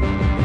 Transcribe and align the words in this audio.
Bye. 0.00 0.37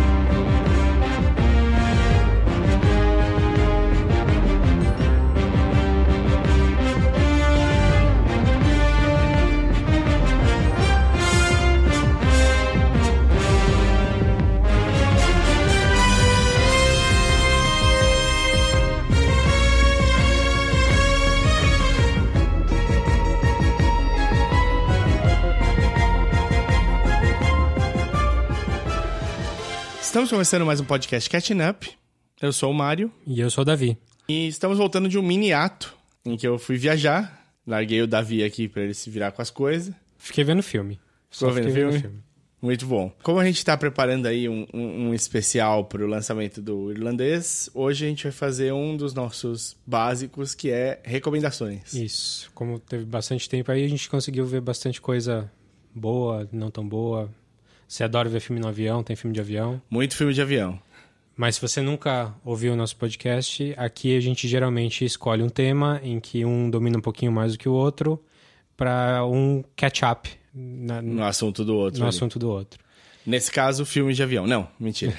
Estamos 30.23 30.37
começando 30.37 30.65
mais 30.65 30.79
um 30.79 30.85
podcast 30.85 31.29
Catching 31.29 31.61
Up. 31.69 31.91
Eu 32.41 32.53
sou 32.53 32.71
o 32.71 32.73
Mário. 32.73 33.11
E 33.27 33.41
eu 33.41 33.49
sou 33.49 33.63
o 33.63 33.65
Davi. 33.65 33.97
E 34.29 34.47
estamos 34.47 34.77
voltando 34.77 35.09
de 35.09 35.19
um 35.19 35.21
mini 35.21 35.51
ato 35.51 35.93
em 36.25 36.37
que 36.37 36.47
eu 36.47 36.57
fui 36.57 36.77
viajar. 36.77 37.45
Larguei 37.67 38.01
o 38.01 38.07
Davi 38.07 38.41
aqui 38.41 38.69
para 38.69 38.83
ele 38.83 38.93
se 38.93 39.09
virar 39.09 39.33
com 39.33 39.41
as 39.41 39.49
coisas. 39.49 39.93
Fiquei 40.17 40.45
vendo 40.45 40.63
filme. 40.63 40.97
Ficou 41.29 41.51
vendo 41.51 41.73
filme? 41.73 41.99
filme? 41.99 42.23
Muito 42.61 42.85
bom. 42.85 43.11
Como 43.21 43.37
a 43.37 43.43
gente 43.43 43.57
está 43.57 43.75
preparando 43.75 44.25
aí 44.25 44.47
um, 44.47 44.65
um, 44.73 45.09
um 45.09 45.13
especial 45.13 45.83
para 45.83 46.01
o 46.01 46.07
lançamento 46.07 46.61
do 46.61 46.89
irlandês, 46.89 47.69
hoje 47.73 48.05
a 48.05 48.07
gente 48.07 48.23
vai 48.23 48.31
fazer 48.31 48.71
um 48.71 48.95
dos 48.95 49.13
nossos 49.13 49.75
básicos, 49.85 50.55
que 50.55 50.71
é 50.71 51.01
recomendações. 51.03 51.93
Isso. 51.93 52.49
Como 52.55 52.79
teve 52.79 53.03
bastante 53.03 53.49
tempo 53.49 53.69
aí, 53.69 53.83
a 53.83 53.89
gente 53.89 54.09
conseguiu 54.09 54.45
ver 54.45 54.61
bastante 54.61 55.01
coisa 55.01 55.51
boa, 55.93 56.47
não 56.49 56.71
tão 56.71 56.87
boa, 56.87 57.29
você 57.93 58.03
adora 58.03 58.27
ver 58.27 58.39
filme 58.39 58.59
no 58.59 58.67
avião, 58.67 59.03
tem 59.03 59.15
filme 59.15 59.35
de 59.35 59.39
avião. 59.39 59.79
Muito 59.87 60.15
filme 60.15 60.33
de 60.33 60.41
avião. 60.41 60.79
Mas 61.37 61.55
se 61.55 61.61
você 61.61 61.79
nunca 61.79 62.33
ouviu 62.43 62.73
o 62.73 62.75
nosso 62.75 62.95
podcast, 62.95 63.71
aqui 63.77 64.17
a 64.17 64.19
gente 64.19 64.47
geralmente 64.47 65.05
escolhe 65.05 65.43
um 65.43 65.49
tema 65.49 65.99
em 66.03 66.19
que 66.19 66.43
um 66.43 66.71
domina 66.71 66.97
um 66.97 67.01
pouquinho 67.01 67.31
mais 67.31 67.51
do 67.51 67.59
que 67.59 67.69
o 67.69 67.73
outro 67.73 68.19
para 68.75 69.23
um 69.27 69.63
catch-up 69.75 70.27
no 70.55 71.23
assunto 71.23 71.63
do 71.63 71.75
outro. 71.75 71.99
No 71.99 72.05
ali. 72.07 72.15
assunto 72.15 72.39
do 72.39 72.49
outro. 72.49 72.79
Nesse 73.25 73.51
caso, 73.51 73.85
filme 73.85 74.11
de 74.11 74.23
avião. 74.23 74.47
Não, 74.47 74.67
mentira. 74.79 75.13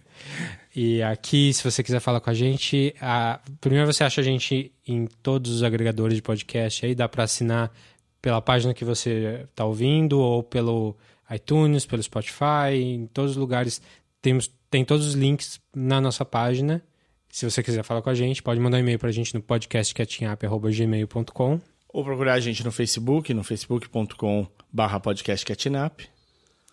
e 0.76 1.02
aqui, 1.02 1.52
se 1.54 1.64
você 1.64 1.82
quiser 1.82 2.00
falar 2.00 2.20
com 2.20 2.28
a 2.28 2.34
gente, 2.34 2.94
a... 3.00 3.40
primeiro 3.58 3.90
você 3.90 4.04
acha 4.04 4.20
a 4.20 4.24
gente 4.24 4.70
em 4.86 5.06
todos 5.22 5.50
os 5.50 5.62
agregadores 5.62 6.14
de 6.14 6.22
podcast, 6.22 6.84
aí 6.84 6.94
dá 6.94 7.08
para 7.08 7.24
assinar 7.24 7.72
pela 8.20 8.42
página 8.42 8.74
que 8.74 8.84
você 8.84 9.46
está 9.50 9.64
ouvindo 9.64 10.20
ou 10.20 10.42
pelo 10.42 10.94
iTunes, 11.34 11.84
pelo 11.86 12.02
Spotify, 12.02 12.74
em 12.74 13.06
todos 13.06 13.30
os 13.32 13.36
lugares. 13.36 13.80
Temos, 14.20 14.50
tem 14.70 14.84
todos 14.84 15.06
os 15.06 15.14
links 15.14 15.60
na 15.74 16.00
nossa 16.00 16.24
página. 16.24 16.82
Se 17.28 17.48
você 17.48 17.62
quiser 17.62 17.82
falar 17.82 18.02
com 18.02 18.10
a 18.10 18.14
gente, 18.14 18.42
pode 18.42 18.60
mandar 18.60 18.76
um 18.76 18.80
e-mail 18.80 18.98
para 18.98 19.08
a 19.08 19.12
gente 19.12 19.32
no 19.34 19.40
podcastcatchingup.gmail.com 19.40 21.60
Ou 21.88 22.04
procurar 22.04 22.34
a 22.34 22.40
gente 22.40 22.62
no 22.64 22.70
Facebook, 22.70 23.32
no 23.32 23.42
facebook.com 23.42 24.46
barra 24.70 25.00
podcastcatchingup. 25.00 26.02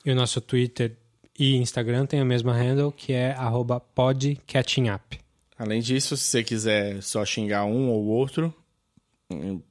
E 0.05 0.11
o 0.11 0.15
nosso 0.15 0.41
Twitter 0.41 0.97
e 1.37 1.55
Instagram 1.55 2.05
tem 2.05 2.19
a 2.19 2.25
mesma 2.25 2.51
handle, 2.53 2.91
que 2.91 3.13
é 3.13 3.31
arroba 3.31 3.79
podcatchingup. 3.79 5.17
Além 5.57 5.79
disso, 5.81 6.17
se 6.17 6.25
você 6.25 6.43
quiser 6.43 7.01
só 7.01 7.25
xingar 7.25 7.63
um 7.65 7.89
ou 7.89 8.05
outro, 8.05 8.53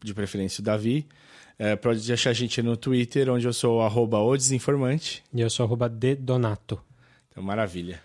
de 0.03 0.15
preferência 0.15 0.61
o 0.61 0.65
Davi, 0.65 1.07
é, 1.59 1.75
pode 1.75 2.13
achar 2.13 2.31
a 2.31 2.35
gente 2.35 2.63
no 2.63 2.77
Twitter, 2.77 3.29
onde 3.29 3.47
eu 3.47 3.53
sou 3.53 3.83
arroba 3.83 4.19
o 4.19 4.37
desinformante. 4.37 5.23
E 5.35 5.41
eu 5.41 5.51
sou 5.51 5.67
arroba 5.67 5.89
dedonato. 5.89 6.81
Então, 7.31 7.43
maravilha. 7.43 8.01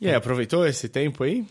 E 0.00 0.08
aí, 0.08 0.14
aproveitou 0.14 0.66
esse 0.66 0.88
tempo 0.88 1.24
aí? 1.24 1.46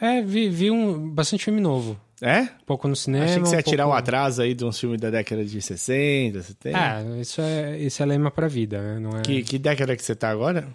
É, 0.00 0.20
vi, 0.20 0.48
vi 0.48 0.70
um, 0.70 1.08
bastante 1.10 1.44
filme 1.44 1.60
novo. 1.60 1.96
É? 2.20 2.42
Um 2.42 2.64
pouco 2.66 2.88
no 2.88 2.96
cinema. 2.96 3.24
Achei 3.24 3.40
que 3.40 3.48
você 3.48 3.56
ia 3.56 3.60
um 3.60 3.62
tirar 3.62 3.84
pouco... 3.84 3.96
um 3.96 3.98
atraso 3.98 4.42
aí 4.42 4.54
de 4.54 4.64
uns 4.64 4.78
filmes 4.78 5.00
da 5.00 5.10
década 5.10 5.44
de 5.44 5.62
60, 5.62 6.42
70. 6.42 6.78
Ah, 6.78 7.02
isso 7.20 7.40
é, 7.40 7.78
isso 7.78 8.02
é 8.02 8.06
lema 8.06 8.30
pra 8.30 8.48
vida, 8.48 8.80
né? 8.80 8.98
Não 8.98 9.18
é... 9.18 9.22
que, 9.22 9.42
que 9.42 9.58
década 9.58 9.96
que 9.96 10.02
você 10.02 10.14
tá 10.14 10.30
agora? 10.30 10.68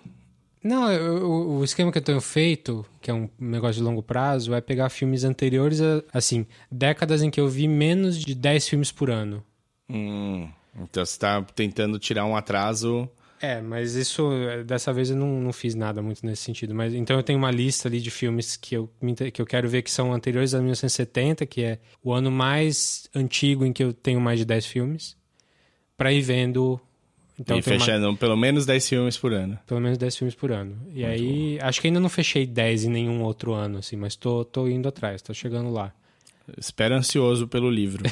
Não, 0.63 0.91
eu, 0.91 1.29
o, 1.29 1.63
esquema 1.63 1.91
que 1.91 1.97
eu 1.97 2.01
tenho 2.01 2.19
feito, 2.19 2.85
que 3.01 3.09
é 3.09 3.13
um 3.13 3.29
negócio 3.39 3.75
de 3.75 3.81
longo 3.81 4.03
prazo, 4.03 4.53
é 4.53 4.59
pegar 4.59 4.89
filmes 4.89 5.23
anteriores, 5.23 5.81
a, 5.81 6.03
assim, 6.13 6.45
décadas 6.69 7.21
em 7.21 7.29
que 7.29 7.39
eu 7.39 7.47
vi 7.47 7.67
menos 7.67 8.17
de 8.17 8.35
10 8.35 8.67
filmes 8.67 8.91
por 8.91 9.09
ano. 9.09 9.43
Hum, 9.89 10.49
então 10.75 11.05
você 11.05 11.11
está 11.11 11.41
tentando 11.41 11.97
tirar 11.99 12.25
um 12.25 12.35
atraso. 12.35 13.09
É, 13.39 13.61
mas 13.61 13.93
isso, 13.93 14.29
dessa 14.65 14.91
vez 14.91 15.11
eu 15.11 15.15
não, 15.15 15.39
não 15.39 15.53
fiz 15.53 15.75
nada 15.75 16.01
muito 16.01 16.25
nesse 16.25 16.41
sentido. 16.41 16.73
Mas 16.73 16.93
Então 16.93 17.15
eu 17.17 17.23
tenho 17.23 17.37
uma 17.37 17.51
lista 17.51 17.87
ali 17.87 18.01
de 18.01 18.09
filmes 18.09 18.55
que 18.57 18.75
eu, 18.75 18.89
que 19.31 19.41
eu 19.41 19.45
quero 19.45 19.69
ver 19.69 19.83
que 19.83 19.91
são 19.91 20.11
anteriores 20.11 20.53
a 20.53 20.57
1970, 20.57 21.45
que 21.45 21.63
é 21.63 21.79
o 22.03 22.11
ano 22.11 22.31
mais 22.31 23.07
antigo 23.13 23.63
em 23.63 23.71
que 23.71 23.83
eu 23.83 23.93
tenho 23.93 24.19
mais 24.19 24.39
de 24.39 24.45
10 24.45 24.65
filmes, 24.65 25.15
para 25.95 26.11
ir 26.11 26.21
vendo 26.21 26.79
então, 27.39 27.57
e 27.57 27.61
fechando 27.61 28.09
uma... 28.09 28.17
pelo 28.17 28.35
menos 28.35 28.65
10 28.65 28.89
filmes 28.89 29.17
por 29.17 29.31
ano. 29.31 29.59
Pelo 29.67 29.79
menos 29.79 29.97
10 29.97 30.17
filmes 30.17 30.35
por 30.35 30.51
ano. 30.51 30.75
E 30.87 31.01
Muito 31.01 31.05
aí, 31.05 31.57
bom. 31.59 31.67
acho 31.67 31.81
que 31.81 31.87
ainda 31.87 31.99
não 31.99 32.09
fechei 32.09 32.47
10 32.47 32.85
em 32.85 32.89
nenhum 32.89 33.21
outro 33.21 33.53
ano, 33.53 33.77
assim, 33.77 33.95
mas 33.95 34.15
tô, 34.15 34.43
tô 34.43 34.67
indo 34.67 34.87
atrás, 34.89 35.21
tô 35.21 35.33
chegando 35.33 35.69
lá. 35.69 35.93
Espero 36.57 36.95
ansioso 36.95 37.47
pelo 37.47 37.69
livro. 37.69 38.03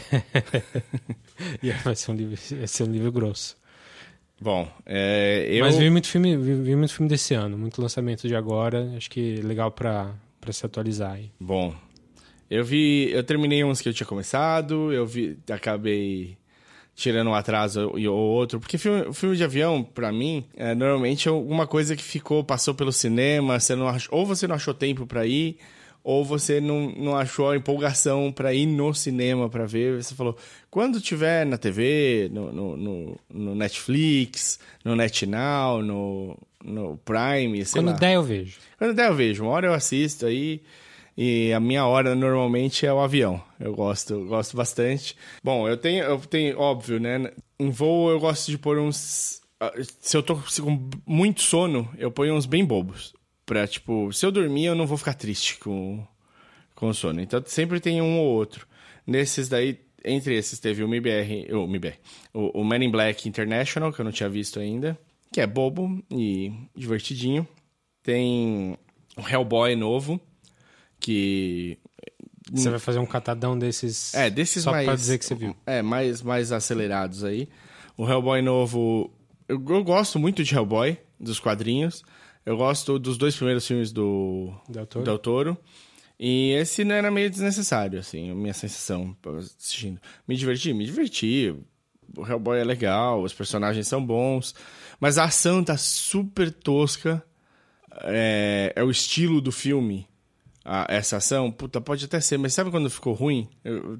vai, 1.83 1.95
ser 1.95 2.11
um 2.11 2.15
livro 2.15 2.37
vai 2.57 2.67
ser 2.67 2.83
um 2.83 2.91
livro 2.91 3.11
grosso. 3.11 3.55
Bom, 4.41 4.69
é, 4.85 5.47
eu... 5.49 5.63
Mas 5.63 5.77
vi 5.77 5.89
muito 5.89 6.07
filme, 6.07 6.35
vi, 6.35 6.55
vi, 6.55 6.75
muito 6.75 6.93
filme 6.93 7.09
desse 7.09 7.33
ano, 7.33 7.57
muito 7.57 7.81
lançamento 7.81 8.27
de 8.27 8.35
agora. 8.35 8.91
Acho 8.97 9.09
que 9.09 9.37
legal 9.37 9.71
para 9.71 10.13
se 10.51 10.65
atualizar 10.65 11.13
aí. 11.13 11.31
Bom, 11.39 11.73
eu 12.49 12.63
vi, 12.63 13.09
eu 13.11 13.23
terminei 13.23 13.63
uns 13.63 13.79
que 13.79 13.87
eu 13.87 13.93
tinha 13.93 14.05
começado, 14.05 14.91
eu 14.91 15.05
vi, 15.05 15.37
acabei 15.49 16.37
tirando 16.95 17.29
um 17.29 17.33
atraso 17.33 17.91
ou 17.93 18.17
outro, 18.17 18.59
porque 18.59 18.77
filme, 18.77 19.13
filme 19.13 19.35
de 19.35 19.43
avião, 19.43 19.83
para 19.83 20.11
mim, 20.11 20.45
é, 20.55 20.73
normalmente 20.73 21.27
é 21.27 21.31
alguma 21.31 21.67
coisa 21.67 21.95
que 21.95 22.03
ficou, 22.03 22.43
passou 22.43 22.73
pelo 22.73 22.91
cinema, 22.91 23.59
você 23.59 23.75
não 23.75 23.87
achou, 23.87 24.17
ou 24.17 24.25
você 24.25 24.47
não 24.47 24.55
achou 24.55 24.73
tempo 24.73 25.05
para 25.05 25.25
ir, 25.25 25.57
ou 26.05 26.23
você 26.23 26.61
não, 26.61 26.91
não 26.91 27.17
achou 27.17 27.49
a 27.49 27.57
empolgação 27.57 28.31
para 28.31 28.53
ir 28.53 28.67
no 28.67 28.93
cinema 28.93 29.49
para 29.49 29.65
ver. 29.65 30.03
Você 30.03 30.13
falou, 30.13 30.37
quando 30.69 31.01
tiver 31.01 31.47
na 31.47 31.57
TV, 31.57 32.29
no, 32.31 32.53
no, 32.53 32.77
no, 32.77 33.19
no 33.27 33.55
Netflix, 33.55 34.59
no 34.83 34.95
NetNow, 34.95 35.81
no, 35.81 36.37
no 36.63 36.95
Prime, 36.97 37.65
sei 37.65 37.81
Quando 37.81 37.93
lá. 37.93 37.97
der 37.97 38.13
eu 38.13 38.23
vejo. 38.23 38.59
Quando 38.77 38.93
der 38.93 39.07
eu 39.07 39.15
vejo. 39.15 39.43
Uma 39.45 39.53
hora 39.53 39.65
eu 39.65 39.73
assisto 39.73 40.27
aí. 40.27 40.61
E 41.17 41.51
a 41.51 41.59
minha 41.59 41.87
hora 41.87 42.13
normalmente 42.13 42.85
é 42.85 42.93
o 42.93 42.99
avião. 42.99 43.41
Eu 43.59 43.73
gosto, 43.73 44.25
gosto 44.27 44.55
bastante. 44.55 45.15
Bom, 45.43 45.67
eu 45.67 45.75
tenho, 45.75 46.03
eu 46.03 46.19
tenho, 46.19 46.59
óbvio, 46.59 46.99
né? 46.99 47.31
Em 47.59 47.71
voo 47.71 48.11
eu 48.11 48.19
gosto 48.19 48.51
de 48.51 48.59
pôr 48.59 48.77
uns. 48.77 49.41
Ah, 49.59 49.73
se 49.99 50.15
eu 50.15 50.21
tô 50.21 50.35
com 50.35 50.87
muito 51.03 51.41
sono, 51.41 51.89
eu 51.97 52.11
ponho 52.11 52.35
uns 52.35 52.45
bem 52.45 52.63
bobos. 52.63 53.14
Pra, 53.45 53.67
tipo, 53.67 54.11
se 54.11 54.25
eu 54.25 54.31
dormir, 54.31 54.65
eu 54.65 54.75
não 54.75 54.87
vou 54.87 54.97
ficar 54.97 55.13
triste 55.13 55.57
com, 55.59 56.05
com 56.73 56.89
o 56.89 56.93
sono. 56.93 57.21
Então, 57.21 57.41
sempre 57.45 57.79
tem 57.79 58.01
um 58.01 58.19
ou 58.19 58.27
outro. 58.27 58.67
Nesses 59.05 59.47
daí, 59.47 59.79
entre 60.03 60.35
esses, 60.35 60.59
teve 60.59 60.83
o 60.83 60.87
MBR, 60.87 61.53
o 61.53 61.65
MBR, 61.65 61.97
o, 62.33 62.61
o 62.61 62.63
Man 62.63 62.83
in 62.83 62.89
Black 62.91 63.29
International, 63.29 63.93
que 63.93 63.99
eu 64.01 64.05
não 64.05 64.11
tinha 64.11 64.29
visto 64.29 64.59
ainda, 64.59 64.97
que 65.31 65.39
é 65.39 65.45
bobo 65.45 66.03
e 66.09 66.51
divertidinho. 66.75 67.47
Tem 68.01 68.77
o 69.15 69.27
Hellboy 69.27 69.75
novo, 69.75 70.19
que... 70.99 71.77
Você 72.51 72.69
vai 72.69 72.79
fazer 72.79 72.99
um 72.99 73.05
catadão 73.05 73.57
desses... 73.57 74.13
É, 74.13 74.29
desses 74.29 74.63
só 74.63 74.71
mais... 74.71 74.85
Só 74.85 74.91
pra 74.91 74.95
dizer 74.95 75.17
que 75.17 75.25
você 75.25 75.33
viu. 75.33 75.55
É, 75.65 75.81
mais, 75.81 76.21
mais 76.21 76.51
acelerados 76.51 77.23
aí. 77.23 77.47
O 77.97 78.07
Hellboy 78.07 78.41
novo... 78.41 79.11
Eu, 79.47 79.63
eu 79.69 79.83
gosto 79.83 80.19
muito 80.19 80.43
de 80.43 80.53
Hellboy, 80.53 80.97
dos 81.19 81.39
quadrinhos. 81.39 82.03
Eu 82.45 82.55
gosto 82.55 82.99
dos 82.99 83.17
dois 83.17 83.35
primeiros 83.35 83.65
filmes 83.65 83.91
do 83.91 84.53
Del 84.69 84.85
Toro. 84.85 85.05
Del 85.05 85.19
Toro. 85.19 85.57
E 86.19 86.51
esse 86.51 86.83
não 86.85 86.95
era 86.95 87.11
meio 87.11 87.29
desnecessário, 87.29 87.99
assim, 87.99 88.31
a 88.31 88.35
minha 88.35 88.53
sensação 88.53 89.15
assistindo. 89.37 89.99
Me 90.27 90.35
diverti? 90.35 90.73
Me 90.73 90.85
diverti. 90.85 91.53
O 92.15 92.25
Hellboy 92.25 92.59
é 92.59 92.63
legal, 92.63 93.21
os 93.21 93.33
personagens 93.33 93.87
são 93.87 94.05
bons, 94.05 94.55
mas 94.99 95.17
a 95.17 95.25
ação 95.25 95.63
tá 95.63 95.75
super 95.75 96.51
tosca. 96.51 97.21
É, 98.03 98.71
é 98.75 98.83
o 98.83 98.91
estilo 98.91 99.41
do 99.41 99.51
filme, 99.51 100.07
a, 100.63 100.85
essa 100.87 101.17
ação. 101.17 101.51
Puta, 101.51 101.81
pode 101.81 102.05
até 102.05 102.19
ser, 102.19 102.37
mas 102.37 102.53
sabe 102.53 102.71
quando 102.71 102.89
ficou 102.89 103.13
ruim? 103.13 103.49
Eu, 103.63 103.97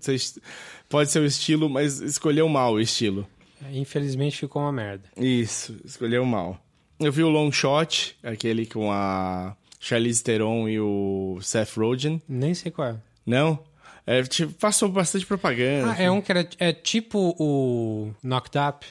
pode 0.88 1.09
ser 1.09 1.19
o 1.19 1.25
estilo, 1.25 1.69
mas 1.69 2.00
escolheu 2.00 2.48
mal 2.48 2.74
o 2.74 2.80
estilo. 2.80 3.27
Infelizmente 3.71 4.38
ficou 4.38 4.62
uma 4.62 4.71
merda. 4.71 5.09
Isso, 5.18 5.75
escolheu 5.83 6.24
mal. 6.25 6.64
Eu 7.00 7.12
vi 7.12 7.24
o 7.24 7.30
Long 7.30 7.51
Shot, 7.51 8.15
aquele 8.24 8.65
com 8.65 8.92
a 8.92 9.56
Charlize 9.80 10.24
Theron 10.24 10.68
e 10.69 10.80
o 10.80 11.38
Seth 11.42 11.75
Rogen. 11.77 12.21
Nem 12.27 12.53
sei 12.53 12.71
qual 12.71 12.89
é. 12.89 12.95
Não? 13.25 13.59
É, 14.07 14.21
tipo, 14.24 14.53
passou 14.53 14.88
bastante 14.89 15.25
propaganda. 15.25 15.92
Ah, 15.97 16.01
é 16.01 16.09
um 16.12 16.21
que 16.21 16.31
era, 16.31 16.47
é 16.59 16.71
tipo 16.71 17.36
o 17.39 18.13
Knocked 18.24 18.57
Up. 18.57 18.86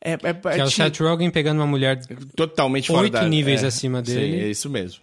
É, 0.00 0.12
é, 0.12 0.16
Que 0.16 0.60
é 0.60 0.64
o 0.64 0.70
Seth 0.70 0.98
Rogen 1.00 1.30
pegando 1.30 1.58
uma 1.58 1.66
mulher 1.66 1.98
totalmente 2.36 2.92
oito 2.92 3.12
da- 3.12 3.26
níveis 3.28 3.64
é, 3.64 3.66
acima 3.66 4.00
dele. 4.02 4.36
Sim, 4.38 4.44
é 4.44 4.48
isso 4.50 4.70
mesmo. 4.70 5.00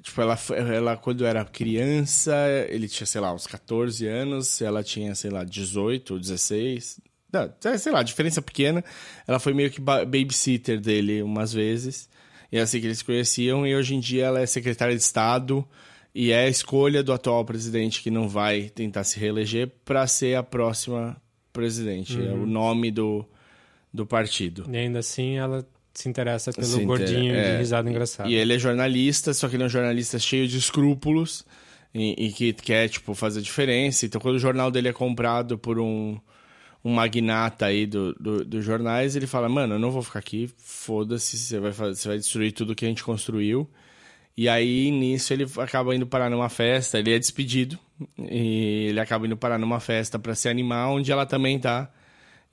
Tipo, 0.00 0.20
ela, 0.22 0.38
ela 0.74 0.96
quando 0.96 1.24
era 1.26 1.44
criança, 1.44 2.34
ele 2.68 2.88
tinha, 2.88 3.06
sei 3.06 3.20
lá, 3.20 3.32
uns 3.32 3.46
14 3.46 4.06
anos, 4.06 4.60
ela 4.62 4.82
tinha, 4.82 5.14
sei 5.14 5.30
lá, 5.30 5.44
18 5.44 6.14
ou 6.14 6.18
16. 6.20 6.98
Não, 7.32 7.50
é, 7.64 7.78
sei 7.78 7.90
lá, 7.92 8.02
diferença 8.02 8.42
pequena. 8.42 8.84
Ela 9.26 9.38
foi 9.38 9.54
meio 9.54 9.70
que 9.70 9.80
ba- 9.80 10.04
babysitter 10.04 10.78
dele 10.80 11.22
umas 11.22 11.52
vezes. 11.52 12.08
E 12.50 12.58
é 12.58 12.60
assim 12.60 12.78
que 12.80 12.86
eles 12.86 12.98
se 12.98 13.04
conheciam. 13.04 13.66
E 13.66 13.74
hoje 13.74 13.94
em 13.94 14.00
dia 14.00 14.26
ela 14.26 14.40
é 14.40 14.46
secretária 14.46 14.94
de 14.94 15.00
Estado 15.02 15.66
e 16.14 16.30
é 16.30 16.44
a 16.44 16.48
escolha 16.48 17.02
do 17.02 17.12
atual 17.12 17.42
presidente 17.44 18.02
que 18.02 18.10
não 18.10 18.28
vai 18.28 18.68
tentar 18.74 19.04
se 19.04 19.18
reeleger 19.18 19.70
para 19.84 20.06
ser 20.06 20.36
a 20.36 20.42
próxima 20.42 21.16
presidente. 21.52 22.18
É 22.18 22.32
Uhum. 22.32 22.42
o 22.42 22.46
nome 22.46 22.90
do, 22.90 23.24
do 23.92 24.04
partido. 24.06 24.66
E 24.70 24.76
ainda 24.76 24.98
assim 24.98 25.36
ela 25.38 25.66
se 25.94 26.08
interessa 26.08 26.52
pelo 26.52 26.66
Se 26.66 26.74
inter- 26.74 26.86
gordinho 26.86 27.32
de 27.32 27.38
é. 27.38 27.58
risada 27.58 27.88
engraçada. 27.88 28.28
E 28.28 28.34
ele 28.34 28.54
é 28.54 28.58
jornalista, 28.58 29.32
só 29.34 29.48
que 29.48 29.56
ele 29.56 29.62
é 29.62 29.66
um 29.66 29.70
jornalista 29.70 30.18
cheio 30.18 30.46
de 30.48 30.58
escrúpulos 30.58 31.44
e, 31.94 32.26
e 32.26 32.32
que 32.32 32.52
quer, 32.52 32.88
tipo, 32.88 33.14
fazer 33.14 33.40
diferença. 33.42 34.04
Então, 34.06 34.20
quando 34.20 34.36
o 34.36 34.38
jornal 34.38 34.70
dele 34.70 34.88
é 34.88 34.92
comprado 34.92 35.58
por 35.58 35.78
um, 35.78 36.18
um 36.84 36.92
magnata 36.94 37.66
aí 37.66 37.86
do, 37.86 38.12
do- 38.14 38.44
dos 38.44 38.64
jornais, 38.64 39.16
ele 39.16 39.26
fala, 39.26 39.48
mano, 39.48 39.74
eu 39.74 39.78
não 39.78 39.90
vou 39.90 40.02
ficar 40.02 40.18
aqui, 40.20 40.50
foda-se, 40.58 41.38
você 41.38 41.60
vai, 41.60 41.72
fazer, 41.72 41.94
você 41.96 42.08
vai 42.08 42.18
destruir 42.18 42.52
tudo 42.52 42.74
que 42.74 42.84
a 42.84 42.88
gente 42.88 43.04
construiu. 43.04 43.68
E 44.36 44.48
aí, 44.48 44.90
nisso, 44.90 45.32
ele 45.32 45.46
acaba 45.58 45.94
indo 45.94 46.06
parar 46.06 46.30
numa 46.30 46.48
festa, 46.48 46.98
ele 46.98 47.12
é 47.14 47.18
despedido, 47.18 47.78
e 48.18 48.86
ele 48.90 49.00
acaba 49.00 49.26
indo 49.26 49.36
parar 49.36 49.58
numa 49.58 49.80
festa 49.80 50.18
pra 50.18 50.34
se 50.34 50.48
animar, 50.48 50.88
onde 50.90 51.12
ela 51.12 51.26
também 51.26 51.58
tá. 51.58 51.92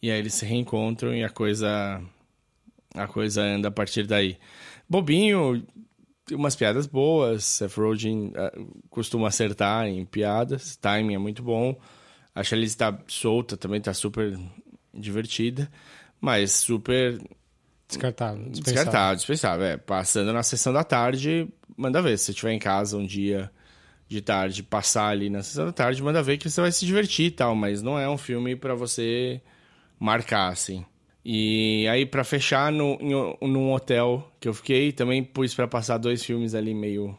E 0.01 0.11
aí 0.11 0.19
eles 0.19 0.33
se 0.35 0.45
reencontram 0.45 1.13
e 1.15 1.23
a 1.23 1.29
coisa 1.29 2.01
a 2.95 3.07
coisa 3.07 3.41
anda 3.43 3.67
a 3.67 3.71
partir 3.71 4.05
daí. 4.07 4.37
Bobinho, 4.89 5.63
umas 6.31 6.55
piadas 6.55 6.87
boas. 6.87 7.43
Seth 7.45 7.75
Rogen 7.77 8.33
ah, 8.35 8.51
costuma 8.89 9.27
acertar 9.27 9.87
em 9.87 10.05
piadas. 10.05 10.75
Timing 10.77 11.15
é 11.15 11.17
muito 11.19 11.43
bom. 11.43 11.77
A 12.33 12.43
Charlize 12.43 12.77
tá 12.77 12.97
solta, 13.07 13.57
também 13.57 13.81
tá 13.81 13.93
super 13.93 14.37
divertida. 14.93 15.69
Mas 16.21 16.51
super 16.51 17.19
Descartável. 17.87 18.49
dispensável. 18.49 18.73
descartável, 18.73 19.15
dispensável. 19.15 19.65
É, 19.65 19.77
passando 19.77 20.31
na 20.31 20.43
sessão 20.43 20.71
da 20.71 20.83
tarde, 20.83 21.47
manda 21.75 22.01
ver. 22.01 22.17
Se 22.17 22.25
você 22.25 22.31
estiver 22.31 22.51
em 22.51 22.59
casa 22.59 22.97
um 22.97 23.05
dia 23.05 23.51
de 24.07 24.21
tarde, 24.21 24.63
passar 24.63 25.07
ali 25.09 25.29
na 25.29 25.41
sessão 25.41 25.65
da 25.65 25.71
tarde, 25.71 26.01
manda 26.03 26.21
ver 26.21 26.37
que 26.37 26.49
você 26.49 26.61
vai 26.61 26.71
se 26.71 26.85
divertir 26.85 27.27
e 27.27 27.31
tal. 27.31 27.55
Mas 27.55 27.81
não 27.81 27.97
é 27.97 28.07
um 28.09 28.17
filme 28.17 28.55
pra 28.55 28.75
você 28.75 29.41
marcar, 29.99 30.49
assim. 30.49 30.85
E 31.23 31.87
aí, 31.87 32.05
pra 32.05 32.23
fechar, 32.23 32.71
no, 32.71 32.97
em, 33.01 33.47
num 33.47 33.73
hotel 33.73 34.31
que 34.39 34.47
eu 34.47 34.53
fiquei, 34.53 34.91
também 34.91 35.23
pus 35.23 35.53
pra 35.53 35.67
passar 35.67 35.97
dois 35.97 36.23
filmes 36.23 36.55
ali 36.55 36.73
meio 36.73 37.17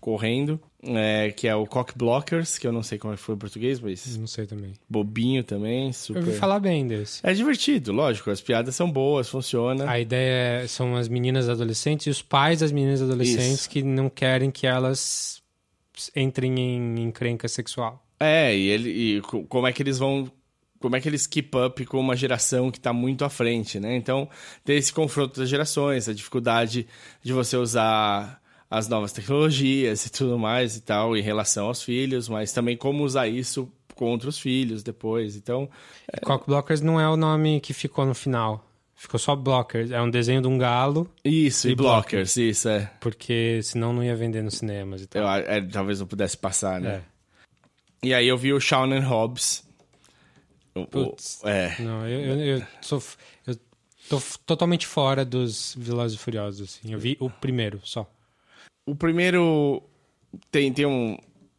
correndo, 0.00 0.60
é, 0.84 1.30
que 1.30 1.46
é 1.46 1.54
o 1.54 1.66
Cock 1.66 1.92
Blockers, 1.96 2.58
que 2.58 2.66
eu 2.66 2.72
não 2.72 2.82
sei 2.82 2.98
como 2.98 3.14
é 3.14 3.16
que 3.16 3.22
foi 3.22 3.34
em 3.34 3.38
português, 3.38 3.78
mas 3.80 4.16
Não 4.16 4.26
sei 4.26 4.46
também. 4.46 4.72
bobinho 4.88 5.44
também, 5.44 5.86
Eu 5.88 5.92
super... 5.92 6.18
ouvi 6.24 6.32
falar 6.36 6.58
bem 6.58 6.86
desse. 6.86 7.20
É 7.22 7.32
divertido, 7.32 7.92
lógico, 7.92 8.30
as 8.30 8.40
piadas 8.40 8.74
são 8.74 8.90
boas, 8.90 9.28
funciona. 9.28 9.88
A 9.88 10.00
ideia 10.00 10.62
é- 10.64 10.66
são 10.66 10.96
as 10.96 11.08
meninas 11.08 11.48
adolescentes 11.48 12.06
e 12.06 12.10
os 12.10 12.20
pais 12.20 12.60
das 12.60 12.72
meninas 12.72 13.00
adolescentes 13.00 13.60
Isso. 13.60 13.70
que 13.70 13.82
não 13.82 14.10
querem 14.10 14.50
que 14.50 14.66
elas 14.66 15.40
entrem 16.16 16.58
em 16.58 17.00
encrenca 17.02 17.46
sexual. 17.48 18.04
É, 18.18 18.56
e, 18.56 18.68
ele, 18.68 18.90
e 18.90 19.20
co- 19.20 19.44
como 19.44 19.66
é 19.66 19.72
que 19.72 19.82
eles 19.82 19.98
vão. 19.98 20.30
Como 20.80 20.96
é 20.96 21.00
que 21.00 21.08
eles 21.08 21.28
keep 21.28 21.56
up 21.56 21.84
com 21.86 22.00
uma 22.00 22.16
geração 22.16 22.68
que 22.68 22.78
está 22.78 22.92
muito 22.92 23.24
à 23.24 23.28
frente, 23.30 23.78
né? 23.78 23.94
Então, 23.94 24.28
tem 24.64 24.76
esse 24.76 24.92
confronto 24.92 25.38
das 25.38 25.48
gerações, 25.48 26.08
a 26.08 26.12
dificuldade 26.12 26.88
de 27.22 27.32
você 27.32 27.56
usar 27.56 28.41
as 28.74 28.88
novas 28.88 29.12
tecnologias 29.12 30.06
e 30.06 30.10
tudo 30.10 30.38
mais 30.38 30.76
e 30.76 30.80
tal, 30.80 31.16
em 31.16 31.20
relação 31.22 31.66
aos 31.66 31.82
filhos, 31.82 32.28
mas 32.28 32.52
também 32.52 32.76
como 32.76 33.04
usar 33.04 33.28
isso 33.28 33.70
contra 33.94 34.28
os 34.28 34.38
filhos 34.38 34.82
depois. 34.82 35.36
Então, 35.36 35.68
Cock 36.24 36.46
Blockers 36.46 36.80
não 36.80 36.98
é 37.00 37.06
o 37.08 37.16
nome 37.16 37.60
que 37.60 37.74
ficou 37.74 38.06
no 38.06 38.14
final. 38.14 38.66
Ficou 38.96 39.18
só 39.18 39.34
Blockers. 39.36 39.90
É 39.90 40.00
um 40.00 40.08
desenho 40.08 40.40
de 40.40 40.46
um 40.48 40.56
galo, 40.56 41.10
isso, 41.24 41.68
e, 41.68 41.72
E 41.72 41.74
blockers, 41.74 42.36
isso, 42.36 42.68
é. 42.68 42.90
porque 43.00 43.60
senão 43.62 43.92
não 43.92 44.02
ia 44.02 44.14
vender 44.16 44.42
nos 44.42 44.54
cinemas 44.54 45.02
e 45.02 45.06
tal. 45.06 45.22
Eu, 45.22 45.28
é, 45.28 45.60
Talvez 45.60 46.00
eu 46.00 46.06
pudesse 46.06 46.36
passar, 46.36 46.80
né? 46.80 47.02
É. 48.02 48.06
E 48.08 48.14
aí 48.14 48.26
eu 48.26 48.38
vi 48.38 48.52
o 48.52 48.60
Shawn 48.60 48.92
and 48.92 49.00
Hobbs. 49.06 49.64
O- 50.74 50.80
o- 50.82 50.86
Putz. 50.86 51.40
é. 51.44 51.76
Não, 51.80 52.06
eu, 52.08 52.20
eu, 52.20 52.56
eu 52.58 52.62
sou. 52.80 53.02
Eu 53.46 53.56
tô 54.08 54.20
totalmente 54.46 54.86
fora 54.86 55.24
dos 55.24 55.74
Velozes 55.78 56.16
e 56.18 56.22
Furiosos, 56.22 56.68
assim. 56.80 56.92
Eu 56.92 56.98
vi 56.98 57.16
o 57.20 57.28
primeiro 57.28 57.80
só. 57.84 58.08
O 58.86 58.94
primeiro 58.94 59.82
tem, 60.50 60.72
tem 60.72 60.86
um- 60.86 61.16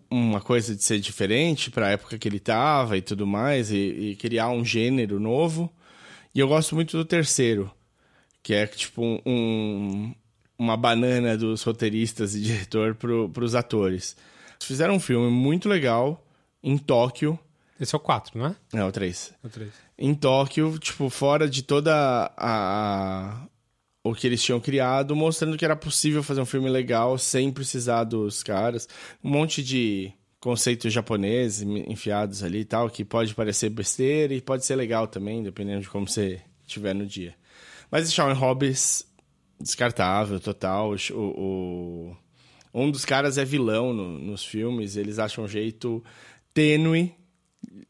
uma 0.09 0.41
coisa 0.41 0.75
de 0.75 0.83
ser 0.83 0.99
diferente 0.99 1.71
pra 1.71 1.89
época 1.91 2.17
que 2.17 2.27
ele 2.27 2.39
tava 2.39 2.97
e 2.97 3.01
tudo 3.01 3.25
mais, 3.25 3.71
e, 3.71 3.77
e 4.11 4.15
criar 4.15 4.49
um 4.49 4.63
gênero 4.63 5.19
novo. 5.19 5.71
E 6.35 6.39
eu 6.39 6.47
gosto 6.47 6.75
muito 6.75 6.97
do 6.97 7.05
terceiro, 7.05 7.71
que 8.43 8.53
é 8.53 8.67
tipo 8.67 9.01
um, 9.03 9.19
um- 9.25 10.15
uma 10.57 10.75
banana 10.77 11.37
dos 11.37 11.63
roteiristas 11.63 12.35
e 12.35 12.41
diretor 12.41 12.95
pro, 12.95 13.29
pros 13.29 13.55
atores. 13.55 14.15
Fizeram 14.61 14.95
um 14.95 14.99
filme 14.99 15.29
muito 15.31 15.67
legal 15.67 16.25
em 16.61 16.77
Tóquio. 16.77 17.37
Esse 17.79 17.95
é 17.95 17.97
o 17.97 17.99
4, 17.99 18.37
não 18.37 18.45
é? 18.47 18.55
Não, 18.73 18.87
o 18.87 18.91
3 18.91 19.33
O 19.43 19.49
3. 19.49 19.71
em 19.97 20.13
Tóquio, 20.13 20.77
tipo, 20.79 21.09
fora 21.09 21.49
de 21.49 21.63
toda 21.63 21.93
a, 21.93 22.31
a- 22.37 23.47
o 24.03 24.13
que 24.13 24.27
eles 24.27 24.43
tinham 24.43 24.59
criado, 24.59 25.15
mostrando 25.15 25.57
que 25.57 25.63
era 25.63 25.75
possível 25.75 26.21
fazer 26.21 26.41
um 26.41 26.45
filme 26.45 26.69
legal 26.69 27.17
sem 27.17 27.51
precisar 27.51 28.03
dos 28.03 28.43
caras. 28.43 28.87
Um 29.23 29.29
monte 29.29 29.63
de 29.63 30.11
conceitos 30.41 30.91
japoneses 30.91 31.61
enfiados 31.87 32.43
ali 32.43 32.59
e 32.59 32.65
tal, 32.65 32.89
que 32.89 33.05
pode 33.05 33.33
parecer 33.33 33.69
besteira 33.69 34.33
e 34.33 34.41
pode 34.41 34.65
ser 34.65 34.75
legal 34.75 35.07
também, 35.07 35.41
dependendo 35.41 35.81
de 35.81 35.89
como 35.89 36.05
você 36.07 36.41
estiver 36.67 36.93
no 36.93 37.05
dia. 37.05 37.33
Mas 37.89 38.11
Shawn 38.13 38.33
Hobbs, 38.33 39.05
descartável, 39.59 40.37
total. 40.39 40.93
O, 41.11 41.15
o- 41.15 42.17
um 42.73 42.91
dos 42.91 43.05
caras 43.05 43.37
é 43.37 43.45
vilão 43.45 43.93
no- 43.93 44.19
nos 44.19 44.43
filmes, 44.43 44.97
eles 44.97 45.17
acham 45.17 45.45
um 45.45 45.47
jeito 45.47 46.03
tênue 46.53 47.13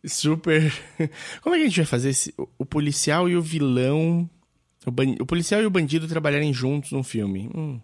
super. 0.06 0.72
Como 1.42 1.56
é 1.56 1.58
que 1.60 1.64
a 1.64 1.68
gente 1.68 1.78
vai 1.78 1.86
fazer 1.86 2.10
esse... 2.10 2.34
o 2.60 2.66
policial 2.66 3.28
e 3.28 3.36
o 3.36 3.42
vilão. 3.42 4.30
O, 4.86 4.92
ban- 4.92 5.16
o 5.20 5.26
policial 5.26 5.62
e 5.62 5.66
o 5.66 5.70
bandido 5.70 6.08
trabalharem 6.08 6.54
juntos 6.54 6.92
num 6.92 7.04
filme? 7.04 7.50
Hum. 7.56 7.80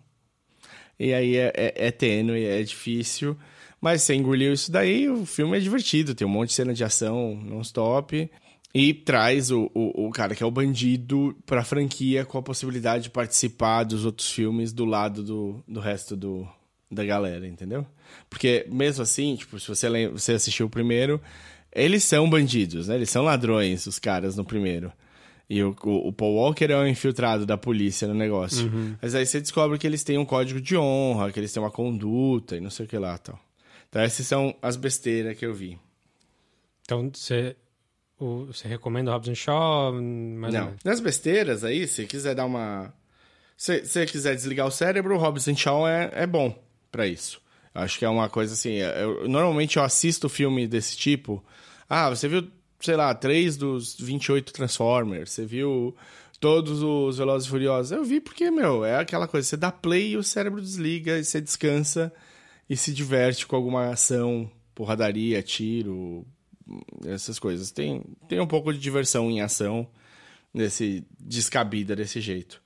E 0.99 1.13
aí 1.13 1.35
é, 1.37 1.51
é, 1.55 1.87
é 1.87 1.91
tênue, 1.91 2.43
é 2.45 2.61
difícil. 2.61 3.37
Mas 3.79 4.01
você 4.03 4.13
engoliu 4.13 4.51
isso 4.51 4.69
daí, 4.71 5.07
o 5.07 5.25
filme 5.25 5.55
é 5.55 5.59
divertido. 5.59 6.13
Tem 6.13 6.27
um 6.27 6.29
monte 6.29 6.49
de 6.49 6.55
cena 6.55 6.73
de 6.73 6.83
ação 6.83 7.35
non-stop. 7.35 8.29
E 8.73 8.93
traz 8.93 9.49
o, 9.49 9.71
o, 9.73 10.07
o 10.07 10.11
cara 10.11 10.35
que 10.35 10.43
é 10.43 10.45
o 10.45 10.51
bandido 10.51 11.35
pra 11.45 11.63
franquia 11.63 12.23
com 12.23 12.37
a 12.37 12.43
possibilidade 12.43 13.05
de 13.05 13.09
participar 13.09 13.83
dos 13.83 14.05
outros 14.05 14.29
filmes 14.29 14.71
do 14.71 14.85
lado 14.85 15.23
do, 15.23 15.63
do 15.67 15.79
resto 15.79 16.15
do, 16.15 16.47
da 16.91 17.03
galera, 17.03 17.47
entendeu? 17.47 17.83
Porque 18.29 18.67
mesmo 18.69 19.01
assim, 19.01 19.35
tipo, 19.35 19.59
se 19.59 19.67
você, 19.67 19.89
lem- 19.89 20.09
você 20.09 20.33
assistiu 20.33 20.67
o 20.67 20.69
primeiro, 20.69 21.19
eles 21.73 22.03
são 22.03 22.29
bandidos, 22.29 22.87
né? 22.89 22.95
Eles 22.95 23.09
são 23.09 23.23
ladrões, 23.23 23.87
os 23.87 23.97
caras 23.97 24.35
no 24.35 24.45
primeiro. 24.45 24.91
E 25.49 25.63
o, 25.63 25.75
o, 25.83 26.09
o 26.09 26.13
Paul 26.13 26.35
Walker 26.35 26.65
é 26.65 26.77
um 26.77 26.85
infiltrado 26.85 27.43
da 27.45 27.57
polícia 27.57 28.07
no 28.07 28.13
negócio. 28.13 28.71
Mas 29.01 29.15
aí 29.15 29.25
você 29.25 29.41
descobre 29.41 29.79
que 29.79 29.87
eles 29.87 30.03
têm 30.03 30.17
um 30.17 30.25
código 30.25 30.61
de 30.61 30.77
honra, 30.77 31.31
que 31.31 31.39
eles 31.39 31.51
têm 31.51 31.63
uma 31.63 31.71
conduta 31.71 32.55
e 32.55 32.59
não 32.61 32.69
sei 32.69 32.85
o 32.85 32.89
que 32.89 32.97
lá 32.97 33.17
tal. 33.17 33.39
Então 33.89 34.01
essas 34.01 34.27
são 34.27 34.53
as 34.61 34.75
besteiras 34.75 35.35
que 35.35 35.43
eu 35.45 35.53
vi. 35.53 35.79
Então, 36.83 37.09
você, 37.11 37.55
o, 38.19 38.45
você 38.45 38.67
recomenda 38.67 39.09
o 39.09 39.13
Robson 39.13 39.33
Shaw? 39.33 39.91
Mais 39.93 40.53
ou 40.53 40.59
não. 40.59 40.65
menos. 40.67 40.83
Nas 40.83 40.99
besteiras 40.99 41.63
aí, 41.63 41.87
se 41.87 42.05
quiser 42.05 42.35
dar 42.35 42.45
uma... 42.45 42.93
Se 43.57 43.83
você 43.85 44.05
quiser 44.05 44.35
desligar 44.35 44.67
o 44.67 44.71
cérebro, 44.71 45.15
o 45.15 45.17
Robson 45.17 45.55
Shaw 45.55 45.87
é, 45.87 46.11
é 46.13 46.27
bom 46.27 46.55
pra 46.91 47.07
isso. 47.07 47.41
Acho 47.73 47.97
que 47.99 48.05
é 48.05 48.09
uma 48.09 48.29
coisa 48.29 48.53
assim... 48.53 48.73
eu- 48.73 49.27
normalmente 49.27 49.77
eu 49.77 49.83
assisto 49.83 50.29
filme 50.29 50.67
desse 50.67 50.95
tipo... 50.95 51.43
Ah, 51.89 52.07
você 52.09 52.27
viu, 52.27 52.47
sei 52.79 52.95
lá, 52.95 53.13
três 53.13 53.57
dos 53.57 53.95
28 53.99 54.53
Transformers. 54.53 55.31
Você 55.31 55.45
viu 55.45 55.95
todos 56.39 56.81
os 56.81 57.17
Velozes 57.17 57.47
e 57.47 57.51
Furiosos. 57.51 57.91
Eu 57.91 58.03
vi 58.03 58.21
porque, 58.21 58.49
meu, 58.49 58.85
é 58.85 58.97
aquela 58.97 59.27
coisa. 59.27 59.47
Você 59.47 59.57
dá 59.57 59.71
play 59.71 60.11
e 60.11 60.17
o 60.17 60.23
cérebro 60.23 60.61
desliga 60.61 61.17
e 61.17 61.23
você 61.23 61.41
descansa 61.41 62.11
e 62.69 62.77
se 62.77 62.93
diverte 62.93 63.45
com 63.45 63.55
alguma 63.55 63.89
ação, 63.89 64.49
porradaria, 64.73 65.41
tiro, 65.41 66.25
essas 67.05 67.39
coisas. 67.39 67.71
Tem, 67.71 68.03
tem 68.27 68.39
um 68.39 68.47
pouco 68.47 68.71
de 68.71 68.79
diversão 68.79 69.29
em 69.29 69.41
ação 69.41 69.87
nesse 70.53 71.03
descabida 71.19 71.95
desse 71.95 72.21
jeito. 72.21 72.61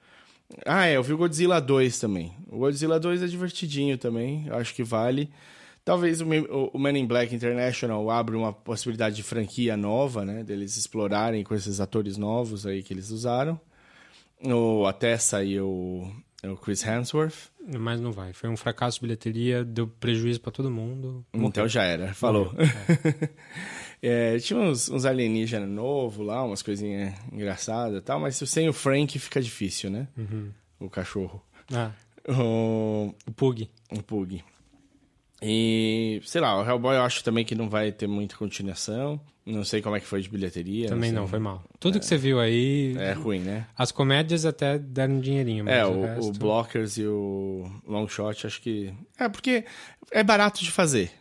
Ah, 0.66 0.86
é, 0.86 0.98
eu 0.98 1.04
vi 1.04 1.14
o 1.14 1.18
Godzilla 1.18 1.60
2 1.60 2.00
também. 2.00 2.34
O 2.48 2.60
Godzilla 2.60 3.00
2 3.00 3.24
é 3.24 3.28
divertidinho 3.28 3.98
também, 3.98 4.46
eu 4.48 4.56
acho 4.56 4.74
que 4.76 4.84
vale. 4.84 5.32
Talvez 5.86 6.22
o, 6.22 6.26
o 6.74 6.80
Men 6.80 6.98
in 7.00 7.06
Black 7.06 7.36
International 7.36 8.10
abra 8.10 8.38
uma 8.38 8.54
possibilidade 8.54 9.16
de 9.18 9.24
franquia 9.24 9.76
nova, 9.76 10.24
né? 10.24 10.44
Deles 10.44 10.78
explorarem 10.78 11.44
com 11.44 11.54
esses 11.54 11.80
atores 11.82 12.18
novos 12.18 12.66
aí 12.66 12.82
que 12.82 12.94
eles 12.94 13.10
usaram. 13.10 13.60
Ou 14.46 14.88
até 14.88 15.18
sair 15.18 15.60
o, 15.62 16.10
o 16.44 16.56
Chris 16.58 16.86
Hemsworth. 16.86 17.52
Mas 17.80 18.00
não 18.00 18.12
vai. 18.12 18.32
Foi 18.34 18.50
um 18.50 18.58
fracasso 18.58 18.98
de 18.98 19.02
bilheteria, 19.02 19.64
deu 19.64 19.88
prejuízo 19.88 20.40
pra 20.42 20.52
todo 20.52 20.70
mundo. 20.72 21.26
Então 21.34 21.68
já 21.68 21.84
era, 21.84 22.14
falou. 22.14 22.54
É, 24.06 24.38
tinha 24.38 24.60
uns, 24.60 24.90
uns 24.90 25.06
alienígenas 25.06 25.70
novos 25.70 26.28
lá, 26.28 26.44
umas 26.44 26.62
coisinhas 26.62 27.14
engraçadas 27.32 28.00
e 28.00 28.02
tal, 28.02 28.20
mas 28.20 28.36
sem 28.36 28.68
o 28.68 28.74
Frank 28.74 29.18
fica 29.18 29.42
difícil, 29.42 29.90
né? 29.90 30.10
O 30.78 30.90
cachorro. 30.90 31.42
Ah, 31.74 31.92
O, 32.28 33.14
o 33.26 33.32
Pug. 33.32 33.70
o 33.92 34.04
Pug. 34.04 34.44
E, 35.44 36.22
sei 36.24 36.42
lá, 36.42 36.62
o 36.62 36.66
Hellboy 36.68 36.96
eu 36.96 37.02
acho 37.02 37.24
também 37.24 37.44
que 37.44 37.56
não 37.56 37.70
vai 37.70 37.92
ter 37.92 38.08
muita 38.08 38.36
continuação. 38.36 39.20
Não 39.46 39.66
sei 39.66 39.82
como 39.82 39.96
é 39.96 40.00
que 40.00 40.06
foi 40.06 40.22
de 40.22 40.30
bilheteria. 40.30 40.88
Também 40.88 41.10
sei. 41.10 41.20
não, 41.20 41.28
foi 41.28 41.40
mal. 41.40 41.62
Tudo 41.80 42.00
que 42.00 42.06
você 42.06 42.18
viu 42.18 42.40
aí. 42.40 42.96
É 42.98 43.12
ruim, 43.12 43.40
né? 43.40 43.68
As 43.78 43.92
comédias 43.92 44.46
até 44.46 44.80
deram 44.80 45.20
dinheirinho, 45.20 45.66
mas 45.66 45.74
É, 45.74 45.86
o, 45.86 45.92
o, 45.92 46.06
resto... 46.06 46.30
o 46.30 46.32
Blockers 46.32 46.98
e 46.98 47.06
o 47.06 47.70
Long 47.86 48.08
Shot, 48.08 48.48
acho 48.48 48.62
que. 48.62 48.94
É, 49.20 49.28
porque 49.28 49.66
é 50.12 50.24
barato 50.24 50.64
de 50.64 50.72
fazer. 50.72 51.12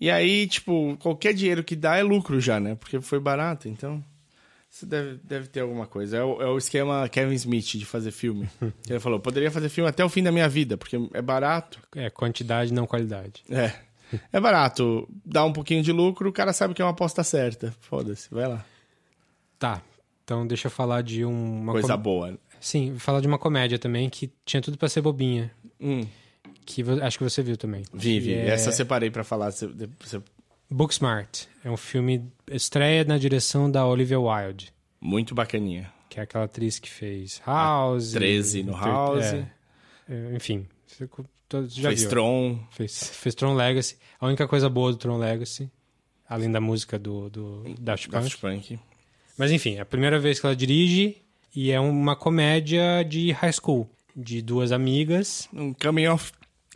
E 0.00 0.10
aí, 0.10 0.48
tipo, 0.48 0.96
qualquer 1.00 1.32
dinheiro 1.32 1.62
que 1.62 1.76
dá 1.76 1.96
é 1.96 2.02
lucro 2.02 2.40
já, 2.40 2.58
né? 2.58 2.74
Porque 2.74 3.00
foi 3.00 3.20
barato, 3.20 3.68
então. 3.68 4.04
Você 4.74 4.86
deve, 4.86 5.20
deve 5.22 5.46
ter 5.46 5.60
alguma 5.60 5.86
coisa. 5.86 6.16
É 6.16 6.24
o, 6.24 6.42
é 6.42 6.46
o 6.46 6.58
esquema 6.58 7.08
Kevin 7.08 7.34
Smith 7.34 7.64
de 7.76 7.84
fazer 7.86 8.10
filme. 8.10 8.48
Ele 8.90 8.98
falou: 8.98 9.20
poderia 9.20 9.48
fazer 9.48 9.68
filme 9.68 9.88
até 9.88 10.04
o 10.04 10.08
fim 10.08 10.20
da 10.20 10.32
minha 10.32 10.48
vida, 10.48 10.76
porque 10.76 10.96
é 11.12 11.22
barato. 11.22 11.78
É, 11.94 12.10
quantidade, 12.10 12.72
não 12.72 12.84
qualidade. 12.84 13.44
É. 13.48 13.72
É 14.32 14.40
barato. 14.40 15.08
Dá 15.24 15.44
um 15.44 15.52
pouquinho 15.52 15.80
de 15.80 15.92
lucro, 15.92 16.28
o 16.28 16.32
cara 16.32 16.52
sabe 16.52 16.74
que 16.74 16.82
é 16.82 16.84
uma 16.84 16.90
aposta 16.90 17.22
certa. 17.22 17.72
Foda-se, 17.82 18.28
vai 18.34 18.48
lá. 18.48 18.64
Tá. 19.60 19.80
Então 20.24 20.44
deixa 20.44 20.66
eu 20.66 20.70
falar 20.72 21.02
de 21.02 21.24
um- 21.24 21.60
uma 21.60 21.72
Coisa 21.72 21.96
com- 21.96 22.02
boa. 22.02 22.38
Sim, 22.60 22.90
vou 22.90 22.98
falar 22.98 23.20
de 23.20 23.28
uma 23.28 23.38
comédia 23.38 23.78
também 23.78 24.10
que 24.10 24.28
tinha 24.44 24.60
tudo 24.60 24.76
pra 24.76 24.88
ser 24.88 25.02
bobinha. 25.02 25.52
Hum, 25.80 26.04
Que 26.66 26.82
acho 27.02 27.18
que 27.18 27.22
você 27.24 27.42
viu 27.42 27.56
também. 27.56 27.84
vive. 27.92 28.30
Que 28.30 28.34
é 28.34 28.48
Essa 28.50 28.70
eu 28.70 28.72
separei 28.72 29.08
pra 29.10 29.22
falar. 29.22 29.52
Você, 29.52 29.68
você- 30.00 30.20
Booksmart. 30.74 31.44
É 31.64 31.70
um 31.70 31.76
filme 31.76 32.28
estreia 32.50 33.04
na 33.04 33.16
direção 33.16 33.70
da 33.70 33.86
Olivia 33.86 34.18
Wilde, 34.18 34.72
muito 35.00 35.34
bacaninha. 35.34 35.92
que 36.10 36.18
é 36.18 36.24
aquela 36.24 36.44
atriz 36.46 36.78
que 36.80 36.90
fez 36.90 37.40
House. 37.46 38.10
13 38.12 38.64
no 38.64 38.72
House. 38.76 39.24
é. 39.24 39.46
É, 40.08 40.34
enfim, 40.34 40.66
já 41.68 41.88
Fez 41.88 42.00
viu. 42.00 42.10
Tron. 42.10 42.58
Fez, 42.72 43.08
fez 43.14 43.34
Tron 43.36 43.54
Legacy. 43.54 43.96
A 44.20 44.26
única 44.26 44.46
coisa 44.48 44.68
boa 44.68 44.90
do 44.90 44.98
Tron 44.98 45.16
Legacy, 45.16 45.70
além 46.28 46.50
da 46.50 46.60
música 46.60 46.98
do, 46.98 47.30
do 47.30 47.62
Daft 47.78 48.08
Punk. 48.08 48.22
Daft 48.24 48.38
Punk. 48.40 48.78
Mas 49.38 49.50
enfim, 49.52 49.76
é 49.76 49.80
a 49.80 49.86
primeira 49.86 50.18
vez 50.18 50.40
que 50.40 50.46
ela 50.46 50.56
dirige 50.56 51.16
e 51.54 51.70
é 51.70 51.78
uma 51.78 52.16
comédia 52.16 53.02
de 53.08 53.30
high 53.30 53.52
school, 53.52 53.88
de 54.14 54.42
duas 54.42 54.72
amigas. 54.72 55.48
Um 55.52 55.72
coming 55.72 56.08
of, 56.08 56.32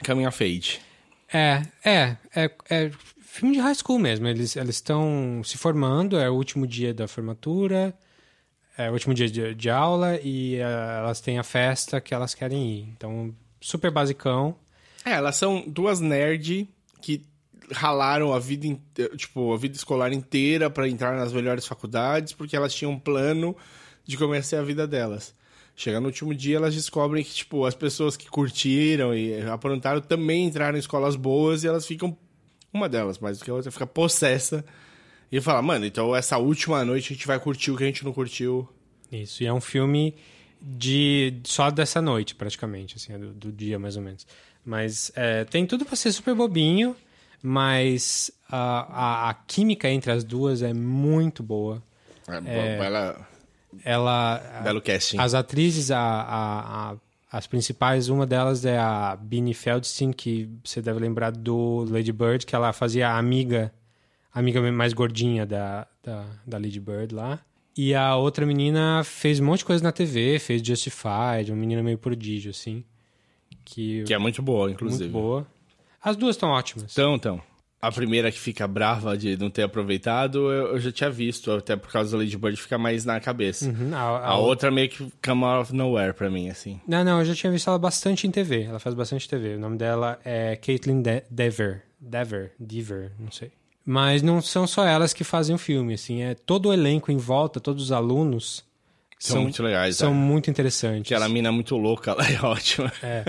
coming 0.06 0.24
of 0.26 0.42
age. 0.42 0.78
É, 1.32 1.62
é, 1.84 2.16
é, 2.34 2.50
é 2.70 2.90
filme 3.30 3.54
de 3.54 3.60
high 3.60 3.74
school 3.74 3.98
mesmo. 3.98 4.26
Eles 4.26 4.56
estão 4.56 5.42
se 5.44 5.56
formando, 5.56 6.18
é 6.18 6.28
o 6.28 6.34
último 6.34 6.66
dia 6.66 6.92
da 6.92 7.06
formatura, 7.06 7.96
é 8.76 8.88
o 8.90 8.92
último 8.92 9.14
dia 9.14 9.28
de, 9.28 9.54
de 9.54 9.70
aula 9.70 10.18
e 10.22 10.56
eh, 10.56 10.96
elas 10.98 11.20
têm 11.20 11.38
a 11.38 11.42
festa 11.42 12.00
que 12.00 12.14
elas 12.14 12.34
querem 12.34 12.70
ir. 12.70 12.88
Então, 12.96 13.34
super 13.60 13.90
basicão. 13.90 14.56
É, 15.04 15.12
elas 15.12 15.36
são 15.36 15.64
duas 15.66 16.00
nerd 16.00 16.68
que 17.00 17.26
ralaram 17.72 18.32
a 18.32 18.38
vida, 18.38 18.78
tipo, 19.16 19.52
a 19.52 19.56
vida 19.56 19.76
escolar 19.76 20.12
inteira 20.12 20.70
pra 20.70 20.88
entrar 20.88 21.16
nas 21.16 21.32
melhores 21.32 21.66
faculdades, 21.66 22.32
porque 22.32 22.56
elas 22.56 22.74
tinham 22.74 22.92
um 22.92 22.98
plano 22.98 23.56
de 24.04 24.16
começar 24.16 24.60
a 24.60 24.62
vida 24.62 24.86
delas. 24.86 25.34
Chega 25.76 26.00
no 26.00 26.06
último 26.06 26.34
dia, 26.34 26.56
elas 26.56 26.74
descobrem 26.74 27.22
que, 27.22 27.32
tipo, 27.32 27.64
as 27.64 27.74
pessoas 27.74 28.16
que 28.16 28.28
curtiram 28.28 29.14
e 29.14 29.40
aprontaram 29.42 30.00
também 30.00 30.44
entraram 30.44 30.76
em 30.76 30.80
escolas 30.80 31.14
boas 31.14 31.62
e 31.62 31.68
elas 31.68 31.86
ficam. 31.86 32.16
Uma 32.72 32.88
delas, 32.88 33.18
mais 33.18 33.38
do 33.38 33.44
que 33.44 33.50
a 33.50 33.54
outra, 33.54 33.70
fica 33.70 33.86
possessa. 33.86 34.64
E 35.30 35.40
fala, 35.40 35.60
mano, 35.62 35.84
então 35.84 36.14
essa 36.16 36.38
última 36.38 36.84
noite 36.84 37.12
a 37.12 37.16
gente 37.16 37.26
vai 37.26 37.38
curtir 37.38 37.70
o 37.70 37.76
que 37.76 37.84
a 37.84 37.86
gente 37.86 38.04
não 38.04 38.12
curtiu. 38.12 38.68
Isso, 39.12 39.42
e 39.42 39.46
é 39.46 39.52
um 39.52 39.60
filme 39.60 40.14
de 40.60 41.40
só 41.44 41.70
dessa 41.70 42.00
noite, 42.02 42.34
praticamente, 42.34 42.96
assim, 42.96 43.12
é 43.12 43.18
do, 43.18 43.32
do 43.32 43.52
dia 43.52 43.78
mais 43.78 43.96
ou 43.96 44.02
menos. 44.02 44.26
Mas 44.64 45.10
é, 45.14 45.44
tem 45.44 45.64
tudo 45.66 45.84
pra 45.84 45.96
ser 45.96 46.12
super 46.12 46.34
bobinho, 46.34 46.94
mas 47.42 48.30
a, 48.48 49.26
a, 49.26 49.30
a 49.30 49.34
química 49.34 49.88
entre 49.88 50.10
as 50.10 50.24
duas 50.24 50.62
é 50.62 50.72
muito 50.74 51.42
boa. 51.42 51.82
É, 52.44 52.78
Bela, 52.78 53.26
Ela, 53.84 54.60
belo 54.62 54.80
casting. 54.82 55.18
as 55.18 55.34
atrizes, 55.34 55.90
a, 55.90 55.98
a, 56.00 56.90
a- 56.92 56.96
as 57.30 57.46
principais, 57.46 58.08
uma 58.08 58.26
delas 58.26 58.64
é 58.64 58.78
a 58.78 59.16
Beanie 59.16 59.54
Feldstein, 59.54 60.12
que 60.12 60.48
você 60.64 60.80
deve 60.80 60.98
lembrar 60.98 61.30
do 61.30 61.84
Lady 61.88 62.12
Bird, 62.12 62.46
que 62.46 62.54
ela 62.54 62.72
fazia 62.72 63.10
a 63.10 63.18
amiga, 63.18 63.72
a 64.32 64.38
amiga 64.38 64.60
mais 64.72 64.92
gordinha 64.94 65.44
da, 65.44 65.86
da, 66.02 66.24
da 66.46 66.56
Lady 66.56 66.80
Bird 66.80 67.14
lá. 67.14 67.38
E 67.76 67.94
a 67.94 68.16
outra 68.16 68.44
menina 68.46 69.02
fez 69.04 69.38
um 69.40 69.44
monte 69.44 69.58
de 69.58 69.66
coisa 69.66 69.84
na 69.84 69.92
TV, 69.92 70.38
fez 70.38 70.66
Justified, 70.66 71.52
uma 71.52 71.56
menina 71.56 71.82
meio 71.82 71.98
prodígio, 71.98 72.50
assim. 72.50 72.82
Que, 73.64 74.02
Que 74.04 74.14
é 74.14 74.18
muito 74.18 74.42
boa, 74.42 74.70
inclusive. 74.70 75.04
muito 75.04 75.12
boa. 75.12 75.46
As 76.02 76.16
duas 76.16 76.34
estão 76.34 76.48
ótimas. 76.48 76.92
Então, 76.92 77.14
então. 77.14 77.42
A 77.80 77.92
primeira 77.92 78.32
que 78.32 78.38
fica 78.40 78.66
brava 78.66 79.16
de 79.16 79.36
não 79.36 79.48
ter 79.50 79.62
aproveitado, 79.62 80.50
eu, 80.52 80.66
eu 80.74 80.80
já 80.80 80.90
tinha 80.90 81.08
visto, 81.10 81.52
até 81.52 81.76
por 81.76 81.90
causa 81.92 82.10
da 82.10 82.18
Lady 82.18 82.36
Bird 82.36 82.60
fica 82.60 82.76
mais 82.76 83.04
na 83.04 83.20
cabeça. 83.20 83.66
Uhum, 83.68 83.94
a- 83.94 83.98
a 83.98 84.28
A 84.30 84.36
outra 84.38 84.68
meio 84.70 84.88
que 84.88 85.12
come 85.24 85.44
out 85.44 85.62
of 85.62 85.72
nowhere 85.74 86.12
pra 86.12 86.28
mim, 86.28 86.48
assim. 86.50 86.80
Não, 86.88 87.04
não, 87.04 87.20
eu 87.20 87.24
já 87.24 87.34
tinha 87.36 87.52
visto 87.52 87.68
ela 87.70 87.78
bastante 87.78 88.26
em 88.26 88.30
TV. 88.32 88.62
Ela 88.64 88.80
faz 88.80 88.94
bastante 88.96 89.28
TV. 89.28 89.54
O 89.54 89.60
nome 89.60 89.76
dela 89.78 90.18
é 90.24 90.56
Caitlin 90.56 91.00
De 91.02 91.22
Dever. 91.30 91.84
Dever, 92.00 92.52
Dever, 92.58 93.12
não 93.18 93.30
sei. 93.30 93.52
Mas 93.84 94.22
não 94.22 94.42
são 94.42 94.66
só 94.66 94.84
elas 94.84 95.12
que 95.14 95.24
fazem 95.24 95.54
o 95.54 95.58
filme, 95.58 95.94
assim. 95.94 96.20
É 96.22 96.34
todo 96.34 96.68
o 96.68 96.72
elenco 96.72 97.10
em 97.12 97.16
volta, 97.16 97.58
todos 97.60 97.84
os 97.84 97.92
alunos 97.92 98.64
São, 99.18 99.42
muito 99.42 99.62
legais. 99.62 99.96
são 99.96 100.10
tá? 100.10 100.16
muito 100.16 100.48
interessantes. 100.48 101.10
Aquela 101.10 101.28
mina 101.28 101.50
muito 101.50 101.76
louca, 101.76 102.12
ela 102.18 102.28
é 102.28 102.40
ótima. 102.40 102.92
É. 103.02 103.24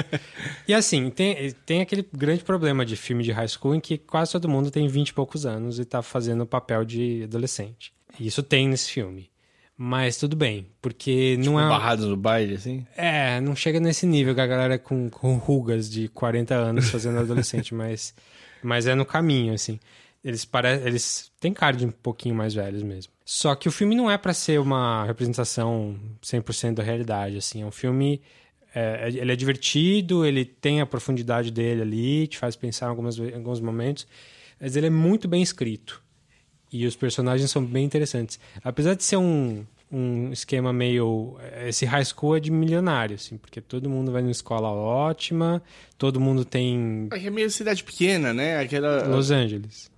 E 0.67 0.73
assim, 0.73 1.09
tem, 1.09 1.51
tem 1.65 1.81
aquele 1.81 2.07
grande 2.13 2.43
problema 2.43 2.85
de 2.85 2.95
filme 2.95 3.23
de 3.23 3.31
high 3.31 3.47
school 3.47 3.73
em 3.73 3.79
que 3.79 3.97
quase 3.97 4.31
todo 4.31 4.47
mundo 4.47 4.69
tem 4.69 4.87
20 4.87 5.09
e 5.09 5.13
poucos 5.13 5.45
anos 5.45 5.79
e 5.79 5.85
tá 5.85 6.01
fazendo 6.01 6.41
o 6.41 6.47
papel 6.47 6.85
de 6.85 7.23
adolescente. 7.23 7.91
E 8.19 8.27
isso 8.27 8.43
tem 8.43 8.67
nesse 8.67 8.91
filme. 8.91 9.29
Mas 9.81 10.17
tudo 10.17 10.35
bem, 10.35 10.67
porque 10.81 11.37
não 11.39 11.57
é. 11.57 11.67
Barrados 11.69 12.05
no 12.05 12.17
baile, 12.17 12.55
assim. 12.55 12.85
É, 12.97 13.39
não 13.39 13.55
chega 13.55 13.79
nesse 13.79 14.05
nível 14.05 14.35
que 14.35 14.41
a 14.41 14.45
galera 14.45 14.77
com, 14.77 15.09
com 15.09 15.37
rugas 15.37 15.89
de 15.89 16.09
40 16.09 16.53
anos 16.53 16.89
fazendo 16.89 17.17
adolescente, 17.19 17.73
mas, 17.73 18.13
mas 18.61 18.87
é 18.87 18.93
no 18.93 19.05
caminho, 19.05 19.53
assim. 19.53 19.79
Eles 20.21 20.43
parecem. 20.43 20.85
Eles 20.85 21.31
têm 21.39 21.53
cara 21.53 21.77
de 21.77 21.85
um 21.85 21.91
pouquinho 21.91 22.35
mais 22.35 22.53
velhos 22.53 22.83
mesmo. 22.83 23.13
Só 23.31 23.53
que 23.53 23.67
o 23.67 23.71
filme 23.71 23.93
não 23.95 24.09
é 24.09 24.17
pra 24.17 24.33
ser 24.33 24.59
uma 24.59 25.05
representação 25.05 25.95
100% 26.19 26.73
da 26.73 26.81
realidade, 26.81 27.37
assim. 27.37 27.61
É 27.61 27.65
um 27.65 27.69
filme. 27.69 28.23
é, 28.73 29.07
ele 29.07 29.31
é 29.31 29.35
divertido, 29.35 30.25
ele 30.25 30.43
tem 30.43 30.81
a 30.81 30.85
profundidade 30.87 31.51
dele 31.51 31.83
ali, 31.83 32.27
te 32.27 32.39
faz 32.39 32.55
pensar 32.55 32.87
em, 32.87 32.89
algumas, 32.89 33.19
em 33.19 33.35
alguns 33.35 33.59
momentos, 33.59 34.07
mas 34.59 34.75
ele 34.75 34.87
é 34.87 34.89
muito 34.89 35.27
bem 35.27 35.43
escrito. 35.43 36.01
E 36.73 36.87
os 36.87 36.95
personagens 36.95 37.51
são 37.51 37.63
bem 37.63 37.85
interessantes. 37.85 38.39
Apesar 38.63 38.95
de 38.95 39.03
ser 39.03 39.17
um, 39.17 39.63
um 39.91 40.31
esquema 40.31 40.73
meio. 40.73 41.37
Esse 41.67 41.85
high 41.85 42.05
school 42.05 42.35
é 42.35 42.39
de 42.39 42.49
milionário, 42.49 43.13
assim, 43.13 43.37
porque 43.37 43.61
todo 43.61 43.91
mundo 43.91 44.11
vai 44.11 44.23
numa 44.23 44.31
escola 44.31 44.69
ótima, 44.71 45.61
todo 45.99 46.19
mundo 46.19 46.43
tem. 46.43 47.07
É 47.11 47.29
meio 47.29 47.51
cidade 47.51 47.83
pequena, 47.83 48.33
né? 48.33 48.57
Aquela. 48.57 49.07
Los 49.07 49.29
Angeles. 49.29 49.91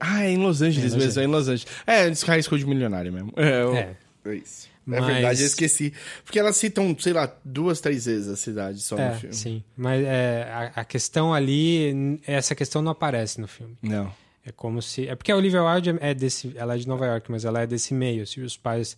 Ah, 0.00 0.24
é 0.24 0.30
em 0.30 0.38
Los 0.38 0.62
Angeles 0.62 0.94
É, 0.94 0.96
mesmo, 0.96 1.20
é 1.20 1.24
em 1.24 1.28
Los 1.28 1.48
Angeles. 1.48 1.66
É, 1.86 2.08
esse 2.08 2.24
high 2.24 2.42
school 2.42 2.58
de 2.58 2.66
milionário 2.66 3.12
mesmo. 3.12 3.32
É, 3.36 3.62
eu- 3.62 3.74
É. 3.74 3.96
é 4.26 4.34
isso. 4.34 4.68
Mas- 4.84 5.02
É 5.02 5.06
verdade, 5.06 5.40
eu 5.40 5.46
esqueci. 5.46 5.92
Porque 6.24 6.38
elas 6.38 6.56
citam, 6.56 6.96
sei 6.98 7.12
lá, 7.12 7.32
duas, 7.44 7.80
três 7.80 8.04
vezes 8.06 8.28
a 8.28 8.36
cidade 8.36 8.80
só 8.80 8.96
É, 8.96 9.08
no 9.08 9.14
filme. 9.18 9.34
sim. 9.34 9.64
Mas 9.76 10.04
é, 10.04 10.48
a, 10.76 10.80
a 10.80 10.84
questão 10.84 11.34
ali. 11.34 12.20
Essa 12.26 12.54
questão 12.54 12.80
não 12.82 12.92
aparece 12.92 13.40
no 13.40 13.48
filme. 13.48 13.76
Não. 13.82 14.12
É 14.44 14.52
como 14.52 14.80
se. 14.80 15.08
É 15.08 15.16
porque 15.16 15.32
a 15.32 15.36
Olivia 15.36 15.62
Wilde 15.64 15.96
é 16.00 16.14
desse. 16.14 16.52
Ela 16.54 16.76
é 16.76 16.78
de 16.78 16.86
Nova 16.86 17.04
York, 17.04 17.28
mas 17.32 17.44
ela 17.44 17.60
é 17.62 17.66
desse 17.66 17.92
meio. 17.92 18.22
Assim, 18.22 18.42
os 18.42 18.56
pais. 18.56 18.96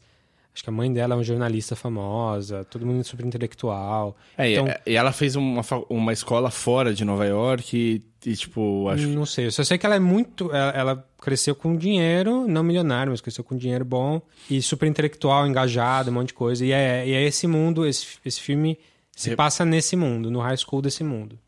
Acho 0.58 0.64
que 0.64 0.70
a 0.70 0.72
mãe 0.72 0.92
dela 0.92 1.14
é 1.14 1.16
uma 1.16 1.22
jornalista 1.22 1.76
famosa, 1.76 2.64
todo 2.64 2.84
mundo 2.84 3.04
super 3.04 3.24
intelectual. 3.24 4.16
É, 4.36 4.48
e- 4.50 4.52
então, 4.54 4.66
e 4.84 4.96
ela 4.96 5.12
fez 5.12 5.36
uma, 5.36 5.62
uma 5.88 6.12
escola 6.12 6.50
fora 6.50 6.92
de 6.92 7.04
Nova 7.04 7.24
York 7.24 7.76
e, 7.76 8.28
e, 8.28 8.34
tipo, 8.34 8.88
acho 8.88 9.06
Não 9.06 9.24
sei, 9.24 9.46
eu 9.46 9.52
só 9.52 9.62
sei 9.62 9.78
que 9.78 9.86
ela 9.86 9.94
é 9.94 10.00
muito. 10.00 10.50
Ela, 10.52 10.72
ela 10.72 11.08
cresceu 11.20 11.54
com 11.54 11.76
dinheiro, 11.76 12.48
não 12.48 12.64
milionário, 12.64 13.12
mas 13.12 13.20
cresceu 13.20 13.44
com 13.44 13.56
dinheiro 13.56 13.84
bom 13.84 14.20
e 14.50 14.60
super 14.60 14.88
intelectual, 14.88 15.46
engajada, 15.46 16.10
um 16.10 16.14
monte 16.14 16.28
de 16.28 16.34
coisa. 16.34 16.66
E 16.66 16.72
é, 16.72 17.06
e 17.06 17.12
é 17.12 17.22
esse 17.22 17.46
mundo, 17.46 17.86
esse, 17.86 18.18
esse 18.24 18.40
filme 18.40 18.76
se 19.16 19.36
passa 19.36 19.64
nesse 19.64 19.94
mundo, 19.94 20.28
no 20.28 20.40
high 20.40 20.56
school 20.56 20.82
desse 20.82 21.04
mundo. 21.04 21.38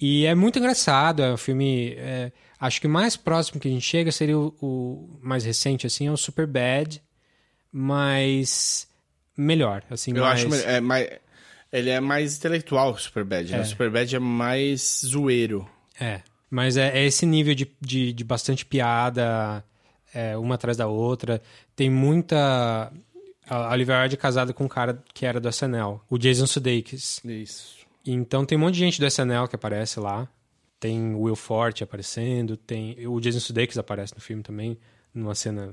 E 0.00 0.26
é 0.26 0.34
muito 0.34 0.58
engraçado, 0.58 1.22
é 1.22 1.32
um 1.32 1.36
filme. 1.36 1.94
é, 1.96 2.32
acho 2.58 2.80
que 2.80 2.86
o 2.88 2.90
mais 2.90 3.16
próximo 3.16 3.60
que 3.60 3.68
a 3.68 3.70
gente 3.70 3.84
chega 3.86 4.10
seria 4.10 4.36
o, 4.36 4.52
o 4.60 5.18
mais 5.22 5.44
recente, 5.44 5.86
assim, 5.86 6.08
é 6.08 6.10
o 6.10 6.16
Super 6.16 6.46
Bad, 6.48 7.00
mas 7.72 8.88
melhor, 9.36 9.82
assim, 9.90 10.12
Eu 10.12 10.22
mais... 10.22 10.40
acho 10.40 10.48
melhor- 10.48 10.68
é 10.68 10.80
mais, 10.80 11.08
ele 11.72 11.90
é 11.90 12.00
mais 12.00 12.36
intelectual 12.38 12.94
que 12.94 13.00
o 13.00 13.02
Superbad, 13.02 13.50
né? 13.50 13.58
É. 13.58 13.60
O 13.60 13.64
Superbad 13.66 14.14
é 14.14 14.18
mais 14.18 15.02
zoeiro. 15.04 15.68
É, 16.00 16.22
mas 16.50 16.76
é, 16.76 16.98
é 16.98 17.04
esse 17.04 17.26
nível 17.26 17.54
de, 17.54 17.70
de, 17.80 18.12
de 18.12 18.24
bastante 18.24 18.64
piada, 18.64 19.64
é, 20.14 20.36
uma 20.36 20.54
atrás 20.54 20.76
da 20.76 20.86
outra. 20.86 21.42
Tem 21.74 21.90
muita. 21.90 22.92
A 23.48 23.72
Olivia 23.72 24.00
Wilde 24.00 24.14
é 24.16 24.18
casada 24.18 24.52
com 24.52 24.64
um 24.64 24.68
cara 24.68 25.02
que 25.14 25.24
era 25.24 25.38
do 25.40 25.48
SNL, 25.48 26.00
o 26.10 26.18
Jason 26.18 26.46
Sudeikis. 26.46 27.20
Isso. 27.24 27.76
Então 28.04 28.44
tem 28.44 28.56
um 28.58 28.60
monte 28.62 28.74
de 28.74 28.80
gente 28.80 29.00
do 29.00 29.06
SNL 29.06 29.46
que 29.48 29.54
aparece 29.56 30.00
lá. 30.00 30.28
Tem 30.80 31.14
o 31.14 31.22
Will 31.22 31.36
Forte 31.36 31.82
aparecendo, 31.84 32.56
tem 32.56 33.06
o 33.06 33.18
Jason 33.20 33.40
Sudeikis 33.40 33.78
aparece 33.78 34.14
no 34.14 34.20
filme 34.20 34.42
também, 34.42 34.76
numa 35.14 35.34
cena 35.34 35.72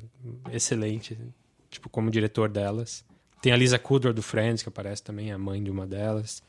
excelente, 0.51 1.17
tipo 1.73 1.89
como 1.89 2.09
diretor 2.09 2.49
delas. 2.49 3.03
Tem 3.41 3.51
a 3.51 3.57
Lisa 3.57 3.77
Kudrow 3.77 4.13
do 4.13 4.21
Friends 4.23 4.63
que 4.63 4.69
aparece 4.69 5.03
também, 5.03 5.31
a 5.31 5.37
mãe 5.37 5.61
de 5.61 5.69
uma 5.69 5.85
delas. 5.85 6.41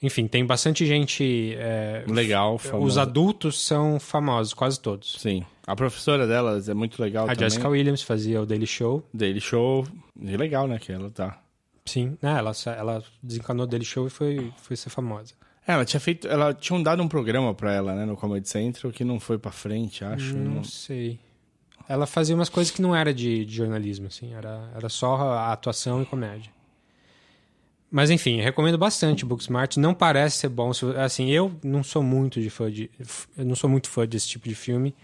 Enfim, 0.00 0.28
tem 0.28 0.46
bastante 0.46 0.86
gente. 0.86 1.54
é, 1.58 2.04
Legal, 2.06 2.54
os 2.54 2.62
famoso. 2.62 3.00
adultos 3.00 3.60
são 3.66 3.98
famosos, 3.98 4.54
quase 4.54 4.78
todos. 4.78 5.16
Sim. 5.18 5.44
A 5.66 5.74
professora 5.74 6.24
delas 6.26 6.68
é 6.68 6.74
muito 6.74 7.02
legal 7.02 7.24
A 7.24 7.34
também. 7.34 7.50
Jessica 7.50 7.68
Williams 7.68 8.02
fazia 8.02 8.40
o 8.40 8.46
Daily 8.46 8.66
Show. 8.66 9.02
Daily 9.12 9.40
Show. 9.40 9.84
E 10.20 10.36
legal, 10.36 10.68
né? 10.68 10.78
Que 10.78 10.92
ela 10.92 11.10
tá. 11.10 11.40
Sim, 11.84 12.16
né, 12.22 12.38
ela, 12.38 12.52
ela 12.76 13.02
desencanou 13.22 13.64
o 13.64 13.68
Daily 13.68 13.84
Show 13.84 14.06
e 14.06 14.10
foi, 14.10 14.52
foi 14.58 14.76
ser 14.76 14.90
famosa. 14.90 15.34
É, 15.66 15.72
ela 15.72 15.84
tinha 15.84 15.98
feito. 15.98 16.28
Ela 16.28 16.54
tinha 16.54 16.80
dado 16.80 17.02
um 17.02 17.08
programa 17.08 17.52
pra 17.52 17.74
ela, 17.74 17.94
né? 17.94 18.04
No 18.06 18.16
Comedy 18.16 18.48
Central, 18.48 18.92
que 18.92 19.02
não 19.04 19.18
foi 19.18 19.36
pra 19.36 19.50
frente, 19.50 20.04
acho. 20.04 20.36
Não 20.36 20.54
Não- 20.56 20.64
sei. 20.64 21.18
Ela 21.88 22.06
fazia 22.06 22.34
umas 22.34 22.48
coisas 22.48 22.70
que 22.70 22.82
não 22.82 22.94
era 22.94 23.14
de, 23.14 23.44
de 23.44 23.54
jornalismo, 23.54 24.08
assim. 24.08 24.34
Era, 24.34 24.70
era 24.74 24.88
só 24.88 25.16
a 25.16 25.52
atuação 25.52 26.02
e 26.02 26.06
comédia. 26.06 26.52
Mas 27.90 28.10
enfim, 28.10 28.40
recomendo 28.40 28.76
bastante 28.76 29.24
Booksmart. 29.24 29.76
Não 29.78 29.94
parece 29.94 30.36
ser 30.36 30.48
bom. 30.48 30.70
Assim, 31.02 31.30
eu 31.30 31.50
não 31.64 31.82
sou 31.82 32.02
muito 32.02 32.40
de 32.40 32.50
fã 32.50 32.70
de. 32.70 32.90
Eu 33.36 33.44
não 33.46 33.54
sou 33.54 33.70
muito 33.70 33.88
fã 33.88 34.06
desse 34.06 34.28
tipo 34.28 34.46
de 34.46 34.54
filme. 34.54 34.94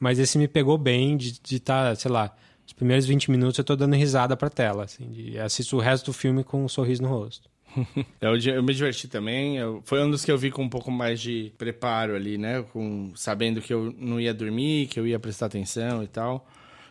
Mas 0.00 0.18
esse 0.18 0.36
me 0.36 0.48
pegou 0.48 0.76
bem 0.76 1.16
de 1.16 1.38
estar, 1.54 1.96
sei 1.96 2.10
lá, 2.10 2.34
os 2.66 2.72
primeiros 2.72 3.06
20 3.06 3.30
minutos 3.30 3.56
eu 3.58 3.64
tô 3.64 3.76
dando 3.76 3.94
risada 3.94 4.36
pra 4.36 4.50
tela, 4.50 4.82
assim. 4.82 5.08
De, 5.12 5.38
assisto 5.38 5.76
o 5.76 5.80
resto 5.80 6.06
do 6.06 6.12
filme 6.12 6.42
com 6.42 6.64
um 6.64 6.68
sorriso 6.68 7.02
no 7.02 7.08
rosto. 7.08 7.48
Eu, 8.20 8.36
eu 8.38 8.62
me 8.62 8.72
diverti 8.74 9.08
também. 9.08 9.56
eu- 9.56 9.80
foi 9.84 10.02
um 10.02 10.10
dos 10.10 10.24
que 10.24 10.30
eu 10.32 10.38
vi 10.38 10.50
com 10.50 10.62
um 10.62 10.68
pouco 10.68 10.90
mais 10.90 11.20
de 11.20 11.52
preparo 11.58 12.14
ali, 12.14 12.36
né? 12.38 12.62
Com, 12.72 13.12
sabendo 13.16 13.60
que 13.60 13.72
eu 13.72 13.94
não 13.98 14.20
ia 14.20 14.32
dormir, 14.34 14.86
que 14.88 14.98
eu 15.00 15.06
ia 15.06 15.18
prestar 15.18 15.46
atenção 15.46 16.02
e 16.02 16.06
tal. 16.06 16.46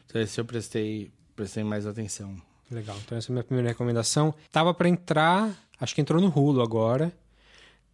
Então 0.06 0.22
esse 0.22 0.40
eu 0.40 0.46
prestei, 0.46 1.12
prestei 1.36 1.64
mais 1.64 1.86
atenção. 1.86 2.36
Legal. 2.70 2.96
Então 3.06 3.18
essa 3.18 3.30
é 3.30 3.32
a 3.32 3.34
minha 3.34 3.44
primeira 3.44 3.70
recomendação. 3.70 4.34
Tava 4.52 4.74
pra 4.74 4.88
entrar, 4.90 5.52
acho 5.80 5.94
que 5.96 6.02
entrou 6.02 6.22
no 6.22 6.28
Hulu 6.28 6.62
agora. 6.62 7.12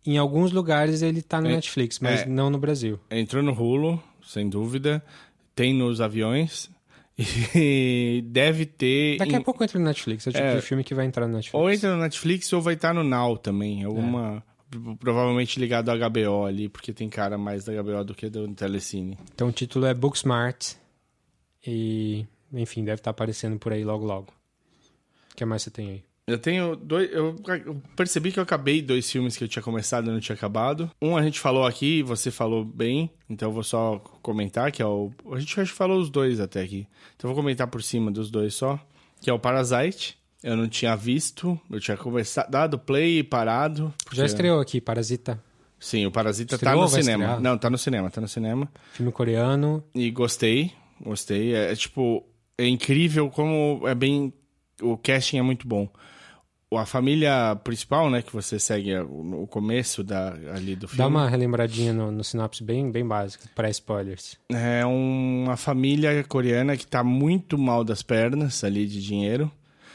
Em 0.06 0.18
alguns 0.18 0.52
lugares 0.52 1.02
ele 1.02 1.22
tá 1.22 1.42
no 1.42 1.48
É, 1.50 1.56
Netflix, 1.56 2.00
mas 2.00 2.22
é. 2.22 2.26
não 2.26 2.50
no 2.50 2.58
Brasil. 2.58 3.00
Entrou 3.12 3.44
no 3.44 3.52
Hulu, 3.52 4.02
sem 4.26 4.48
dúvida. 4.50 5.04
Tem 5.54 5.74
nos 5.74 6.00
aviões. 6.00 6.70
E 7.56 8.24
deve 8.28 8.66
ter. 8.66 9.18
Daqui 9.18 9.36
a 9.36 9.42
pouco 9.42 9.64
entra 9.64 9.80
no 9.80 9.86
Netflix. 9.86 10.28
É 10.28 10.30
o 10.30 10.34
tipo 10.34 10.46
É. 10.46 10.56
de 10.56 10.62
filme 10.62 10.84
que 10.84 10.94
vai 10.94 11.06
entrar 11.06 11.28
no 11.28 11.34
Netflix. 11.34 11.54
Ou 11.56 11.72
entra 11.72 11.96
no 11.96 12.02
Netflix 12.02 12.52
ou 12.54 12.62
vai 12.62 12.76
estar 12.76 12.94
no 12.94 13.04
Now 13.04 13.38
também. 13.38 13.84
Alguma. 13.84 14.44
Provavelmente 15.00 15.60
ligado 15.60 15.90
à 15.90 15.96
HBO 16.10 16.44
ali, 16.46 16.68
porque 16.68 16.92
tem 16.92 17.10
cara 17.10 17.38
mais 17.38 17.64
da 17.64 17.74
HBO 17.82 18.04
do 18.04 18.14
que 18.14 18.30
do 18.30 18.48
Telecine. 18.54 19.18
Então 19.34 19.48
o 19.48 19.52
título 19.52 19.86
é 19.86 19.94
Booksmart. 19.94 20.74
E, 21.66 22.26
enfim, 22.54 22.84
deve 22.84 23.00
estar 23.00 23.12
aparecendo 23.12 23.58
por 23.58 23.72
aí 23.74 23.84
logo 23.84 24.06
logo. 24.06 24.28
O 25.32 25.36
que 25.36 25.46
mais 25.46 25.64
você 25.64 25.72
tem 25.72 25.90
aí? 25.90 26.04
Eu 26.28 26.38
tenho 26.38 26.76
dois. 26.76 27.10
Eu 27.14 27.36
percebi 27.96 28.34
que 28.34 28.40
eu 28.40 28.44
acabei 28.44 28.82
dois 28.82 29.10
filmes 29.10 29.38
que 29.38 29.46
eu 29.46 29.48
tinha 29.48 29.64
começado 29.64 30.08
e 30.10 30.12
não 30.14 30.20
tinha 30.20 30.36
acabado. 30.36 30.92
Um 31.02 31.16
a 31.16 31.24
gente 31.24 31.40
falou 31.40 31.66
aqui, 31.66 32.04
você 32.04 32.30
falou 32.30 32.66
bem, 32.66 33.10
então 33.30 33.48
eu 33.48 33.54
vou 33.54 33.64
só 33.64 33.98
comentar, 34.22 34.70
que 34.74 34.82
é 34.82 34.86
o. 34.86 35.10
A 35.32 35.40
gente 35.40 35.58
acho 35.60 35.72
que 35.72 35.78
falou 35.78 35.98
os 35.98 36.10
dois 36.10 36.42
até 36.42 36.62
aqui. 36.62 36.86
Então 37.16 37.30
eu 37.30 37.34
vou 37.34 37.42
comentar 37.44 37.68
por 37.68 37.82
cima 37.82 38.12
dos 38.12 38.30
dois 38.30 38.54
só. 38.54 38.78
Que 39.22 39.30
é 39.30 39.34
o 39.34 39.40
Parasite. 39.40 40.18
Eu 40.44 40.56
não 40.58 40.68
tinha 40.68 40.96
visto, 40.96 41.60
eu 41.72 41.80
tinha 41.80 41.96
começado, 41.98 42.52
dado 42.52 42.78
play 42.78 43.20
e 43.20 43.24
parado. 43.24 43.94
porque- 44.04 44.18
Já 44.18 44.26
estreou 44.26 44.60
aqui, 44.60 44.80
Parasita. 44.82 45.42
Sim, 45.80 46.06
o 46.06 46.12
Parasita 46.12 46.56
Estreou 46.56 46.76
tá 46.76 46.82
no 46.82 46.90
cinema. 46.90 47.24
estrear? 47.24 47.42
Não, 47.42 47.58
tá 47.58 47.70
no 47.70 47.78
cinema, 47.78 48.10
tá 48.12 48.20
no 48.22 48.28
cinema. 48.28 48.70
Filme 48.94 49.12
coreano. 49.14 49.84
E 49.96 50.12
gostei, 50.12 50.72
gostei. 51.02 51.56
É, 51.56 51.72
é, 51.72 51.76
tipo, 51.76 52.24
é 52.58 52.68
incrível 52.68 53.30
como 53.30 53.88
é 53.88 53.96
bem. 53.96 54.34
O 54.82 54.98
casting 54.98 55.38
é 55.38 55.42
muito 55.42 55.68
bom. 55.68 55.90
A 56.76 56.86
família 56.86 57.56
principal, 57.64 58.10
né, 58.10 58.22
que 58.22 58.34
você 58.34 58.60
segue 58.60 58.94
o 59.00 59.48
começo 59.48 60.04
da, 60.04 60.34
ali 60.54 60.76
do 60.76 60.86
filme. 60.88 60.98
Dá 60.98 61.08
uma 61.08 61.30
relembradinha 61.30 61.94
no, 61.94 62.12
no 62.12 62.24
sinopse 62.26 62.62
bem, 62.62 62.92
bem 62.92 63.08
básica, 63.08 63.46
pré-spoilers. 63.56 64.38
É 64.50 64.86
uma 64.86 65.56
família 65.56 66.24
coreana 66.26 66.76
que 66.76 66.86
tá 66.86 67.04
muito 67.06 67.58
mal 67.58 67.86
das 67.86 68.02
pernas 68.02 68.64
ali 68.66 68.86
de 68.86 69.02
dinheiro. 69.02 69.50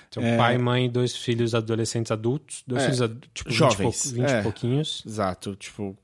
Então, 0.08 0.22
É. 0.22 0.36
pai, 0.36 0.56
mãe, 0.56 0.88
dois 0.90 1.14
filhos 1.14 1.54
adolescentes 1.54 2.10
adultos. 2.10 2.62
Dois 2.66 2.82
É, 2.82 2.84
filhos 2.86 3.02
ad- 3.02 3.20
tipo, 3.34 3.50
20 3.50 3.58
jovens, 3.58 4.02
pou- 4.06 4.12
20 4.14 4.30
é. 4.30 4.40
e 4.40 4.42
pouquinhos. 4.42 5.02
Exato, 5.06 5.54
tipo, 5.56 5.96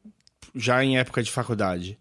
já 0.54 0.84
em 0.84 0.98
época 0.98 1.22
de 1.22 1.30
faculdade. 1.30 1.98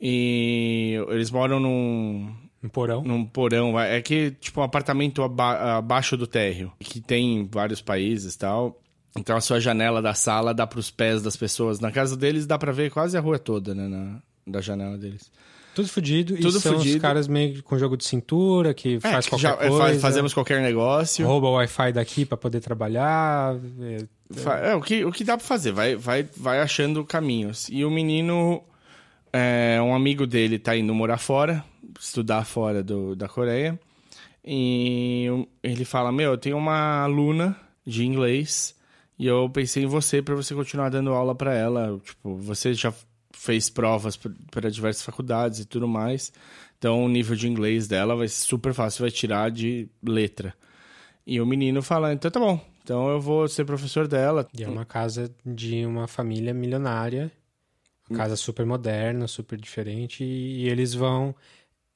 E 0.00 0.94
eles 1.08 1.30
moram 1.30 1.58
num, 1.58 2.34
Um 2.64 2.68
porão. 2.68 3.02
num 3.04 3.24
porão. 3.24 3.78
É 3.78 4.00
que, 4.00 4.30
tipo, 4.40 4.60
um 4.60 4.64
apartamento 4.64 5.22
aba- 5.22 5.76
abaixo 5.76 6.16
do 6.16 6.26
térreo, 6.26 6.72
que 6.80 6.98
tem 7.00 7.36
em 7.40 7.46
vários 7.46 7.80
países 7.82 8.34
e 8.34 8.38
tal. 8.38 8.80
Então 9.16 9.36
a 9.36 9.40
sua 9.40 9.60
janela 9.60 10.00
da 10.02 10.14
sala 10.14 10.52
dá 10.54 10.66
pros 10.66 10.90
pés 10.90 11.22
das 11.22 11.36
pessoas. 11.36 11.78
Na 11.78 11.92
casa 11.92 12.16
deles 12.16 12.46
dá 12.46 12.58
pra 12.58 12.72
ver 12.72 12.90
quase 12.90 13.16
a 13.16 13.20
rua 13.20 13.38
toda, 13.38 13.74
né? 13.74 13.86
Na, 13.86 14.20
da 14.46 14.60
janela 14.60 14.96
deles. 14.98 15.30
Tudo 15.74 15.88
fudido. 15.88 16.36
Tudo 16.36 16.56
e 16.56 16.60
são 16.60 16.74
fudido. 16.78 16.96
os 16.96 17.02
caras 17.02 17.26
meio 17.28 17.62
com 17.64 17.76
jogo 17.76 17.96
de 17.96 18.04
cintura, 18.04 18.72
que 18.72 18.94
É, 18.96 19.00
faz 19.00 19.24
que 19.26 19.30
qualquer 19.30 19.42
já- 19.48 19.54
é, 19.54 19.68
coisa. 19.68 19.78
faz- 19.78 20.00
fazemos 20.00 20.32
qualquer 20.34 20.62
negócio. 20.62 21.26
Rouba 21.26 21.48
o 21.48 21.52
Wi-Fi 21.54 21.92
daqui 21.92 22.24
pra 22.24 22.36
poder 22.38 22.60
trabalhar. 22.60 23.56
é, 23.82 24.70
É, 24.70 24.74
o 24.74 24.80
que, 24.80 25.04
o 25.04 25.12
que 25.12 25.22
dá 25.22 25.36
pra 25.36 25.46
fazer, 25.46 25.70
vai, 25.72 25.94
vai, 25.96 26.26
vai 26.36 26.60
achando 26.60 27.04
caminhos. 27.04 27.68
E 27.68 27.84
o 27.84 27.90
menino, 27.90 28.62
é, 29.32 29.78
um 29.82 29.94
amigo 29.94 30.26
dele 30.26 30.58
tá 30.58 30.76
indo 30.76 30.94
morar 30.94 31.18
fora, 31.18 31.64
estudar 32.04 32.44
fora 32.44 32.82
do, 32.82 33.14
da 33.16 33.28
Coreia. 33.28 33.78
E 34.44 35.26
ele 35.62 35.84
fala: 35.84 36.12
Meu, 36.12 36.32
eu 36.32 36.38
tenho 36.38 36.56
uma 36.56 37.02
aluna 37.02 37.56
de 37.86 38.04
inglês 38.04 38.74
e 39.18 39.26
eu 39.26 39.48
pensei 39.48 39.84
em 39.84 39.86
você 39.86 40.20
pra 40.20 40.34
você 40.34 40.54
continuar 40.54 40.90
dando 40.90 41.12
aula 41.12 41.34
pra 41.34 41.54
ela. 41.54 41.98
Tipo, 42.04 42.36
você 42.36 42.74
já 42.74 42.92
fez 43.32 43.68
provas 43.70 44.18
para 44.50 44.70
diversas 44.70 45.02
faculdades 45.02 45.60
e 45.60 45.64
tudo 45.64 45.88
mais. 45.88 46.32
Então 46.78 47.04
o 47.04 47.08
nível 47.08 47.34
de 47.34 47.48
inglês 47.48 47.88
dela 47.88 48.14
vai 48.14 48.28
ser 48.28 48.44
super 48.44 48.74
fácil, 48.74 49.02
vai 49.02 49.10
tirar 49.10 49.50
de 49.50 49.88
letra. 50.02 50.54
E 51.26 51.40
o 51.40 51.46
menino 51.46 51.82
fala: 51.82 52.12
Então 52.12 52.30
tá 52.30 52.38
bom, 52.38 52.60
então 52.82 53.08
eu 53.08 53.20
vou 53.20 53.48
ser 53.48 53.64
professor 53.64 54.06
dela. 54.06 54.46
E 54.56 54.62
é 54.62 54.68
uma 54.68 54.84
casa 54.84 55.34
de 55.44 55.86
uma 55.86 56.06
família 56.06 56.52
milionária. 56.52 57.32
Uma 58.08 58.18
casa 58.18 58.36
super 58.36 58.66
moderna, 58.66 59.26
super 59.26 59.58
diferente. 59.58 60.22
E, 60.22 60.68
eles 60.68 60.92
vão. 60.92 61.34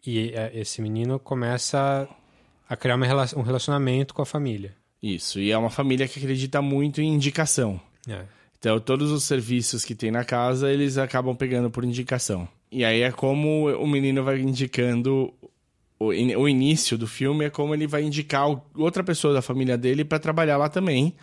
E 0.07 0.31
é, 0.31 0.53
esse 0.55 0.81
menino 0.81 1.19
começa 1.19 2.09
a 2.69 2.77
criar 2.77 2.97
um 2.97 3.43
relacionamento 3.43 4.15
com 4.15 4.23
a 4.23 4.27
família. 4.27 4.75
Isso, 5.03 5.39
e 5.39 5.51
é 5.51 5.59
uma 5.59 5.71
família 5.71 6.09
que 6.09 6.19
acredita 6.19 6.61
muito 6.61 7.01
em 7.01 7.15
indicação. 7.15 7.81
É. 8.09 8.23
Então, 8.59 8.81
todos 8.81 9.13
os 9.13 9.23
serviços 9.25 9.85
que 9.85 9.95
tem 9.95 10.11
na 10.11 10.25
casa, 10.25 10.73
eles 10.73 10.99
acabam 10.99 11.37
pegando 11.37 11.71
por 11.71 11.85
indicação. 11.85 12.49
E 12.71 12.85
aí 12.85 13.03
é 13.03 13.13
como 13.13 13.69
o 13.69 13.87
menino 13.87 14.25
vai 14.25 14.41
indicando. 14.41 15.33
O, 15.99 16.13
in- 16.13 16.35
o 16.37 16.49
início 16.49 16.99
do 16.99 17.07
filme 17.07 17.45
é 17.45 17.51
como 17.51 17.75
ele 17.75 17.87
vai 17.87 18.03
indicar 18.03 18.47
outra 18.75 19.03
pessoa 19.05 19.33
da 19.33 19.41
família 19.43 19.79
dele 19.79 20.05
para 20.05 20.19
trabalhar 20.19 20.57
lá 20.57 20.69
também. 20.69 21.15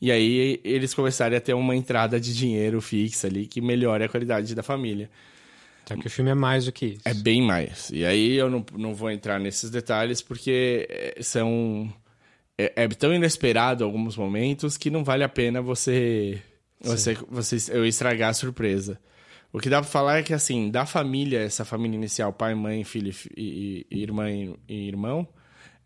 E 0.00 0.12
aí 0.12 0.60
eles 0.62 0.94
começarem 0.94 1.36
a 1.36 1.40
ter 1.40 1.54
uma 1.54 1.74
entrada 1.74 2.20
de 2.20 2.34
dinheiro 2.34 2.80
fixa 2.80 3.26
ali 3.26 3.46
que 3.46 3.60
melhore 3.60 4.04
a 4.04 4.08
qualidade 4.08 4.54
da 4.54 4.62
família. 4.62 5.10
Só 5.88 5.94
que 5.96 6.06
o 6.06 6.10
filme 6.10 6.30
é 6.30 6.34
mais 6.34 6.64
do 6.64 6.72
que 6.72 6.86
isso. 6.86 7.02
É 7.04 7.14
bem 7.14 7.40
mais. 7.40 7.90
E 7.90 8.04
aí 8.04 8.34
eu 8.34 8.50
não, 8.50 8.64
não 8.76 8.94
vou 8.94 9.10
entrar 9.10 9.38
nesses 9.38 9.70
detalhes 9.70 10.20
porque 10.20 10.86
é, 10.90 11.22
são. 11.22 11.92
É, 12.58 12.84
é 12.84 12.88
tão 12.88 13.14
inesperado 13.14 13.84
alguns 13.84 14.16
momentos 14.16 14.76
que 14.76 14.90
não 14.90 15.04
vale 15.04 15.22
a 15.22 15.28
pena 15.28 15.62
você. 15.62 16.42
Você, 16.80 17.14
você 17.28 17.56
eu 17.72 17.86
estragar 17.86 18.30
a 18.30 18.34
surpresa. 18.34 18.98
O 19.52 19.58
que 19.60 19.70
dá 19.70 19.80
pra 19.80 19.88
falar 19.90 20.18
é 20.18 20.22
que, 20.22 20.34
assim, 20.34 20.70
da 20.70 20.84
família, 20.84 21.40
essa 21.40 21.64
família 21.64 21.96
inicial, 21.96 22.32
pai, 22.32 22.54
mãe, 22.54 22.84
filho 22.84 23.08
e 23.08 23.12
fi- 23.12 23.30
e, 23.36 23.86
e 23.90 24.02
irmã 24.02 24.30
e, 24.30 24.54
e 24.68 24.88
irmão, 24.88 25.26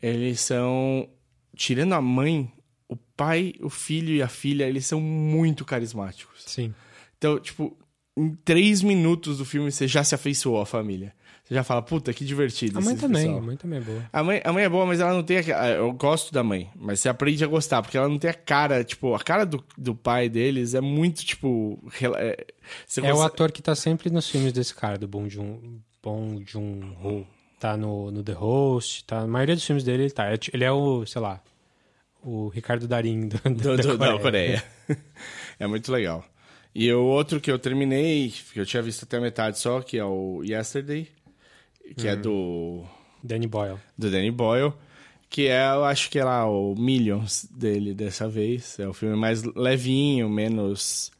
eles 0.02 0.40
são. 0.40 1.08
Tirando 1.54 1.92
a 1.92 2.00
mãe, 2.00 2.50
o 2.88 2.96
pai, 2.96 3.52
o 3.60 3.68
filho 3.68 4.14
e 4.14 4.22
a 4.22 4.28
filha, 4.28 4.64
eles 4.64 4.86
são 4.86 5.00
muito 5.00 5.64
carismáticos. 5.64 6.42
Sim. 6.46 6.74
Então, 7.18 7.38
tipo, 7.38 7.76
em 8.20 8.34
três 8.44 8.82
minutos 8.82 9.38
do 9.38 9.44
filme 9.44 9.70
você 9.72 9.86
já 9.88 10.02
se 10.04 10.14
afeiçoou 10.14 10.60
à 10.60 10.66
família. 10.66 11.12
Você 11.44 11.54
já 11.54 11.64
fala, 11.64 11.82
puta, 11.82 12.12
que 12.14 12.24
divertido. 12.24 12.78
A 12.78 12.80
mãe 12.80 12.96
também, 12.96 13.22
pessoal. 13.22 13.38
a 13.38 13.42
mãe 13.42 13.56
também 13.56 13.78
é 13.80 13.82
boa. 13.82 14.04
A 14.12 14.22
mãe, 14.22 14.40
a 14.44 14.52
mãe 14.52 14.64
é 14.64 14.68
boa, 14.68 14.86
mas 14.86 15.00
ela 15.00 15.12
não 15.12 15.22
tem. 15.24 15.38
A, 15.38 15.68
eu 15.70 15.92
gosto 15.92 16.32
da 16.32 16.44
mãe, 16.44 16.70
mas 16.76 17.00
você 17.00 17.08
aprende 17.08 17.42
a 17.42 17.46
gostar, 17.48 17.82
porque 17.82 17.96
ela 17.98 18.08
não 18.08 18.18
tem 18.18 18.30
a 18.30 18.34
cara, 18.34 18.84
tipo, 18.84 19.12
a 19.14 19.18
cara 19.18 19.44
do, 19.44 19.64
do 19.76 19.92
pai 19.94 20.28
deles 20.28 20.74
é 20.74 20.80
muito, 20.80 21.24
tipo. 21.24 21.82
É, 22.16 22.46
você 22.86 23.00
É 23.00 23.04
o 23.04 23.16
consegue- 23.16 23.26
ator 23.26 23.50
que 23.52 23.60
tá 23.62 23.74
sempre 23.74 24.10
nos 24.10 24.28
filmes 24.30 24.52
desse 24.52 24.72
cara, 24.74 24.96
do 24.96 25.08
Bong 25.08 25.28
Joon, 25.28 25.80
Bong 26.00 26.44
Joon-ho. 26.46 27.26
Tá 27.58 27.76
no, 27.76 28.10
no 28.12 28.22
The 28.22 28.32
Host, 28.32 29.04
tá... 29.04 29.20
Na 29.22 29.26
maioria 29.26 29.54
dos 29.54 29.64
filmes 29.66 29.84
dele 29.84 30.04
ele 30.04 30.10
tá. 30.10 30.32
É 30.32 30.38
Ele 30.54 30.64
é 30.64 30.72
o, 30.72 31.04
sei 31.04 31.20
lá, 31.20 31.42
o 32.22 32.48
Ricardo 32.48 32.86
Darim 32.88 33.28
do, 33.28 33.36
do, 33.38 33.76
da 33.76 33.82
do- 33.82 33.98
Coreia. 33.98 34.12
da 34.14 34.18
Coreia. 34.18 34.64
é 35.58 35.66
muito 35.66 35.90
legal. 35.92 36.24
E 36.74 36.92
o 36.92 37.02
outro 37.04 37.40
que 37.40 37.50
eu 37.50 37.58
terminei, 37.58 38.32
que 38.52 38.60
eu 38.60 38.66
tinha 38.66 38.82
visto 38.82 39.02
até 39.04 39.16
a 39.16 39.20
metade 39.20 39.58
só, 39.58 39.80
que 39.80 39.98
é 39.98 40.04
o 40.04 40.42
Yesterday, 40.44 41.08
que 41.96 42.06
Hum. 42.06 42.10
é 42.10 42.16
do, 42.16 42.84
Danny 43.22 43.46
Boyle. 43.46 43.78
do 43.98 44.10
Danny 44.10 44.30
Boyle, 44.30 44.72
que 45.28 45.48
é, 45.48 45.66
eu 45.74 45.84
acho 45.84 46.08
que 46.10 46.18
é 46.18 46.24
lá 46.24 46.48
o 46.48 46.74
Millions 46.76 47.44
dele 47.50 47.92
dessa 47.94 48.28
vez. 48.28 48.78
É 48.78 48.86
o 48.88 48.92
filme 48.92 49.16
mais 49.16 49.42
levinho, 49.42 50.28
menos 50.30 51.10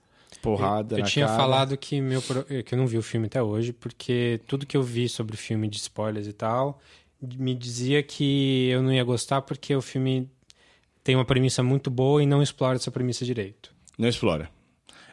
porrada 0.41 0.95
Eu 0.97 1.01
na 1.01 1.07
tinha 1.07 1.27
cara. 1.27 1.37
falado 1.39 1.77
que, 1.77 2.01
meu, 2.01 2.23
que 2.23 2.73
eu 2.75 2.79
não 2.79 2.87
vi 2.87 2.97
o 2.97 3.03
filme 3.03 3.27
até 3.27 3.43
hoje, 3.43 3.73
porque 3.73 4.41
tudo 4.47 4.65
que 4.65 4.77
eu 4.77 4.83
vi 4.83 5.09
sobre 5.09 5.35
o 5.35 5.39
filme 5.39 5.69
de 5.69 5.77
spoilers 5.79 6.27
e 6.29 6.33
tal, 6.33 6.81
me 7.21 7.55
dizia 7.55 8.03
que 8.03 8.69
eu 8.71 8.83
não 8.83 8.93
ia 8.93 9.05
gostar 9.05 9.43
porque 9.43 9.75
o 9.77 9.83
filme 9.83 10.27
tem 11.05 11.15
uma 11.17 11.25
premissa 11.25 11.63
muito 11.63 11.91
boa 11.91 12.23
e 12.23 12.27
não 12.27 12.41
explora 12.43 12.77
essa 12.77 12.91
premissa 12.91 13.25
direito. 13.25 13.75
Não 13.99 14.09
explora. 14.09 14.49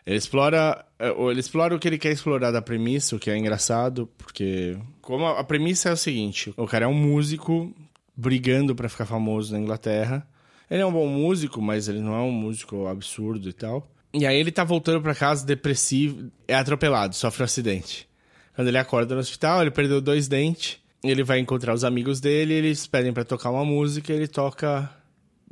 Ele 0.08 0.16
explora, 0.16 0.86
eh, 0.98 1.14
ele 1.30 1.42
explora 1.42 1.76
o 1.76 1.80
que 1.80 1.86
ele 1.86 1.98
quer 1.98 2.14
explorar 2.14 2.50
da 2.50 2.62
premissa, 2.62 3.14
o 3.14 3.20
que 3.20 3.30
é 3.30 3.38
engraçado, 3.38 4.10
porque 4.18 4.78
como 5.02 5.26
a, 5.26 5.44
premissa 5.44 5.90
é 5.90 5.92
o 5.92 5.98
seguinte, 5.98 6.54
o 6.56 6.66
cara 6.66 6.86
é 6.86 6.88
um 6.88 6.94
músico 6.94 7.76
brigando 8.16 8.74
pra 8.74 8.88
ficar 8.88 9.06
famoso 9.06 9.52
na 9.52 9.60
Inglaterra. 9.60 10.26
Ele 10.72 10.82
é 10.82 10.86
um 10.86 10.94
bom 10.94 11.08
músico, 11.08 11.62
mas 11.62 11.90
ele 11.90 12.00
não 12.00 12.16
é 12.16 12.20
um 12.20 12.32
músico 12.32 12.88
absurdo 12.88 13.50
e 13.50 13.54
tal. 13.54 13.86
E 14.14 14.26
aí 14.26 14.40
ele 14.40 14.50
tá 14.50 14.64
voltando 14.64 15.02
pra 15.02 15.14
casa 15.14 15.46
depressivo, 15.46 16.32
é 16.48 16.56
atropelado, 16.56 17.14
sofre 17.14 17.44
um 17.44 17.46
acidente. 17.46 18.08
Quando 18.56 18.70
ele 18.70 18.78
acorda 18.78 19.14
no 19.14 19.20
hospital, 19.20 19.62
ele 19.62 19.72
perdeu 19.72 20.00
dois 20.00 20.30
dentes. 20.30 20.78
Ele 21.04 21.22
vai 21.22 21.40
encontrar 21.40 21.74
os 21.74 21.84
amigos 21.84 22.22
dele, 22.22 22.54
eles 22.54 22.88
pedem 22.88 23.12
pra 23.12 23.26
tocar 23.26 23.52
uma 23.52 23.66
música, 23.66 24.14
ele 24.14 24.28
toca 24.28 24.90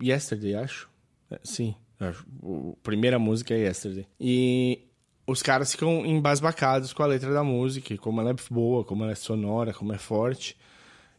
Yesterday, 0.02 0.56
acho. 0.56 0.90
É, 1.30 1.40
Sim, 1.44 1.76
a 2.00 2.14
primeira 2.84 3.18
música 3.20 3.54
é 3.54 3.60
Yesterday. 3.68 4.06
E 4.20 4.80
os 5.28 5.42
caras 5.42 5.72
ficam 5.72 6.06
embasbacados 6.06 6.94
com 6.94 7.02
a 7.04 7.08
letra 7.08 7.34
da 7.34 7.44
música, 7.44 7.98
como 7.98 8.22
ela 8.22 8.32
é 8.32 8.36
boa, 8.50 8.84
como 8.84 9.04
ela 9.04 9.12
é 9.12 9.16
sonora, 9.16 9.74
como 9.74 9.94
é 9.94 9.98
forte. 9.98 10.58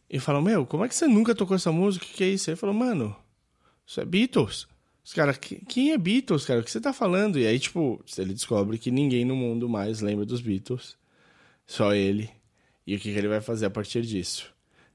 E 0.09 0.19
falam, 0.19 0.41
meu, 0.41 0.65
como 0.65 0.85
é 0.85 0.87
que 0.87 0.95
você 0.95 1.07
nunca 1.07 1.35
tocou 1.35 1.55
essa 1.55 1.71
música? 1.71 2.05
O 2.05 2.07
que, 2.09 2.23
é 2.23 2.29
isso? 2.29 2.49
Aí 2.49 2.55
falou, 2.55 2.73
mano, 2.75 3.15
isso 3.85 3.99
é 3.99 4.05
Beatles. 4.05 4.67
Os 5.03 5.13
caras, 5.13 5.37
"Que- 5.37 5.63
quem 5.67 5.91
é 5.91 5.97
Beatles, 5.97 6.45
cara? 6.45 6.59
O 6.59 6.63
que 6.63 6.71
você 6.71 6.79
tá 6.81 6.93
falando? 6.93 7.37
E 7.39 7.45
aí, 7.45 7.59
tipo, 7.59 8.01
ele 8.17 8.33
descobre 8.33 8.77
que 8.77 8.91
ninguém 8.91 9.25
no 9.25 9.35
mundo 9.35 9.67
mais 9.69 9.99
lembra 10.01 10.25
dos 10.25 10.41
Beatles. 10.41 10.97
Só 11.65 11.93
ele. 11.93 12.29
E 12.85 12.95
o 12.95 12.99
que, 12.99 13.11
que 13.11 13.17
ele 13.17 13.27
vai 13.27 13.41
fazer 13.41 13.65
a 13.65 13.69
partir 13.69 14.01
disso? 14.03 14.53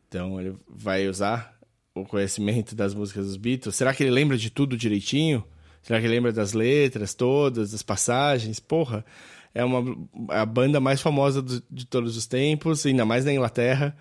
Então, 0.08 0.40
ele 0.40 0.56
vai 0.68 1.06
usar 1.08 1.58
o 1.94 2.04
conhecimento 2.06 2.74
das 2.74 2.94
músicas 2.94 3.26
dos 3.26 3.36
Beatles. 3.36 3.74
Será 3.76 3.92
que 3.94 4.02
ele 4.02 4.10
lembra 4.10 4.36
de 4.38 4.48
tudo 4.50 4.76
direitinho? 4.76 5.44
Será 5.82 6.00
que 6.00 6.06
lembra 6.08 6.32
das 6.32 6.52
letras 6.52 7.12
todas, 7.14 7.72
das 7.72 7.82
passagens? 7.82 8.60
Porra, 8.60 9.04
é 9.54 9.64
uma 9.64 9.82
a 10.28 10.46
banda 10.46 10.78
mais 10.80 11.00
famosa 11.00 11.42
do- 11.42 11.62
de 11.70 11.84
todos 11.86 12.16
os 12.16 12.26
tempos, 12.26 12.86
ainda 12.86 13.04
mais 13.04 13.24
na 13.24 13.32
Inglaterra. 13.32 13.96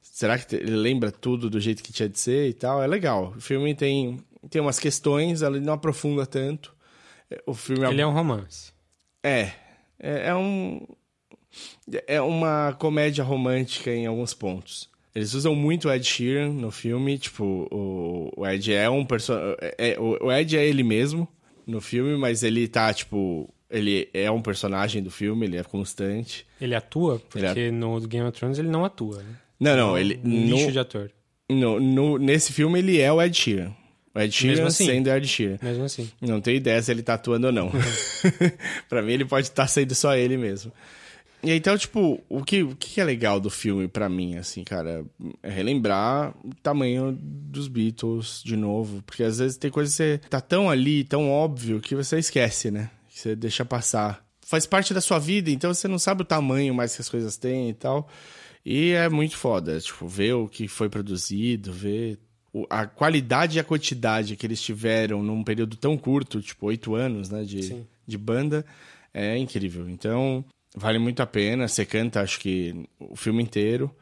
Será 0.00 0.38
que 0.38 0.54
ele 0.54 0.76
lembra 0.76 1.10
tudo 1.10 1.50
do 1.50 1.58
jeito 1.60 1.82
que 1.82 1.92
tinha 1.92 2.08
de 2.08 2.18
ser 2.18 2.48
e 2.48 2.52
tal? 2.54 2.82
É 2.82 2.86
legal. 2.86 3.32
O 3.36 3.40
filme 3.40 3.74
tem, 3.74 4.20
tem 4.48 4.60
umas 4.62 4.78
questões, 4.78 5.42
ele 5.42 5.60
não 5.60 5.72
aprofunda 5.72 6.24
tanto. 6.24 6.74
É, 7.30 7.42
O 7.46 7.54
filme 7.54 7.84
Ele 7.86 8.00
é 8.02 8.06
um 8.06 8.12
romance. 8.12 8.72
é, 9.22 9.50
é, 9.98 10.28
é 10.28 10.34
um. 10.34 10.86
É 12.06 12.20
uma 12.20 12.74
comédia 12.78 13.22
romântica 13.24 13.90
em 13.90 14.06
alguns 14.06 14.34
pontos. 14.34 14.88
Eles 15.14 15.32
usam 15.34 15.54
muito 15.54 15.88
o 15.88 15.92
Ed 15.92 16.04
Sheeran 16.04 16.48
no 16.50 16.70
filme, 16.72 17.16
tipo, 17.18 17.68
o, 17.70 18.32
o 18.36 18.46
Ed 18.46 18.72
é 18.72 18.90
um 18.90 19.04
personagem. 19.04 19.56
É, 19.78 19.96
o 19.98 20.26
o 20.26 20.32
Ed 20.32 20.56
é 20.56 20.66
ele 20.66 20.82
mesmo 20.82 21.28
no 21.66 21.80
filme, 21.80 22.16
mas 22.16 22.42
ele 22.42 22.66
tá, 22.68 22.92
tipo. 22.92 23.48
Ele 23.70 24.08
é 24.14 24.30
um 24.30 24.40
personagem 24.42 25.02
do 25.02 25.10
filme, 25.10 25.46
ele 25.46 25.56
é 25.56 25.62
constante. 25.64 26.46
Ele 26.60 26.74
atua, 26.74 27.18
porque 27.28 27.44
Ele 27.44 27.70
no 27.72 27.98
Game 28.06 28.26
of 28.28 28.38
Thrones 28.38 28.58
ele 28.58 28.68
não 28.68 28.84
atua, 28.84 29.18
né? 29.22 29.34
Não, 29.58 29.76
não, 29.76 29.98
ele. 29.98 30.20
Um 30.24 30.46
lixo 30.46 30.66
No, 30.66 30.72
de 30.72 30.78
ator. 30.78 31.10
no, 31.50 31.80
no- 31.80 32.18
nesse 32.18 32.52
filme 32.52 32.78
ele 32.78 33.00
é 33.00 33.12
o 33.12 33.20
Ed 33.20 33.36
Sheeran. 33.36 33.72
O 34.14 34.20
Ed 34.20 34.32
Sheeran 34.32 34.66
assim. 34.66 34.86
sendo 34.86 35.10
Ed 35.10 35.26
Sheeran. 35.26 35.58
Mesmo 35.60 35.84
assim. 35.84 36.08
Não 36.20 36.40
tenho 36.40 36.56
ideia 36.58 36.80
se 36.82 36.90
ele 36.92 37.02
tá 37.02 37.14
atuando 37.14 37.46
ou 37.48 37.52
não. 37.52 37.72
pra 38.88 39.02
mim, 39.02 39.12
ele 39.12 39.24
pode 39.24 39.46
estar 39.48 39.66
sendo 39.66 39.94
só 39.94 40.14
ele 40.16 40.36
mesmo. 40.36 40.70
E 41.44 41.50
aí, 41.50 41.58
então, 41.58 41.76
tipo, 41.76 42.22
o 42.26 42.42
que, 42.42 42.62
o 42.62 42.74
que 42.74 43.00
é 43.00 43.04
legal 43.04 43.38
do 43.38 43.50
filme 43.50 43.86
pra 43.86 44.08
mim, 44.08 44.36
assim, 44.36 44.64
cara, 44.64 45.04
é 45.42 45.50
relembrar 45.50 46.34
o 46.42 46.54
tamanho 46.62 47.12
dos 47.20 47.68
Beatles 47.68 48.42
de 48.42 48.56
novo. 48.56 49.02
Porque 49.02 49.22
às 49.22 49.38
vezes 49.38 49.58
tem 49.58 49.70
coisa 49.70 49.90
que 49.90 49.96
você 49.96 50.18
tá 50.30 50.40
tão 50.40 50.70
ali, 50.70 51.04
tão 51.04 51.30
óbvio, 51.30 51.80
que 51.80 51.94
você 51.94 52.18
esquece, 52.18 52.70
né? 52.70 52.90
Que 53.10 53.20
você 53.20 53.36
deixa 53.36 53.62
passar. 53.62 54.24
Faz 54.40 54.64
parte 54.64 54.94
da 54.94 55.02
sua 55.02 55.18
vida, 55.18 55.50
então 55.50 55.72
você 55.72 55.86
não 55.86 55.98
sabe 55.98 56.22
o 56.22 56.24
tamanho 56.24 56.74
mais 56.74 56.94
que 56.96 57.02
as 57.02 57.08
coisas 57.10 57.36
têm 57.36 57.68
e 57.68 57.74
tal. 57.74 58.08
E 58.64 58.92
é 58.92 59.10
muito 59.10 59.36
foda, 59.36 59.78
tipo, 59.78 60.08
ver 60.08 60.32
o 60.32 60.48
que 60.48 60.66
foi 60.66 60.88
produzido, 60.88 61.70
ver 61.70 62.18
a 62.70 62.86
qualidade 62.86 63.58
e 63.58 63.60
a 63.60 63.64
quantidade 63.64 64.36
que 64.36 64.46
eles 64.46 64.62
tiveram 64.62 65.22
num 65.22 65.44
período 65.44 65.76
tão 65.76 65.96
curto, 65.98 66.40
tipo, 66.40 66.66
oito 66.66 66.94
anos, 66.94 67.28
né, 67.28 67.42
de, 67.42 67.62
Sim. 67.62 67.86
de 68.06 68.16
banda, 68.16 68.64
é 69.12 69.36
incrível. 69.36 69.88
Então, 69.88 70.44
vale 70.74 70.98
muito 70.98 71.20
a 71.20 71.26
pena. 71.26 71.68
Você 71.68 71.84
canta, 71.84 72.20
acho 72.20 72.40
que, 72.40 72.88
o 72.98 73.16
filme 73.16 73.42
inteiro. 73.42 73.94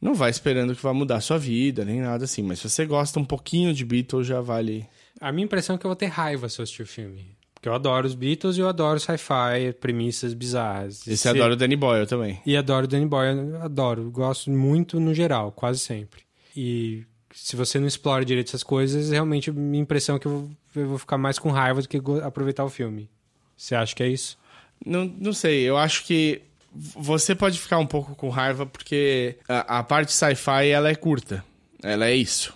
Não 0.00 0.14
vai 0.14 0.30
esperando 0.30 0.76
que 0.76 0.82
vai 0.82 0.92
mudar 0.92 1.16
a 1.16 1.20
sua 1.20 1.38
vida, 1.38 1.84
nem 1.84 2.00
nada 2.00 2.24
assim. 2.24 2.42
Mas 2.42 2.60
se 2.60 2.68
você 2.68 2.86
gosta 2.86 3.18
um 3.18 3.24
pouquinho 3.24 3.74
de 3.74 3.84
Beatles, 3.84 4.26
já 4.26 4.40
vale... 4.40 4.86
A 5.20 5.32
minha 5.32 5.44
impressão 5.44 5.74
é 5.74 5.78
que 5.78 5.84
eu 5.84 5.88
vou 5.88 5.96
ter 5.96 6.06
raiva 6.06 6.48
se 6.48 6.60
eu 6.60 6.62
assistir 6.62 6.82
o 6.82 6.86
filme. 6.86 7.36
Porque 7.52 7.68
eu 7.68 7.74
adoro 7.74 8.06
os 8.06 8.14
Beatles 8.14 8.56
e 8.56 8.60
eu 8.60 8.68
adoro 8.68 9.00
sci-fi, 9.00 9.72
premissas 9.80 10.32
bizarras. 10.32 11.04
E 11.04 11.16
você 11.16 11.28
adora 11.28 11.54
o 11.54 11.56
Danny 11.56 11.74
Boyle 11.74 12.06
também. 12.06 12.40
E 12.46 12.56
adoro 12.56 12.84
o 12.84 12.88
Danny 12.88 13.06
Boyle, 13.06 13.56
adoro. 13.56 14.08
Gosto 14.12 14.48
muito 14.48 15.00
no 15.00 15.12
geral, 15.12 15.50
quase 15.50 15.80
sempre. 15.80 16.22
E 16.56 17.04
se 17.34 17.56
você 17.56 17.80
não 17.80 17.88
explora 17.88 18.24
direito 18.24 18.48
essas 18.48 18.62
coisas, 18.62 19.10
realmente 19.10 19.50
a 19.50 19.52
minha 19.52 19.82
impressão 19.82 20.14
é 20.14 20.18
que 20.20 20.26
eu 20.26 20.30
vou, 20.30 20.50
eu 20.76 20.88
vou 20.88 20.98
ficar 20.98 21.18
mais 21.18 21.36
com 21.36 21.50
raiva 21.50 21.82
do 21.82 21.88
que 21.88 22.00
aproveitar 22.22 22.64
o 22.64 22.70
filme. 22.70 23.10
Você 23.56 23.74
acha 23.74 23.92
que 23.92 24.04
é 24.04 24.08
isso? 24.08 24.38
Não, 24.84 25.04
não 25.04 25.32
sei, 25.32 25.62
eu 25.62 25.76
acho 25.76 26.04
que 26.04 26.42
você 26.74 27.34
pode 27.34 27.58
ficar 27.58 27.78
um 27.78 27.86
pouco 27.86 28.14
com 28.14 28.28
raiva 28.28 28.64
porque 28.66 29.36
a, 29.48 29.78
a 29.78 29.82
parte 29.82 30.12
sci-fi 30.12 30.68
ela 30.68 30.88
é 30.88 30.94
curta. 30.94 31.44
Ela 31.82 32.06
é 32.06 32.14
isso. 32.14 32.54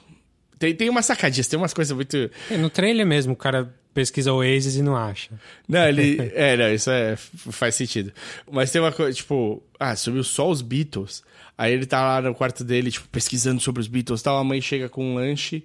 Tem, 0.58 0.74
tem 0.74 0.88
umas 0.88 1.06
sacadinhas, 1.06 1.48
tem 1.48 1.58
umas 1.58 1.74
coisas 1.74 1.94
muito. 1.94 2.30
É, 2.50 2.56
no 2.56 2.70
trailer 2.70 3.06
mesmo, 3.06 3.32
o 3.32 3.36
cara 3.36 3.74
pesquisa 3.92 4.32
Oasis 4.32 4.76
e 4.76 4.82
não 4.82 4.96
acha. 4.96 5.30
Não, 5.68 5.86
ele. 5.88 6.18
é, 6.34 6.56
não, 6.56 6.72
isso 6.72 6.90
é, 6.90 7.16
faz 7.16 7.74
sentido. 7.74 8.12
Mas 8.50 8.70
tem 8.70 8.80
uma 8.80 8.92
coisa, 8.92 9.12
tipo, 9.12 9.62
ah, 9.78 9.96
subiu 9.96 10.22
só 10.22 10.48
os 10.48 10.62
Beatles. 10.62 11.24
Aí 11.56 11.72
ele 11.72 11.86
tá 11.86 12.00
lá 12.00 12.22
no 12.22 12.34
quarto 12.34 12.64
dele, 12.64 12.90
tipo, 12.90 13.08
pesquisando 13.08 13.60
sobre 13.60 13.80
os 13.80 13.88
Beatles 13.88 14.20
e 14.20 14.24
tal. 14.24 14.38
A 14.38 14.44
mãe 14.44 14.60
chega 14.60 14.88
com 14.88 15.04
um 15.04 15.14
lanche 15.14 15.64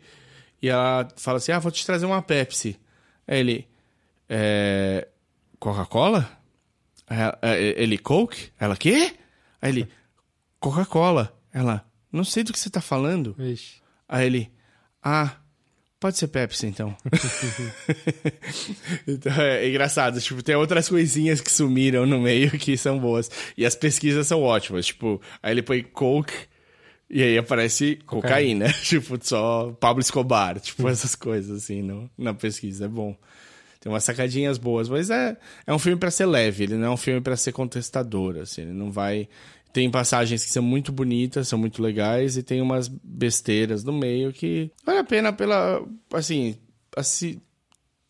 e 0.61 0.69
ela 0.69 1.07
fala 1.15 1.37
assim: 1.37 1.51
ah, 1.51 1.59
vou 1.59 1.71
te 1.71 1.85
trazer 1.85 2.05
uma 2.05 2.21
Pepsi. 2.21 2.77
Aí 3.27 3.39
ele. 3.39 3.67
É. 4.29 5.07
Coca-Cola? 5.59 6.36
Ela- 7.09 7.37
é, 7.41 7.81
Ele, 7.81 7.97
Coke? 7.97 8.49
Ela, 8.59 8.75
quê? 8.75 9.13
Aí 9.61 9.71
ele, 9.71 9.89
Coca-Cola. 10.59 11.33
Ela, 11.53 11.85
não 12.11 12.23
sei 12.23 12.43
do 12.43 12.53
que 12.53 12.59
você 12.59 12.69
tá 12.69 12.81
falando. 12.81 13.33
Vixe. 13.37 13.75
Aí 14.07 14.25
ele, 14.25 14.51
ah, 15.03 15.35
pode 15.99 16.17
ser 16.17 16.27
Pepsi 16.27 16.67
então. 16.67 16.95
então 19.07 19.33
é 19.41 19.67
engraçado, 19.67 20.19
tipo, 20.21 20.43
tem 20.43 20.55
outras 20.55 20.87
coisinhas 20.89 21.41
que 21.41 21.51
sumiram 21.51 22.05
no 22.05 22.19
meio 22.19 22.51
que 22.51 22.77
são 22.77 22.99
boas. 22.99 23.29
E 23.57 23.65
as 23.65 23.75
pesquisas 23.75 24.27
são 24.27 24.41
ótimas, 24.43 24.85
tipo, 24.87 25.21
aí 25.41 25.53
ele 25.53 25.63
põe 25.63 25.81
Coke 25.83 26.33
e 27.09 27.23
aí 27.23 27.37
aparece 27.37 27.97
cocaína, 28.05 28.71
tipo, 28.83 29.17
só 29.21 29.71
Pablo 29.79 30.01
Escobar, 30.01 30.59
tipo, 30.59 30.87
essas 30.87 31.15
coisas 31.15 31.63
assim 31.63 31.81
no, 31.81 32.09
na 32.17 32.33
pesquisa, 32.33 32.85
é 32.85 32.89
bom. 32.89 33.15
Tem 33.87 33.93
umas 33.93 34.03
sacadinhas 34.03 34.57
boas, 34.57 34.89
mas 34.89 35.09
é, 35.09 35.37
é 35.65 35.73
um 35.73 35.79
filme 35.79 35.97
pra 35.97 36.11
ser 36.11 36.25
leve, 36.25 36.65
ele 36.65 36.75
não 36.75 36.87
é 36.87 36.89
um 36.89 36.97
filme 36.97 37.21
pra 37.21 37.37
ser 37.37 37.53
contestador, 37.53 38.35
assim, 38.35 38.63
ele 38.63 38.73
não 38.73 38.91
vai... 38.91 39.29
Tem 39.71 39.89
passagens 39.89 40.43
que 40.43 40.51
são 40.51 40.61
muito 40.61 40.91
bonitas, 40.91 41.47
são 41.47 41.57
muito 41.57 41.81
legais, 41.81 42.35
e 42.35 42.43
tem 42.43 42.61
umas 42.61 42.89
besteiras 42.89 43.85
no 43.85 43.93
meio 43.93 44.33
que 44.33 44.69
vale 44.85 44.99
a 44.99 45.05
pena 45.05 45.31
pela... 45.31 45.81
Assim, 46.13 46.57
assim 46.97 47.39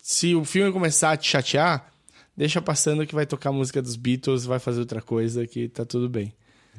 se 0.02 0.34
o 0.34 0.44
filme 0.44 0.72
começar 0.72 1.12
a 1.12 1.16
te 1.16 1.28
chatear, 1.28 1.92
deixa 2.36 2.60
passando 2.60 3.06
que 3.06 3.14
vai 3.14 3.24
tocar 3.24 3.50
a 3.50 3.52
música 3.52 3.80
dos 3.80 3.94
Beatles, 3.94 4.44
vai 4.44 4.58
fazer 4.58 4.80
outra 4.80 5.00
coisa 5.00 5.46
que 5.46 5.68
tá 5.68 5.84
tudo 5.84 6.08
bem. 6.08 6.32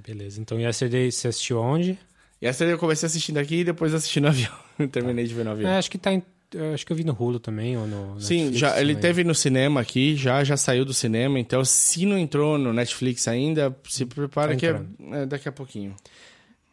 Beleza. 0.06 0.42
Então, 0.42 0.60
Yesterday 0.60 1.10
você 1.10 1.30
assistiu 1.30 1.62
onde? 1.62 1.98
Yesterday 2.44 2.74
eu 2.76 2.80
comecei 2.80 3.08
assistindo 3.08 3.38
aqui 3.38 3.62
e 3.62 3.64
depois 3.64 3.94
assisti 3.94 4.20
no 4.20 4.28
avião. 4.30 4.52
Terminei 4.92 5.26
de 5.26 5.34
ver 5.34 5.46
no 5.46 5.52
avião. 5.52 5.72
É, 5.72 5.78
acho 5.78 5.90
que 5.90 5.98
tá 5.98 6.12
em, 6.12 6.22
Acho 6.74 6.86
que 6.86 6.92
eu 6.92 6.98
vi 6.98 7.04
no 7.04 7.14
Hulu 7.14 7.40
também, 7.40 7.78
ou 7.78 7.86
no 7.86 8.20
Sim, 8.20 8.46
Netflix 8.46 8.60
já, 8.60 8.82
ele 8.82 8.96
teve 8.96 9.24
no 9.24 9.36
cinema 9.36 9.82
aqui, 9.82 10.16
já, 10.16 10.44
já 10.44 10.58
saiu 10.58 10.84
do 10.84 10.94
cinema, 10.94 11.40
então 11.40 11.64
se 11.64 12.06
não 12.06 12.18
entrou 12.18 12.58
no 12.58 12.74
Netflix 12.74 13.28
ainda, 13.28 13.76
se 13.88 14.06
prepara 14.06 14.54
Tá 14.54 14.58
que 14.58 14.66
é, 14.66 14.82
é 15.12 15.26
daqui 15.28 15.48
a 15.48 15.52
pouquinho. 15.52 15.96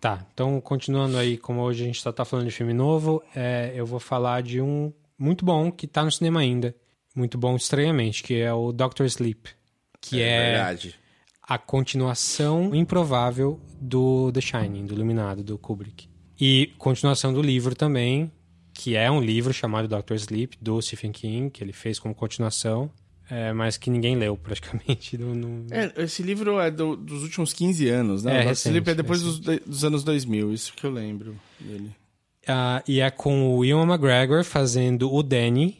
Tá, 0.01 0.25
então 0.33 0.61
continuando 0.61 1.19
aí, 1.19 1.37
como 1.37 1.61
hoje 1.61 1.83
a 1.83 1.87
gente 1.87 2.01
só 2.01 2.11
tá 2.11 2.25
falando 2.25 2.47
de 2.47 2.53
filme 2.53 2.73
novo, 2.73 3.23
é, 3.35 3.73
eu 3.75 3.85
vou 3.85 4.01
falar 4.01 4.43
de 4.43 4.61
um 4.61 4.93
muito 5.19 5.45
bom 5.45 5.71
que 5.71 5.87
tá 5.87 6.05
no 6.05 6.13
cinema 6.13 6.41
ainda. 6.41 6.75
Muito 7.15 7.39
bom, 7.39 7.57
estranhamente, 7.57 8.23
que 8.23 8.35
é 8.35 8.53
o 8.53 8.73
Doctor 8.73 9.07
Sleep. 9.07 9.49
Que 10.01 10.21
é, 10.21 10.51
verdade. 10.51 10.95
a 11.43 11.57
continuação 11.57 12.75
improvável 12.75 13.59
do 13.81 14.31
The 14.33 14.41
Shining, 14.43 14.85
do 14.85 14.95
Iluminado, 14.95 15.43
do 15.43 15.57
Kubrick. 15.57 16.09
E 16.39 16.75
continuação 16.77 17.33
do 17.33 17.41
livro 17.41 17.75
também, 17.75 18.31
que 18.77 18.95
é 18.97 19.11
um 19.11 19.21
livro 19.21 19.53
chamado 19.53 19.89
Doctor 19.89 20.17
Sleep, 20.17 20.57
do 20.61 20.81
Stephen 20.83 21.13
King, 21.13 21.51
que 21.51 21.63
ele 21.65 21.73
fez 21.73 21.99
como 21.99 22.15
continuação, 22.15 22.91
é, 23.31 23.53
mas 23.53 23.77
que 23.77 23.91
ninguém 23.91 24.15
leu 24.17 24.37
praticamente. 24.37 25.17
Não, 25.19 25.35
não- 25.35 25.67
É, 25.71 25.93
esse 26.05 26.23
livro 26.23 26.61
é 26.61 26.71
do- 26.71 26.95
dos 26.97 27.23
últimos 27.23 27.53
15 27.53 27.89
anos, 27.89 28.23
né? 28.23 28.39
É, 28.39 28.43
Dr. 28.43 28.49
recente, 28.49 28.69
Sleep 28.73 28.91
é 28.91 28.95
depois 28.95 29.23
dos, 29.23 29.41
dos 29.41 29.85
anos 29.85 30.05
2000, 30.05 30.53
isso 30.53 30.73
que 30.75 30.85
eu 30.85 30.91
lembro 30.91 31.35
dele. 31.59 31.91
Ah, 32.47 32.83
e 32.87 33.01
é 33.01 33.11
com 33.11 33.57
o 33.57 33.65
Ewan 33.65 33.87
McGregor 33.87 34.45
fazendo 34.45 35.13
o 35.13 35.23
Danny, 35.23 35.79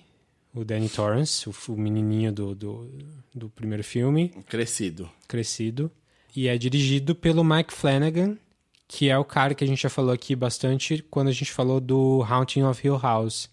o 0.53 0.65
Danny 0.65 0.89
Torrance, 0.89 1.49
o, 1.49 1.55
o 1.69 1.77
menininho 1.77 2.33
do, 2.33 2.55
do, 2.55 2.91
do 3.35 3.49
primeiro 3.51 3.85
filme, 3.85 4.31
Crescido. 4.49 5.09
crescido. 5.29 5.91
E 6.35 6.49
é 6.49 6.59
dirigido 6.59 7.15
pelo 7.15 7.45
Mike 7.45 7.73
Flanagan, 7.73 8.37
que 8.89 9.09
é 9.09 9.19
o 9.19 9.25
cara 9.25 9.55
que 9.55 9.65
a 9.65 9.67
gente 9.67 9.83
já 9.83 9.91
falou 9.91 10.13
aqui 10.13 10.37
bastante 10.37 11.05
quando 11.11 11.29
a 11.29 11.33
gente 11.33 11.53
falou 11.53 11.81
do 11.81 12.25
Haunting 12.29 12.63
of 12.63 12.87
Hill 12.87 12.99
House, 12.99 13.51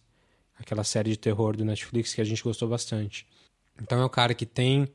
aquela 0.59 0.83
série 0.83 1.11
de 1.11 1.17
terror 1.17 1.55
do 1.57 1.65
Netflix 1.65 2.13
que 2.13 2.21
a 2.21 2.25
gente 2.25 2.43
gostou 2.43 2.69
bastante. 2.69 3.25
Então 3.81 3.99
é 3.99 4.05
um 4.05 4.09
cara 4.09 4.33
que 4.33 4.45
tem 4.45 4.87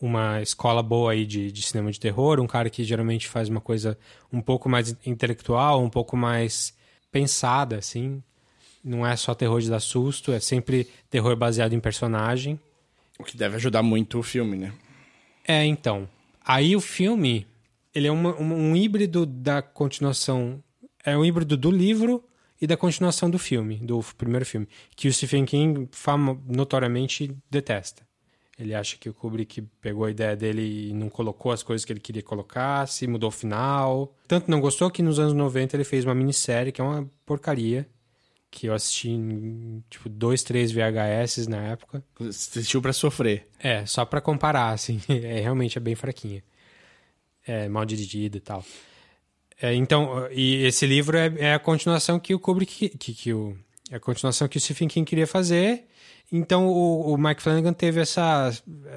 uma 0.00 0.42
escola 0.42 0.82
boa 0.82 1.12
aí 1.12 1.24
de, 1.24 1.52
de 1.52 1.62
cinema 1.62 1.90
de 1.90 2.00
terror, 2.00 2.40
um 2.40 2.46
cara 2.46 2.68
que 2.68 2.82
geralmente 2.82 3.28
faz 3.28 3.48
uma 3.48 3.60
coisa 3.60 3.98
um 4.32 4.40
pouco 4.40 4.68
mais 4.68 4.96
intelectual, 5.06 5.82
um 5.82 5.90
pouco 5.90 6.16
mais 6.16 6.74
pensada, 7.12 7.76
assim. 7.76 8.22
Não 8.82 9.06
é 9.06 9.16
só 9.16 9.34
terror 9.34 9.60
de 9.60 9.70
dar 9.70 9.80
susto, 9.80 10.32
é 10.32 10.40
sempre 10.40 10.88
terror 11.08 11.34
baseado 11.36 11.72
em 11.72 11.80
personagem. 11.80 12.60
O 13.18 13.24
que 13.24 13.36
deve 13.36 13.56
ajudar 13.56 13.82
muito 13.82 14.18
o 14.18 14.22
filme, 14.22 14.56
né? 14.56 14.72
É, 15.46 15.64
então. 15.64 16.08
Aí 16.44 16.76
o 16.76 16.80
filme, 16.80 17.46
ele 17.94 18.06
é 18.06 18.12
uma- 18.12 18.34
um, 18.40 18.70
um 18.70 18.76
híbrido 18.76 19.24
da 19.26 19.62
continuação. 19.62 20.62
É 21.04 21.16
um 21.16 21.24
híbrido 21.24 21.56
do 21.56 21.70
livro 21.70 22.24
e 22.60 22.66
da 22.66 22.76
continuação 22.76 23.28
do 23.30 23.38
filme, 23.38 23.76
do 23.78 24.00
primeiro 24.16 24.44
filme. 24.46 24.66
Que 24.96 25.08
o 25.08 25.12
Stephen 25.12 25.44
King 25.44 25.88
fama, 25.92 26.40
notoriamente 26.46 27.36
detesta. 27.50 28.02
Ele 28.58 28.72
acha 28.72 28.96
que 28.96 29.08
o 29.08 29.14
Kubrick 29.14 29.62
pegou 29.80 30.04
a 30.04 30.10
ideia 30.10 30.36
dele 30.36 30.90
e 30.90 30.92
não 30.94 31.08
colocou 31.08 31.50
as 31.50 31.62
coisas 31.62 31.84
que 31.84 31.92
ele 31.92 31.98
queria 32.00 32.22
colocar, 32.22 32.86
se 32.86 33.04
mudou 33.06 33.28
o 33.28 33.32
final. 33.32 34.14
Tanto 34.28 34.48
não 34.50 34.60
gostou 34.60 34.88
que 34.90 35.02
nos 35.02 35.18
anos 35.18 35.32
90 35.34 35.76
ele 35.76 35.82
fez 35.84 36.04
uma 36.04 36.14
minissérie 36.14 36.70
que 36.72 36.80
é 36.80 36.84
uma 36.84 37.10
porcaria. 37.26 37.86
Que 38.50 38.68
eu 38.68 38.72
assisti 38.74 39.10
em, 39.10 39.82
tipo, 39.90 40.08
dois, 40.08 40.44
três 40.44 40.70
VHS 40.70 41.48
na 41.48 41.56
época. 41.72 42.04
Assistiu 42.20 42.80
pra 42.80 42.92
sofrer. 42.92 43.48
É, 43.58 43.84
só 43.84 44.04
pra 44.04 44.20
comparar, 44.20 44.70
assim, 44.70 45.00
é, 45.10 45.40
realmente 45.40 45.76
é 45.76 45.80
bem 45.80 45.96
fraquinha. 45.96 46.40
É 47.46 47.68
mal 47.68 47.84
dirigida 47.84 48.36
e 48.36 48.40
tal. 48.40 48.64
É, 49.60 49.74
então, 49.74 50.28
e 50.32 50.64
esse 50.64 50.86
livro 50.86 51.16
é, 51.16 51.32
é 51.38 51.54
a 51.54 51.58
continuação 51.58 52.18
que 52.18 52.34
o 52.34 52.38
Kubrick, 52.38 52.88
que, 52.98 53.14
que 53.14 53.32
o, 53.32 53.56
é 53.90 53.96
a 53.96 54.00
continuação 54.00 54.48
que 54.48 54.56
o 54.56 54.60
Stephen 54.60 54.88
King 54.88 55.08
queria 55.08 55.26
fazer. 55.26 55.84
Então, 56.32 56.66
o, 56.66 57.12
o 57.12 57.18
Mike 57.18 57.42
Flanagan 57.42 57.72
teve 57.72 58.00
essa, 58.00 58.50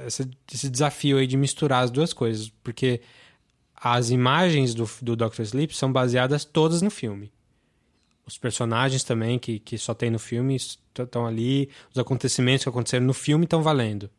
essa- 0.06 0.28
esse 0.52 0.70
desafio 0.70 1.18
aí 1.18 1.28
de 1.28 1.38
misturar 1.38 1.84
as 1.84 1.92
duas 1.92 2.14
coisas, 2.14 2.50
porque 2.64 3.02
as 3.76 4.10
imagens 4.10 4.74
do, 4.74 4.90
do 5.02 5.16
Dr. 5.16 5.42
Sleep 5.42 5.76
são 5.76 5.92
baseadas 5.92 6.44
todas 6.44 6.82
no 6.82 6.90
filme. 6.90 7.32
Os 8.26 8.38
personagens 8.38 9.04
também, 9.04 9.38
que, 9.38 9.60
que 9.60 9.78
só 9.78 9.94
tem 9.94 10.10
no 10.10 10.20
filme, 10.20 10.56
estão 10.56 11.28
ali. 11.28 11.70
Os 11.94 12.00
acontecimentos 12.00 12.64
que 12.64 12.70
aconteceram 12.70 13.06
no 13.06 13.14
filme 13.14 13.46
estão 13.46 13.62
valendo. 13.62 14.10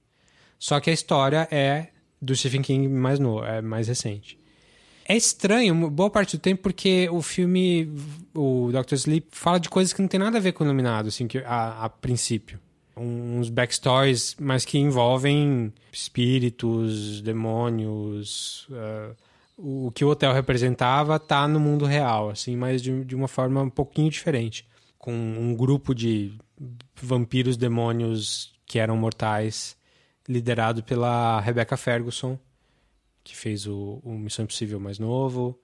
Só 0.59 0.79
que 0.81 0.89
a 0.89 0.93
história 0.93 1.49
é 1.51 1.89
do 2.21 2.35
Stephen 2.35 2.63
King 2.63 2.89
mais 2.89 3.19
novo, 3.19 3.45
é 3.45 3.61
mais 3.61 3.89
recente. 3.89 4.39
É 5.05 5.17
estranho, 5.17 5.91
boa 5.91 6.11
parte 6.11 6.37
do 6.37 6.41
tempo, 6.41 6.63
porque 6.63 7.09
o 7.11 7.23
filme, 7.23 7.91
o 8.35 8.71
Dr. 8.71 8.95
Sleep, 8.95 9.29
fala 9.31 9.59
de 9.59 9.71
coisas 9.71 9.93
que 9.93 10.03
não 10.03 10.09
tem 10.09 10.21
nada 10.21 10.37
a 10.37 10.41
ver 10.41 10.53
com 10.53 10.63
o 10.63 10.67
Iluminado, 10.67 11.09
assim, 11.09 11.27
que, 11.27 11.39
a, 11.39 11.85
a 11.85 11.89
princípio. 11.89 12.61
Uns 12.95 13.49
backstories, 13.49 14.37
mas 14.39 14.67
que 14.67 14.77
envolvem 14.77 15.73
espíritos, 15.91 17.23
demônios. 17.23 18.67
ah, 18.73 19.15
o 19.59 19.91
que 19.91 20.05
o 20.05 20.09
hotel 20.09 20.33
representava 20.33 21.19
tá 21.19 21.49
no 21.49 21.59
mundo 21.59 21.85
real, 21.85 22.31
assim, 22.31 22.55
mas 22.55 22.81
de, 22.81 23.05
de 23.05 23.17
uma 23.17 23.27
forma 23.27 23.63
um 23.63 23.71
pouquinho 23.71 24.11
diferente. 24.11 24.67
Com 24.99 25.13
um 25.13 25.55
grupo 25.55 25.95
de 25.95 26.33
vampiros, 27.01 27.57
demônios 27.57 28.53
que 28.67 28.79
eram 28.79 28.97
mortais, 28.97 29.77
liderado 30.29 30.83
pela 30.83 31.41
Rebecca 31.41 31.77
Ferguson, 31.77 32.39
que 33.25 33.35
fez 33.35 33.67
o, 33.67 34.01
o 34.05 34.13
Missão 34.13 34.45
Impossível 34.45 34.79
mais 34.79 34.99
novo, 34.99 35.59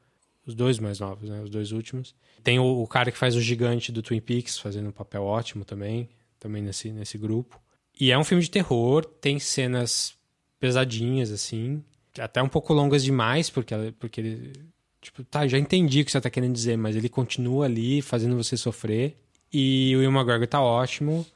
os 0.47 0.55
dois 0.55 0.79
mais 0.79 1.01
novos, 1.01 1.29
né? 1.29 1.41
Os 1.41 1.51
dois 1.51 1.73
últimos. 1.73 2.15
Tem 2.43 2.59
o, 2.59 2.65
o 2.65 2.87
cara 2.87 3.11
que 3.13 3.19
faz 3.19 3.37
o 3.37 3.41
gigante 3.41 3.93
do 3.93 4.03
Twin 4.03 4.21
Peaks, 4.21 4.59
fazendo 4.59 4.89
um 4.89 4.93
papel 4.93 5.23
ótimo 5.23 5.65
também, 5.65 6.09
também 6.39 6.63
nesse, 6.63 6.91
nesse 6.91 7.19
grupo. 7.19 7.61
E 7.99 8.11
é 8.11 8.19
um 8.19 8.25
filme 8.25 8.43
de 8.43 8.51
terror, 8.51 9.05
tem 9.05 9.39
cenas 9.39 10.15
pesadinhas, 10.59 11.31
assim, 11.31 11.83
até 12.19 12.43
um 12.43 12.49
pouco 12.49 12.73
longas 12.73 13.05
demais, 13.05 13.51
porque, 13.51 13.75
porque 13.99 14.21
ele. 14.21 14.53
Tipo, 15.01 15.23
tá, 15.23 15.47
já 15.47 15.59
entendi 15.59 16.01
o 16.01 16.05
que 16.05 16.11
você 16.11 16.21
tá 16.21 16.31
querendo 16.31 16.55
dizer, 16.55 16.79
mas 16.79 16.97
ele 16.97 17.11
continua 17.11 17.67
ali 17.67 18.01
fazendo 18.01 18.37
você 18.37 18.57
sofrer. 18.57 19.17
E 19.53 19.93
o 19.95 19.99
Will 20.01 20.11
McGregor 20.11 20.47
tá 20.47 20.63
ótimo. 20.63 21.27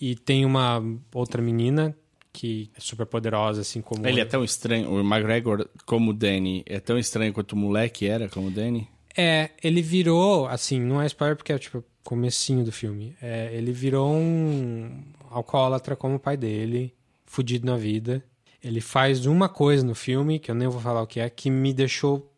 E 0.00 0.16
tem 0.16 0.44
uma 0.46 0.82
outra 1.14 1.40
menina 1.42 1.94
que 2.32 2.70
é 2.76 2.80
super 2.80 3.06
poderosa, 3.06 3.60
assim 3.60 3.82
como. 3.82 4.06
Ele 4.06 4.20
é 4.20 4.24
tão 4.24 4.42
estranho, 4.42 4.90
o 4.90 5.00
McGregor, 5.00 5.68
como 5.84 6.10
o 6.10 6.14
Danny, 6.14 6.62
é 6.66 6.80
tão 6.80 6.98
estranho 6.98 7.32
quanto 7.32 7.52
o 7.52 7.56
moleque 7.56 8.06
era, 8.06 8.28
como 8.28 8.48
o 8.48 8.50
Danny. 8.50 8.88
É, 9.16 9.50
ele 9.62 9.82
virou, 9.82 10.46
assim, 10.46 10.80
não 10.80 11.02
é 11.02 11.06
spoiler 11.06 11.36
porque 11.36 11.52
é 11.52 11.58
tipo 11.58 11.84
comecinho 12.02 12.64
do 12.64 12.72
filme. 12.72 13.14
É, 13.20 13.50
ele 13.54 13.72
virou 13.72 14.12
um 14.12 15.04
alcoólatra 15.30 15.94
como 15.94 16.16
o 16.16 16.20
pai 16.20 16.36
dele, 16.36 16.94
fudido 17.26 17.66
na 17.66 17.76
vida. 17.76 18.24
Ele 18.62 18.80
faz 18.80 19.26
uma 19.26 19.48
coisa 19.48 19.84
no 19.84 19.94
filme, 19.94 20.38
que 20.38 20.50
eu 20.50 20.54
nem 20.54 20.68
vou 20.68 20.80
falar 20.80 21.02
o 21.02 21.06
que 21.06 21.20
é, 21.20 21.28
que 21.28 21.50
me 21.50 21.72
deixou 21.72 22.32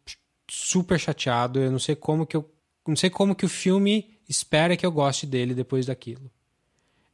super 0.50 0.98
chateado. 0.98 1.60
Eu 1.60 1.70
não 1.70 1.78
sei 1.78 1.94
como 1.94 2.26
que 2.26 2.36
eu. 2.36 2.50
Não 2.86 2.96
sei 2.96 3.08
como 3.08 3.34
que 3.34 3.46
o 3.46 3.48
filme 3.48 4.10
espera 4.28 4.76
que 4.76 4.84
eu 4.84 4.92
goste 4.92 5.26
dele 5.26 5.54
depois 5.54 5.86
daquilo. 5.86 6.30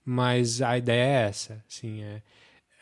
Mas 0.04 0.62
a 0.62 0.76
ideia 0.78 1.04
é 1.04 1.28
essa, 1.28 1.64
assim, 1.68 2.02
é. 2.02 2.22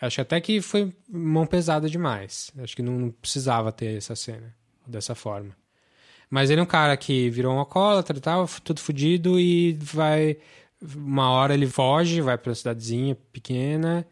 Acho 0.00 0.20
até 0.20 0.40
que 0.40 0.60
foi 0.60 0.92
mão 1.08 1.46
pesada 1.46 1.88
demais. 1.88 2.52
Acho 2.58 2.76
que 2.76 2.82
não 2.82 3.10
precisava 3.10 3.72
ter 3.72 3.96
essa 3.96 4.14
cena 4.14 4.54
dessa 4.86 5.14
forma. 5.14 5.56
Mas 6.30 6.50
ele 6.50 6.60
é 6.60 6.62
um 6.62 6.66
cara 6.66 6.96
que 6.96 7.30
virou 7.30 7.54
um 7.54 7.58
alcoólatra 7.58 8.16
e 8.16 8.20
tal, 8.20 8.46
tudo 8.62 8.80
fudido 8.80 9.38
e 9.40 9.72
vai. 9.80 10.36
Uma 10.80 11.30
hora 11.30 11.54
ele 11.54 11.66
foge, 11.66 12.20
vai 12.20 12.38
pra 12.38 12.50
uma 12.50 12.54
cidadezinha 12.54 13.16
pequena 13.32 14.06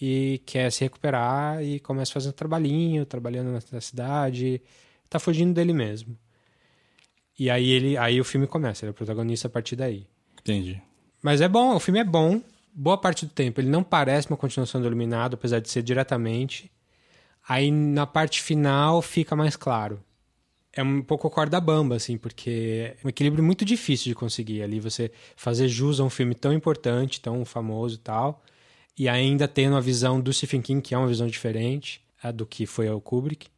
e 0.00 0.40
quer 0.46 0.70
se 0.72 0.82
recuperar 0.84 1.62
e 1.62 1.80
começa 1.80 2.12
fazendo 2.12 2.32
trabalhinho, 2.32 3.04
trabalhando 3.04 3.50
na, 3.50 3.58
na 3.72 3.80
cidade. 3.80 4.62
Tá 5.10 5.18
fugindo 5.18 5.52
dele 5.52 5.72
mesmo. 5.72 6.16
E 7.38 7.50
aí 7.50 7.68
ele, 7.68 7.98
aí 7.98 8.18
o 8.18 8.24
filme 8.24 8.46
começa, 8.46 8.84
ele 8.84 8.90
é 8.90 8.92
o 8.92 8.94
protagonista 8.94 9.48
a 9.48 9.50
partir 9.50 9.76
daí. 9.76 10.06
Entendi. 10.40 10.80
Mas 11.22 11.40
é 11.40 11.48
bom, 11.48 11.74
o 11.74 11.80
filme 11.80 12.00
é 12.00 12.04
bom. 12.04 12.40
Boa 12.78 12.98
parte 12.98 13.24
do 13.24 13.32
tempo. 13.32 13.58
Ele 13.58 13.70
não 13.70 13.82
parece 13.82 14.28
uma 14.28 14.36
continuação 14.36 14.82
do 14.82 14.86
Iluminado, 14.86 15.32
apesar 15.32 15.60
de 15.60 15.70
ser 15.70 15.82
diretamente. 15.82 16.70
Aí 17.48 17.70
na 17.70 18.06
parte 18.06 18.42
final 18.42 19.00
fica 19.00 19.34
mais 19.34 19.56
claro. 19.56 19.98
É 20.74 20.82
um 20.82 21.00
pouco 21.00 21.30
corda 21.30 21.58
bamba, 21.58 21.96
assim, 21.96 22.18
porque 22.18 22.94
é 23.02 23.06
um 23.06 23.08
equilíbrio 23.08 23.42
muito 23.42 23.64
difícil 23.64 24.10
de 24.10 24.14
conseguir 24.14 24.62
ali. 24.62 24.78
Você 24.78 25.10
fazer 25.34 25.68
jus 25.68 26.00
a 26.00 26.04
um 26.04 26.10
filme 26.10 26.34
tão 26.34 26.52
importante, 26.52 27.18
tão 27.18 27.46
famoso 27.46 27.94
e 27.94 27.98
tal, 27.98 28.44
e 28.98 29.08
ainda 29.08 29.48
tendo 29.48 29.74
a 29.74 29.80
visão 29.80 30.20
do 30.20 30.30
Stephen 30.30 30.60
King, 30.60 30.82
que 30.82 30.94
é 30.94 30.98
uma 30.98 31.06
visão 31.06 31.26
diferente 31.26 32.02
a 32.22 32.30
do 32.30 32.44
que 32.44 32.66
foi 32.66 32.90
o 32.90 33.00
Kubrick. 33.00 33.48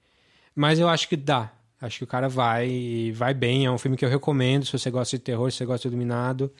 Mas 0.55 0.79
eu 0.79 0.89
acho 0.89 1.09
que 1.09 1.17
dá. 1.17 1.53
Acho 1.81 1.99
que 1.99 2.05
o 2.05 2.07
cara 2.07 2.29
vai 2.29 3.13
vai 3.17 3.35
bem. 3.35 3.67
É 3.67 3.71
um 3.71 3.79
filme 3.79 3.97
que 3.97 4.05
eu 4.05 4.09
recomendo 4.09 4.65
se 4.65 4.73
você 4.73 4.93
gosta 4.93 5.17
de 5.19 5.25
terror, 5.25 5.51
se 5.51 5.59
você 5.59 5.65
gosta 5.67 5.89
de 5.89 5.93
Iluminado. 5.93 6.53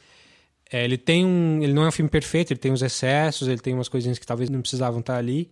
É, 0.71 0.85
ele 0.85 0.99
tem 0.99 1.25
um. 1.25 1.63
Ele 1.63 1.73
não 1.73 1.85
é 1.85 1.89
um 1.89 1.93
filme 1.93 2.11
perfeito, 2.11 2.53
ele 2.53 2.61
tem 2.61 2.73
uns 2.73 2.83
excessos, 2.83 3.49
ele 3.49 3.61
tem 3.61 3.75
umas 3.75 3.89
coisinhas 3.89 4.19
que 4.19 4.27
talvez 4.27 4.51
não 4.51 4.61
precisavam 4.61 5.01
estar 5.01 5.17
ali. 5.17 5.51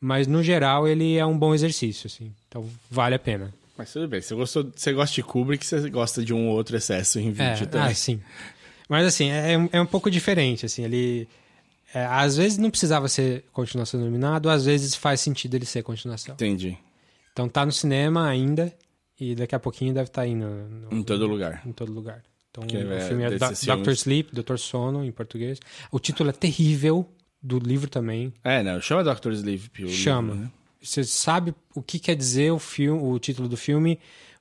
Mas 0.00 0.26
no 0.26 0.42
geral 0.42 0.86
ele 0.86 1.16
é 1.16 1.24
um 1.24 1.36
bom 1.36 1.54
exercício, 1.54 2.06
assim. 2.06 2.32
Então 2.48 2.68
vale 2.90 3.14
a 3.14 3.18
pena. 3.18 3.52
Mas 3.76 3.92
tudo 3.92 4.06
bem, 4.06 4.20
você, 4.20 4.34
gostou, 4.34 4.70
você 4.74 4.92
gosta 4.92 5.14
de 5.14 5.22
Kubrick, 5.22 5.66
você 5.66 5.90
gosta 5.90 6.24
de 6.24 6.32
um 6.32 6.48
outro 6.48 6.76
excesso 6.76 7.18
em 7.18 7.30
vídeo 7.30 7.64
é, 7.64 7.66
também. 7.66 7.88
Ah, 7.88 7.94
sim. 7.94 8.20
Mas 8.88 9.06
assim, 9.06 9.30
é, 9.30 9.54
é 9.72 9.80
um 9.80 9.86
pouco 9.86 10.10
diferente, 10.10 10.66
assim, 10.66 10.84
ele... 10.84 11.28
É, 11.92 12.04
às 12.06 12.36
vezes 12.36 12.58
não 12.58 12.70
precisava 12.70 13.08
ser 13.08 13.44
continuação 13.52 14.00
iluminado, 14.00 14.50
às 14.50 14.64
vezes 14.64 14.94
faz 14.94 15.20
sentido 15.20 15.54
ele 15.54 15.64
ser 15.64 15.82
continuação. 15.82 16.34
Entendi. 16.34 16.76
Então 17.32 17.48
tá 17.48 17.64
no 17.64 17.72
cinema 17.72 18.28
ainda 18.28 18.72
e 19.18 19.34
daqui 19.34 19.54
a 19.54 19.60
pouquinho 19.60 19.94
deve 19.94 20.08
estar 20.08 20.22
tá 20.22 20.28
no, 20.28 20.68
no, 20.68 20.92
em 20.92 21.02
todo 21.02 21.26
lugar. 21.26 21.62
Em 21.64 21.72
todo 21.72 21.92
lugar. 21.92 22.22
Então 22.54 22.68
que 22.68 22.76
o 22.76 22.92
é, 22.92 23.00
filme 23.00 23.24
é 23.24 23.30
Do 23.30 23.38
Doctor 23.38 23.92
Sleep, 23.92 24.32
Doutor 24.32 24.58
Sono 24.60 25.04
em 25.04 25.10
português. 25.10 25.58
O 25.90 25.98
título 25.98 26.30
é 26.30 26.32
terrível 26.32 27.04
do 27.42 27.58
livro 27.58 27.90
também. 27.90 28.32
É, 28.44 28.62
não, 28.62 28.80
chama 28.80 29.02
Doctor 29.02 29.32
Sleep. 29.32 29.88
Chama. 29.88 30.34
Livro, 30.34 30.44
né? 30.44 30.50
Você 30.80 31.02
sabe 31.02 31.52
o 31.74 31.82
que 31.82 31.98
quer 31.98 32.14
dizer 32.14 32.52
o 32.52 32.58
filme, 32.60 33.02
o 33.02 33.18
título 33.18 33.48
do 33.48 33.56
filme, 33.56 33.98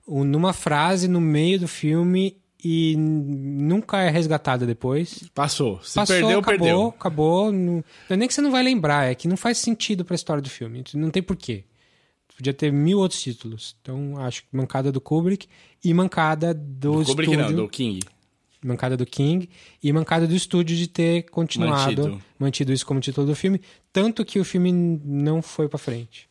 numa 0.07 0.53
frase 0.53 1.07
no 1.07 1.19
meio 1.19 1.59
do 1.59 1.67
filme 1.67 2.37
e 2.63 2.95
nunca 2.97 4.01
é 4.01 4.09
resgatada 4.09 4.65
depois. 4.65 5.23
Passou. 5.33 5.81
Se 5.81 5.95
Passou, 5.95 6.15
perdeu, 6.15 6.39
acabou, 6.39 6.43
perdeu. 6.43 6.87
Acabou. 6.89 7.51
Não, 7.51 7.75
não 7.75 7.83
é 8.09 8.15
nem 8.15 8.27
que 8.27 8.33
você 8.33 8.41
não 8.41 8.51
vai 8.51 8.61
lembrar, 8.61 9.09
é 9.09 9.15
que 9.15 9.27
não 9.27 9.37
faz 9.37 9.57
sentido 9.57 10.05
para 10.05 10.13
a 10.13 10.17
história 10.17 10.41
do 10.41 10.49
filme. 10.49 10.83
Não 10.93 11.09
tem 11.09 11.23
porquê. 11.23 11.63
Podia 12.37 12.53
ter 12.53 12.71
mil 12.71 12.99
outros 12.99 13.21
títulos. 13.21 13.75
Então, 13.81 14.17
acho 14.17 14.41
que 14.43 14.47
mancada 14.51 14.91
do 14.91 14.99
Kubrick 14.99 15.47
e 15.83 15.93
mancada 15.93 16.53
do, 16.53 16.99
do 17.01 17.05
Kubrick 17.05 17.31
estúdio. 17.31 17.55
não, 17.55 17.63
do 17.63 17.69
King. 17.69 17.99
Mancada 18.65 18.95
do 18.95 19.05
King 19.05 19.49
e 19.83 19.91
mancada 19.91 20.25
do 20.25 20.33
estúdio 20.35 20.75
de 20.75 20.87
ter 20.87 21.23
continuado, 21.23 21.83
Mantido. 22.03 22.21
mantido 22.39 22.71
isso 22.73 22.85
como 22.85 22.99
título 23.01 23.27
do 23.27 23.35
filme. 23.35 23.59
Tanto 23.91 24.23
que 24.23 24.39
o 24.39 24.45
filme 24.45 24.71
não 24.71 25.41
foi 25.41 25.67
para 25.67 25.77
frente. 25.77 26.29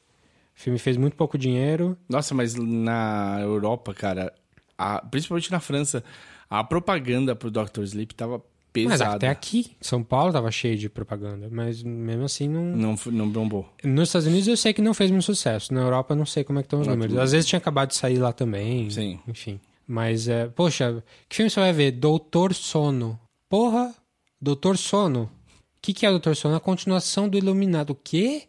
O 0.56 0.60
filme 0.62 0.78
fez 0.78 0.96
muito 0.96 1.14
pouco 1.14 1.36
dinheiro. 1.36 1.96
Nossa, 2.08 2.34
mas 2.34 2.54
na 2.54 3.38
Europa, 3.42 3.92
cara, 3.92 4.32
a- 4.78 5.02
principalmente 5.02 5.50
na 5.52 5.60
França, 5.60 6.02
a 6.48 6.64
propaganda 6.64 7.36
pro 7.36 7.50
Doctor 7.50 7.84
Sleep 7.84 8.14
tava 8.14 8.42
Mas 8.74 8.92
pesada. 8.92 9.16
até 9.16 9.28
aqui, 9.28 9.72
São 9.80 10.02
Paulo 10.02 10.32
tava 10.32 10.50
cheio 10.50 10.76
de 10.78 10.88
propaganda. 10.88 11.48
Mas 11.50 11.82
mesmo 11.82 12.24
assim 12.24 12.48
não. 12.48 12.64
Não, 12.64 12.96
não 13.06 13.28
bombou. 13.28 13.68
Nos 13.84 14.08
Estados 14.08 14.26
Unidos 14.26 14.48
eu 14.48 14.56
sei 14.56 14.72
que 14.72 14.80
não 14.80 14.94
fez 14.94 15.10
muito 15.10 15.24
sucesso. 15.24 15.72
Na 15.74 15.80
Europa 15.82 16.14
eu 16.14 16.16
não 16.18 16.24
sei 16.26 16.42
como 16.44 16.58
é 16.58 16.62
que 16.62 16.66
estão 16.66 16.80
os 16.80 16.86
Não, 16.86 16.94
números. 16.94 17.12
tudo 17.12 17.22
Às 17.22 17.32
vezes 17.32 17.46
tinha 17.48 17.58
acabado 17.58 17.90
de 17.90 17.96
sair 17.96 18.18
lá 18.18 18.32
também. 18.32 18.88
Sim. 18.90 19.20
Enfim. 19.28 19.60
Mas, 19.86 20.26
é, 20.28 20.46
poxa, 20.48 21.02
que 21.28 21.36
filme 21.36 21.50
você 21.50 21.60
vai 21.60 21.72
ver? 21.72 21.90
Doutor 21.92 22.54
Sono. 22.54 23.18
Porra, 23.48 23.94
Doutor 24.40 24.78
Sono. 24.78 25.24
O 25.24 25.28
que, 25.82 25.92
que 25.92 26.06
é 26.06 26.10
Doutor 26.10 26.34
Sono? 26.36 26.54
A 26.54 26.60
continuação 26.60 27.28
do 27.28 27.36
Iluminado. 27.36 27.90
O 27.90 27.94
quê? 27.94 28.44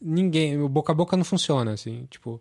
Ninguém. 0.00 0.58
O 0.60 0.68
boca 0.68 0.92
a 0.92 0.94
boca 0.94 1.16
não 1.16 1.24
funciona, 1.24 1.72
assim. 1.72 2.06
Tipo, 2.10 2.40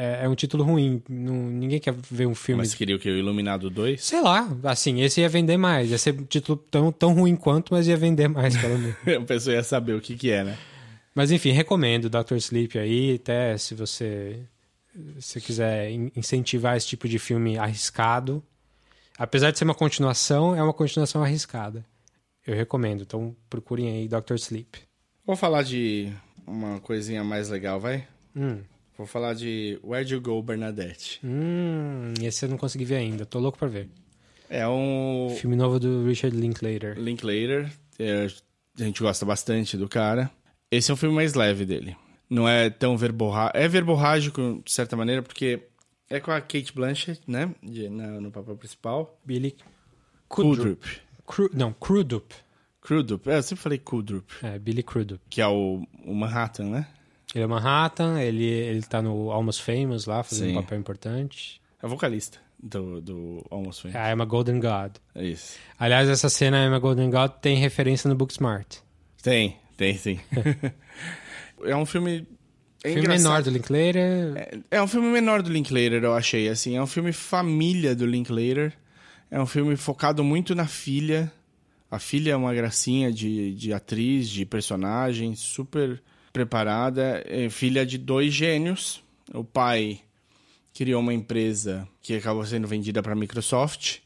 é, 0.00 0.24
é 0.24 0.28
um 0.28 0.34
título 0.34 0.62
ruim. 0.62 1.02
Não- 1.08 1.34
ninguém 1.50 1.80
quer 1.80 1.92
ver 2.10 2.26
um 2.26 2.34
filme. 2.34 2.62
Mas 2.62 2.74
queria 2.74 2.94
o 2.94 2.98
que? 2.98 3.10
O 3.10 3.18
Iluminado 3.18 3.68
2? 3.68 4.02
Sei 4.04 4.20
lá, 4.22 4.48
assim, 4.64 5.00
esse 5.02 5.20
ia 5.20 5.28
vender 5.28 5.56
mais. 5.56 5.90
Ia 5.90 5.98
ser 5.98 6.14
um 6.18 6.24
título 6.24 6.56
tão, 6.70 6.92
tão 6.92 7.12
ruim 7.12 7.34
quanto, 7.34 7.74
mas 7.74 7.88
ia 7.88 7.96
vender 7.96 8.28
mais, 8.28 8.56
pelo 8.56 8.78
menos. 8.78 8.96
A 9.06 9.24
pessoa 9.26 9.54
ia 9.56 9.62
saber 9.62 9.94
o 9.94 10.00
que 10.00 10.16
que 10.16 10.30
é, 10.30 10.44
né? 10.44 10.56
Mas 11.14 11.32
enfim, 11.32 11.50
recomendo 11.50 12.08
Dr. 12.08 12.36
Sleep 12.36 12.78
aí, 12.78 13.16
até 13.16 13.58
se 13.58 13.74
você 13.74 14.38
se 15.18 15.40
quiser 15.40 15.90
in- 15.90 16.12
incentivar 16.14 16.76
esse 16.76 16.86
tipo 16.86 17.08
de 17.08 17.18
filme 17.18 17.58
arriscado. 17.58 18.42
Apesar 19.18 19.50
de 19.50 19.58
ser 19.58 19.64
uma 19.64 19.74
continuação, 19.74 20.54
é 20.54 20.62
uma 20.62 20.72
continuação 20.72 21.22
arriscada. 21.24 21.84
Eu 22.46 22.54
recomendo, 22.54 23.02
então 23.02 23.34
procurem 23.50 23.88
aí 23.90 24.08
Dr. 24.08 24.34
Sleep. 24.36 24.78
Vou 25.26 25.34
falar 25.36 25.62
de 25.62 26.12
uma 26.46 26.78
coisinha 26.80 27.22
mais 27.24 27.48
legal, 27.50 27.78
vai? 27.80 28.06
Hum, 28.34 28.60
Vou 28.98 29.06
falar 29.06 29.32
de 29.34 29.78
Where'd 29.82 30.12
You 30.12 30.20
Go, 30.20 30.42
Bernadette. 30.42 31.20
hum, 31.24 32.12
esse 32.20 32.44
eu 32.44 32.48
não 32.50 32.58
consegui 32.58 32.84
ver 32.84 32.96
ainda, 32.96 33.24
tô 33.24 33.38
louco 33.38 33.56
pra 33.56 33.68
ver. 33.68 33.88
É 34.50 34.66
um 34.68 35.34
Filme 35.40 35.54
novo 35.56 35.78
do 35.78 36.04
Richard 36.06 36.36
Linklater. 36.36 36.98
Linklater. 36.98 37.70
é, 37.98 38.26
a 38.78 38.82
gente 38.82 39.00
gosta 39.02 39.24
bastante 39.24 39.76
do 39.76 39.88
cara. 39.88 40.30
Esse 40.70 40.90
é 40.90 40.94
um 40.94 40.96
filme 40.96 41.14
mais 41.14 41.34
leve 41.34 41.64
dele. 41.64 41.96
Não 42.28 42.48
é 42.48 42.68
tão 42.70 42.96
verborrágico. 42.96 43.56
É 43.56 43.68
verborrágico, 43.68 44.60
de 44.64 44.72
certa 44.72 44.96
maneira, 44.96 45.22
porque 45.22 45.60
é 46.10 46.18
com 46.20 46.30
a 46.30 46.40
Kate 46.40 46.72
Blanchett, 46.74 47.20
né? 47.26 47.54
De- 47.62 47.88
na- 47.88 48.20
no 48.20 48.30
papel 48.30 48.56
principal. 48.56 49.18
Billy 49.24 49.54
Kudrup. 50.28 50.82
Cru, 51.26 51.50
não, 51.54 51.72
Crudup. 51.72 52.34
Crudup. 52.80 53.28
É, 53.30 53.36
eu 53.38 53.42
sempre 53.42 53.62
falei 53.62 53.78
Kudrup. 53.78 54.28
É, 54.42 54.58
Billy 54.58 54.82
Crudup. 54.82 55.20
Que 55.30 55.40
é 55.40 55.46
o, 55.46 55.86
o 56.04 56.14
Manhattan, 56.14 56.64
né? 56.70 56.86
Ele 57.34 57.44
é 57.44 57.46
Manhattan, 57.46 58.20
ele, 58.20 58.44
ele 58.44 58.82
tá 58.82 59.02
no 59.02 59.30
Almost 59.30 59.62
Famous 59.62 60.06
lá, 60.06 60.22
fazendo 60.22 60.48
Sim. 60.48 60.56
um 60.56 60.62
papel 60.62 60.78
importante. 60.78 61.60
É 61.82 61.86
vocalista 61.86 62.38
do, 62.58 63.00
do 63.00 63.46
Almost 63.50 63.82
Famous. 63.82 63.96
I 63.96 64.12
am 64.12 64.22
a 64.22 64.24
Golden 64.24 64.60
God. 64.60 64.96
É 65.14 65.24
isso. 65.24 65.56
Aliás, 65.78 66.08
essa 66.08 66.28
cena 66.28 66.74
a 66.74 66.78
Golden 66.78 67.10
God 67.10 67.32
tem 67.40 67.56
referência 67.56 68.08
no 68.08 68.16
Booksmart. 68.16 68.78
Tem, 69.22 69.56
tem 69.76 69.96
sim. 69.96 70.18
é 71.64 71.76
um 71.76 71.86
filme. 71.86 72.26
É 72.82 72.90
filme 72.90 73.00
engraçado. 73.00 73.22
menor 73.22 73.42
do 73.42 73.50
Linklater. 73.50 74.36
É, 74.36 74.58
é 74.70 74.82
um 74.82 74.86
filme 74.86 75.08
menor 75.08 75.42
do 75.42 75.50
Linklater, 75.50 76.02
eu 76.04 76.14
achei. 76.14 76.48
Assim, 76.48 76.76
é 76.76 76.82
um 76.82 76.86
filme 76.86 77.12
família 77.12 77.94
do 77.94 78.06
Linklater. 78.06 78.72
É 79.30 79.40
um 79.40 79.46
filme 79.46 79.76
focado 79.76 80.24
muito 80.24 80.54
na 80.54 80.66
filha. 80.66 81.30
A 81.90 81.98
filha 81.98 82.32
é 82.32 82.36
uma 82.36 82.54
gracinha 82.54 83.12
de, 83.12 83.54
de 83.54 83.72
atriz, 83.72 84.28
de 84.28 84.44
personagem, 84.44 85.34
super 85.34 86.02
preparada. 86.38 87.22
É 87.26 87.48
filha 87.50 87.84
de 87.84 87.98
dois 87.98 88.32
gênios. 88.32 89.02
O 89.34 89.42
pai 89.42 90.00
criou 90.72 91.00
uma 91.00 91.12
empresa 91.12 91.88
que 92.00 92.14
acabou 92.14 92.44
sendo 92.46 92.68
vendida 92.68 93.02
para 93.02 93.12
a 93.12 93.16
Microsoft. 93.16 93.98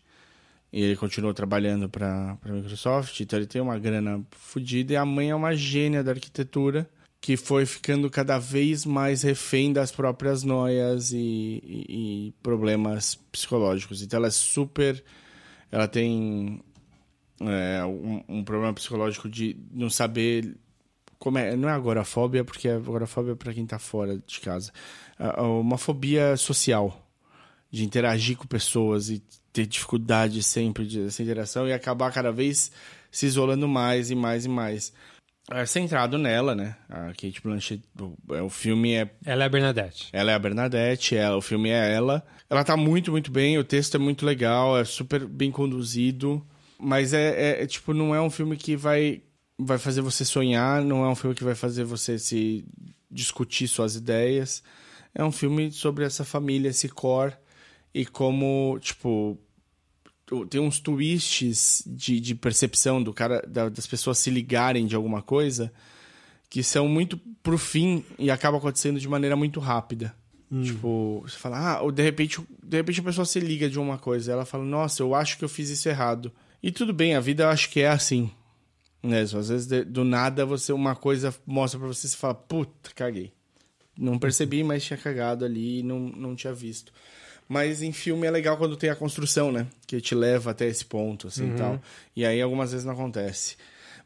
E 0.72 0.80
ele 0.82 0.96
continuou 0.96 1.34
trabalhando 1.34 1.88
para 1.90 2.38
a 2.42 2.48
Microsoft. 2.48 3.20
Então 3.20 3.38
ele 3.38 3.46
tem 3.46 3.60
uma 3.60 3.78
grana 3.78 4.24
fodida. 4.30 4.94
E 4.94 4.96
a 4.96 5.04
mãe 5.04 5.28
é 5.30 5.34
uma 5.34 5.54
gênia 5.54 6.02
da 6.02 6.12
arquitetura 6.12 6.88
que 7.20 7.36
foi 7.36 7.66
ficando 7.66 8.10
cada 8.10 8.38
vez 8.38 8.84
mais 8.86 9.22
refém 9.22 9.72
das 9.72 9.92
próprias 9.92 10.42
noias 10.42 11.12
e, 11.12 11.16
e- 11.62 11.86
e 12.28 12.34
problemas 12.42 13.14
psicológicos. 13.30 14.02
Então 14.02 14.16
ela 14.16 14.28
é 14.28 14.30
super. 14.30 15.04
Ela 15.70 15.86
tem 15.86 16.60
é, 17.40 17.84
um, 17.84 18.22
um 18.28 18.42
problema 18.44 18.72
psicológico 18.72 19.28
de 19.28 19.56
não 19.70 19.90
saber. 19.90 20.56
Como 21.22 21.38
é, 21.38 21.54
não 21.54 21.68
é 21.68 21.72
agorafobia, 21.72 22.42
porque 22.44 22.68
agorafobia 22.68 23.30
é 23.32 23.36
para 23.36 23.54
quem 23.54 23.64
tá 23.64 23.78
fora 23.78 24.18
de 24.26 24.40
casa. 24.40 24.72
É 25.16 25.40
uma 25.40 25.78
fobia 25.78 26.36
social, 26.36 27.08
de 27.70 27.84
interagir 27.84 28.36
com 28.36 28.44
pessoas 28.44 29.08
e 29.08 29.22
ter 29.52 29.64
dificuldade 29.66 30.42
sempre 30.42 30.84
dessa 30.84 31.22
interação 31.22 31.68
e 31.68 31.72
acabar 31.72 32.10
cada 32.12 32.32
vez 32.32 32.72
se 33.08 33.24
isolando 33.26 33.68
mais 33.68 34.10
e 34.10 34.16
mais 34.16 34.44
e 34.46 34.48
mais 34.48 34.92
é 35.48 35.64
centrado 35.64 36.18
nela, 36.18 36.56
né? 36.56 36.74
A 36.88 37.08
Kate 37.10 37.40
Blanchett, 37.40 37.84
o, 38.00 38.34
é, 38.34 38.42
o 38.42 38.48
filme 38.50 38.94
é 38.94 39.08
Ela 39.24 39.44
é 39.44 39.46
a 39.46 39.48
Bernadette. 39.48 40.08
ela 40.12 40.32
é 40.32 40.34
a 40.34 40.38
Bernadette, 40.40 41.14
ela, 41.16 41.36
o 41.36 41.40
filme 41.42 41.68
é 41.70 41.92
ela. 41.94 42.24
Ela 42.50 42.64
tá 42.64 42.76
muito, 42.76 43.12
muito 43.12 43.30
bem, 43.30 43.58
o 43.58 43.64
texto 43.64 43.94
é 43.94 43.98
muito 43.98 44.26
legal, 44.26 44.76
é 44.76 44.84
super 44.84 45.24
bem 45.24 45.52
conduzido, 45.52 46.44
mas 46.80 47.12
é, 47.12 47.28
é- 47.60 47.62
é, 47.62 47.66
tipo, 47.66 47.94
não 47.94 48.12
é 48.12 48.20
um 48.20 48.30
filme 48.30 48.56
que 48.56 48.76
vai, 48.76 49.22
vai 49.58 49.78
fazer 49.78 50.00
você 50.00 50.24
sonhar, 50.24 50.82
não 50.82 51.04
é 51.04 51.08
um 51.08 51.14
filme 51.14 51.34
que 51.36 51.44
vai 51.44 51.54
fazer 51.54 51.84
você 51.84 52.18
se 52.18 52.64
discutir 53.10 53.68
suas 53.68 53.94
ideias. 53.96 54.62
É 55.14 55.22
um 55.24 55.32
filme 55.32 55.70
sobre 55.70 56.04
essa 56.04 56.24
família, 56.24 56.70
esse 56.70 56.88
core, 56.88 57.34
e 57.94 58.06
como, 58.06 58.78
tipo, 58.80 59.38
tem 60.48 60.60
uns 60.60 60.80
twists 60.80 61.82
de, 61.86 62.18
de 62.18 62.34
percepção 62.34 63.02
do 63.02 63.12
cara, 63.12 63.42
da- 63.46 63.68
das 63.68 63.86
pessoas 63.86 64.18
se 64.18 64.30
ligarem 64.30 64.86
de 64.86 64.96
alguma 64.96 65.20
coisa 65.20 65.70
que 66.48 66.62
são 66.62 66.88
muito 66.88 67.18
pro 67.42 67.58
fim 67.58 68.04
e 68.18 68.30
acaba 68.30 68.56
acontecendo 68.58 68.98
de 69.00 69.08
maneira 69.08 69.36
muito 69.36 69.60
rápida. 69.60 70.14
Tipo, 70.64 71.22
você 71.26 71.36
fala, 71.38 71.58
ah, 71.76 71.82
ou 71.82 71.90
de 71.90 72.02
repente, 72.02 72.38
de 72.62 72.76
repente 72.76 73.00
a 73.00 73.04
pessoa 73.04 73.24
se 73.24 73.40
liga 73.40 73.70
de 73.70 73.78
uma 73.78 73.96
coisa, 73.96 74.32
ela 74.32 74.44
fala, 74.44 74.64
nossa, 74.64 75.02
eu 75.02 75.14
acho 75.14 75.38
que 75.38 75.44
eu 75.44 75.48
fiz 75.48 75.70
isso 75.70 75.88
errado. 75.88 76.30
E 76.62 76.70
tudo 76.70 76.92
bem, 76.92 77.14
a 77.14 77.20
vida 77.20 77.44
eu 77.44 77.48
acho 77.48 77.70
que 77.70 77.80
é 77.80 77.88
assim. 77.88 78.30
Né? 79.02 79.20
Às 79.22 79.32
vezes, 79.32 79.66
de- 79.66 79.84
do 79.84 80.04
nada, 80.04 80.46
você 80.46 80.72
uma 80.72 80.94
coisa 80.94 81.34
mostra 81.46 81.78
pra 81.78 81.88
você 81.88 82.06
e 82.06 82.10
você 82.10 82.16
fala, 82.16 82.34
puta, 82.34 82.90
caguei. 82.94 83.32
Não 83.98 84.18
percebi, 84.18 84.62
mas 84.64 84.84
tinha 84.84 84.96
cagado 84.96 85.44
ali 85.44 85.80
e 85.80 85.82
não, 85.82 85.98
não 85.98 86.34
tinha 86.36 86.52
visto. 86.54 86.92
Mas 87.48 87.82
em 87.82 87.92
filme 87.92 88.26
é 88.26 88.30
legal 88.30 88.56
quando 88.56 88.76
tem 88.76 88.88
a 88.88 88.96
construção, 88.96 89.52
né? 89.52 89.66
Que 89.86 90.00
te 90.00 90.14
leva 90.14 90.52
até 90.52 90.66
esse 90.66 90.84
ponto, 90.84 91.26
assim, 91.28 91.52
e 91.52 91.56
tal. 91.56 91.80
E 92.16 92.24
aí 92.24 92.40
algumas 92.40 92.70
vezes 92.72 92.86
não 92.86 92.94
acontece. 92.94 93.56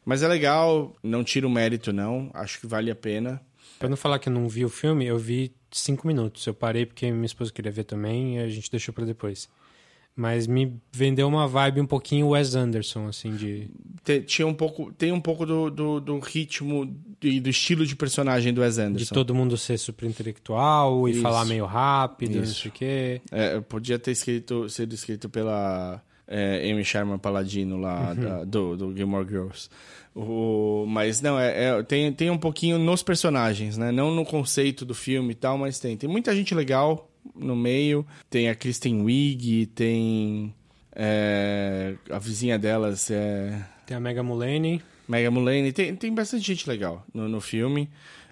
Mas 0.03 0.23
é 0.23 0.27
legal, 0.27 0.95
não 1.03 1.23
tira 1.23 1.47
o 1.47 1.49
mérito, 1.49 1.93
não. 1.93 2.29
Acho 2.33 2.59
que 2.59 2.67
vale 2.67 2.91
a 2.91 2.95
pena. 2.95 3.39
Pra 3.79 3.87
não 3.87 3.95
falar 3.95 4.19
que 4.19 4.27
eu 4.27 4.33
não 4.33 4.49
vi 4.49 4.65
o 4.65 4.69
filme, 4.69 5.05
eu 5.05 5.17
vi 5.17 5.53
cinco 5.71 6.07
minutos. 6.07 6.45
Eu 6.47 6.53
parei 6.53 6.85
porque 6.85 7.09
minha 7.11 7.25
esposa 7.25 7.51
queria 7.53 7.71
ver 7.71 7.83
também 7.83 8.37
e 8.37 8.39
a 8.39 8.49
gente 8.49 8.71
deixou 8.71 8.93
pra 8.93 9.05
depois. 9.05 9.47
Mas 10.19 10.47
me 10.47 10.73
vendeu 10.91 11.27
uma 11.27 11.47
vibe 11.47 11.79
um 11.79 11.85
pouquinho 11.85 12.29
Wes 12.29 12.55
Anderson, 12.55 13.05
assim, 13.07 13.35
de... 13.35 13.69
Tinha 14.25 14.47
um 14.47 14.53
pouco, 14.53 14.91
tem 14.91 15.11
um 15.11 15.21
pouco 15.21 15.45
do, 15.45 15.69
do, 15.69 15.99
do 15.99 16.17
ritmo 16.19 16.91
e 17.21 17.39
do 17.39 17.49
estilo 17.49 17.85
de 17.85 17.95
personagem 17.95 18.51
do 18.51 18.61
Wes 18.61 18.75
De 18.77 18.81
Anderson. 18.81 19.13
todo 19.13 19.35
mundo 19.35 19.55
ser 19.57 19.77
super 19.77 20.07
intelectual 20.07 21.07
e 21.07 21.11
Isso. 21.11 21.21
falar 21.21 21.45
meio 21.45 21.65
rápido, 21.65 22.37
não 22.37 22.43
Isso. 22.43 22.61
sei 22.61 22.71
o 22.71 22.73
quê. 22.73 23.21
É, 23.31 23.59
podia 23.59 23.99
ter 23.99 24.09
escrito, 24.11 24.67
sido 24.69 24.95
escrito 24.95 25.29
pela 25.29 26.01
é, 26.27 26.71
Amy 26.71 26.83
Sherman 26.83 27.19
Paladino 27.19 27.77
lá 27.77 28.13
da- 28.15 28.43
do, 28.43 28.75
do 28.75 28.95
Gilmore 28.97 29.27
Girls. 29.27 29.69
O, 30.15 30.85
mas 30.87 31.21
não, 31.21 31.39
é, 31.39 31.65
é- 31.77 31.83
tem, 31.83 32.11
tem 32.11 32.31
um 32.31 32.39
pouquinho 32.39 32.79
nos 32.79 33.03
personagens, 33.03 33.77
né? 33.77 33.91
Não 33.91 34.09
no 34.15 34.25
conceito 34.25 34.83
do 34.83 34.95
filme 34.95 35.33
e 35.33 35.35
tal, 35.35 35.59
mas 35.59 35.79
tem. 35.79 35.95
Tem 35.95 36.09
muita 36.09 36.35
gente 36.35 36.55
legal 36.55 37.07
no 37.35 37.55
meio. 37.55 38.05
Tem 38.29 38.49
a 38.49 38.55
Kristen 38.55 39.01
Wiig, 39.01 39.67
tem 39.67 40.53
é, 40.95 41.95
a 42.09 42.19
vizinha 42.19 42.57
delas, 42.57 43.09
é, 43.11 43.61
Tem 43.85 43.95
a 43.95 43.99
Mega 43.99 44.21
Mulaney. 44.23 44.81
Mega 45.07 45.31
Mulaney. 45.31 45.71
Tem, 45.71 45.95
tem 45.95 46.13
bastante 46.13 46.45
gente 46.45 46.67
legal 46.67 47.05
no, 47.13 47.27
no 47.29 47.39
filme. 47.39 47.89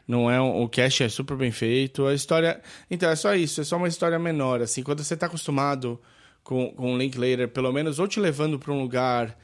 Não 0.07 0.29
é 0.29 0.39
um- 0.41 0.61
o 0.63 0.69
cast 0.69 1.03
é 1.03 1.09
super 1.09 1.35
bem 1.37 1.51
feito. 1.51 2.05
A 2.05 2.13
história, 2.13 2.61
então 2.91 3.09
é 3.09 3.15
só 3.15 3.33
isso, 3.35 3.61
é 3.61 3.63
só 3.63 3.77
uma 3.77 3.87
história 3.87 4.19
menor 4.19 4.61
assim. 4.61 4.83
Quando 4.83 5.03
você 5.03 5.15
tá 5.15 5.25
acostumado 5.27 5.99
com 6.43 6.69
com 6.71 6.93
o 6.93 6.97
Linklater, 6.97 7.47
pelo 7.47 7.71
menos 7.71 7.97
ou 7.97 8.07
te 8.07 8.19
levando 8.19 8.59
para 8.59 8.71
um 8.73 8.79
lugar 8.81 9.35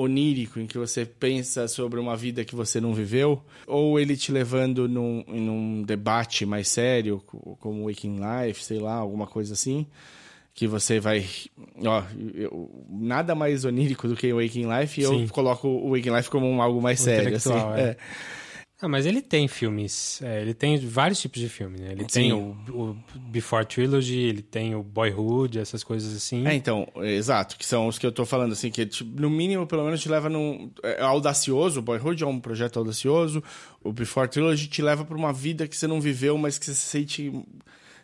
onírico 0.00 0.58
em 0.60 0.66
que 0.66 0.78
você 0.78 1.04
pensa 1.04 1.66
sobre 1.68 1.98
uma 2.00 2.16
vida 2.16 2.44
que 2.44 2.54
você 2.54 2.80
não 2.80 2.94
viveu, 2.94 3.42
ou 3.66 3.98
ele 4.00 4.16
te 4.16 4.30
levando 4.32 4.88
num, 4.88 5.24
em 5.28 5.48
um 5.50 5.82
debate 5.82 6.46
mais 6.46 6.68
sério, 6.68 7.22
co- 7.26 7.56
como 7.60 7.86
Waking 7.88 8.18
Life, 8.20 8.62
sei 8.64 8.78
lá, 8.78 8.94
alguma 8.94 9.26
coisa 9.26 9.52
assim, 9.54 9.86
que 10.54 10.66
você 10.66 10.98
vai, 11.00 11.26
ó, 11.84 12.02
eu- 12.34 12.70
nada 12.90 13.34
mais 13.34 13.64
onírico 13.64 14.06
do 14.08 14.16
que 14.16 14.32
o 14.32 14.36
Waking 14.42 14.66
Life, 14.78 15.00
e 15.00 15.04
eu 15.04 15.10
coloco 15.28 15.68
o 15.68 15.90
Waking 15.94 16.14
Life 16.16 16.30
como 16.30 16.46
um 16.46 16.60
algo 16.60 16.80
mais 16.82 17.00
sério, 17.00 17.36
assim. 17.36 17.50
é. 17.50 17.80
É. 17.80 17.96
Ah, 18.82 18.88
mas 18.88 19.04
ele 19.04 19.20
tem 19.20 19.46
filmes. 19.46 20.22
é, 20.22 20.40
ele 20.40 20.54
tem 20.54 20.78
vários 20.78 21.20
tipos 21.20 21.38
de 21.38 21.48
filme, 21.50 21.78
né? 21.78 21.92
Ele 21.92 22.04
tem 22.06 22.30
Sim. 22.30 22.32
o, 22.32 22.56
o 22.72 22.96
Before 23.14 23.66
Trilogy, 23.66 24.18
ele 24.18 24.40
tem 24.40 24.74
o 24.74 24.82
Boyhood, 24.82 25.58
essas 25.58 25.84
coisas 25.84 26.16
assim. 26.16 26.46
É, 26.46 26.54
então, 26.54 26.88
é, 26.96 27.12
exato, 27.12 27.58
que 27.58 27.66
são 27.66 27.88
os 27.88 27.98
que 27.98 28.06
eu 28.06 28.12
tô 28.12 28.24
falando, 28.24 28.52
assim, 28.52 28.70
que 28.70 28.86
tipo, 28.86 29.20
no 29.20 29.28
mínimo, 29.28 29.66
pelo 29.66 29.84
menos, 29.84 30.00
te 30.00 30.08
leva 30.08 30.30
num. 30.30 30.70
É 30.82 31.02
audacioso, 31.02 31.80
o 31.80 31.82
Boyhood 31.82 32.22
é 32.22 32.26
um 32.26 32.40
projeto 32.40 32.78
audacioso, 32.78 33.44
o 33.84 33.92
Before 33.92 34.28
Trilogy 34.28 34.66
te 34.66 34.80
leva 34.80 35.04
pra 35.04 35.16
uma 35.16 35.32
vida 35.32 35.68
que 35.68 35.76
você 35.76 35.86
não 35.86 36.00
viveu, 36.00 36.38
mas 36.38 36.58
que 36.58 36.64
você 36.64 36.74
se 36.74 36.86
sente. 36.86 37.32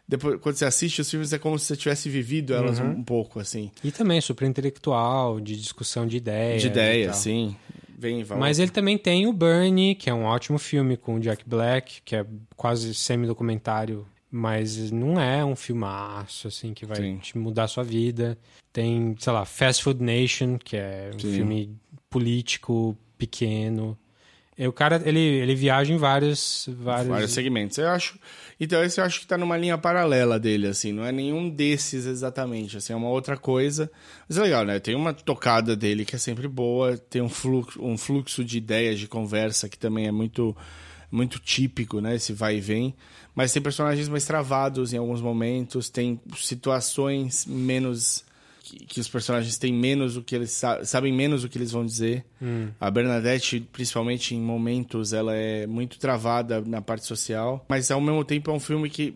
Depois, 0.07 0.39
quando 0.41 0.55
você 0.55 0.67
assiste 0.67 1.01
os 1.01 1.11
filmes, 1.11 1.33
é 1.33 1.39
como 1.39 1.59
se 1.59 1.65
você 1.65 1.77
tivesse 1.77 2.09
vivido 2.09 2.55
elas 2.55 2.79
um, 2.79 2.91
um 2.91 3.03
pouco, 3.03 3.41
assim. 3.41 3.73
E 3.83 3.91
também 3.91 4.21
super 4.21 4.47
intelectual, 4.47 5.41
de 5.41 5.57
discussão 5.57 6.07
de 6.07 6.19
ideias. 6.19 6.61
De 6.61 6.69
ideia, 6.69 7.07
tal. 7.07 7.15
sim. 7.15 7.57
Vem 7.99 8.21
e 8.21 8.25
volta. 8.25 8.41
Mas 8.41 8.59
ele 8.59 8.71
também 8.71 8.99
tem 8.99 9.27
o 9.27 9.33
Bernie, 9.33 9.95
que 9.95 10.11
é 10.11 10.15
um 10.15 10.25
ótimo 10.25 10.59
filme 10.59 10.97
com 10.97 11.15
o 11.15 11.21
Jack 11.21 11.43
Black, 11.47 12.03
que 12.05 12.15
é 12.15 12.27
quase 12.55 12.95
semi-documentário, 12.95 14.07
mas 14.31 14.91
não 14.91 15.19
é 15.19 15.43
um 15.43 15.57
filmaço, 15.57 16.49
assim, 16.49 16.75
que 16.75 16.85
vai 16.85 16.99
Sim. 16.99 17.17
te 17.19 17.39
mudar 17.39 17.65
a 17.65 17.69
sua 17.69 17.83
vida. 17.83 18.37
Tem, 18.73 19.17
sei 19.19 19.33
lá, 19.33 19.47
Fast 19.47 19.83
Food 19.83 20.03
Nation, 20.03 20.59
que 20.59 20.77
é 20.77 21.11
um 21.15 21.19
Sim. 21.19 21.33
filme 21.33 21.77
político, 22.11 22.95
pequeno. 23.17 23.97
E 24.59 24.67
o 24.67 24.73
cara, 24.73 25.01
ele, 25.05 25.21
ele 25.21 25.55
viaja 25.55 25.93
em 25.93 25.97
vários... 25.97 26.69
Vários, 26.79 27.09
Vários 27.09 27.33
segmentos. 27.33 27.79
Eu 27.79 27.89
acho. 27.89 28.19
Então, 28.59 28.83
esse 28.83 29.01
eu 29.01 29.05
acho 29.05 29.21
que 29.21 29.27
tá 29.27 29.37
numa 29.37 29.57
linha 29.57 29.77
paralela 29.77 30.41
dele, 30.41 30.67
assim. 30.67 30.91
Não 30.91 31.05
é 31.05 31.13
nenhum 31.13 31.51
desses 31.51 32.07
exatamente. 32.07 32.79
Assim, 32.79 32.93
é 32.93 32.97
uma 32.97 33.11
outra 33.11 33.37
coisa. 33.37 33.91
Mas 34.27 34.39
é 34.39 34.43
legal, 34.43 34.65
né? 34.65 34.81
Tem 34.81 34.95
uma 34.95 35.13
tocada 35.13 35.77
dele 35.77 36.07
que 36.07 36.17
é 36.17 36.19
sempre 36.19 36.49
boa. 36.49 36.97
Tem 36.97 37.21
um 37.21 37.29
fluxo, 37.29 37.83
um 37.83 37.99
fluxo 37.99 38.43
de 38.43 38.57
ideias, 38.57 38.99
de 38.99 39.07
conversa 39.07 39.69
que 39.69 39.79
também 39.79 40.07
é 40.07 40.13
muito, 40.13 40.57
muito 41.11 41.39
típico, 41.39 42.01
né? 42.01 42.17
Esse 42.17 42.33
vai 42.33 42.57
e 42.57 42.61
vem. 42.61 42.95
Mas 43.35 43.53
tem 43.53 43.61
personagens 43.61 44.09
mais 44.09 44.25
travados 44.25 44.95
em 44.95 44.97
alguns 44.97 45.21
momentos. 45.21 45.91
Tem 45.91 46.19
situações 46.37 47.45
menos. 47.45 48.25
Que, 48.69 48.85
que 48.85 49.01
os 49.01 49.07
personagens 49.09 49.57
têm 49.59 49.73
menos 49.73 50.17
o 50.17 50.23
que 50.23 50.35
eles 50.35 50.51
sa- 50.51 50.85
sabem 50.85 51.13
menos 51.13 51.45
o 51.45 51.49
que 51.49 51.57
eles 51.57 51.71
vão 51.71 51.87
dizer. 51.87 52.25
A 52.81 52.91
Bernadette, 52.91 53.61
principalmente 53.73 54.35
em 54.35 54.41
momentos, 54.41 55.13
ela 55.13 55.33
é 55.37 55.69
muito 55.69 56.01
travada 56.01 56.61
na 56.63 56.83
parte 56.83 57.07
social, 57.07 57.65
mas 57.69 57.93
ao 57.93 58.01
mesmo 58.01 58.25
tempo 58.25 58.51
é 58.51 58.55
um 58.55 58.59
filme 58.59 58.91
que 58.91 59.15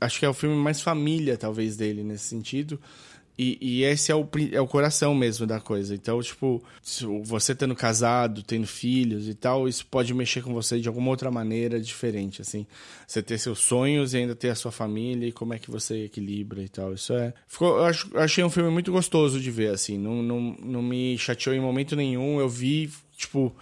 acho 0.00 0.20
que 0.20 0.24
é 0.24 0.28
o 0.28 0.32
filme 0.32 0.54
mais 0.54 0.80
família, 0.80 1.36
talvez, 1.36 1.76
dele 1.76 2.04
nesse 2.04 2.26
sentido. 2.26 2.80
E, 3.38 3.56
e 3.60 3.84
esse 3.84 4.10
é 4.10 4.14
o, 4.16 4.28
é 4.50 4.60
o 4.60 4.66
coração 4.66 5.14
mesmo 5.14 5.46
da 5.46 5.60
coisa. 5.60 5.94
Então, 5.94 6.20
tipo, 6.20 6.60
você 7.22 7.54
tendo 7.54 7.74
casado, 7.76 8.42
tendo 8.42 8.66
filhos 8.66 9.28
e 9.28 9.34
tal, 9.34 9.68
isso 9.68 9.86
pode 9.86 10.12
mexer 10.12 10.42
com 10.42 10.52
você 10.52 10.80
de 10.80 10.88
alguma 10.88 11.10
outra 11.10 11.30
maneira 11.30 11.80
diferente, 11.80 12.42
assim. 12.42 12.66
Você 13.06 13.22
ter 13.22 13.38
seus 13.38 13.60
sonhos 13.60 14.12
e 14.12 14.16
ainda 14.16 14.34
ter 14.34 14.48
a 14.48 14.56
sua 14.56 14.72
família 14.72 15.28
e 15.28 15.32
como 15.32 15.54
é 15.54 15.58
que 15.58 15.70
você 15.70 16.06
equilibra 16.06 16.60
e 16.60 16.68
tal. 16.68 16.92
Isso 16.92 17.12
é... 17.12 17.32
Ficou, 17.46 17.78
eu, 17.78 17.84
acho, 17.84 18.10
eu 18.12 18.20
achei 18.20 18.42
um 18.42 18.50
filme 18.50 18.70
muito 18.70 18.90
gostoso 18.90 19.40
de 19.40 19.50
ver, 19.52 19.72
assim. 19.72 19.96
Não, 19.96 20.20
não, 20.20 20.56
não 20.60 20.82
me 20.82 21.16
chateou 21.16 21.54
em 21.54 21.60
momento 21.60 21.94
nenhum. 21.94 22.40
Eu 22.40 22.48
vi, 22.48 22.90
tipo, 23.16 23.54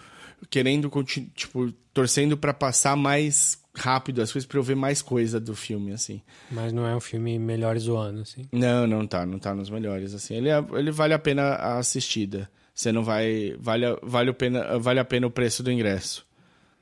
querendo, 0.49 0.91
tipo, 1.35 1.71
torcendo 1.93 2.37
pra 2.37 2.55
passar 2.55 2.97
mais 2.97 3.59
rápido 3.77 4.23
as 4.23 4.33
coisas 4.33 4.47
pra 4.47 4.59
eu 4.59 4.63
ver 4.63 4.75
mais 4.75 5.03
coisa 5.03 5.39
do 5.39 5.55
filme, 5.55 5.93
assim. 5.93 6.23
Mas 6.51 6.73
não 6.73 6.87
é 6.87 6.97
um 6.97 7.01
filme 7.01 7.39
melhores 7.39 7.85
do 7.85 7.97
ano, 7.97 8.23
assim. 8.23 8.47
Não, 8.53 8.87
não 8.87 9.07
tá, 9.07 9.25
não 9.27 9.39
tá 9.39 9.55
nos 9.55 9.71
melhores, 9.71 10.15
assim. 10.15 10.35
Ele, 10.35 10.49
é- 10.49 10.65
ele 10.75 10.91
vale 10.91 11.15
a 11.15 11.19
pena 11.19 11.43
a 11.55 11.79
assistida. 11.79 12.51
Você 12.75 12.91
não 12.93 13.03
vai... 13.05 13.55
Vale, 13.59 13.87
vale, 14.03 14.31
a 14.31 14.35
pena, 14.35 14.79
vale 14.79 15.01
a 15.01 15.05
pena 15.05 15.27
o 15.27 15.31
preço 15.31 15.63
do 15.63 15.71
ingresso. 15.71 16.27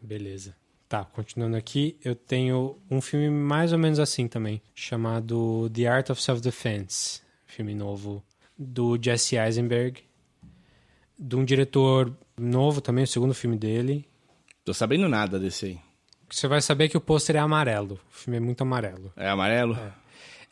Beleza. 0.01 0.55
Tá, 0.89 1.05
continuando 1.05 1.57
aqui, 1.57 1.97
eu 2.05 2.15
tenho 2.15 2.77
um 2.91 3.01
filme 3.01 3.29
mais 3.31 3.73
ou 3.73 3.79
menos 3.79 3.99
assim 3.99 4.29
também, 4.29 4.61
chamado 4.75 5.69
The 5.71 5.87
Art 5.87 6.11
of 6.11 6.23
Self-Defense, 6.23 7.21
filme 7.47 7.75
novo 7.75 8.23
do 8.57 8.97
Jesse 9.01 9.37
Eisenberg, 9.37 10.03
de 11.19 11.37
um 11.37 11.45
diretor 11.45 12.15
novo 12.39 12.81
também, 12.81 13.05
o 13.05 13.07
segundo 13.09 13.35
filme 13.35 13.57
dele. 13.57 14.07
Tô 14.65 14.73
sabendo 14.75 15.09
nada 15.09 15.39
desse 15.39 15.67
aí. 15.67 15.79
Você 16.35 16.49
vai 16.49 16.61
saber 16.61 16.89
que 16.89 16.97
o 16.97 17.01
pôster 17.01 17.37
é 17.37 17.39
amarelo, 17.39 17.95
o 18.11 18.13
filme 18.13 18.39
é 18.39 18.41
muito 18.41 18.61
amarelo. 18.63 19.13
É 19.17 19.29
amarelo? 19.29 19.79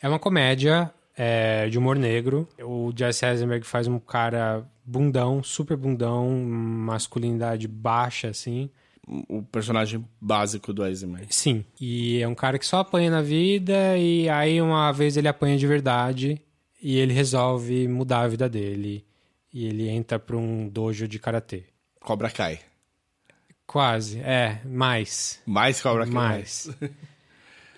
É 0.01 0.07
uma 0.07 0.17
comédia 0.17 0.89
é, 1.13 1.67
de 1.67 1.77
humor 1.77 1.97
negro. 1.97 2.47
O 2.57 2.93
Jesse 2.95 3.25
Eisenberg 3.25 3.65
faz 3.65 3.85
um 3.85 3.99
cara 3.99 4.65
bundão, 4.85 5.43
super 5.43 5.75
bundão, 5.75 6.29
masculinidade 6.29 7.67
baixa, 7.67 8.29
assim. 8.29 8.69
O 9.27 9.43
personagem 9.43 10.07
básico 10.21 10.71
do 10.71 10.85
Eisenberg. 10.85 11.27
Sim. 11.29 11.65
E 11.79 12.21
é 12.21 12.27
um 12.29 12.35
cara 12.35 12.57
que 12.57 12.65
só 12.65 12.77
apanha 12.79 13.11
na 13.11 13.21
vida 13.21 13.97
e 13.97 14.29
aí 14.29 14.61
uma 14.61 14.89
vez 14.93 15.17
ele 15.17 15.27
apanha 15.27 15.57
de 15.57 15.67
verdade 15.67 16.41
e 16.81 16.97
ele 16.97 17.13
resolve 17.13 17.89
mudar 17.89 18.21
a 18.21 18.27
vida 18.29 18.47
dele. 18.47 19.05
E 19.53 19.65
ele 19.67 19.89
entra 19.89 20.17
pra 20.17 20.37
um 20.37 20.69
dojo 20.69 21.09
de 21.09 21.19
karatê. 21.19 21.65
Cobra 21.99 22.29
Kai. 22.29 22.61
Quase, 23.73 24.19
é, 24.19 24.61
mais. 24.63 25.41
Mais 25.47 25.81
Cobra 25.81 26.05
Kai. 26.05 26.13
Mais. 26.13 26.69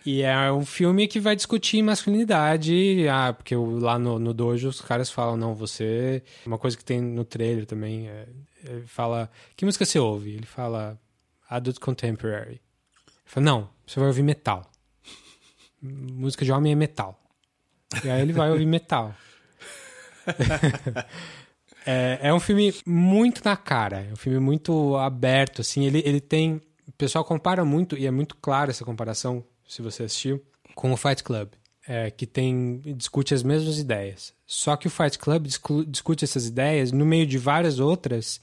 E 0.05 0.21
é 0.21 0.51
um 0.51 0.63
filme 0.63 1.07
que 1.07 1.19
vai 1.19 1.35
discutir 1.35 1.81
masculinidade. 1.81 3.07
Ah, 3.07 3.33
porque 3.33 3.55
lá 3.55 3.97
no, 3.97 4.19
no 4.19 4.35
dojo 4.35 4.69
os 4.69 4.79
caras 4.79 5.09
falam, 5.09 5.35
não, 5.35 5.55
você. 5.55 6.21
Uma 6.45 6.59
coisa 6.59 6.77
que 6.77 6.85
tem 6.85 7.01
no 7.01 7.25
trailer 7.25 7.65
também. 7.65 8.07
É, 8.07 8.27
ele 8.65 8.85
fala. 8.85 9.31
Que 9.57 9.65
música 9.65 9.83
você 9.83 9.97
ouve? 9.97 10.35
Ele 10.35 10.45
fala. 10.45 10.95
Adult 11.49 11.79
Contemporary. 11.79 12.51
Ele 12.51 12.61
fala, 13.25 13.43
não, 13.43 13.69
você 13.83 13.99
vai 13.99 14.09
ouvir 14.09 14.21
metal. 14.21 14.69
Música 15.81 16.45
de 16.45 16.51
homem 16.51 16.73
é 16.73 16.75
metal. 16.75 17.19
E 18.03 18.07
aí 18.11 18.21
ele 18.21 18.33
vai 18.33 18.51
ouvir 18.51 18.67
metal. 18.67 19.11
É, 21.85 22.19
é 22.23 22.33
um 22.33 22.39
filme 22.39 22.73
muito 22.85 23.41
na 23.43 23.55
cara, 23.55 24.07
é 24.09 24.13
um 24.13 24.15
filme 24.15 24.39
muito 24.39 24.95
aberto, 24.97 25.61
assim, 25.61 25.85
ele, 25.85 26.01
ele 26.05 26.19
tem... 26.19 26.61
O 26.87 26.91
pessoal 26.97 27.23
compara 27.25 27.63
muito, 27.65 27.97
e 27.97 28.05
é 28.07 28.11
muito 28.11 28.35
claro 28.37 28.71
essa 28.71 28.85
comparação, 28.85 29.43
se 29.67 29.81
você 29.81 30.03
assistiu, 30.03 30.41
com 30.73 30.91
o 30.91 30.97
Fight 30.97 31.23
Club, 31.23 31.49
é, 31.87 32.09
que 32.09 32.25
tem 32.25 32.79
discute 32.97 33.33
as 33.33 33.43
mesmas 33.43 33.77
ideias. 33.79 34.33
Só 34.47 34.75
que 34.75 34.87
o 34.87 34.89
Fight 34.89 35.17
Club 35.19 35.43
discu- 35.45 35.85
discute 35.85 36.23
essas 36.23 36.47
ideias 36.47 36.91
no 36.91 37.05
meio 37.05 37.25
de 37.27 37.37
várias 37.37 37.79
outras 37.79 38.39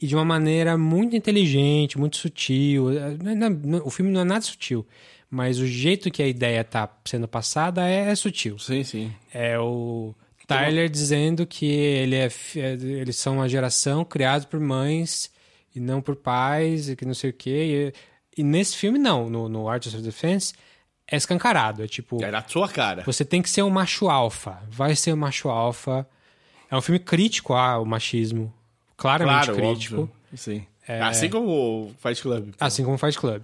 e 0.00 0.06
de 0.06 0.14
uma 0.14 0.24
maneira 0.24 0.78
muito 0.78 1.16
inteligente, 1.16 1.98
muito 1.98 2.16
sutil. 2.16 2.90
É, 2.92 3.12
é- 3.14 3.82
O 3.82 3.90
filme 3.90 4.10
não 4.12 4.20
é 4.20 4.24
nada 4.24 4.40
sutil, 4.42 4.86
mas 5.30 5.58
o 5.58 5.66
jeito 5.66 6.10
que 6.10 6.22
a 6.22 6.28
ideia 6.28 6.60
está 6.60 6.88
sendo 7.04 7.26
passada 7.26 7.86
é- 7.88 8.10
é 8.10 8.14
sutil. 8.14 8.58
Sim, 8.58 8.84
sim. 8.84 9.12
É 9.32 9.58
o 9.58 10.14
Tyler 10.48 10.88
dizendo 10.88 11.46
que 11.46 11.66
ele 11.66 12.16
é, 12.16 12.26
é- 12.56 12.72
eles 12.72 13.16
são 13.16 13.34
uma 13.36 13.48
geração 13.48 14.04
criada 14.04 14.46
por 14.46 14.58
mães 14.58 15.30
e 15.74 15.78
não 15.80 16.00
por 16.00 16.16
pais, 16.16 16.88
e 16.88 16.96
que 16.96 17.04
não 17.04 17.14
sei 17.14 17.30
o 17.30 17.32
quê. 17.32 17.92
E, 18.36 18.40
e 18.40 18.42
nesse 18.42 18.76
filme, 18.76 18.98
não. 18.98 19.28
No, 19.30 19.48
no 19.48 19.68
Art 19.68 19.86
of 19.86 19.96
Defense, 20.00 20.54
é 21.06 21.16
escancarado. 21.16 21.82
É 21.84 21.86
tipo, 21.86 22.22
É 22.24 22.30
na 22.30 22.42
sua 22.46 22.68
cara. 22.68 23.02
você 23.04 23.24
tem 23.24 23.40
que 23.42 23.50
ser 23.50 23.62
um 23.62 23.70
macho 23.70 24.08
alfa. 24.08 24.62
Vai 24.70 24.96
ser 24.96 25.12
um 25.12 25.16
macho 25.16 25.48
alfa. 25.48 26.06
É 26.70 26.76
um 26.76 26.80
filme 26.80 26.98
crítico 26.98 27.52
ao 27.54 27.84
machismo. 27.84 28.52
Claramente 28.96 29.46
Claro, 29.46 29.54
crítico. 29.56 30.00
óbvio. 30.02 30.10
Sim. 30.34 30.66
Assim 31.02 31.28
como 31.28 31.48
o 31.48 31.94
Fight 32.02 32.20
Club. 32.22 32.54
Assim 32.58 32.82
como 32.84 32.96
Fight 32.98 33.18
Club. 33.18 33.42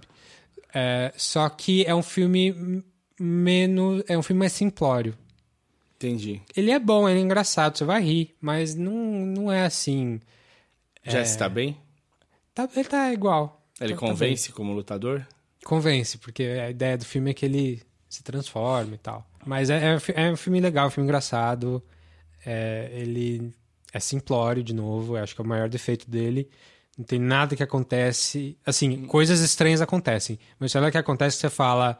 É, 0.73 1.13
só 1.15 1.47
que 1.49 1.85
é 1.85 1.93
um 1.95 2.03
filme 2.03 2.83
menos. 3.19 4.03
É 4.07 4.17
um 4.17 4.23
filme 4.23 4.39
mais 4.39 4.51
simplório. 4.51 5.15
Entendi. 5.95 6.41
Ele 6.55 6.71
é 6.71 6.79
bom, 6.79 7.07
ele 7.07 7.19
é 7.19 7.21
engraçado, 7.21 7.77
você 7.77 7.85
vai 7.85 8.01
rir, 8.03 8.35
mas 8.41 8.75
não, 8.75 8.93
não 8.93 9.51
é 9.51 9.65
assim. 9.65 10.19
Jesse 11.03 11.37
tá 11.37 11.47
bem? 11.47 11.77
Tá, 12.53 12.67
ele 12.75 12.83
tá 12.85 13.11
igual. 13.13 13.65
Ele 13.79 13.93
Tá- 13.93 13.99
tá 13.99 14.07
convence 14.07 14.51
como 14.51 14.73
lutador? 14.73 15.25
Convence, 15.63 16.17
porque 16.17 16.43
a 16.43 16.69
ideia 16.69 16.97
do 16.97 17.05
filme 17.05 17.31
é 17.31 17.33
que 17.33 17.45
ele 17.45 17.81
se 18.09 18.23
transforme 18.23 18.95
e 18.95 18.97
tal. 18.97 19.25
Mas 19.45 19.69
é, 19.69 19.93
é 19.93 19.95
um 19.95 19.99
é 20.29 20.31
um 20.31 20.37
filme 20.37 20.59
legal, 20.59 20.87
um 20.87 20.89
filme 20.89 21.07
engraçado. 21.07 21.81
É, 22.45 22.89
ele 22.93 23.51
é 23.93 23.99
simplório, 23.99 24.63
de 24.63 24.73
novo, 24.73 25.17
eu 25.17 25.23
acho 25.23 25.33
que 25.35 25.41
é 25.41 25.43
o 25.43 25.47
maior 25.47 25.69
defeito 25.69 26.09
dele. 26.09 26.49
Não 26.97 27.03
tem 27.05 27.19
nada 27.19 27.55
que 27.55 27.63
acontece. 27.63 28.57
Assim, 28.65 29.05
coisas 29.05 29.41
estranhas 29.41 29.81
acontecem. 29.81 30.39
Mas 30.59 30.73
olha 30.75 30.91
que 30.91 30.97
acontece, 30.97 31.37
você 31.37 31.49
fala. 31.49 31.99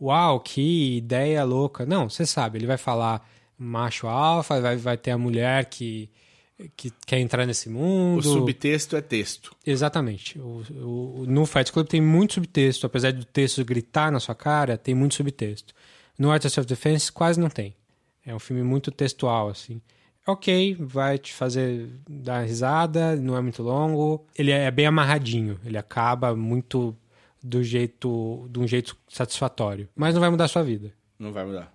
Uau, 0.00 0.40
que 0.40 0.96
ideia 0.98 1.44
louca. 1.44 1.84
Não, 1.84 2.08
você 2.08 2.24
sabe, 2.24 2.58
ele 2.58 2.66
vai 2.66 2.76
falar 2.78 3.28
macho 3.58 4.06
alfa, 4.06 4.60
vai, 4.60 4.76
vai 4.76 4.96
ter 4.96 5.10
a 5.10 5.18
mulher 5.18 5.66
que, 5.66 6.08
que 6.76 6.90
quer 7.06 7.18
entrar 7.18 7.44
nesse 7.44 7.68
mundo. 7.68 8.20
O 8.20 8.22
subtexto 8.22 8.96
é 8.96 9.00
texto. 9.02 9.54
Exatamente. 9.66 10.38
O, 10.38 10.62
o- 10.82 11.24
no 11.28 11.44
Fight 11.44 11.70
Club 11.70 11.86
tem 11.86 12.00
muito 12.00 12.34
subtexto, 12.34 12.86
apesar 12.86 13.12
do 13.12 13.24
texto 13.24 13.62
gritar 13.64 14.10
na 14.10 14.18
sua 14.20 14.34
cara, 14.34 14.78
tem 14.78 14.94
muito 14.94 15.14
subtexto. 15.14 15.74
No 16.18 16.30
Artist 16.30 16.58
of 16.58 16.66
Defense 16.66 17.12
quase 17.12 17.38
não 17.38 17.50
tem. 17.50 17.74
É 18.24 18.34
um 18.34 18.38
filme 18.38 18.62
muito 18.62 18.90
textual, 18.90 19.48
assim. 19.48 19.80
Ok, 20.26 20.76
vai 20.78 21.18
te 21.18 21.32
fazer 21.32 21.88
dar 22.08 22.42
risada, 22.46 23.16
não 23.16 23.36
é 23.36 23.40
muito 23.40 23.62
longo. 23.62 24.24
Ele 24.38 24.50
é 24.50 24.70
bem 24.70 24.86
amarradinho, 24.86 25.58
ele 25.64 25.78
acaba 25.78 26.36
muito 26.36 26.94
do 27.42 27.62
jeito, 27.62 28.48
de 28.50 28.58
um 28.58 28.66
jeito 28.66 28.96
satisfatório. 29.08 29.88
Mas 29.94 30.14
não 30.14 30.20
vai 30.20 30.30
mudar 30.30 30.44
a 30.44 30.48
sua 30.48 30.62
vida. 30.62 30.92
Não 31.18 31.32
vai 31.32 31.44
mudar. 31.44 31.72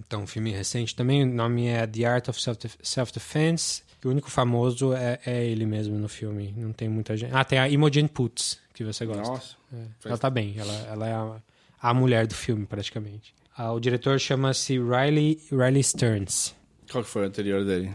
Então, 0.00 0.22
um 0.22 0.26
filme 0.26 0.50
recente 0.50 0.94
também, 0.94 1.22
o 1.24 1.26
nome 1.26 1.66
é 1.66 1.86
The 1.86 2.04
Art 2.04 2.28
of 2.28 2.40
Self- 2.40 2.78
Self-Defense. 2.82 3.82
o 4.04 4.08
único 4.08 4.30
famoso 4.30 4.92
é, 4.94 5.18
é 5.26 5.44
ele 5.46 5.66
mesmo 5.66 5.98
no 5.98 6.08
filme. 6.08 6.54
Não 6.56 6.72
tem 6.72 6.88
muita 6.88 7.16
gente. 7.16 7.34
Ah, 7.34 7.44
tem 7.44 7.58
a 7.58 7.68
Imogen 7.68 8.06
Putz, 8.06 8.58
que 8.72 8.84
você 8.84 9.04
gosta. 9.04 9.22
Nossa. 9.22 9.56
É, 9.72 9.86
Ela 10.08 10.18
tá 10.18 10.30
bem, 10.30 10.54
ela, 10.56 10.72
ela 10.86 11.08
é 11.08 11.12
a, 11.14 11.36
a 11.82 11.92
mulher 11.94 12.26
do 12.26 12.34
filme, 12.34 12.64
praticamente. 12.64 13.34
Ah, 13.56 13.72
o 13.72 13.80
diretor 13.80 14.18
chama-se 14.20 14.78
Riley, 14.78 15.42
Riley 15.50 15.82
Stearns. 15.82 16.54
Qual 16.90 17.02
que 17.02 17.10
foi 17.10 17.22
o 17.22 17.26
anterior 17.26 17.64
dele? 17.64 17.92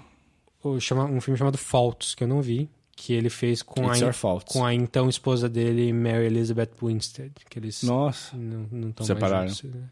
O, 0.61 0.79
chama, 0.79 1.05
um 1.05 1.21
filme 1.21 1.37
chamado 1.37 1.57
Faults, 1.57 2.13
que 2.13 2.23
eu 2.23 2.27
não 2.27 2.41
vi, 2.41 2.69
que 2.95 3.13
ele 3.13 3.29
fez 3.29 3.61
com, 3.61 3.91
It's 3.93 4.01
a, 4.03 4.39
com 4.45 4.63
a 4.65 4.73
então 4.73 5.09
esposa 5.09 5.49
dele, 5.49 5.91
Mary 5.91 6.25
Elizabeth 6.25 6.69
Winstead. 6.81 7.31
Que 7.49 7.59
eles 7.59 7.83
Nossa. 7.83 8.35
não, 8.37 8.67
não 8.71 8.89
estão 8.89 9.05
Separaram. 9.05 9.45
mais 9.45 9.57
juntos. 9.57 9.79
né? 9.79 9.87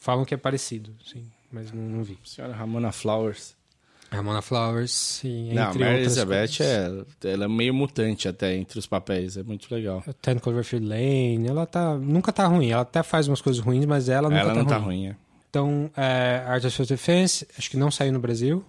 Falam 0.00 0.24
que 0.24 0.32
é 0.32 0.36
parecido, 0.36 0.92
sim, 1.04 1.24
mas 1.52 1.70
não, 1.72 1.82
não 1.82 2.02
vi. 2.02 2.18
Senhora 2.24 2.54
Ramona 2.54 2.90
Flowers. 2.92 3.54
Ramona 4.10 4.42
Flowers 4.42 5.22
e 5.22 5.52
Não, 5.54 5.68
entre 5.68 5.84
Mary 5.84 5.98
Elizabeth 6.00 6.48
coisas. 6.56 6.60
é, 7.22 7.32
ela 7.32 7.44
é 7.44 7.48
meio 7.48 7.72
mutante 7.72 8.26
até 8.26 8.56
entre 8.56 8.76
os 8.78 8.86
papéis. 8.86 9.36
É 9.36 9.42
muito 9.44 9.72
legal. 9.72 10.02
Ten 10.20 10.36
Cloverfield 10.38 10.84
Lane, 10.84 11.46
ela 11.46 11.64
tá, 11.64 11.94
nunca 11.96 12.32
tá 12.32 12.44
ruim. 12.46 12.70
Ela 12.70 12.82
até 12.82 13.04
faz 13.04 13.28
umas 13.28 13.40
coisas 13.40 13.62
ruins, 13.62 13.84
mas 13.84 14.08
ela 14.08 14.28
nunca 14.28 14.40
ela 14.40 14.52
tá 14.52 14.58
não 14.58 14.64
tá 14.66 14.76
ruim. 14.78 14.86
ruim, 15.02 15.06
é. 15.10 15.16
Então, 15.48 15.90
é, 15.96 16.42
Art 16.46 16.64
of 16.64 16.74
Self-Defense, 16.74 17.46
acho 17.56 17.70
que 17.70 17.76
não 17.76 17.90
saiu 17.90 18.12
no 18.12 18.18
Brasil 18.18 18.64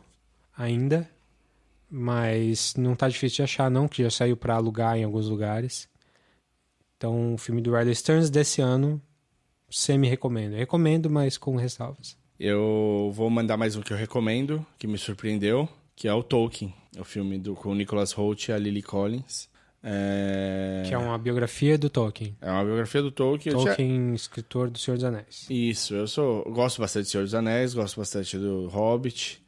ainda, 0.56 1.10
mas 1.92 2.74
não 2.78 2.96
tá 2.96 3.10
difícil 3.10 3.38
de 3.38 3.44
achar 3.44 3.70
não, 3.70 3.88
que 3.88 4.02
já 4.02 4.10
saiu 4.10 4.38
pra 4.38 4.56
alugar 4.56 4.98
em 4.98 5.04
alguns 5.04 5.28
lugares. 5.28 5.90
Então, 6.96 7.34
o 7.34 7.38
filme 7.38 7.62
do 7.62 7.76
Riley 7.76 7.94
Stearns 7.94 8.30
desse 8.30 8.62
ano, 8.62 9.02
semi-recomendo. 9.70 10.56
Recomendo, 10.56 11.10
mas 11.10 11.38
com 11.38 11.56
ressalvas. 11.58 12.18
Eu 12.40 13.12
vou 13.14 13.30
mandar 13.30 13.58
mais 13.58 13.76
um 13.76 13.82
que 13.82 13.92
eu 13.92 13.98
recomendo, 13.98 14.66
que 14.80 14.88
me 14.88 14.98
surpreendeu, 14.98 15.68
que 15.96 16.08
é 16.08 16.14
o 16.14 16.24
Tolkien. 16.24 16.74
O 16.98 17.04
filme 17.04 17.38
do, 17.38 17.56
com 17.56 17.70
o 17.72 17.76
Nicholas 17.76 18.18
Hoult 18.18 18.50
e 18.50 18.54
a 18.54 18.58
Lily 18.58 18.82
Collins. 18.82 19.50
É... 19.84 20.84
Que 20.88 20.94
é 20.94 20.98
uma 20.98 21.18
biografia 21.18 21.78
do 21.78 21.90
Tolkien. 21.90 22.38
é 22.40 22.52
uma 22.52 22.64
biografia 22.64 23.02
do 23.02 23.12
Tolkien. 23.12 23.54
Eu 23.54 23.60
já- 23.62 23.68
Tolkien, 23.76 24.14
escritor 24.14 24.70
do 24.70 24.78
Senhor 24.78 24.96
dos 24.96 25.04
Anéis. 25.04 25.48
Isso, 25.50 25.94
eu 25.96 26.08
sou 26.08 26.44
gosto 26.52 26.80
bastante 26.80 27.06
do 27.06 27.10
Senhor 27.10 27.24
dos 27.24 27.34
Anéis, 27.34 27.74
gosto 27.74 28.00
bastante 28.00 28.38
do 28.38 28.68
Hobbit. 28.68 29.42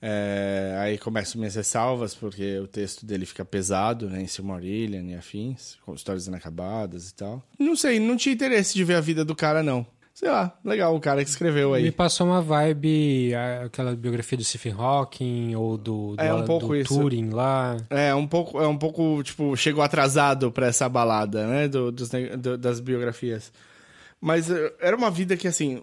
É, 0.00 0.76
aí 0.78 0.98
começam 0.98 1.38
minhas 1.38 1.54
ressalvas, 1.54 2.14
porque 2.14 2.58
o 2.58 2.66
texto 2.66 3.04
dele 3.06 3.24
fica 3.26 3.44
pesado, 3.44 4.08
né? 4.10 4.20
Em 4.22 4.26
Silmarillion 4.26 5.04
e 5.08 5.14
afins, 5.14 5.76
com 5.84 5.94
histórias 5.94 6.26
inacabadas 6.26 7.08
e 7.10 7.14
tal. 7.14 7.42
Não 7.58 7.74
sei, 7.74 7.98
não 7.98 8.16
tinha 8.16 8.34
interesse 8.34 8.74
de 8.74 8.84
ver 8.84 8.94
a 8.94 9.00
vida 9.00 9.24
do 9.24 9.34
cara, 9.34 9.62
não. 9.62 9.86
Sei 10.12 10.30
lá, 10.30 10.58
legal 10.64 10.96
o 10.96 11.00
cara 11.00 11.22
que 11.22 11.28
escreveu 11.28 11.72
Me 11.72 11.76
aí. 11.76 11.92
passou 11.92 12.26
uma 12.26 12.40
vibe, 12.40 13.34
aquela 13.64 13.94
biografia 13.94 14.38
do 14.38 14.44
Stephen 14.44 14.72
Hawking 14.72 15.54
ou 15.54 15.76
do, 15.76 16.16
do, 16.16 16.22
É, 16.22 16.32
um 16.32 16.44
pouco 16.46 16.68
do 16.68 16.76
isso. 16.76 16.94
Turing 16.98 17.28
lá. 17.30 17.76
É, 17.90 18.14
um 18.14 18.26
pouco, 18.26 18.58
é 18.58 18.66
um 18.66 18.78
pouco, 18.78 19.22
tipo, 19.22 19.54
chegou 19.56 19.82
atrasado 19.84 20.50
pra 20.50 20.68
essa 20.68 20.88
balada, 20.88 21.46
né? 21.46 21.68
Do, 21.68 21.92
dos 21.92 22.08
do- 22.08 22.56
das 22.56 22.80
biografias. 22.80 23.52
Mas 24.18 24.50
eh, 24.50 24.74
era 24.80 24.96
uma 24.96 25.10
vida 25.10 25.36
que, 25.36 25.46
assim, 25.46 25.82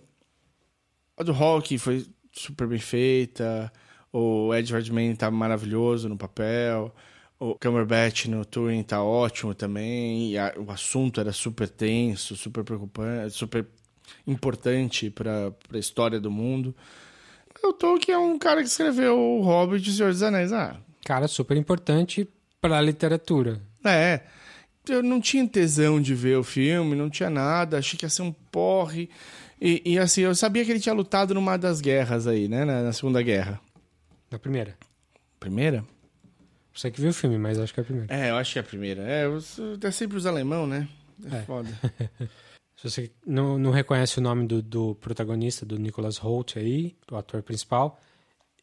a 1.16 1.22
do 1.24 1.32
Rock 1.32 1.78
foi 1.78 2.04
super 2.32 2.66
bem 2.68 2.80
feita, 2.80 3.72
o 4.14 4.54
Ed 4.54 4.72
Redmayne 4.72 5.18
tá 5.18 5.30
maravilhoso 5.32 6.08
no 6.08 6.16
papel, 6.16 6.94
o 7.40 7.56
Cumberbatch 7.56 8.28
no 8.28 8.46
Turing 8.46 8.84
tá 8.84 9.04
ótimo 9.04 9.54
também, 9.54 10.32
e 10.32 10.38
a- 10.38 10.54
o 10.56 10.72
assunto 10.72 11.20
era 11.20 11.34
super 11.34 11.68
tenso, 11.68 12.36
super 12.38 12.64
preocupante, 12.64 13.34
super 13.34 13.66
importante 14.26 15.10
pra, 15.10 15.52
pra 15.68 15.80
história 15.80 16.20
do 16.20 16.32
mundo. 16.32 16.76
O 17.64 17.74
Tolkien 17.74 18.16
é 18.16 18.20
um 18.20 18.38
cara 18.38 18.62
que 18.62 18.68
escreveu 18.68 19.18
o 19.18 19.42
Hobbit 19.42 19.88
e 19.88 19.92
o 19.92 19.96
Senhor 19.96 20.12
dos 20.12 20.22
Anéis. 20.24 20.52
Ah, 20.54 20.78
Cara, 21.06 21.28
super 21.28 21.58
importante 21.58 22.28
pra 22.62 22.80
literatura. 22.82 23.62
É. 23.84 24.22
Eu 24.88 25.02
não 25.02 25.20
tinha 25.22 25.48
tesão 25.48 26.02
de 26.02 26.14
ver 26.14 26.38
o 26.38 26.44
filme, 26.44 26.94
não 26.96 27.10
tinha 27.10 27.30
nada, 27.30 27.78
achei 27.78 27.98
que 27.98 28.06
ia 28.06 28.10
ser 28.10 28.22
um 28.22 28.32
porre. 28.34 29.10
E, 29.62 29.82
e, 29.86 29.98
assim, 30.00 30.22
eu 30.22 30.36
sabia 30.36 30.64
que 30.66 30.72
ele 30.72 30.80
tinha 30.80 30.94
lutado 30.94 31.34
numa 31.34 31.58
das 31.58 31.80
guerras 31.80 32.28
aí, 32.28 32.50
né? 32.50 32.66
Na, 32.66 32.84
na 32.84 32.92
Segunda 32.94 33.22
Guerra. 33.22 33.62
Na 34.34 34.40
primeira. 34.40 34.76
Primeira? 35.40 35.86
Você 36.74 36.90
que 36.90 37.00
viu 37.00 37.12
o 37.12 37.14
filme, 37.14 37.38
mas 37.38 37.60
acho 37.60 37.72
que 37.72 37.80
é 37.80 37.84
a 37.84 37.86
primeira. 37.86 38.16
É, 38.16 38.32
eu 38.32 38.36
acho 38.36 38.52
que 38.54 38.58
é 38.58 38.62
a 38.62 38.66
primeira. 38.66 39.04
É, 39.04 39.26
é 39.88 39.92
sempre 39.92 40.18
os 40.18 40.26
alemão, 40.26 40.66
né? 40.66 40.88
É, 41.32 41.36
É. 41.38 41.42
foda. 41.44 41.70
Se 42.76 42.90
você 42.90 43.12
não, 43.28 43.60
não 43.60 43.70
reconhece 43.70 44.18
o 44.18 44.22
nome 44.24 44.48
do, 44.48 44.60
do 44.60 44.96
protagonista, 44.96 45.68
do 45.68 45.78
Nicholas 45.78 46.18
Holt 46.18 46.58
aí, 46.58 46.96
do 47.08 47.16
ator 47.16 47.44
principal, 47.44 48.00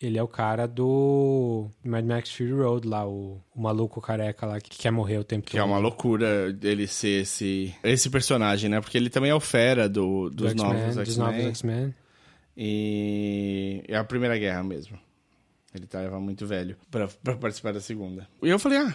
ele 0.03 0.18
é 0.18 0.23
o 0.23 0.27
cara 0.27 0.66
do 0.66 1.71
Mad 1.85 2.05
Max 2.05 2.33
Fury 2.35 2.51
Road 2.53 2.89
lá, 2.89 3.07
o, 3.07 3.41
o 3.55 3.62
maluco 3.62 4.01
careca 4.01 4.45
lá 4.47 4.61
que 4.61 4.77
quer 4.77 4.91
morrer 4.91 5.18
o 5.18 5.25
tempo 5.25 5.47
Que 5.47 5.53
todo. 5.53 5.61
é 5.61 5.64
uma 5.64 5.79
loucura 5.79 6.53
ele 6.62 6.89
ser 6.89 7.23
esse, 7.23 7.73
esse 7.85 8.11
personagem, 8.11 8.68
né? 8.68 8.81
Porque 8.81 8.99
ele 8.99 9.09
também 9.09 9.31
é 9.31 9.35
o 9.35 9.41
fera 9.41 9.89
do, 9.89 10.29
do 10.31 10.35
dos 10.43 10.51
X-Men, 10.51 10.73
novos 10.73 10.97
dos 10.97 11.16
novos 11.16 11.35
X-Men. 11.37 11.49
X-Men. 11.51 11.95
E 12.57 13.85
é 13.87 13.97
a 13.97 14.05
primeira 14.05 14.37
guerra 14.37 14.64
mesmo. 14.64 14.99
Ele 15.75 15.87
tava 15.87 16.18
muito 16.21 16.47
velho 16.47 16.77
pra 16.91 17.37
participar 17.37 17.73
da 17.73 17.81
segunda. 17.81 18.29
E 18.43 18.49
eu 18.49 18.59
falei, 18.59 18.79
ah, 18.79 18.95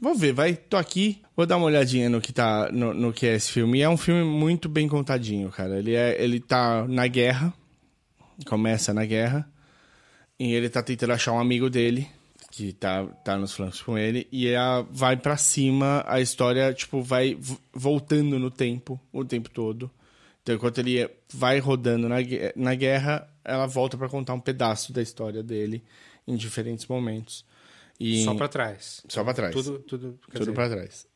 vou 0.00 0.14
ver, 0.14 0.32
vai, 0.32 0.54
tô 0.54 0.76
aqui, 0.76 1.22
vou 1.36 1.46
dar 1.46 1.56
uma 1.56 1.66
olhadinha 1.66 2.08
no 2.08 2.20
que 2.20 2.32
tá, 2.32 2.70
no, 2.72 2.92
no 2.92 3.12
que 3.12 3.26
é 3.26 3.34
esse 3.34 3.52
filme. 3.52 3.78
E 3.78 3.82
é 3.82 3.88
um 3.88 3.96
filme 3.96 4.24
muito 4.24 4.68
bem 4.68 4.88
contadinho, 4.88 5.50
cara. 5.50 5.78
Ele, 5.78 5.94
é, 5.94 6.20
ele 6.22 6.40
tá 6.40 6.86
na 6.88 7.06
guerra, 7.06 7.54
começa 8.46 8.92
na 8.92 9.04
guerra, 9.04 9.48
e 10.38 10.52
ele 10.52 10.68
tá 10.68 10.82
tentando 10.82 11.12
achar 11.12 11.32
um 11.32 11.38
amigo 11.38 11.70
dele, 11.70 12.08
que 12.50 12.72
tá, 12.72 13.06
tá 13.24 13.36
nos 13.36 13.52
flancos 13.52 13.80
com 13.80 13.96
ele, 13.96 14.26
e 14.32 14.52
a, 14.54 14.84
vai 14.90 15.16
pra 15.16 15.36
cima, 15.36 16.04
a 16.06 16.20
história, 16.20 16.72
tipo, 16.74 17.00
vai 17.00 17.38
voltando 17.72 18.40
no 18.40 18.50
tempo, 18.50 19.00
o 19.12 19.24
tempo 19.24 19.50
todo. 19.50 19.88
Então, 20.42 20.56
enquanto 20.56 20.78
ele 20.78 21.08
vai 21.32 21.60
rodando 21.60 22.08
na, 22.08 22.16
na 22.56 22.74
guerra, 22.74 23.28
ela 23.44 23.66
volta 23.66 23.96
pra 23.96 24.08
contar 24.08 24.34
um 24.34 24.40
pedaço 24.40 24.92
da 24.92 25.02
história 25.02 25.42
dele 25.42 25.84
em 26.28 26.36
diferentes 26.36 26.86
momentos. 26.86 27.44
E 27.98 28.22
Só 28.24 28.34
pra 28.34 28.46
trás. 28.48 29.02
só 29.08 29.24
pra 29.24 29.34
trás. 29.34 29.52
Tudo, 29.52 29.78
tudo, 29.80 30.18
Tudo 30.32 30.52
pra 30.52 30.68
trás. 30.68 31.06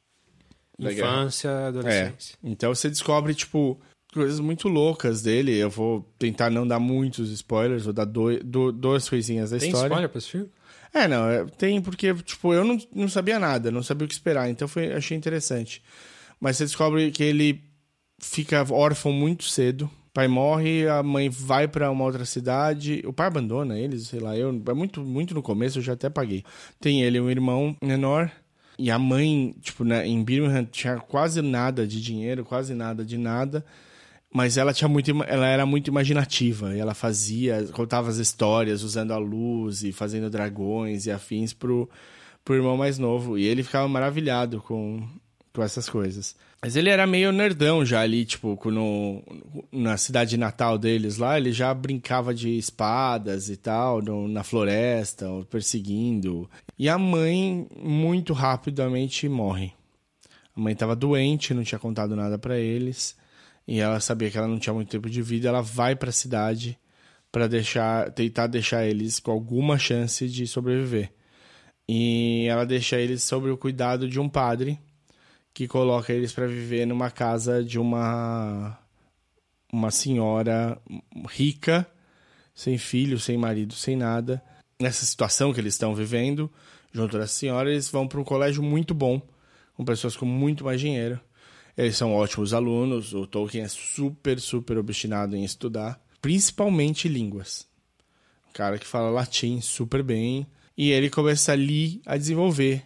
infância, 0.81 1.49
É. 1.49 1.67
adolescência. 1.69 2.37
Então 2.43 2.75
você 2.75 2.89
descobre, 2.89 3.35
tipo, 3.35 3.81
coisas 4.13 4.41
muito 4.41 4.69
loucas 4.69 5.23
dele. 5.23 5.57
Eu 5.57 5.71
vou 5.71 6.03
tentar 6.19 6.51
não 6.51 6.67
dar 6.67 6.81
muitos 6.81 7.31
spoilers, 7.31 7.85
vou 7.85 7.93
dar 7.93 8.05
doi- 8.05 8.41
do- 8.43 8.73
duas 8.73 9.09
coisinhas 9.09 9.51
da 9.51 9.59
Tem 9.59 9.69
história. 9.69 9.87
spoiler 9.89 10.09
pra 10.09 10.19
esse 10.19 10.29
filme? 10.29 10.51
É, 10.95 11.09
não, 11.09 11.29
é, 11.29 11.45
tem 11.47 11.81
porque, 11.81 12.13
tipo, 12.17 12.53
eu 12.53 12.65
não, 12.65 12.79
não 12.95 13.09
sabia 13.09 13.39
nada, 13.39 13.71
não 13.71 13.83
sabia 13.83 14.05
o 14.05 14.09
que 14.09 14.15
esperar, 14.15 14.51
então 14.51 14.69
foi, 14.69 14.93
achei 14.93 15.17
interessante. 15.17 15.83
Mas 16.41 16.57
você 16.57 16.65
descobre 16.65 17.11
que 17.11 17.23
ele 17.23 17.63
fica 18.21 18.63
órfão 18.71 19.11
muito 19.13 19.45
cedo, 19.45 19.91
pai 20.13 20.29
morre, 20.29 20.87
a 20.89 21.03
mãe 21.03 21.29
vai 21.29 21.67
para 21.67 21.91
uma 21.91 22.05
outra 22.05 22.25
cidade, 22.25 23.03
o 23.07 23.13
pai 23.13 23.27
abandona 23.27 23.79
eles, 23.79 24.09
sei 24.09 24.21
lá, 24.21 24.37
eu 24.37 24.49
é 24.69 24.75
muito 24.75 25.01
muito 25.03 25.35
no 25.35 25.43
começo 25.43 25.79
eu 25.79 25.83
já 25.83 25.95
até 25.95 26.11
paguei. 26.11 26.45
Tem 26.81 27.03
ele 27.03 27.21
um 27.21 27.31
irmão 27.31 27.77
menor 27.83 28.31
e 28.79 28.91
a 28.91 28.99
mãe, 28.99 29.55
tipo, 29.61 29.85
né, 29.85 30.07
em 30.07 30.23
Birmingham 30.25 30.65
tinha 30.65 30.97
quase 30.97 31.43
nada 31.43 31.87
de 31.87 32.01
dinheiro, 32.01 32.45
quase 32.45 32.75
nada 32.75 33.05
de 33.05 33.19
nada. 33.19 33.65
Mas 34.35 34.57
ela 34.57 34.73
tinha 34.73 34.89
muito, 34.89 35.11
ela 35.25 35.47
era 35.47 35.67
muito 35.67 35.89
imaginativa. 35.89 36.75
E 36.75 36.81
ela 36.81 36.95
fazia, 36.95 37.67
contava 37.73 38.09
as 38.09 38.17
histórias 38.17 38.83
usando 38.83 39.13
a 39.13 39.19
luz 39.19 39.83
e 39.85 39.93
fazendo 39.93 40.31
dragões 40.31 41.07
e 41.07 41.11
afins 41.11 41.53
pro, 41.53 41.89
pro 42.45 42.55
irmão 42.55 42.77
mais 42.77 42.99
novo. 42.99 43.39
E 43.39 43.45
ele 43.45 43.63
ficava 43.63 43.87
maravilhado 43.89 44.61
com, 44.63 45.07
com 45.53 45.63
essas 45.63 45.89
coisas. 45.89 46.35
Mas 46.63 46.77
ele 46.77 46.89
era 46.89 47.07
meio 47.07 47.33
nerdão 47.33 47.85
já 47.85 48.01
ali, 48.01 48.25
tipo, 48.25 48.59
no, 48.71 49.23
na 49.71 49.97
cidade 49.97 50.37
natal 50.37 50.79
deles 50.79 51.19
lá, 51.19 51.37
ele 51.37 51.53
já 51.53 51.75
brincava 51.75 52.33
de 52.33 52.57
espadas 52.57 53.49
e 53.49 53.57
tal, 53.57 54.01
no, 54.01 54.29
na 54.29 54.45
floresta, 54.45 55.27
perseguindo. 55.51 56.49
E 56.79 56.89
a 56.89 56.97
mãe, 56.97 57.67
muito 57.77 58.33
rapidamente, 58.33 59.29
morre. 59.29 59.73
A 60.57 60.61
mãe 60.61 60.73
estava 60.73 60.95
doente, 60.95 61.55
não 61.55 61.65
tinha 61.65 61.79
contado 61.79 62.15
nada 62.15 62.39
para 62.39 62.59
eles, 62.59 63.17
e 63.67 63.81
ela 63.81 64.01
sabia 64.01 64.31
que 64.31 64.39
ela 64.39 64.49
não 64.49 64.59
tinha 64.59 64.75
muito 64.75 64.91
tempo 64.91 65.11
de 65.11 65.23
vida, 65.23 65.49
ela 65.49 65.63
vai 65.63 65.97
para 65.97 66.11
a 66.11 66.13
cidade 66.13 66.79
para 67.31 67.49
deixar, 67.49 68.11
tentar 68.13 68.47
deixar 68.47 68.87
eles 68.87 69.19
com 69.19 69.33
alguma 69.33 69.79
chance 69.79 70.29
de 70.29 70.47
sobreviver. 70.47 71.11
E 71.89 72.47
ela 72.49 72.65
deixa 72.65 73.01
eles 73.01 73.23
sob 73.23 73.51
o 73.51 73.57
cuidado 73.57 74.09
de 74.09 74.21
um 74.21 74.29
padre 74.29 74.79
que 75.55 75.69
coloca 75.69 76.13
eles 76.13 76.33
para 76.33 76.47
viver 76.47 76.87
numa 76.87 77.11
casa 77.11 77.63
de 77.63 77.79
uma 77.79 78.79
uma 79.73 79.91
senhora 79.91 80.79
rica, 81.31 81.87
sem 82.55 82.77
filho, 82.77 83.19
sem 83.19 83.39
marido, 83.39 83.73
sem 83.73 83.97
nada. 83.97 84.43
Nessa 84.79 85.07
situação 85.07 85.53
que 85.53 85.61
eles 85.61 85.75
estão 85.75 85.95
vivendo, 85.95 86.51
junto 86.93 87.19
da 87.19 87.27
senhora, 87.27 87.71
eles 87.71 87.89
vão 87.89 88.07
para 88.07 88.21
um 88.21 88.25
colégio 88.25 88.63
muito 88.63 88.93
bom, 88.93 89.23
com 89.75 89.85
pessoas 89.85 90.15
com 90.15 90.27
muito 90.27 90.65
mais 90.65 90.79
dinheiro. 90.79 91.19
Eles 91.75 91.97
são 91.97 92.15
ótimos 92.15 92.53
alunos, 92.53 93.15
o 93.15 93.27
Tolkien 93.27 93.65
é 93.65 93.69
super, 93.69 94.39
super 94.39 94.77
obstinado 94.77 95.35
em 95.35 95.43
estudar, 95.43 95.99
principalmente 96.21 97.09
línguas. 97.09 97.67
Um 98.51 98.53
cara 98.53 98.79
que 98.79 98.87
fala 98.87 99.09
latim 99.09 99.63
super 99.63 100.03
bem, 100.03 100.47
e 100.77 100.91
ele 100.91 101.09
começa 101.09 101.53
ali 101.53 102.03
a 102.05 102.19
desenvolver 102.19 102.85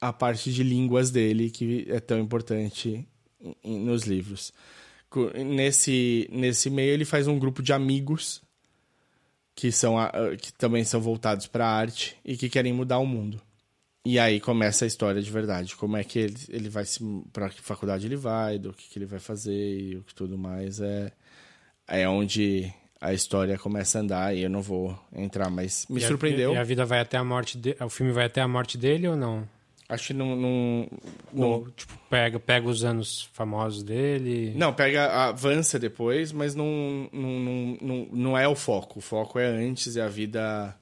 a 0.00 0.12
parte 0.12 0.52
de 0.52 0.62
línguas 0.62 1.10
dele, 1.10 1.50
que 1.50 1.86
é 1.88 2.00
tão 2.00 2.18
importante 2.18 3.06
nos 3.64 4.04
livros. 4.04 4.52
Nesse, 5.34 6.28
nesse 6.30 6.70
meio, 6.70 6.92
ele 6.92 7.04
faz 7.04 7.26
um 7.26 7.38
grupo 7.38 7.62
de 7.62 7.72
amigos 7.72 8.42
que, 9.54 9.72
são 9.72 9.96
que 10.40 10.52
também 10.52 10.84
são 10.84 11.00
voltados 11.00 11.46
para 11.46 11.66
a 11.66 11.72
arte 11.72 12.16
e 12.24 12.36
que 12.36 12.48
querem 12.48 12.72
mudar 12.72 12.98
o 12.98 13.06
mundo. 13.06 13.40
E 14.04 14.18
aí 14.18 14.40
começa 14.40 14.84
a 14.84 14.88
história 14.88 15.20
de 15.20 15.30
verdade. 15.30 15.76
Como 15.76 15.96
é 15.96 16.04
que 16.04 16.18
ele, 16.18 16.36
ele 16.48 16.68
vai 16.68 16.84
se. 16.84 17.00
para 17.32 17.50
que 17.50 17.60
faculdade 17.60 18.06
ele 18.06 18.16
vai, 18.16 18.58
do 18.58 18.72
que, 18.72 18.88
que 18.88 18.98
ele 18.98 19.06
vai 19.06 19.18
fazer 19.18 19.80
e 19.80 19.96
o 19.96 20.02
que 20.02 20.14
tudo 20.14 20.38
mais. 20.38 20.80
É, 20.80 21.12
é 21.86 22.08
onde 22.08 22.72
a 23.00 23.12
história 23.12 23.58
começa 23.58 23.98
a 23.98 24.02
andar 24.02 24.34
e 24.34 24.42
eu 24.42 24.50
não 24.50 24.62
vou 24.62 24.98
entrar, 25.12 25.50
mas 25.50 25.86
me 25.90 26.00
e 26.00 26.02
surpreendeu. 26.02 26.52
A, 26.52 26.54
e 26.54 26.58
a 26.58 26.64
vida 26.64 26.84
vai 26.84 27.00
até 27.00 27.16
a 27.16 27.24
morte. 27.24 27.58
De, 27.58 27.76
o 27.80 27.88
filme 27.88 28.12
vai 28.12 28.26
até 28.26 28.40
a 28.40 28.48
morte 28.48 28.78
dele 28.78 29.08
ou 29.08 29.16
não? 29.16 29.46
Acho 29.88 30.08
que 30.08 30.14
não. 30.14 30.36
não, 30.36 30.88
não... 31.32 31.70
Tipo, 31.70 31.98
pega, 32.10 32.38
pega 32.38 32.68
os 32.68 32.84
anos 32.84 33.28
famosos 33.32 33.82
dele. 33.82 34.52
Não, 34.54 34.72
pega, 34.72 35.28
avança 35.28 35.78
depois, 35.78 36.30
mas 36.30 36.54
não, 36.54 37.08
não, 37.10 37.40
não, 37.40 37.78
não, 37.80 38.08
não 38.12 38.38
é 38.38 38.46
o 38.46 38.54
foco. 38.54 38.98
O 38.98 39.02
foco 39.02 39.38
é 39.38 39.46
antes, 39.46 39.96
é 39.96 40.02
a 40.02 40.08
vida 40.08 40.76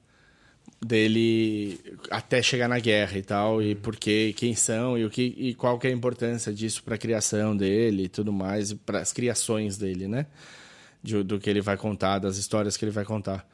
dele 0.85 1.79
até 2.11 2.41
chegar 2.41 2.67
na 2.67 2.79
guerra 2.79 3.17
e 3.17 3.21
tal, 3.21 3.61
e 3.61 3.73
por 3.73 3.95
quê, 3.95 4.33
quem 4.35 4.53
são, 4.53 4.97
e, 4.97 5.05
o 5.05 5.09
que, 5.09 5.33
e 5.37 5.53
qual 5.55 5.79
que 5.79 5.87
é 5.87 5.89
a 5.89 5.93
importância 5.93 6.53
disso 6.53 6.83
para 6.83 6.95
a 6.95 6.97
criação 6.97 7.55
dele 7.55 8.03
e 8.03 8.07
tudo 8.09 8.31
mais, 8.31 8.73
para 8.73 8.99
as 8.99 9.11
criações 9.11 9.77
dele, 9.77 10.07
né? 10.07 10.27
De, 11.01 11.23
do 11.23 11.39
que 11.39 11.49
ele 11.49 11.61
vai 11.61 11.77
contar, 11.77 12.19
das 12.19 12.37
histórias 12.37 12.75
que 12.75 12.83
ele 12.83 12.91
vai 12.91 13.05
contar. 13.05 13.47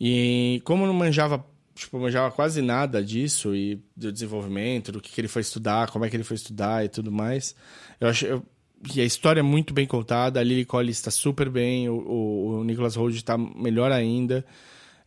E 0.00 0.62
como 0.64 0.86
não 0.86 0.94
manjava 0.94 1.44
tipo, 1.74 1.98
manjava 1.98 2.30
quase 2.34 2.62
nada 2.62 3.02
disso 3.02 3.54
e 3.54 3.80
do 3.96 4.12
desenvolvimento, 4.12 4.92
do 4.92 5.00
que, 5.00 5.10
que 5.10 5.20
ele 5.20 5.28
foi 5.28 5.42
estudar, 5.42 5.90
como 5.90 6.04
é 6.04 6.10
que 6.10 6.16
ele 6.16 6.24
foi 6.24 6.36
estudar 6.36 6.84
e 6.84 6.88
tudo 6.88 7.10
mais. 7.10 7.54
Eu 8.00 8.08
acho 8.08 8.26
eu, 8.26 8.42
que 8.84 9.00
a 9.00 9.04
história 9.04 9.40
é 9.40 9.42
muito 9.42 9.72
bem 9.72 9.86
contada, 9.86 10.40
a 10.40 10.42
Lily 10.42 10.64
Collins 10.64 10.96
está 10.96 11.10
super 11.10 11.48
bem, 11.48 11.88
o, 11.88 11.94
o, 11.94 12.60
o 12.60 12.64
Nicholas 12.64 12.96
Hoult 12.96 13.16
está 13.16 13.36
melhor 13.38 13.92
ainda. 13.92 14.44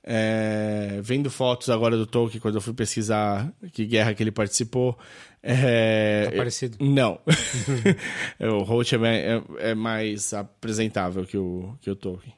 É, 0.08 1.00
vendo 1.02 1.32
fotos 1.32 1.68
agora 1.72 1.98
do 1.98 2.06
Tolkien, 2.06 2.40
quando 2.40 2.56
eu 2.56 2.62
fui 2.62 2.74
pesquisar 2.76 3.52
que 3.74 3.86
guerra 3.86 4.14
que 4.14 4.22
ele 4.22 4.32
participou. 4.32 4.96
É, 5.42 6.28
tá 6.30 6.38
parecido? 6.38 6.78
Não. 6.80 7.20
o 8.40 8.64
Holt 8.64 8.94
é, 8.94 8.98
é, 8.98 9.44
é, 9.72 9.76
mais 9.76 10.32
apresentável 10.32 11.26
que 11.26 11.38
o, 11.38 11.76
que 11.82 11.90
o 11.90 11.96
Tolkien. 11.96 12.36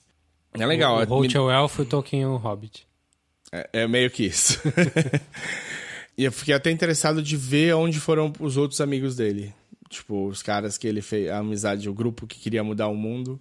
É 0.54 0.66
legal. 0.66 0.98
O, 0.98 1.02
o 1.02 1.06
Holt 1.06 1.36
é 1.36 1.40
o 1.40 1.52
elfo 1.52 1.82
e 1.82 1.84
o 1.84 1.86
Tolkien 1.86 2.24
é 2.24 2.28
o 2.28 2.38
hobbit. 2.38 2.87
É, 3.52 3.70
é 3.74 3.88
meio 3.88 4.10
que 4.10 4.26
isso. 4.26 4.62
e 6.18 6.24
eu 6.24 6.32
fiquei 6.32 6.54
até 6.54 6.72
interessado 6.72 7.22
de 7.22 7.38
ver 7.38 7.74
onde 7.76 8.00
foram 8.00 8.32
os 8.40 8.58
outros 8.58 8.82
amigos 8.82 9.16
dele. 9.16 9.54
Tipo, 9.90 10.28
os 10.28 10.44
caras 10.44 10.78
que 10.78 10.88
ele 10.88 11.02
fez, 11.02 11.30
a 11.30 11.38
amizade, 11.38 11.90
o 11.90 11.94
grupo 11.94 12.28
que 12.28 12.40
queria 12.40 12.64
mudar 12.64 12.88
o 12.88 12.96
mundo, 12.96 13.40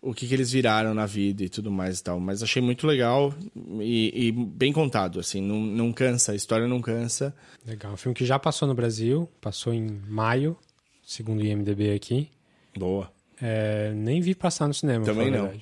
o 0.00 0.14
que, 0.14 0.26
que 0.26 0.34
eles 0.34 0.52
viraram 0.52 0.94
na 0.94 1.06
vida 1.06 1.42
e 1.42 1.48
tudo 1.48 1.70
mais 1.70 2.00
e 2.00 2.02
tal. 2.02 2.20
Mas 2.20 2.42
achei 2.42 2.62
muito 2.62 2.86
legal 2.86 3.34
e, 3.80 4.28
e 4.28 4.32
bem 4.32 4.72
contado, 4.72 5.20
assim, 5.20 5.40
não, 5.40 5.60
não 5.60 5.92
cansa, 5.92 6.32
a 6.32 6.34
história 6.34 6.66
não 6.66 6.80
cansa. 6.80 7.34
Legal, 7.66 7.92
um 7.92 7.96
filme 7.96 8.14
que 8.14 8.24
já 8.24 8.38
passou 8.38 8.66
no 8.66 8.74
Brasil, 8.74 9.28
passou 9.40 9.72
em 9.72 10.00
maio, 10.08 10.56
segundo 11.02 11.40
o 11.40 11.44
IMDB 11.44 11.92
aqui. 11.92 12.30
Boa. 12.76 13.10
É, 13.40 13.92
nem 13.94 14.20
vi 14.20 14.34
passar 14.34 14.68
no 14.68 14.74
cinema. 14.74 15.04
Também 15.04 15.30
não. 15.30 15.52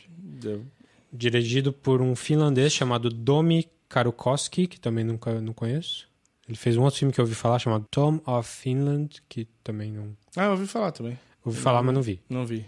Dirigido 1.12 1.72
por 1.72 2.00
um 2.00 2.16
finlandês 2.16 2.72
chamado 2.72 3.10
Domi 3.10 3.68
Karukowski, 3.88 4.66
que 4.66 4.80
também 4.80 5.04
nunca 5.04 5.40
não 5.40 5.52
conheço. 5.52 6.08
Ele 6.48 6.56
fez 6.56 6.76
um 6.76 6.82
outro 6.82 6.98
filme 6.98 7.12
que 7.12 7.20
eu 7.20 7.24
ouvi 7.24 7.34
falar 7.34 7.58
chamado 7.58 7.86
Tom 7.90 8.20
of 8.26 8.48
Finland, 8.48 9.22
que 9.28 9.46
também 9.62 9.92
não. 9.92 10.16
Ah, 10.36 10.44
eu 10.44 10.50
ouvi 10.52 10.66
falar 10.66 10.90
também. 10.90 11.18
Ouvi 11.44 11.58
falar, 11.58 11.82
mas 11.82 11.94
não 11.94 12.02
vi. 12.02 12.20
Não 12.28 12.46
vi. 12.46 12.64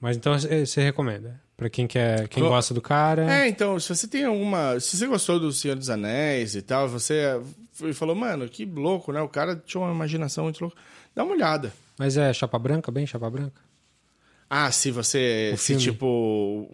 Mas 0.00 0.16
então 0.16 0.38
você 0.38 0.82
recomenda? 0.82 1.40
Pra 1.56 1.70
quem 1.70 1.86
quer, 1.86 2.26
quem 2.28 2.42
gosta 2.42 2.74
do 2.74 2.82
cara. 2.82 3.32
É, 3.32 3.48
então, 3.48 3.78
se 3.78 3.88
você 3.94 4.08
tem 4.08 4.24
alguma. 4.24 4.78
Se 4.80 4.96
você 4.96 5.06
gostou 5.06 5.38
do 5.38 5.52
Senhor 5.52 5.76
dos 5.76 5.88
Anéis 5.88 6.56
e 6.56 6.62
tal, 6.62 6.88
você 6.88 7.40
falou, 7.94 8.14
mano, 8.14 8.48
que 8.48 8.64
louco, 8.64 9.12
né? 9.12 9.20
O 9.20 9.28
cara 9.28 9.54
tinha 9.56 9.80
uma 9.80 9.92
imaginação 9.92 10.44
muito 10.44 10.60
louca. 10.60 10.76
Dá 11.14 11.22
uma 11.22 11.32
olhada. 11.32 11.72
Mas 11.96 12.16
é 12.16 12.32
chapa 12.32 12.58
branca, 12.58 12.90
bem 12.90 13.06
chapa 13.06 13.30
branca? 13.30 13.62
Ah, 14.56 14.70
se 14.70 14.92
você. 14.92 15.50
O 15.52 15.56
se 15.56 15.76
tipo. 15.76 16.70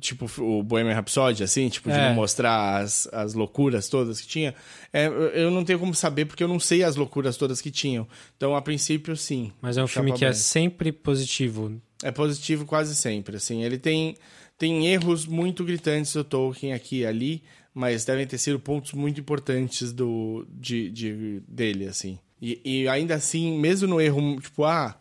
Tipo 0.00 0.24
o 0.42 0.62
Bohemian 0.62 0.94
Rhapsody, 0.94 1.44
assim, 1.44 1.68
tipo, 1.68 1.90
de 1.90 1.94
é. 1.94 2.08
não 2.08 2.14
mostrar 2.14 2.78
as, 2.78 3.06
as 3.12 3.34
loucuras 3.34 3.86
todas 3.86 4.18
que 4.18 4.26
tinha. 4.26 4.54
É, 4.90 5.08
eu 5.34 5.50
não 5.50 5.62
tenho 5.62 5.78
como 5.78 5.94
saber 5.94 6.24
porque 6.24 6.42
eu 6.42 6.48
não 6.48 6.58
sei 6.58 6.82
as 6.82 6.96
loucuras 6.96 7.36
todas 7.36 7.60
que 7.60 7.70
tinham. 7.70 8.08
Então, 8.34 8.56
a 8.56 8.62
princípio, 8.62 9.14
sim. 9.14 9.52
Mas 9.60 9.76
é 9.76 9.84
um 9.84 9.86
filme 9.86 10.14
que 10.14 10.24
é 10.24 10.32
sempre 10.32 10.90
positivo. 10.90 11.78
É 12.02 12.10
positivo 12.10 12.64
quase 12.64 12.96
sempre, 12.96 13.36
assim. 13.36 13.62
Ele 13.62 13.76
tem, 13.76 14.16
tem 14.56 14.86
erros 14.86 15.26
muito 15.26 15.64
gritantes 15.64 16.14
do 16.14 16.24
Tolkien 16.24 16.72
aqui 16.72 17.00
e 17.00 17.06
ali, 17.06 17.42
mas 17.74 18.06
devem 18.06 18.26
ter 18.26 18.38
sido 18.38 18.58
pontos 18.58 18.94
muito 18.94 19.20
importantes 19.20 19.92
do, 19.92 20.46
de, 20.48 20.90
de, 20.90 21.42
dele, 21.46 21.88
assim. 21.88 22.18
E, 22.40 22.58
e 22.64 22.88
ainda 22.88 23.16
assim, 23.16 23.58
mesmo 23.58 23.86
no 23.86 24.00
erro, 24.00 24.40
tipo, 24.40 24.64
ah, 24.64 24.98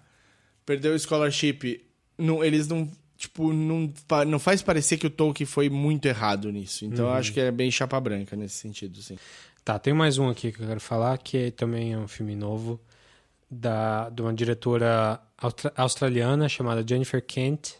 perdeu 0.66 0.94
o 0.94 1.00
scholarship 1.00 1.90
não, 2.22 2.44
eles 2.44 2.68
não 2.68 2.90
tipo, 3.22 3.54
não, 3.54 3.94
não 4.28 4.40
faz 4.40 4.64
parecer 4.64 4.98
que 4.98 5.06
o 5.06 5.10
Tolkien 5.10 5.46
foi 5.46 5.70
muito 5.70 6.08
errado 6.08 6.52
nisso. 6.52 6.86
Então 6.86 7.06
uhum. 7.06 7.12
eu 7.12 7.18
acho 7.18 7.32
que 7.32 7.40
é 7.40 7.52
bem 7.52 7.70
chapa 7.70 8.00
branca 8.00 8.36
nesse 8.36 8.56
sentido, 8.56 9.00
sim. 9.02 9.18
Tá, 9.64 9.78
tem 9.78 9.94
mais 9.94 10.18
um 10.18 10.28
aqui 10.28 10.52
que 10.52 10.60
eu 10.60 10.68
quero 10.68 10.80
falar, 10.80 11.20
que 11.20 11.38
é, 11.38 11.52
também 11.52 11.94
é 11.94 11.98
um 11.98 12.08
filme 12.08 12.36
novo, 12.36 12.82
da, 13.50 14.10
de 14.10 14.24
uma 14.24 14.34
diretora 14.34 15.22
australiana 15.76 16.50
chamada 16.50 16.84
Jennifer 16.88 17.24
Kent, 17.24 17.74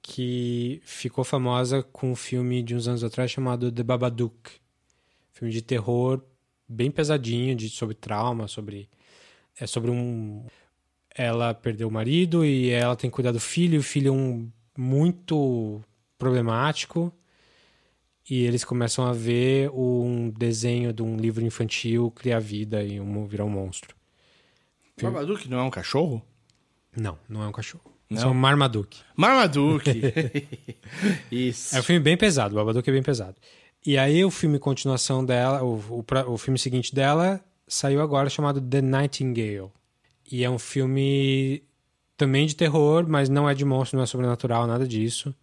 que 0.00 0.80
ficou 0.82 1.24
famosa 1.24 1.82
com 1.82 2.12
um 2.12 2.16
filme 2.16 2.62
de 2.62 2.74
uns 2.74 2.88
anos 2.88 3.04
atrás 3.04 3.30
chamado 3.30 3.70
The 3.70 3.82
Babadook. 3.82 4.50
Filme 5.32 5.52
de 5.52 5.60
terror 5.60 6.22
bem 6.66 6.90
pesadinho, 6.90 7.54
de, 7.54 7.68
sobre 7.68 7.94
trauma, 7.94 8.48
sobre... 8.48 8.88
É 9.58 9.66
sobre 9.66 9.90
um 9.90 10.46
ela 11.14 11.54
perdeu 11.54 11.88
o 11.88 11.90
marido 11.90 12.44
e 12.44 12.70
ela 12.70 12.96
tem 12.96 13.10
que 13.10 13.14
cuidar 13.14 13.32
do 13.32 13.40
filho. 13.40 13.80
O 13.80 13.82
filho 13.82 14.08
é 14.08 14.12
um 14.12 14.50
muito 14.76 15.82
problemático. 16.18 17.12
E 18.28 18.44
eles 18.44 18.64
começam 18.64 19.06
a 19.06 19.12
ver 19.12 19.70
um 19.70 20.30
desenho 20.30 20.92
de 20.92 21.02
um 21.02 21.16
livro 21.16 21.44
infantil 21.44 22.12
criar 22.12 22.38
vida 22.38 22.82
e 22.82 23.00
um, 23.00 23.26
virar 23.26 23.44
um 23.44 23.50
monstro. 23.50 23.96
Babadook 25.02 25.48
não 25.48 25.58
é 25.58 25.62
um 25.62 25.70
cachorro? 25.70 26.22
Não, 26.96 27.18
não 27.28 27.42
é 27.42 27.48
um 27.48 27.52
cachorro. 27.52 27.90
Não? 28.08 28.20
São 28.20 28.34
Marmaduke. 28.34 29.00
Marmaduke. 29.16 30.00
Isso. 31.30 31.76
É 31.76 31.80
um 31.80 31.82
filme 31.82 32.00
bem 32.00 32.16
pesado, 32.16 32.54
o 32.54 32.58
Babadook 32.58 32.88
é 32.88 32.92
bem 32.92 33.02
pesado. 33.02 33.36
E 33.84 33.96
aí 33.96 34.24
o 34.24 34.30
filme 34.30 34.58
continuação 34.58 35.24
dela, 35.24 35.62
o, 35.64 35.76
o, 35.88 36.04
o 36.32 36.38
filme 36.38 36.58
seguinte 36.58 36.94
dela 36.94 37.40
saiu 37.66 38.00
agora 38.02 38.28
chamado 38.28 38.60
The 38.60 38.82
Nightingale. 38.82 39.70
E 40.30 40.44
é 40.44 40.50
um 40.50 40.58
filme 40.58 41.62
também 42.16 42.46
de 42.46 42.54
terror, 42.54 43.06
mas 43.08 43.28
não 43.28 43.48
é 43.48 43.54
de 43.54 43.64
monstro, 43.64 43.96
não 43.96 44.04
é 44.04 44.06
sobrenatural, 44.06 44.66
nada 44.66 44.86
disso. 44.86 45.34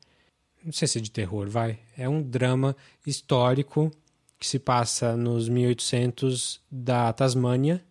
Não 0.64 0.72
sei 0.72 0.88
se 0.88 0.98
é 0.98 1.02
de 1.02 1.12
terror, 1.12 1.50
vai. 1.50 1.80
É 1.98 2.08
um 2.08 2.22
drama 2.22 2.76
histórico 3.06 3.92
que 4.40 4.46
se 4.48 4.60
passa 4.60 5.16
nos 5.18 5.50
1800 5.50 6.62
da 6.70 7.12
Tasmânia. 7.14 7.84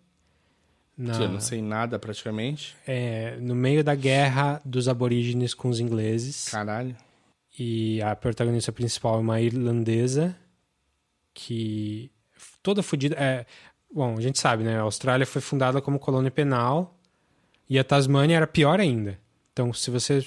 Na, 0.97 1.21
Eu 1.21 1.29
não 1.29 1.41
sei 1.41 1.61
nada 1.61 1.99
praticamente. 1.99 2.75
é, 2.87 3.37
no 3.41 3.55
meio 3.55 3.85
da 3.85 3.95
guerra 3.95 4.63
dos 4.65 4.89
aborígenes 4.89 5.53
com 5.53 5.69
os 5.69 5.81
ingleses. 5.81 6.49
Caralho. 6.49 6.97
E 7.59 8.01
a 8.03 8.15
protagonista 8.15 8.73
principal 8.73 9.17
é 9.17 9.19
uma 9.19 9.41
irlandesa 9.41 10.37
que 11.35 12.11
toda 12.63 12.83
fodida. 12.83 13.17
É, 13.19 13.47
bom, 13.93 14.16
a 14.16 14.20
gente 14.20 14.39
sabe, 14.39 14.64
né? 14.64 14.76
A 14.78 14.82
Austrália 14.82 15.26
foi 15.26 15.41
fundada 15.41 15.80
como 15.80 15.99
colônia 15.99 16.30
penal 16.30 16.99
e 17.68 17.78
a 17.78 17.84
Tasmânia 17.84 18.37
era 18.37 18.47
pior 18.47 18.80
ainda. 18.80 19.18
Então, 19.53 19.72
se 19.72 19.91
você 19.91 20.24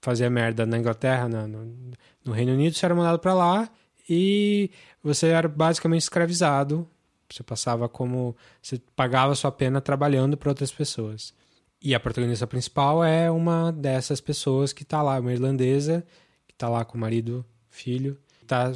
fazia 0.00 0.28
merda 0.30 0.66
na 0.66 0.78
Inglaterra, 0.78 1.28
na- 1.28 1.46
no, 1.46 1.92
no 2.24 2.32
Reino 2.32 2.52
Unido, 2.52 2.74
você 2.74 2.84
era 2.84 2.94
mandado 2.94 3.18
pra 3.18 3.34
lá 3.34 3.68
e 4.08 4.70
você 5.02 5.28
era 5.28 5.48
basicamente 5.48 6.02
escravizado. 6.02 6.88
Você 7.30 7.42
passava 7.42 7.88
como. 7.88 8.36
Você 8.60 8.80
pagava 8.94 9.34
sua 9.34 9.50
pena 9.50 9.80
trabalhando 9.80 10.36
para 10.36 10.50
outras 10.50 10.70
pessoas. 10.70 11.32
E 11.80 11.94
a 11.94 12.00
protagonista 12.00 12.46
principal 12.46 13.02
é 13.02 13.30
uma 13.30 13.72
dessas 13.72 14.20
pessoas 14.20 14.72
que 14.72 14.84
tá 14.84 15.02
lá, 15.02 15.18
uma 15.18 15.32
irlandesa, 15.32 16.04
que 16.46 16.54
tá 16.54 16.68
lá 16.68 16.84
com 16.84 16.96
o 16.96 17.00
marido, 17.00 17.44
filho, 17.70 18.18
tá 18.46 18.72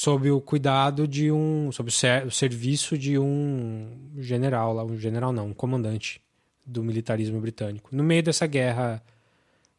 sob 0.00 0.30
o 0.30 0.40
cuidado 0.40 1.08
de 1.08 1.32
um. 1.32 1.72
sob 1.72 1.88
o, 1.88 1.92
ser- 1.92 2.24
o 2.24 2.30
serviço 2.30 2.96
de 2.96 3.18
um 3.18 4.12
general 4.18 4.72
lá, 4.72 4.84
um 4.84 4.96
general 4.96 5.32
não, 5.32 5.48
um 5.48 5.54
comandante 5.54 6.20
do 6.64 6.84
militarismo 6.84 7.40
britânico. 7.40 7.88
No 7.94 8.04
meio 8.04 8.22
dessa 8.22 8.46
guerra. 8.46 9.02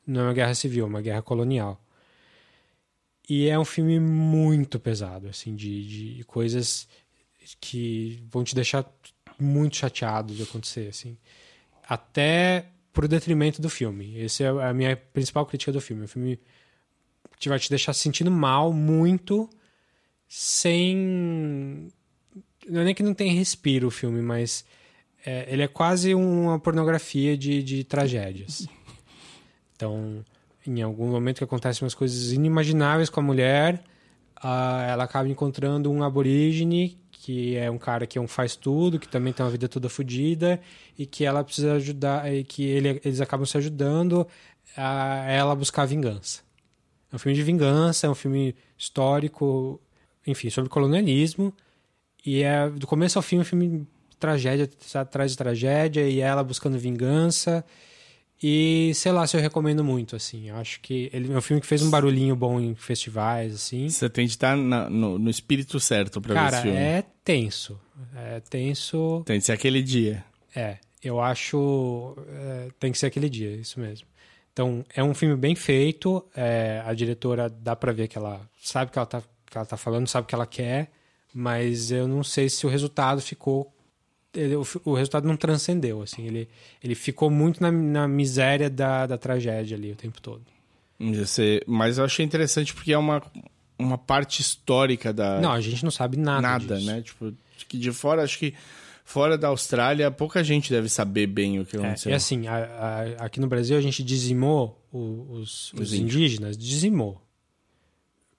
Não 0.06 0.22
é 0.22 0.24
uma 0.26 0.34
guerra 0.34 0.56
civil, 0.56 0.86
é 0.86 0.88
uma 0.90 1.02
guerra 1.02 1.22
colonial. 1.22 1.80
E 3.30 3.48
é 3.48 3.58
um 3.58 3.64
filme 3.64 4.00
muito 4.00 4.80
pesado, 4.80 5.28
assim, 5.28 5.56
de, 5.56 6.16
de 6.18 6.24
coisas 6.26 6.88
que 7.62 8.22
vão 8.28 8.44
te 8.44 8.56
deixar 8.56 8.84
muito 9.40 9.78
chateado 9.78 10.34
de 10.34 10.44
acontecer, 10.44 10.90
assim. 10.90 11.16
Até 11.88 12.66
pro 12.92 13.08
detrimento 13.08 13.62
do 13.62 13.70
filme. 13.70 14.20
Essa 14.22 14.44
é 14.44 14.48
a 14.48 14.74
minha 14.74 14.98
principal 14.98 15.46
crítica 15.46 15.72
do 15.72 15.80
filme. 15.80 16.04
O 16.06 16.08
filme 16.08 16.40
te 17.38 17.48
vai 17.48 17.60
te 17.60 17.70
deixar 17.70 17.94
se 17.94 18.02
sentindo 18.02 18.32
mal 18.32 18.74
muito 18.74 19.50
sem 20.30 21.92
não 22.70 22.82
é 22.82 22.84
nem 22.84 22.94
que 22.94 23.02
não 23.02 23.16
tem 23.16 23.34
respiro 23.34 23.88
o 23.88 23.92
filme, 23.92 24.22
mas 24.22 24.64
é, 25.26 25.52
ele 25.52 25.64
é 25.64 25.68
quase 25.68 26.14
uma 26.14 26.60
pornografia 26.60 27.36
de, 27.36 27.62
de 27.64 27.84
tragédias. 27.84 28.68
Então, 29.76 30.26
em 30.68 30.82
algum 30.82 31.08
momento 31.08 31.38
que 31.38 31.44
acontecem 31.46 31.86
umas 31.86 31.94
coisas 31.94 32.34
inimagináveis 32.34 33.10
com 33.10 33.22
a 33.22 33.24
mulher, 33.24 33.82
ela 34.44 35.06
acaba 35.06 35.30
encontrando 35.30 35.90
um 35.90 36.04
aborígene 36.04 37.00
que 37.12 37.56
é 37.56 37.72
um 37.72 37.78
cara 37.78 38.06
que 38.06 38.18
é 38.18 38.22
um 38.22 38.28
faz 38.28 38.58
tudo, 38.58 39.00
que 39.00 39.08
também 39.08 39.32
tem 39.32 39.46
uma 39.46 39.52
vida 39.52 39.70
toda 39.70 39.88
fodida 39.88 40.60
e 40.98 41.06
que 41.06 41.24
ela 41.24 41.46
precisa 41.46 41.76
ajudar 41.76 42.30
e 42.34 42.44
que 42.44 42.64
ele, 42.64 43.00
eles 43.06 43.22
acabam 43.22 43.46
se 43.46 43.58
ajudando 43.58 44.28
a 44.76 45.26
ela 45.30 45.56
buscar 45.56 45.86
vingança. 45.86 46.42
É 47.10 47.16
um 47.16 47.20
filme 47.20 47.38
de 47.38 47.44
vingança, 47.44 48.06
é 48.06 48.10
um 48.10 48.16
filme 48.16 48.54
histórico, 48.78 49.80
enfim, 50.30 50.50
sobre 50.50 50.70
colonialismo 50.70 51.54
e 52.26 52.42
é 52.44 52.70
do 52.70 52.86
começo 52.88 53.18
ao 53.18 53.24
fim 53.24 53.40
um 53.40 53.44
filme 53.44 53.88
tragédia 54.20 54.70
atrás 54.96 55.32
de 55.32 55.38
tragédia 55.38 56.08
e 56.08 56.20
ela 56.20 56.44
buscando 56.44 56.78
vingança 56.78 57.64
e 58.42 58.92
sei 58.96 59.12
lá 59.12 59.28
se 59.28 59.36
eu 59.36 59.42
recomendo 59.42 59.84
muito 59.84 60.16
assim. 60.16 60.50
Eu 60.50 60.56
acho 60.56 60.80
que 60.82 61.10
ele 61.12 61.32
é 61.32 61.38
um 61.38 61.42
filme 61.42 61.60
que 61.60 61.68
fez 61.68 61.82
um 61.82 61.90
barulhinho 61.90 62.36
bom 62.36 62.60
em 62.60 62.74
festivais 62.76 63.54
assim. 63.54 63.90
Você 63.90 64.10
tem 64.10 64.26
de 64.26 64.32
estar 64.32 64.56
na- 64.56 64.90
no, 64.90 65.20
no 65.20 65.30
espírito 65.30 65.80
certo 65.80 66.22
pra 66.22 66.34
ver 66.34 66.40
Cara, 66.40 66.56
esse 66.58 66.62
filme. 66.64 66.78
é 66.78 67.04
tenso. 67.24 67.80
É 68.16 68.40
tenso. 68.40 69.24
Tem 69.26 69.40
de 69.40 69.46
ser 69.46 69.52
aquele 69.52 69.84
dia. 69.84 70.24
É, 70.56 70.78
eu 71.04 71.20
acho. 71.20 72.16
é, 72.30 72.68
tem 72.80 72.92
que 72.94 72.98
ser 72.98 73.08
aquele 73.08 73.30
dia, 73.30 73.52
isso 73.56 73.80
mesmo. 73.80 74.08
Então, 74.54 74.84
é 74.96 75.04
um 75.04 75.14
filme 75.14 75.36
bem 75.36 75.54
feito. 75.56 76.26
é, 76.36 76.82
a 76.86 76.94
diretora 76.94 77.50
dá 77.50 77.76
pra 77.76 77.92
ver 77.92 78.08
que 78.08 78.18
ela 78.18 78.42
sabe 78.62 78.92
que 78.92 78.98
ela, 78.98 79.06
tá, 79.06 79.22
que 79.50 79.58
ela 79.58 79.66
tá 79.66 79.78
falando, 79.78 80.08
sabe 80.08 80.26
o 80.26 80.28
que 80.28 80.36
ela 80.36 80.46
quer, 80.48 80.92
mas 81.34 81.92
eu 81.92 82.08
não 82.08 82.24
sei 82.24 82.50
se 82.50 82.66
o 82.66 82.70
resultado 82.70 83.22
ficou. 83.22 83.72
ele- 84.34 84.56
o, 84.56 84.64
o 84.86 84.94
resultado 84.94 85.28
não 85.28 85.36
transcendeu, 85.36 86.02
assim. 86.02 86.26
Ele, 86.26 86.48
ele 86.84 86.96
ficou 86.96 87.30
muito 87.32 87.62
na, 87.62 87.72
na 87.72 88.08
miséria 88.08 88.70
da, 88.70 89.08
da 89.08 89.18
tragédia 89.18 89.76
ali 89.76 89.92
o 89.92 89.96
tempo 89.96 90.22
todo. 90.22 90.44
Mas 91.68 91.98
eu 91.98 92.04
achei 92.06 92.26
interessante 92.26 92.74
porque 92.74 92.92
é 92.94 92.98
uma, 92.98 93.22
uma 93.78 93.98
parte 93.98 94.42
histórica 94.42 95.14
da. 95.14 95.40
Não, 95.40 95.52
a 95.52 95.62
gente 95.62 95.84
não 95.84 95.92
sabe 95.92 96.18
nada. 96.18 96.42
nada, 96.42 96.76
disso. 96.76 96.88
né? 96.88 97.02
Tipo, 97.02 97.34
que 97.68 97.78
de 97.78 97.92
fora, 97.92 98.24
acho 98.24 98.38
que 98.38 98.54
fora 99.06 99.38
da 99.38 99.48
Austrália, 99.48 100.12
pouca 100.12 100.44
gente 100.44 100.70
deve 100.72 100.90
saber 100.90 101.26
bem 101.28 101.60
o 101.60 101.66
que 101.66 101.76
É, 101.78 101.80
aconteceu. 101.80 102.12
e 102.12 102.14
assim, 102.16 102.48
a- 102.48 102.56
a- 103.20 103.26
aqui 103.26 103.40
no 103.40 103.48
Brasil 103.48 103.78
a 103.78 103.82
gente 103.82 104.04
dizimou 104.04 104.80
os, 104.92 105.74
os 105.74 105.80
Os 105.80 105.94
indígenas, 105.94 106.58
dizimou. 106.58 107.22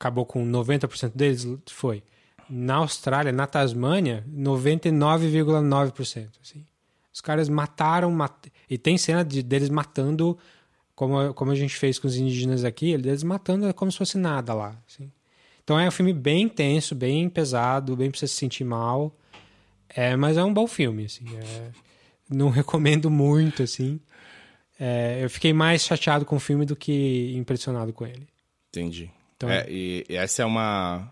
Acabou 0.00 0.24
com 0.24 0.42
90% 0.50 1.12
deles, 1.14 1.46
foi. 1.66 2.02
Na 2.48 2.76
Austrália, 2.76 3.30
na 3.30 3.46
Tasmânia, 3.46 4.24
99,9%. 4.34 6.28
Assim. 6.42 6.64
Os 7.12 7.20
caras 7.20 7.50
mataram, 7.50 8.10
mat... 8.10 8.46
e 8.68 8.78
tem 8.78 8.96
cena 8.96 9.22
de, 9.22 9.42
deles 9.42 9.68
matando, 9.68 10.38
como, 10.94 11.34
como 11.34 11.50
a 11.50 11.54
gente 11.54 11.76
fez 11.76 11.98
com 11.98 12.06
os 12.08 12.16
indígenas 12.16 12.64
aqui, 12.64 12.92
eles 12.92 13.22
matando 13.22 13.72
como 13.74 13.92
se 13.92 13.98
fosse 13.98 14.16
nada 14.16 14.54
lá. 14.54 14.74
assim. 14.88 15.12
Então 15.62 15.78
é 15.78 15.86
um 15.86 15.90
filme 15.90 16.14
bem 16.14 16.44
intenso, 16.44 16.94
bem 16.94 17.28
pesado, 17.28 17.94
bem 17.94 18.10
pra 18.10 18.18
você 18.18 18.26
se 18.26 18.36
sentir 18.36 18.64
mal. 18.64 19.14
É, 19.90 20.16
mas 20.16 20.38
é 20.38 20.42
um 20.42 20.54
bom 20.54 20.66
filme, 20.66 21.04
assim. 21.04 21.26
é- 21.36 21.70
não 22.26 22.48
recomendo 22.50 23.10
muito, 23.10 23.62
assim. 23.62 24.00
É, 24.78 25.22
eu 25.22 25.28
fiquei 25.28 25.52
mais 25.52 25.82
chateado 25.82 26.24
com 26.24 26.36
o 26.36 26.40
filme 26.40 26.64
do 26.64 26.74
que 26.74 27.34
impressionado 27.36 27.92
com 27.92 28.06
ele. 28.06 28.26
Entendi. 28.70 29.10
Então- 29.40 29.50
É, 29.50 29.66
e 29.70 30.04
e 30.08 30.16
essa 30.16 30.42
é 30.42 30.44
uma. 30.44 31.10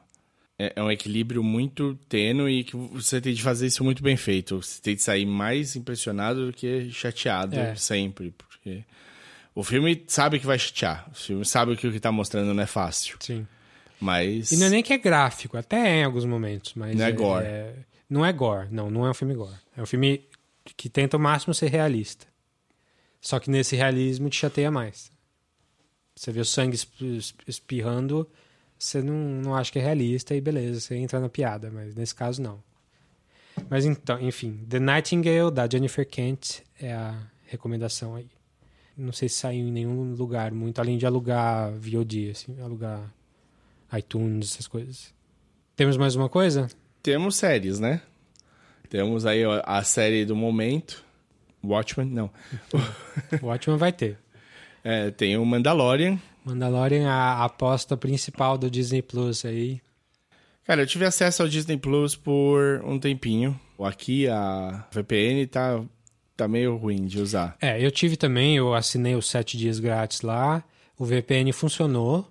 É 0.58 0.72
é 0.76 0.82
um 0.82 0.90
equilíbrio 0.90 1.42
muito 1.42 1.94
tênue 2.08 2.60
e 2.60 2.64
que 2.64 2.76
você 2.76 3.20
tem 3.20 3.32
de 3.32 3.42
fazer 3.42 3.66
isso 3.68 3.82
muito 3.82 4.02
bem 4.02 4.16
feito. 4.16 4.60
Você 4.60 4.82
tem 4.82 4.94
de 4.96 5.02
sair 5.02 5.24
mais 5.24 5.74
impressionado 5.76 6.46
do 6.46 6.52
que 6.52 6.90
chateado 6.90 7.56
É. 7.58 7.74
sempre. 7.76 8.32
Porque 8.36 8.84
o 9.54 9.62
filme 9.64 10.04
sabe 10.08 10.38
que 10.38 10.46
vai 10.46 10.58
chatear. 10.58 11.08
O 11.10 11.14
filme 11.14 11.44
sabe 11.46 11.74
que 11.76 11.86
o 11.86 11.92
que 11.92 12.00
tá 12.00 12.10
mostrando 12.12 12.52
não 12.52 12.62
é 12.62 12.66
fácil. 12.66 13.16
Sim. 13.20 13.46
Mas. 14.00 14.52
E 14.52 14.56
não 14.58 14.66
é 14.66 14.70
nem 14.70 14.82
que 14.82 14.92
é 14.92 14.98
gráfico, 14.98 15.56
até 15.56 15.76
é 15.76 16.00
em 16.00 16.04
alguns 16.04 16.24
momentos, 16.24 16.74
mas. 16.74 16.94
Não 16.94 17.04
é 17.06 17.12
gore. 17.12 17.46
não 18.10 18.26
é 18.26 18.32
gore, 18.32 18.68
não, 18.70 18.90
não 18.90 19.06
é 19.06 19.10
um 19.10 19.14
filme 19.14 19.34
gore. 19.34 19.56
É 19.76 19.80
um 19.82 19.86
filme 19.86 20.22
que 20.76 20.88
tenta 20.90 21.16
ao 21.16 21.20
máximo 21.20 21.54
ser 21.54 21.70
realista. 21.70 22.26
Só 23.20 23.38
que 23.40 23.48
nesse 23.50 23.74
realismo 23.74 24.28
te 24.28 24.36
chateia 24.36 24.70
mais. 24.70 25.10
Você 26.18 26.32
vê 26.32 26.40
o 26.40 26.44
sangue 26.44 26.74
esp- 26.74 27.00
esp- 27.00 27.40
espirrando, 27.46 28.28
você 28.78 29.00
não, 29.02 29.14
não 29.14 29.54
acha 29.54 29.70
que 29.70 29.78
é 29.78 29.82
realista 29.82 30.34
e 30.34 30.40
beleza, 30.40 30.80
você 30.80 30.96
entra 30.96 31.20
na 31.20 31.28
piada, 31.28 31.70
mas 31.72 31.94
nesse 31.94 32.14
caso 32.14 32.42
não. 32.42 32.60
Mas 33.70 33.84
então, 33.84 34.20
enfim, 34.20 34.64
The 34.68 34.78
Nightingale, 34.80 35.50
da 35.52 35.68
Jennifer 35.70 36.06
Kent, 36.08 36.60
é 36.80 36.92
a 36.92 37.16
recomendação 37.46 38.14
aí. 38.16 38.26
Não 38.96 39.12
sei 39.12 39.28
se 39.28 39.36
saiu 39.36 39.68
em 39.68 39.70
nenhum 39.70 40.14
lugar 40.14 40.50
muito, 40.52 40.80
além 40.80 40.98
de 40.98 41.06
alugar 41.06 41.72
VOD, 41.72 42.30
assim, 42.30 42.60
alugar 42.60 43.12
iTunes, 43.96 44.52
essas 44.54 44.66
coisas. 44.66 45.14
Temos 45.76 45.96
mais 45.96 46.16
uma 46.16 46.28
coisa? 46.28 46.66
Temos 47.00 47.36
séries, 47.36 47.78
né? 47.78 48.02
Temos 48.90 49.24
aí 49.24 49.42
a 49.64 49.82
série 49.84 50.24
do 50.24 50.34
momento. 50.34 51.04
Watchmen, 51.62 52.08
não. 52.10 52.30
Watchmen 53.42 53.76
vai 53.78 53.92
ter. 53.92 54.18
É, 54.90 55.10
tem 55.10 55.36
o 55.36 55.44
Mandalorian. 55.44 56.18
Mandalorian, 56.42 57.10
a 57.10 57.44
aposta 57.44 57.94
principal 57.94 58.56
do 58.56 58.70
Disney 58.70 59.02
Plus 59.02 59.44
aí. 59.44 59.82
Cara, 60.64 60.80
eu 60.80 60.86
tive 60.86 61.04
acesso 61.04 61.42
ao 61.42 61.48
Disney 61.48 61.76
Plus 61.76 62.16
por 62.16 62.82
um 62.86 62.98
tempinho. 62.98 63.58
Aqui 63.78 64.26
a 64.28 64.86
VPN 64.90 65.46
tá, 65.46 65.84
tá 66.34 66.48
meio 66.48 66.74
ruim 66.76 67.04
de 67.04 67.20
usar. 67.20 67.54
É, 67.60 67.84
eu 67.84 67.90
tive 67.90 68.16
também, 68.16 68.56
eu 68.56 68.72
assinei 68.72 69.14
os 69.14 69.28
sete 69.28 69.58
dias 69.58 69.78
grátis 69.78 70.22
lá. 70.22 70.64
O 70.98 71.04
VPN 71.04 71.52
funcionou 71.52 72.26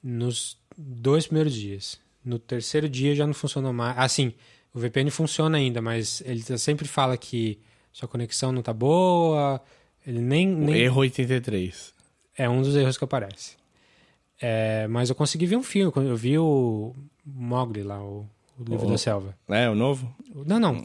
nos 0.00 0.56
dois 0.78 1.26
primeiros 1.26 1.54
dias. 1.54 1.98
No 2.24 2.38
terceiro 2.38 2.88
dia 2.88 3.16
já 3.16 3.26
não 3.26 3.34
funcionou 3.34 3.72
mais. 3.72 3.98
Assim, 3.98 4.32
o 4.72 4.78
VPN 4.78 5.10
funciona 5.10 5.58
ainda, 5.58 5.82
mas 5.82 6.22
ele 6.24 6.42
tá- 6.44 6.56
sempre 6.56 6.86
fala 6.86 7.16
que 7.16 7.58
sua 7.92 8.06
conexão 8.06 8.52
não 8.52 8.62
tá 8.62 8.72
boa, 8.72 9.60
Ele 10.06 10.20
nem, 10.20 10.46
nem 10.46 10.74
Erro 10.76 11.00
83. 11.00 11.92
é 12.36 12.48
um 12.48 12.62
dos 12.62 12.74
erros 12.74 12.96
que 12.98 13.04
aparece. 13.04 13.56
É, 14.40 14.86
mas 14.88 15.08
eu 15.10 15.14
consegui 15.14 15.46
ver 15.46 15.56
um 15.56 15.62
filme. 15.62 15.92
Eu 15.96 16.16
vi 16.16 16.38
o 16.38 16.94
Mogli 17.24 17.82
lá, 17.82 18.02
o, 18.02 18.26
o 18.58 18.64
livro 18.64 18.86
O- 18.86 18.90
da 18.90 18.98
selva. 18.98 19.36
É, 19.48 19.68
o 19.68 19.74
novo? 19.74 20.12
Não, 20.46 20.58
não. 20.58 20.76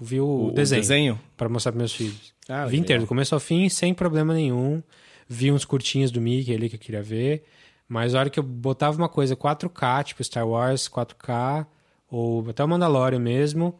Eu 0.00 0.06
vi 0.06 0.20
o, 0.20 0.46
O, 0.46 0.50
desenho, 0.50 0.80
desenho? 0.82 1.20
para 1.36 1.48
mostrar 1.48 1.72
para 1.72 1.78
meus 1.78 1.92
filhos. 1.94 2.32
Ah, 2.48 2.66
vi 2.66 2.78
inteiro, 2.78 3.02
do 3.02 3.06
começo 3.06 3.34
ao 3.34 3.40
fim, 3.40 3.68
sem 3.68 3.92
problema 3.94 4.32
nenhum. 4.34 4.82
Vi 5.28 5.52
uns 5.52 5.64
curtinhos 5.64 6.10
do 6.10 6.20
Mickey 6.20 6.54
ali 6.54 6.68
que 6.68 6.76
eu 6.76 6.80
queria 6.80 7.02
ver. 7.02 7.44
Mas 7.86 8.14
a 8.14 8.20
hora 8.20 8.30
que 8.30 8.38
eu 8.38 8.42
botava 8.42 8.96
uma 8.96 9.08
coisa 9.08 9.36
4K, 9.36 10.04
tipo 10.04 10.24
Star 10.24 10.48
Wars 10.48 10.88
4K, 10.88 11.66
ou 12.10 12.48
até 12.48 12.64
o 12.64 12.68
Mandalorian 12.68 13.18
mesmo, 13.18 13.78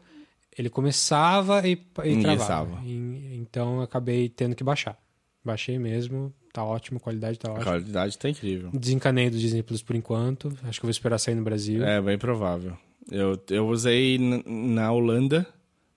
ele 0.57 0.69
começava 0.69 1.67
e, 1.67 1.73
e 2.03 2.21
travava. 2.21 2.81
E- 2.83 3.35
então 3.41 3.77
eu 3.77 3.81
acabei 3.81 4.29
tendo 4.29 4.55
que 4.55 4.63
baixar. 4.63 4.97
Baixei 5.43 5.77
mesmo, 5.77 6.33
tá 6.51 6.63
ótimo, 6.63 6.97
a 6.97 6.99
qualidade 6.99 7.37
tá 7.37 7.49
A 7.49 7.51
ótima. 7.53 7.65
qualidade 7.65 8.17
tá 8.17 8.29
incrível. 8.29 8.71
Desencanei 8.73 9.29
do 9.29 9.37
Disney 9.37 9.61
Plus 9.61 9.83
por 9.83 9.95
enquanto. 9.95 10.47
Acho 10.63 10.79
que 10.79 10.85
eu 10.85 10.87
vou 10.87 10.91
esperar 10.91 11.19
sair 11.19 11.35
no 11.35 11.43
Brasil. 11.43 11.83
É, 11.85 12.01
bem 12.01 12.17
provável. 12.17 12.75
Eu, 13.11 13.39
eu 13.51 13.67
usei 13.67 14.17
na 14.47 14.91
Holanda, 14.91 15.45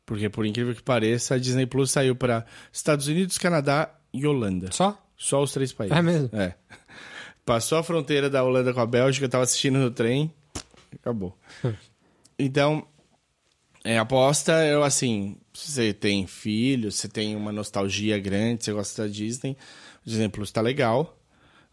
porque 0.04 0.28
por 0.28 0.44
incrível 0.44 0.74
que 0.74 0.82
pareça, 0.82 1.34
a 1.36 1.38
Disney 1.38 1.64
Plus 1.64 1.90
saiu 1.90 2.14
para 2.14 2.44
Estados 2.70 3.06
Unidos, 3.06 3.38
Canadá 3.38 3.90
e 4.12 4.26
Holanda. 4.26 4.70
Só? 4.70 5.02
Só 5.16 5.42
os 5.42 5.50
três 5.52 5.72
países. 5.72 5.96
É 5.96 6.02
mesmo? 6.02 6.28
É. 6.34 6.54
Passou 7.46 7.78
a 7.78 7.82
fronteira 7.82 8.28
da 8.28 8.44
Holanda 8.44 8.74
com 8.74 8.80
a 8.80 8.86
Bélgica, 8.86 9.24
eu 9.24 9.30
tava 9.30 9.44
assistindo 9.44 9.78
no 9.78 9.90
trem, 9.90 10.30
acabou. 10.94 11.34
então, 12.38 12.86
é, 13.88 13.96
aposta, 13.96 14.52
eu 14.66 14.82
assim, 14.84 15.38
você 15.50 15.94
tem 15.94 16.26
filho, 16.26 16.92
você 16.92 17.08
tem 17.08 17.34
uma 17.34 17.50
nostalgia 17.50 18.18
grande, 18.18 18.62
você 18.62 18.70
gosta 18.70 19.04
da 19.04 19.08
Disney, 19.08 19.56
o 20.04 20.10
Disney 20.10 20.28
Plus 20.28 20.52
tá 20.52 20.60
legal. 20.60 21.16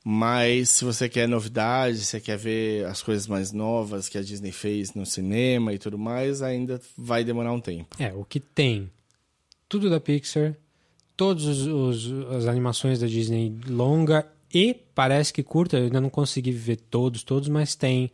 Mas 0.02 0.70
se 0.70 0.86
você 0.86 1.10
quer 1.10 1.28
novidade, 1.28 1.98
você 1.98 2.22
quer 2.22 2.38
ver 2.38 2.86
as 2.86 3.02
coisas 3.04 3.28
mais 3.28 3.52
novas 3.52 4.08
que 4.08 4.18
a 4.18 4.22
Disney 4.22 4.54
fez 4.54 4.94
no 4.94 5.06
cinema 5.06 5.74
e 5.74 5.78
tudo 5.78 5.98
mais, 5.98 6.42
ainda 6.42 6.80
vai 6.98 7.22
demorar 7.26 7.52
um 7.52 7.60
tempo. 7.60 7.98
É, 8.00 8.14
o 8.14 8.24
que 8.24 8.40
tem 8.40 8.90
tudo 9.68 9.90
da 9.90 10.00
Pixar, 10.00 10.56
todas 11.18 11.68
as 12.38 12.46
animações 12.46 13.00
da 13.00 13.08
Disney 13.08 13.54
longa 13.68 14.26
e 14.54 14.74
parece 14.74 15.34
que 15.34 15.44
curta, 15.44 15.78
eu 15.78 15.84
ainda 15.84 16.00
não 16.00 16.10
consegui 16.10 16.52
ver 16.52 16.78
todos, 16.78 17.24
todos, 17.24 17.50
mas 17.50 17.76
tem 17.76 18.10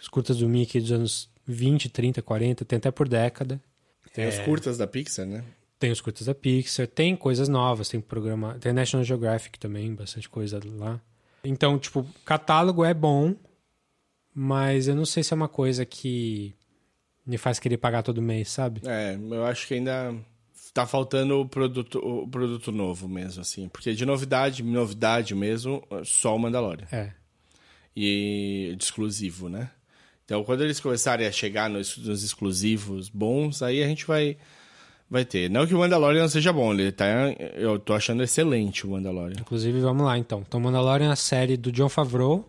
os 0.00 0.08
curtas 0.08 0.38
do 0.38 0.48
Mickey 0.48 0.80
dos 0.80 0.90
anos 0.90 1.33
20, 1.46 1.88
30, 1.88 2.22
40, 2.22 2.64
tem 2.64 2.76
até 2.76 2.90
por 2.90 3.08
década. 3.08 3.60
Tem 4.12 4.28
os 4.28 4.38
curtas 4.40 4.78
da 4.78 4.86
Pixar, 4.86 5.26
né? 5.26 5.44
Tem 5.78 5.90
os 5.90 6.00
curtas 6.00 6.26
da 6.26 6.34
Pixar, 6.34 6.86
tem 6.86 7.16
coisas 7.16 7.48
novas, 7.48 7.88
tem 7.88 8.00
programa, 8.00 8.56
tem 8.60 8.72
National 8.72 9.04
Geographic 9.04 9.58
também, 9.58 9.94
bastante 9.94 10.28
coisa 10.28 10.60
lá. 10.64 11.00
Então, 11.42 11.78
tipo, 11.78 12.06
catálogo 12.24 12.84
é 12.84 12.94
bom, 12.94 13.34
mas 14.34 14.88
eu 14.88 14.94
não 14.94 15.04
sei 15.04 15.22
se 15.22 15.32
é 15.32 15.36
uma 15.36 15.48
coisa 15.48 15.84
que 15.84 16.54
me 17.26 17.36
faz 17.36 17.58
querer 17.58 17.76
pagar 17.76 18.02
todo 18.02 18.22
mês, 18.22 18.50
sabe? 18.50 18.82
É, 18.84 19.14
eu 19.14 19.44
acho 19.44 19.66
que 19.66 19.74
ainda 19.74 20.14
tá 20.72 20.86
faltando 20.86 21.40
o 21.40 21.48
produto, 21.48 21.98
o 21.98 22.26
produto 22.28 22.72
novo 22.72 23.08
mesmo, 23.08 23.40
assim. 23.40 23.68
Porque 23.68 23.94
de 23.94 24.04
novidade, 24.04 24.62
novidade 24.62 25.34
mesmo, 25.34 25.82
só 26.04 26.34
o 26.34 26.38
Mandalorian. 26.38 26.86
É. 26.90 27.12
E 27.96 28.74
de 28.76 28.84
exclusivo, 28.84 29.48
né? 29.48 29.70
Então, 30.24 30.42
quando 30.42 30.62
eles 30.62 30.80
começarem 30.80 31.26
a 31.26 31.32
chegar 31.32 31.68
nos, 31.68 31.98
nos 31.98 32.22
exclusivos 32.22 33.08
bons, 33.08 33.62
aí 33.62 33.82
a 33.82 33.86
gente 33.86 34.06
vai, 34.06 34.38
vai 35.08 35.24
ter. 35.24 35.50
Não 35.50 35.66
que 35.66 35.74
o 35.74 35.78
Mandalorian 35.78 36.22
não 36.22 36.28
seja 36.28 36.52
bom, 36.52 36.72
ele 36.72 36.90
tá, 36.90 37.06
eu 37.56 37.78
tô 37.78 37.92
achando 37.92 38.22
excelente 38.22 38.86
o 38.86 38.90
Mandalorian. 38.90 39.40
Inclusive, 39.40 39.80
vamos 39.80 40.04
lá 40.04 40.16
então. 40.16 40.42
Então, 40.46 40.58
Mandalorian 40.58 41.10
é 41.10 41.12
a 41.12 41.16
série 41.16 41.56
do 41.56 41.70
John 41.70 41.90
Favreau. 41.90 42.48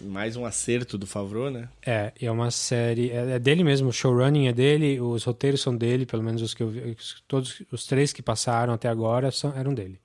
Mais 0.00 0.34
um 0.34 0.44
acerto 0.44 0.98
do 0.98 1.06
Favreau, 1.06 1.48
né? 1.48 1.68
É, 1.86 2.12
é 2.20 2.30
uma 2.30 2.50
série. 2.50 3.10
É, 3.10 3.32
é 3.32 3.38
dele 3.38 3.62
mesmo, 3.62 3.90
o 3.90 3.92
showrunning 3.92 4.48
é 4.48 4.52
dele, 4.52 5.00
os 5.00 5.22
roteiros 5.22 5.60
são 5.60 5.76
dele, 5.76 6.04
pelo 6.04 6.24
menos 6.24 6.42
os 6.42 6.54
que 6.54 6.62
eu 6.62 6.68
vi. 6.68 6.96
Todos 7.28 7.62
os 7.70 7.86
três 7.86 8.12
que 8.12 8.20
passaram 8.20 8.74
até 8.74 8.88
agora 8.88 9.30
são, 9.30 9.56
eram 9.56 9.72
dele. 9.72 10.00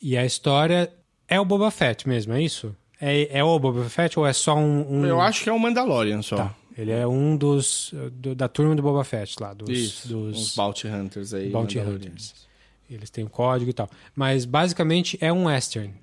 E 0.00 0.16
a 0.16 0.24
história 0.24 0.92
é 1.26 1.40
o 1.40 1.44
Boba 1.44 1.72
Fett 1.72 2.08
mesmo, 2.08 2.32
é 2.34 2.40
isso? 2.40 2.74
É, 3.00 3.38
é 3.38 3.44
o 3.44 3.58
Boba 3.58 3.88
Fett 3.88 4.18
ou 4.18 4.26
é 4.26 4.32
só 4.32 4.54
um. 4.56 5.00
um- 5.00 5.06
Eu 5.06 5.20
acho 5.20 5.42
que 5.42 5.48
é 5.48 5.52
o 5.52 5.58
Mandalorian 5.58 6.22
só. 6.22 6.36
Tá. 6.36 6.54
Ele 6.76 6.90
é 6.92 7.06
um 7.06 7.36
dos. 7.36 7.92
do- 8.12 8.34
da 8.34 8.48
turma 8.48 8.74
do 8.76 8.82
Boba 8.82 9.04
Fett 9.04 9.36
lá, 9.40 9.52
dos. 9.54 9.68
Isso, 9.70 10.08
dos 10.08 10.38
uns 10.38 10.54
Bounty 10.54 10.86
Hunters 10.86 11.32
aí. 11.34 11.48
Bounty. 11.50 11.78
Hunters. 11.78 12.34
Eles 12.88 13.08
têm 13.10 13.24
um 13.24 13.28
código 13.28 13.70
e 13.70 13.74
tal. 13.74 13.88
Mas 14.14 14.44
basicamente 14.44 15.16
é 15.20 15.32
um 15.32 15.46
western. 15.46 15.94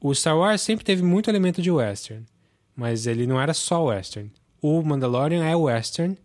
O 0.00 0.14
Star 0.14 0.36
Wars 0.36 0.60
sempre 0.60 0.84
teve 0.84 1.02
muito 1.02 1.28
elemento 1.30 1.60
de 1.62 1.70
western, 1.70 2.24
mas 2.74 3.06
ele 3.06 3.26
não 3.26 3.40
era 3.40 3.52
só 3.54 3.84
western. 3.86 4.30
O 4.62 4.82
Mandalorian 4.82 5.44
é 5.44 5.54
western 5.54 6.16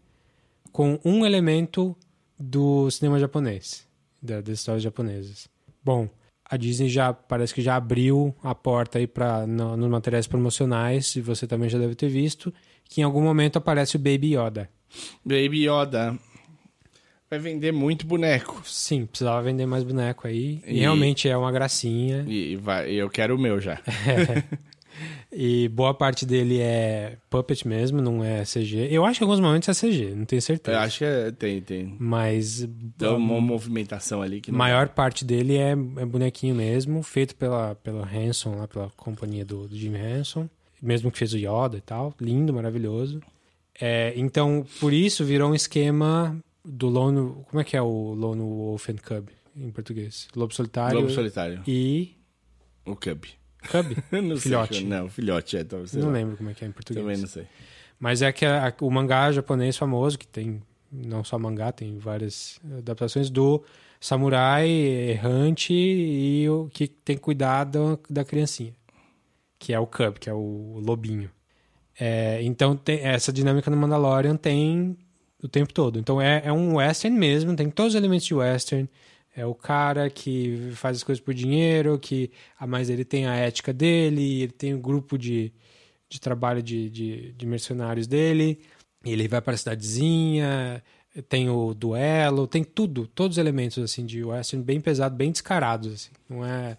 com 0.71 0.99
um 1.05 1.25
elemento 1.25 1.95
do 2.39 2.89
cinema 2.91 3.19
japonês, 3.19 3.85
da- 4.21 4.41
das 4.41 4.59
histórias 4.59 4.83
japonesas. 4.83 5.47
Bom, 5.83 6.09
a 6.49 6.57
Disney 6.57 6.89
já 6.89 7.11
parece 7.13 7.53
que 7.53 7.61
já 7.61 7.75
abriu 7.75 8.35
a 8.43 8.53
porta 8.53 8.99
aí 8.99 9.07
para 9.07 9.45
nos 9.47 9.89
materiais 9.89 10.27
promocionais, 10.27 11.15
e 11.15 11.21
você 11.21 11.47
também 11.47 11.69
já 11.69 11.77
deve 11.79 11.95
ter 11.95 12.07
visto, 12.09 12.53
que 12.87 13.01
em 13.01 13.03
algum 13.03 13.21
momento 13.21 13.57
aparece 13.57 13.95
o 13.95 13.99
Baby 13.99 14.35
Yoda. 14.37 14.69
Baby 15.23 15.67
Yoda. 15.67 16.17
Vai 17.27 17.39
vender 17.39 17.71
muito 17.73 18.05
boneco. 18.05 18.61
Sim, 18.65 19.07
precisava 19.07 19.41
vender 19.41 19.65
mais 19.65 19.83
boneco 19.83 20.27
aí. 20.27 20.61
E, 20.65 20.75
E- 20.75 20.79
realmente 20.81 21.27
é 21.27 21.35
uma 21.35 21.51
gracinha. 21.51 22.23
E 22.27 22.55
vai, 22.55 22.91
eu 22.91 23.09
quero 23.09 23.35
o 23.35 23.39
meu 23.39 23.59
já. 23.59 23.81
E 25.31 25.67
boa 25.69 25.93
parte 25.93 26.25
dele 26.25 26.59
é 26.59 27.17
puppet 27.29 27.67
mesmo, 27.67 28.01
não 28.01 28.23
é 28.23 28.43
CG. 28.43 28.87
Eu 28.89 29.03
acho 29.05 29.19
que 29.19 29.23
em 29.23 29.27
alguns 29.27 29.39
momentos 29.41 29.67
é 29.67 29.73
CG, 29.73 30.13
não 30.15 30.25
tenho 30.25 30.41
certeza. 30.41 30.77
Eu 30.77 30.81
acho 30.81 30.97
que 30.99 31.05
é- 31.05 31.31
tem, 31.31 31.61
tem. 31.61 31.95
Mas 31.99 32.67
Tem 32.97 33.07
a 33.07 33.11
uma 33.13 33.41
movimentação 33.41 34.21
ali 34.21 34.39
que 34.41 34.51
não. 34.51 34.57
maior 34.57 34.89
parte 34.89 35.25
dele 35.25 35.57
é, 35.57 35.71
é 35.71 35.75
bonequinho 36.05 36.55
mesmo, 36.55 37.03
feito 37.03 37.35
pela, 37.35 37.75
pela 37.75 38.07
Hanson, 38.07 38.55
lá 38.55 38.67
pela 38.67 38.89
companhia 38.95 39.43
do, 39.43 39.67
do 39.67 39.75
Jim 39.75 39.95
Henson. 39.95 40.49
Mesmo 40.81 41.11
que 41.11 41.17
fez 41.17 41.33
o 41.33 41.37
Yoda 41.37 41.77
e 41.77 41.81
tal. 41.81 42.13
Lindo, 42.21 42.53
maravilhoso. 42.53 43.21
É, 43.79 44.13
então, 44.15 44.65
por 44.79 44.93
isso 44.93 45.25
virou 45.25 45.51
um 45.51 45.55
esquema 45.55 46.37
do 46.63 46.87
Lone... 46.87 47.33
Como 47.49 47.59
é 47.59 47.63
que 47.63 47.75
é 47.75 47.81
o 47.81 48.13
Lone 48.13 48.41
Wolf 48.41 48.89
and 48.89 48.97
Cub 49.05 49.27
em 49.57 49.69
português? 49.71 50.27
Lobo 50.35 50.53
Solitário 50.53 50.97
Lobo 50.99 51.09
Solitário. 51.09 51.61
e... 51.67 52.15
O 52.85 52.95
Cub. 52.95 53.25
Cub? 53.65 53.97
não 54.11 54.37
Filhote. 54.37 54.77
Sei, 54.77 54.85
não, 54.85 55.09
filhote 55.09 55.57
é. 55.57 55.65
Sei 55.85 55.99
não 56.01 56.07
lá. 56.07 56.13
lembro 56.13 56.37
como 56.37 56.49
é 56.49 56.53
que 56.53 56.63
é 56.63 56.67
em 56.67 56.71
português. 56.71 57.03
Também 57.03 57.17
não 57.19 57.27
sei. 57.27 57.45
Mas 57.99 58.21
é 58.21 58.31
que 58.31 58.45
a- 58.45 58.73
o 58.81 58.89
mangá 58.91 59.31
japonês 59.31 59.77
famoso, 59.77 60.17
que 60.17 60.27
tem 60.27 60.61
não 60.91 61.23
só 61.23 61.37
mangá, 61.37 61.71
tem 61.71 61.97
várias 61.97 62.59
adaptações 62.77 63.29
do 63.29 63.63
samurai 63.99 64.69
errante 64.69 65.73
e 65.73 66.47
o 66.49 66.69
que 66.71 66.87
tem 66.87 67.17
cuidado 67.17 67.99
da 68.09 68.23
criancinha, 68.23 68.73
que 69.59 69.73
é 69.73 69.79
o 69.79 69.87
Cub, 69.87 70.17
que 70.19 70.29
é 70.29 70.33
o 70.33 70.79
lobinho. 70.85 71.29
É, 71.99 72.39
então, 72.43 72.75
tem- 72.75 72.99
essa 72.99 73.31
dinâmica 73.33 73.71
no 73.71 73.77
Mandalorian 73.77 74.35
tem 74.35 74.97
o 75.41 75.47
tempo 75.47 75.73
todo. 75.73 75.97
Então, 75.99 76.21
é, 76.21 76.41
é 76.45 76.51
um 76.51 76.75
western 76.75 77.17
mesmo, 77.17 77.55
tem 77.55 77.69
todos 77.69 77.93
os 77.93 77.97
elementos 77.97 78.25
de 78.27 78.33
western. 78.35 78.89
É 79.35 79.45
o 79.45 79.53
cara 79.53 80.09
que 80.09 80.71
faz 80.75 80.97
as 80.97 81.03
coisas 81.03 81.23
por 81.23 81.33
dinheiro, 81.33 81.99
que 81.99 82.31
a 82.57 82.65
mais 82.65 82.89
ele 82.89 83.03
tem 83.03 83.25
a 83.27 83.35
ética 83.35 83.73
dele, 83.73 84.43
ele 84.43 84.51
tem 84.51 84.73
o 84.73 84.79
grupo 84.79 85.17
de, 85.17 85.51
de 86.07 86.19
trabalho 86.21 86.63
de, 86.63 86.89
de, 86.89 87.33
de 87.33 87.45
mercenários 87.45 88.07
dele, 88.07 88.59
e 89.03 89.11
ele 89.11 89.27
vai 89.27 89.41
para 89.41 89.53
a 89.53 89.57
cidadezinha, 89.57 90.81
tem 91.27 91.49
o 91.49 91.73
duelo, 91.73 92.47
tem 92.47 92.63
tudo, 92.63 93.07
todos 93.07 93.35
os 93.35 93.39
elementos 93.39 93.77
assim 93.83 94.05
de 94.05 94.23
western 94.23 94.63
bem 94.65 94.79
pesado, 94.79 95.15
bem 95.15 95.31
descarados 95.31 95.93
assim. 95.93 96.11
Não 96.29 96.45
é 96.45 96.77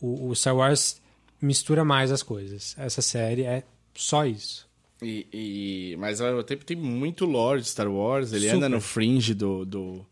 o, 0.00 0.28
o 0.28 0.34
Star 0.36 0.54
Wars 0.56 1.00
mistura 1.40 1.84
mais 1.84 2.12
as 2.12 2.22
coisas. 2.22 2.74
Essa 2.78 3.02
série 3.02 3.42
é 3.42 3.62
só 3.94 4.24
isso. 4.26 4.66
E, 5.02 5.26
e- 5.32 5.96
mas 5.98 6.20
ao 6.20 6.28
mesmo 6.28 6.42
tempo 6.42 6.64
tem 6.64 6.76
muito 6.76 7.24
lore 7.26 7.60
de 7.60 7.68
Star 7.68 7.90
Wars. 7.90 8.32
Ele 8.32 8.44
Super. 8.46 8.56
anda 8.56 8.68
no 8.68 8.80
fringe 8.80 9.34
do, 9.34 9.64
do, 9.64 10.06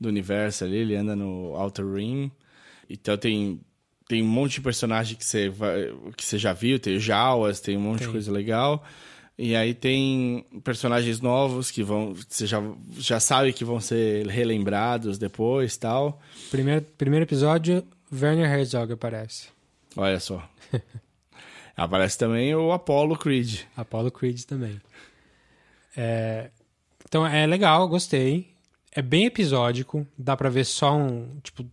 do 0.00 0.08
universo 0.08 0.64
ali, 0.64 0.78
ele 0.78 0.96
anda 0.96 1.14
no 1.14 1.54
Outer 1.54 1.86
Rim. 1.86 2.30
Então 2.88 3.16
tem, 3.16 3.60
tem 4.08 4.22
um 4.22 4.26
monte 4.26 4.54
de 4.54 4.60
personagem 4.62 5.16
que 5.16 5.24
você, 5.24 5.48
vai, 5.48 5.92
que 6.16 6.24
você 6.24 6.38
já 6.38 6.52
viu, 6.52 6.78
tem 6.78 6.98
Jawas, 6.98 7.60
tem 7.60 7.76
um 7.76 7.80
monte 7.80 7.98
de 7.98 8.04
Tem. 8.04 8.12
coisa 8.12 8.32
legal. 8.32 8.82
E 9.38 9.56
aí 9.56 9.72
tem 9.72 10.44
personagens 10.62 11.20
novos 11.20 11.70
que 11.70 11.82
vão. 11.82 12.14
Você 12.28 12.46
já, 12.46 12.62
já 12.98 13.18
sabe 13.18 13.52
que 13.54 13.64
vão 13.64 13.80
ser 13.80 14.26
relembrados 14.26 15.16
depois 15.16 15.76
tal. 15.78 16.20
Primeiro, 16.50 16.84
primeiro 16.98 17.24
episódio, 17.24 17.82
Werner 18.12 18.50
Herzog 18.50 18.92
aparece. 18.92 19.48
Olha 19.96 20.20
só. 20.20 20.46
Aparece 21.76 22.18
também 22.18 22.54
o 22.54 22.72
Apollo 22.72 23.16
Creed. 23.16 23.60
Apollo 23.74 24.10
Creed 24.10 24.42
também. 24.42 24.78
É, 25.96 26.50
então 27.08 27.26
é 27.26 27.46
legal, 27.46 27.88
gostei. 27.88 28.50
É 28.92 29.00
bem 29.02 29.26
episódico, 29.26 30.06
dá 30.18 30.36
pra 30.36 30.48
ver 30.50 30.64
só 30.64 30.96
um, 30.96 31.38
tipo, 31.42 31.64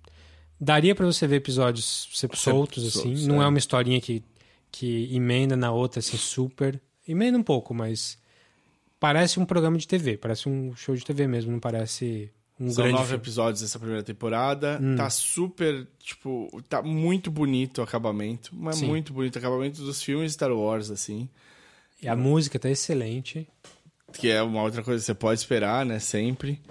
daria 0.59 0.93
pra 0.93 1.05
você 1.05 1.25
ver 1.27 1.37
episódios 1.37 2.09
ser 2.13 2.29
soltos, 2.35 2.85
assim. 2.85 3.01
soltos, 3.15 3.27
Não 3.27 3.41
é. 3.41 3.45
é 3.45 3.47
uma 3.47 3.57
historinha 3.57 3.99
que, 3.99 4.23
que 4.71 5.13
emenda 5.15 5.55
na 5.55 5.71
outra, 5.71 5.99
assim, 5.99 6.17
super. 6.17 6.79
Emenda 7.07 7.37
um 7.37 7.43
pouco, 7.43 7.73
mas 7.73 8.17
parece 8.99 9.39
um 9.39 9.45
programa 9.45 9.77
de 9.77 9.87
TV. 9.87 10.17
Parece 10.17 10.47
um 10.47 10.75
show 10.75 10.95
de 10.95 11.03
TV 11.03 11.25
mesmo, 11.27 11.51
não 11.51 11.59
parece 11.59 12.29
um 12.59 12.69
São 12.69 12.83
grande 12.83 12.93
nove 12.93 13.07
filme. 13.09 13.21
episódios 13.23 13.61
dessa 13.61 13.79
primeira 13.79 14.03
temporada. 14.03 14.79
Hum. 14.81 14.95
Tá 14.95 15.09
super, 15.09 15.87
tipo, 15.99 16.49
tá 16.69 16.81
muito 16.81 17.31
bonito 17.31 17.79
o 17.79 17.83
acabamento. 17.83 18.51
Mas 18.53 18.77
Sim. 18.77 18.87
muito 18.87 19.13
bonito 19.13 19.35
o 19.35 19.39
acabamento 19.39 19.81
dos 19.81 20.03
filmes 20.03 20.33
Star 20.33 20.51
Wars, 20.51 20.91
assim. 20.91 21.29
E 22.01 22.07
a 22.07 22.15
música 22.15 22.59
tá 22.59 22.69
excelente. 22.69 23.47
Que 24.13 24.29
é 24.29 24.41
uma 24.41 24.61
outra 24.61 24.83
coisa 24.83 25.01
que 25.01 25.05
você 25.05 25.13
pode 25.13 25.39
esperar, 25.39 25.85
né? 25.85 25.99
Sempre. 25.99 26.61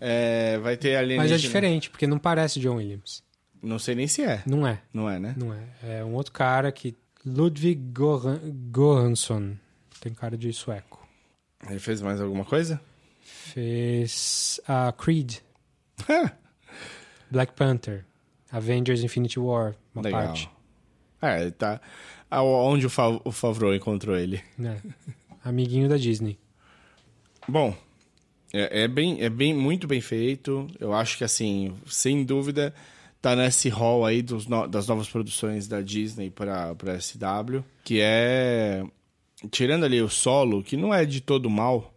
É, 0.00 0.58
vai 0.58 0.76
ter 0.76 0.96
alienígena. 0.96 1.22
Mas 1.22 1.32
é 1.32 1.36
diferente, 1.36 1.88
porque 1.90 2.06
não 2.06 2.18
parece 2.18 2.60
John 2.60 2.76
Williams. 2.76 3.22
Não 3.62 3.78
sei 3.78 3.94
nem 3.94 4.06
se 4.06 4.22
é. 4.22 4.42
Não 4.46 4.66
é. 4.66 4.80
Não 4.92 5.08
é, 5.10 5.18
né? 5.18 5.34
Não 5.36 5.52
é. 5.54 5.98
É 5.98 6.04
um 6.04 6.14
outro 6.14 6.32
cara 6.32 6.70
que. 6.70 6.94
Ludwig 7.24 7.74
Goran- 7.92 8.40
Goransson. 8.70 9.56
Tem 10.00 10.12
cara 10.14 10.36
de 10.36 10.52
sueco. 10.52 11.04
Ele 11.68 11.80
fez 11.80 12.00
mais 12.00 12.20
alguma 12.20 12.44
coisa? 12.44 12.80
Fez 13.22 14.60
a 14.68 14.92
Creed, 14.92 15.38
Black 17.30 17.54
Panther, 17.54 18.04
Avengers 18.52 19.02
Infinity 19.02 19.40
War, 19.40 19.74
uma 19.94 20.02
Legal. 20.02 20.22
parte. 20.26 20.50
É, 21.20 21.42
ele 21.42 21.50
tá. 21.50 21.80
Onde 22.30 22.86
o, 22.86 22.90
o 23.24 23.32
Favreau 23.32 23.74
encontrou 23.74 24.16
ele? 24.16 24.42
Né? 24.58 24.80
Amiguinho 25.42 25.88
da 25.88 25.96
Disney. 25.96 26.38
Bom, 27.48 27.74
é, 28.52 28.82
é 28.82 28.88
bem, 28.88 29.20
é 29.22 29.28
bem, 29.28 29.52
muito 29.54 29.86
bem 29.86 30.00
feito. 30.00 30.66
Eu 30.80 30.92
acho 30.92 31.16
que, 31.18 31.24
assim, 31.24 31.74
sem 31.86 32.24
dúvida, 32.24 32.74
tá 33.20 33.34
nesse 33.36 33.68
hall 33.68 34.04
aí 34.04 34.22
dos 34.22 34.46
no- 34.46 34.66
das 34.66 34.86
novas 34.86 35.08
produções 35.08 35.66
da 35.68 35.80
Disney 35.80 36.30
para 36.30 36.74
para 36.74 36.94
SW, 37.00 37.62
que 37.84 38.00
é 38.00 38.84
tirando 39.50 39.84
ali 39.84 40.00
o 40.00 40.08
solo, 40.08 40.62
que 40.62 40.76
não 40.76 40.92
é 40.94 41.04
de 41.04 41.20
todo 41.20 41.50
mal, 41.50 41.92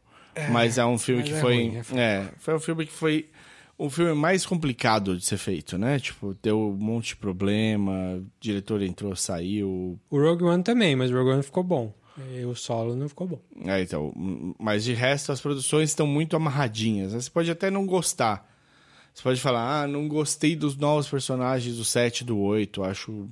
mas 0.50 0.78
é 0.78 0.86
um 0.86 0.98
filme 0.98 1.24
que 1.24 1.34
é 1.34 1.40
foi, 1.40 1.56
ruim, 1.56 1.76
é 1.96 2.02
é, 2.02 2.32
foi 2.38 2.56
um 2.56 2.60
filme 2.60 2.86
que 2.86 2.92
foi 2.92 3.30
o 3.78 3.90
filme 3.90 4.14
mais 4.14 4.46
complicado 4.46 5.16
de 5.16 5.24
ser 5.24 5.38
feito, 5.38 5.78
né? 5.78 5.98
Tipo, 6.00 6.36
deu 6.44 6.60
um 6.60 6.74
monte 6.76 7.10
de 7.10 7.16
problema, 7.16 8.18
o 8.18 8.26
diretor 8.40 8.82
entrou, 8.82 9.16
saiu, 9.16 9.98
O 10.10 10.20
Rogue 10.20 10.44
One 10.44 10.64
também, 10.64 10.96
mas 10.98 11.10
o 11.12 11.14
Rogue 11.16 11.30
One 11.32 11.44
ficou 11.44 11.64
bom. 11.64 11.94
E 12.34 12.46
o 12.46 12.56
solo 12.56 12.96
não 12.96 13.08
ficou 13.08 13.28
bom. 13.28 13.40
É, 13.66 13.82
então, 13.82 14.14
hum, 14.16 14.54
mas 14.60 14.84
de 14.84 14.94
resto 14.94 15.32
as 15.32 15.42
produções 15.42 15.90
estão 15.90 16.08
muito 16.08 16.36
amarradinhas. 16.36 17.14
né? 17.14 17.20
Você 17.20 17.30
pode 17.30 17.50
até 17.50 17.70
não 17.70 17.86
gostar. 17.86 18.48
Você 19.14 19.24
pode 19.24 19.42
falar, 19.42 19.84
ah, 19.84 19.88
não 19.88 20.08
gostei 20.08 20.56
dos 20.56 20.78
novos 20.78 21.10
personagens 21.10 21.76
do 21.78 21.84
7 21.84 22.22
e 22.22 22.24
do 22.26 22.38
8, 22.38 22.84
acho. 22.84 23.28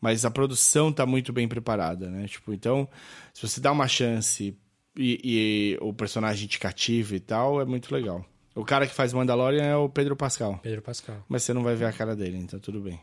Mas 0.00 0.24
a 0.24 0.30
produção 0.30 0.92
tá 0.92 1.06
muito 1.06 1.32
bem 1.32 1.48
preparada, 1.48 2.08
né? 2.08 2.26
Tipo, 2.28 2.52
então, 2.52 2.88
se 3.32 3.46
você 3.46 3.60
dá 3.60 3.72
uma 3.72 3.88
chance 3.88 4.56
e, 4.96 5.20
e 5.24 5.78
o 5.80 5.92
personagem 5.92 6.46
te 6.46 6.58
cativa 6.58 7.16
e 7.16 7.20
tal, 7.20 7.60
é 7.60 7.64
muito 7.64 7.92
legal. 7.92 8.24
O 8.54 8.64
cara 8.64 8.86
que 8.86 8.94
faz 8.94 9.12
Mandalorian 9.12 9.64
é 9.64 9.76
o 9.76 9.88
Pedro 9.88 10.14
Pascal. 10.14 10.58
Pedro 10.62 10.82
Pascal. 10.82 11.24
Mas 11.28 11.42
você 11.42 11.54
não 11.54 11.62
vai 11.62 11.74
ver 11.74 11.86
a 11.86 11.92
cara 11.92 12.14
dele, 12.14 12.36
então 12.36 12.60
tudo 12.60 12.80
bem. 12.80 13.00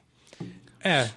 É, 0.82 1.10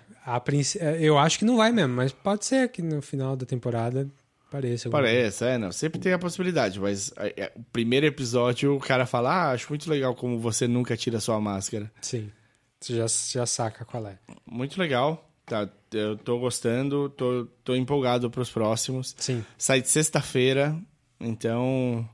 princ... 0.44 0.76
é, 0.76 0.98
eu 1.00 1.18
acho 1.18 1.38
que 1.38 1.44
não 1.44 1.56
vai 1.56 1.72
mesmo, 1.72 1.94
mas 1.94 2.12
pode 2.12 2.44
ser 2.44 2.68
que 2.68 2.82
no 2.82 3.02
final 3.02 3.36
da 3.36 3.44
temporada 3.44 4.08
pareça. 4.50 4.90
Parece, 4.90 5.44
é, 5.44 5.58
não. 5.58 5.72
Sempre 5.72 5.98
tem 5.98 6.12
a 6.12 6.18
possibilidade, 6.18 6.78
mas 6.78 7.12
é, 7.16 7.44
é, 7.44 7.52
o 7.56 7.62
primeiro 7.72 8.06
episódio 8.06 8.76
o 8.76 8.80
cara 8.80 9.06
fala: 9.06 9.32
Ah, 9.32 9.50
acho 9.52 9.68
muito 9.70 9.90
legal 9.90 10.14
como 10.14 10.38
você 10.38 10.68
nunca 10.68 10.96
tira 10.96 11.18
sua 11.20 11.40
máscara. 11.40 11.90
Sim. 12.02 12.30
Você 12.78 12.96
já, 12.96 13.06
já 13.06 13.46
saca 13.46 13.84
qual 13.84 14.06
é. 14.06 14.18
Muito 14.46 14.78
legal. 14.78 15.28
Tá, 15.46 15.68
eu 15.92 16.16
tô 16.16 16.38
gostando, 16.38 17.08
tô, 17.10 17.46
tô 17.64 17.74
empolgado 17.74 18.30
pros 18.30 18.50
próximos. 18.50 19.14
Sim. 19.18 19.44
Sai 19.56 19.80
de 19.80 19.88
sexta-feira, 19.88 20.76
então 21.20 22.08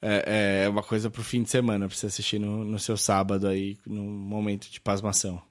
é, 0.00 0.64
é 0.64 0.68
uma 0.68 0.82
coisa 0.82 1.10
pro 1.10 1.22
fim 1.22 1.42
de 1.42 1.50
semana 1.50 1.88
pra 1.88 1.96
você 1.96 2.06
assistir 2.06 2.38
no, 2.38 2.64
no 2.64 2.78
seu 2.78 2.96
sábado 2.96 3.48
aí, 3.48 3.76
num 3.86 4.08
momento 4.08 4.70
de 4.70 4.80
pasmação. 4.80 5.42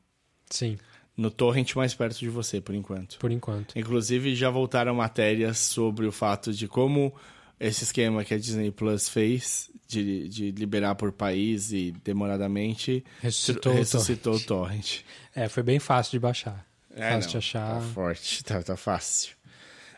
Sim, 0.50 0.78
No 1.18 1.32
torrent 1.32 1.76
mais 1.76 1.94
perto 1.94 2.20
de 2.20 2.30
você, 2.30 2.60
por 2.60 2.76
enquanto. 2.76 3.18
por 3.20 3.32
enquanto. 3.32 3.78
Inclusive, 3.78 4.36
já 4.36 4.50
voltaram 4.50 4.94
matérias 4.96 5.60
sobre 5.60 6.06
o 6.06 6.12
fato 6.12 6.52
de 6.52 6.68
como 6.68 7.14
esse 7.60 7.86
esquema 7.86 8.24
que 8.24 8.34
a 8.34 8.38
Disney 8.38 8.70
Plus 8.72 9.08
fez 9.08 9.70
de, 9.88 10.28
de 10.28 10.52
liberar 10.52 10.96
por 10.96 11.12
país 11.12 11.72
e 11.72 11.94
demoradamente 12.04 13.04
Ressuscitou 13.22 13.74
o 13.74 13.76
ressuscitou 13.76 14.36
o 14.36 14.40
torrent. 14.42 15.02
É, 15.34 15.48
foi 15.48 15.64
bem 15.64 15.80
fácil 15.80 16.12
de 16.12 16.20
baixar. 16.20 16.66
É, 16.94 17.12
fácil 17.12 17.22
não, 17.22 17.32
de 17.32 17.38
achar. 17.38 17.76
Tá 17.76 17.82
forte, 17.82 18.44
tá, 18.44 18.62
tá 18.62 18.78
fácil. 18.78 19.36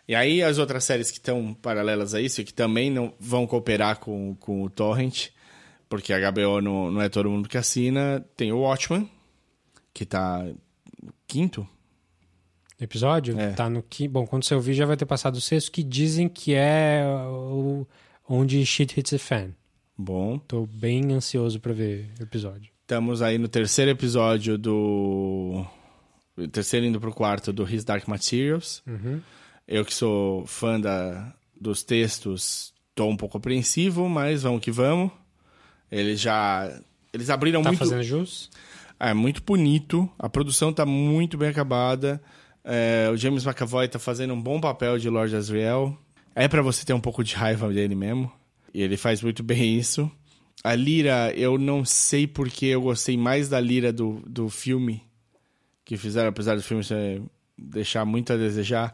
E 0.07 0.15
aí, 0.15 0.41
as 0.41 0.57
outras 0.57 0.83
séries 0.83 1.11
que 1.11 1.17
estão 1.17 1.53
paralelas 1.53 2.13
a 2.13 2.21
isso 2.21 2.39
e 2.39 2.45
que 2.45 2.53
também 2.53 2.89
não 2.89 3.13
vão 3.19 3.45
cooperar 3.45 3.99
com, 3.99 4.35
com 4.35 4.63
o 4.63 4.69
torrent, 4.69 5.29
porque 5.89 6.13
a 6.13 6.31
HBO 6.31 6.61
não, 6.61 6.91
não 6.91 7.01
é 7.01 7.09
todo 7.09 7.29
mundo 7.29 7.49
que 7.49 7.57
assina, 7.57 8.25
tem 8.37 8.51
o 8.53 8.59
Watchmen, 8.59 9.09
que 9.93 10.05
tá 10.05 10.45
quinto, 11.27 11.67
Episódio? 12.79 13.39
É. 13.39 13.53
Tá 13.53 13.67
no 13.69 13.81
que. 13.81 14.07
Bom, 14.07 14.27
quando 14.27 14.43
você 14.43 14.53
ouvir 14.53 14.75
já 14.75 14.85
vai 14.85 14.95
ter 14.95 15.05
passado 15.07 15.35
o 15.35 15.41
sexto, 15.41 15.71
que 15.71 15.81
dizem 15.81 16.29
que 16.29 16.53
é 16.53 17.03
o... 17.27 17.87
onde 18.29 18.63
shit 18.67 18.99
hits 18.99 19.09
the 19.09 19.17
fan. 19.17 19.49
bom. 19.97 20.37
Tô 20.37 20.67
bem 20.67 21.11
ansioso 21.11 21.59
pra 21.59 21.73
ver 21.73 22.07
o 22.19 22.23
episódio. 22.23 22.71
Estamos 22.83 23.23
aí 23.23 23.39
no 23.39 23.47
terceiro 23.47 23.89
episódio 23.89 24.59
do. 24.59 25.65
o 26.37 26.47
Terceiro 26.49 26.85
indo 26.85 26.99
pro 27.01 27.11
quarto 27.11 27.51
do 27.51 27.67
His 27.67 27.83
Dark 27.83 28.07
Materials. 28.07 28.83
Uhum. 28.85 29.19
Eu 29.67 29.83
que 29.83 29.93
sou 29.93 30.45
fã 30.45 30.79
da, 30.79 31.33
dos 31.59 31.81
textos, 31.83 32.73
tô 32.93 33.07
um 33.07 33.17
pouco 33.17 33.39
apreensivo, 33.39 34.07
mas 34.07 34.43
vamos 34.43 34.61
que 34.61 34.69
vamos. 34.71 35.11
Eles 35.91 36.21
já. 36.21 36.79
Eles 37.11 37.31
abriram 37.31 37.63
Tá 37.63 37.69
muito. 37.69 37.79
fazendo 37.79 38.03
jus? 38.03 38.51
É 38.99 39.13
muito 39.13 39.43
bonito, 39.43 40.09
a 40.17 40.27
produção 40.27 40.73
tá 40.73 40.85
muito 40.85 41.37
bem 41.37 41.49
acabada. 41.49 42.21
É, 42.63 43.09
o 43.11 43.15
James 43.15 43.45
McAvoy 43.45 43.87
tá 43.87 43.99
fazendo 43.99 44.33
um 44.33 44.41
bom 44.41 44.59
papel 44.59 44.97
de 44.97 45.09
Lord 45.09 45.35
Asriel. 45.35 45.97
É 46.35 46.47
pra 46.47 46.61
você 46.61 46.85
ter 46.85 46.93
um 46.93 46.99
pouco 46.99 47.23
de 47.23 47.35
raiva 47.35 47.69
dele 47.69 47.95
mesmo. 47.95 48.31
E 48.73 48.81
ele 48.81 48.97
faz 48.97 49.21
muito 49.21 49.43
bem 49.43 49.77
isso. 49.79 50.11
A 50.63 50.75
Lira, 50.75 51.31
eu 51.35 51.57
não 51.57 51.85
sei 51.85 52.27
porque 52.27 52.65
eu 52.65 52.81
gostei 52.81 53.15
mais 53.15 53.47
da 53.47 53.59
Lira 53.59 53.93
do, 53.93 54.21
do 54.25 54.49
filme 54.49 55.03
que 55.85 55.95
fizeram, 55.95 56.29
apesar 56.29 56.55
do 56.55 56.61
filme 56.61 56.83
deixar 57.57 58.03
muito 58.03 58.33
a 58.33 58.35
desejar, 58.35 58.93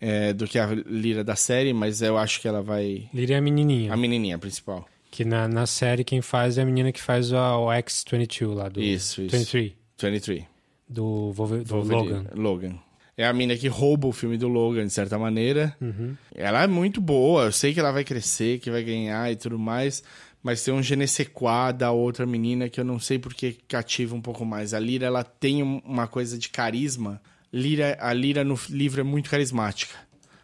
é, 0.00 0.32
do 0.32 0.46
que 0.46 0.58
a 0.58 0.66
Lira 0.66 1.24
da 1.24 1.34
série, 1.34 1.72
mas 1.72 2.00
eu 2.00 2.16
acho 2.16 2.40
que 2.40 2.46
ela 2.46 2.62
vai. 2.62 3.08
Lyria 3.12 3.36
é 3.36 3.38
a 3.38 3.42
menininha. 3.42 3.92
A 3.92 3.96
menininha 3.96 4.38
principal. 4.38 4.86
Que 5.12 5.24
na, 5.26 5.46
na 5.46 5.66
série 5.66 6.02
quem 6.04 6.22
faz 6.22 6.56
é 6.56 6.62
a 6.62 6.64
menina 6.64 6.90
que 6.90 7.00
faz 7.00 7.32
a- 7.34 7.58
o 7.58 7.70
X-22 7.70 8.54
lá 8.54 8.68
do... 8.70 8.80
Isso, 8.82 9.20
isso. 9.20 9.36
23. 9.36 9.72
23. 10.00 10.44
Do, 10.88 11.28
do 11.28 11.32
Wolverine. 11.34 11.92
Logan. 11.92 12.24
Logan. 12.34 12.74
É 13.14 13.26
a 13.26 13.32
mina 13.32 13.54
que 13.54 13.68
rouba 13.68 14.08
o 14.08 14.12
filme 14.12 14.38
do 14.38 14.48
Logan, 14.48 14.86
de 14.86 14.92
certa 14.92 15.18
maneira. 15.18 15.76
Uhum. 15.80 16.16
Ela 16.34 16.62
é 16.62 16.66
muito 16.66 16.98
boa, 16.98 17.44
eu 17.44 17.52
sei 17.52 17.74
que 17.74 17.78
ela 17.80 17.92
vai 17.92 18.04
crescer, 18.04 18.58
que 18.58 18.70
vai 18.70 18.82
ganhar 18.82 19.30
e 19.30 19.36
tudo 19.36 19.58
mais, 19.58 20.02
mas 20.42 20.64
tem 20.64 20.72
um 20.72 20.82
je 20.82 20.96
ne 20.96 21.06
sais 21.06 21.28
quoi 21.28 21.74
da 21.74 21.92
outra 21.92 22.24
menina 22.24 22.70
que 22.70 22.80
eu 22.80 22.84
não 22.84 22.98
sei 22.98 23.18
porque 23.18 23.54
cativa 23.68 24.14
um 24.16 24.20
pouco 24.22 24.46
mais. 24.46 24.72
A 24.72 24.80
Lira, 24.80 25.06
ela 25.06 25.22
tem 25.22 25.62
um- 25.62 25.82
uma 25.84 26.06
coisa 26.08 26.38
de 26.38 26.48
carisma. 26.48 27.20
Lira, 27.52 27.98
a 28.00 28.14
Lira 28.14 28.42
no 28.42 28.58
livro 28.70 29.02
é 29.02 29.04
muito 29.04 29.28
carismática. 29.28 29.94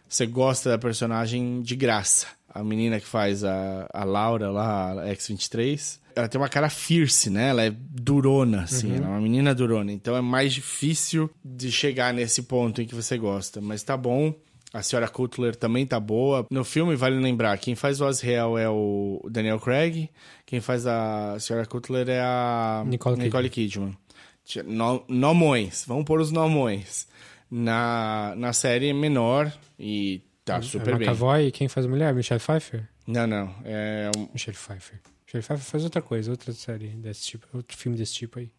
Você 0.07 0.27
gosta 0.27 0.69
da 0.69 0.77
personagem 0.77 1.61
de 1.63 1.75
graça. 1.75 2.27
A 2.53 2.63
menina 2.63 2.99
que 2.99 3.05
faz 3.05 3.43
a, 3.43 3.87
a 3.93 4.03
Laura 4.03 4.49
lá, 4.49 5.01
a 5.03 5.07
X-23, 5.09 5.99
ela 6.15 6.27
tem 6.27 6.41
uma 6.41 6.49
cara 6.49 6.69
fierce, 6.69 7.29
né? 7.29 7.49
Ela 7.49 7.63
é 7.65 7.69
durona, 7.71 8.63
assim. 8.63 8.95
Ela 8.95 9.05
é 9.05 9.09
uma 9.09 9.21
menina 9.21 9.53
durona. 9.55 9.91
Então 9.91 10.15
é 10.15 10.21
mais 10.21 10.53
difícil 10.53 11.29
de 11.45 11.71
chegar 11.71 12.13
nesse 12.13 12.43
ponto 12.43 12.81
em 12.81 12.85
que 12.85 12.95
você 12.95 13.17
gosta. 13.17 13.61
Mas 13.61 13.83
tá 13.83 13.95
bom. 13.95 14.33
A 14.73 14.81
senhora 14.83 15.07
Cutler 15.07 15.55
também 15.55 15.85
tá 15.85 15.99
boa. 15.99 16.45
No 16.51 16.63
filme, 16.63 16.95
vale 16.95 17.19
lembrar, 17.19 17.57
quem 17.57 17.73
faz 17.75 18.01
o 18.01 18.05
Asriel 18.05 18.57
é 18.57 18.69
o 18.69 19.19
Daniel 19.29 19.59
Craig. 19.59 20.09
Quem 20.45 20.59
faz 20.61 20.85
a 20.85 21.37
senhora 21.39 21.65
Cutler 21.65 22.07
é 22.09 22.19
a 22.21 22.83
Nicole 23.23 23.49
Kidman. 23.49 23.97
Tinha- 24.45 24.63
No, 24.63 25.03
nomões. 25.07 25.85
Vamos 25.87 26.05
pôr 26.05 26.19
os 26.19 26.31
nomões. 26.31 27.07
Na, 27.49 28.33
na 28.37 28.53
série 28.53 28.93
menor 28.93 29.51
e 29.79 30.21
tá 30.55 30.61
super 30.61 30.93
a 30.93 30.97
bem. 30.97 31.07
McAvoy 31.07 31.51
quem 31.51 31.67
faz 31.67 31.85
mulher? 31.85 32.13
Michelle 32.13 32.39
Pfeiffer? 32.41 32.87
Não, 33.07 33.25
não. 33.27 33.55
É 33.65 34.09
um- 34.17 34.27
Michelle 34.33 34.57
Pfeiffer. 34.57 34.99
Michelle 35.25 35.43
Pfeiffer 35.43 35.57
faz 35.59 35.83
outra 35.83 36.01
coisa, 36.01 36.31
outra 36.31 36.51
série 36.53 36.87
desse 36.89 37.25
tipo, 37.27 37.47
outro 37.53 37.77
filme 37.77 37.97
desse 37.97 38.13
tipo 38.13 38.39
aí. 38.39 38.51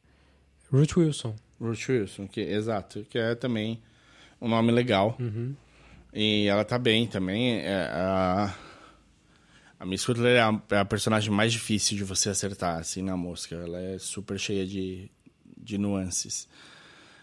Ruth 0.70 0.96
Wilson. 0.96 1.34
Ruth 1.60 1.88
Wilson, 1.88 2.26
que, 2.28 2.40
exato, 2.40 3.04
que 3.10 3.18
é 3.18 3.34
também 3.34 3.82
um 4.40 4.48
nome 4.48 4.70
legal. 4.72 5.16
Uhum. 5.18 5.54
E 6.14 6.46
ela 6.46 6.64
tá 6.64 6.78
bem 6.78 7.06
também. 7.06 7.58
É, 7.58 7.88
a, 7.92 8.54
a 9.78 9.86
Miss 9.86 10.04
Cutler 10.04 10.36
é 10.36 10.40
a, 10.40 10.62
é 10.70 10.78
a 10.78 10.84
personagem 10.84 11.30
mais 11.30 11.52
difícil 11.52 11.96
de 11.96 12.04
você 12.04 12.28
acertar, 12.30 12.78
assim, 12.78 13.02
na 13.02 13.16
mosca. 13.16 13.54
Ela 13.56 13.80
é 13.80 13.98
super 13.98 14.38
cheia 14.38 14.66
de, 14.66 15.10
de 15.56 15.76
nuances. 15.78 16.48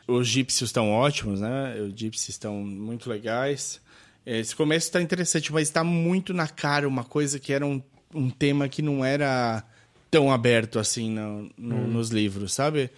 Os 0.07 0.27
gípsios 0.27 0.69
estão 0.69 0.89
ótimos, 0.91 1.41
né? 1.41 1.75
Os 1.81 1.93
gípsios 1.99 2.29
estão 2.29 2.55
muito 2.55 3.09
legais. 3.09 3.81
Esse 4.29 4.53
começo 4.53 4.87
está 4.87 5.01
interessante, 5.01 5.53
mas 5.53 5.69
está 5.69 5.85
muito 5.85 6.33
na 6.33 6.49
cara 6.49 6.85
uma 6.85 7.05
coisa 7.05 7.39
que 7.39 7.53
era 7.53 7.65
um, 7.65 7.81
um 8.13 8.29
tema 8.29 8.67
que 8.67 8.81
não 8.81 9.05
era 9.05 9.63
tão 10.11 10.29
aberto 10.29 10.79
assim 10.79 11.09
no, 11.09 11.49
no, 11.57 11.75
hum. 11.75 11.87
nos 11.87 12.09
livros, 12.09 12.53
sabe? 12.53 12.89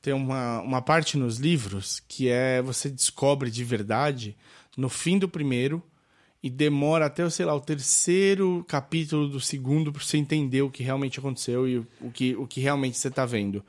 Tem 0.00 0.14
uma, 0.14 0.60
uma 0.60 0.80
parte 0.80 1.18
nos 1.18 1.38
livros 1.38 2.00
que 2.06 2.28
é 2.28 2.62
você 2.62 2.88
descobre 2.88 3.50
de 3.50 3.64
verdade 3.64 4.36
no 4.76 4.88
fim 4.88 5.18
do 5.18 5.28
primeiro 5.28 5.82
e 6.40 6.48
demora 6.48 7.06
até, 7.06 7.28
sei 7.30 7.44
lá, 7.44 7.54
o 7.56 7.60
terceiro 7.60 8.64
capítulo 8.68 9.26
do 9.26 9.40
segundo 9.40 9.92
para 9.92 10.04
você 10.04 10.18
entender 10.18 10.62
o 10.62 10.70
que 10.70 10.84
realmente 10.84 11.18
aconteceu 11.18 11.66
e 11.66 11.78
o 11.78 12.12
que, 12.14 12.36
o 12.36 12.46
que 12.46 12.60
realmente 12.60 12.96
você 12.96 13.08
está 13.08 13.26
vendo. 13.26 13.64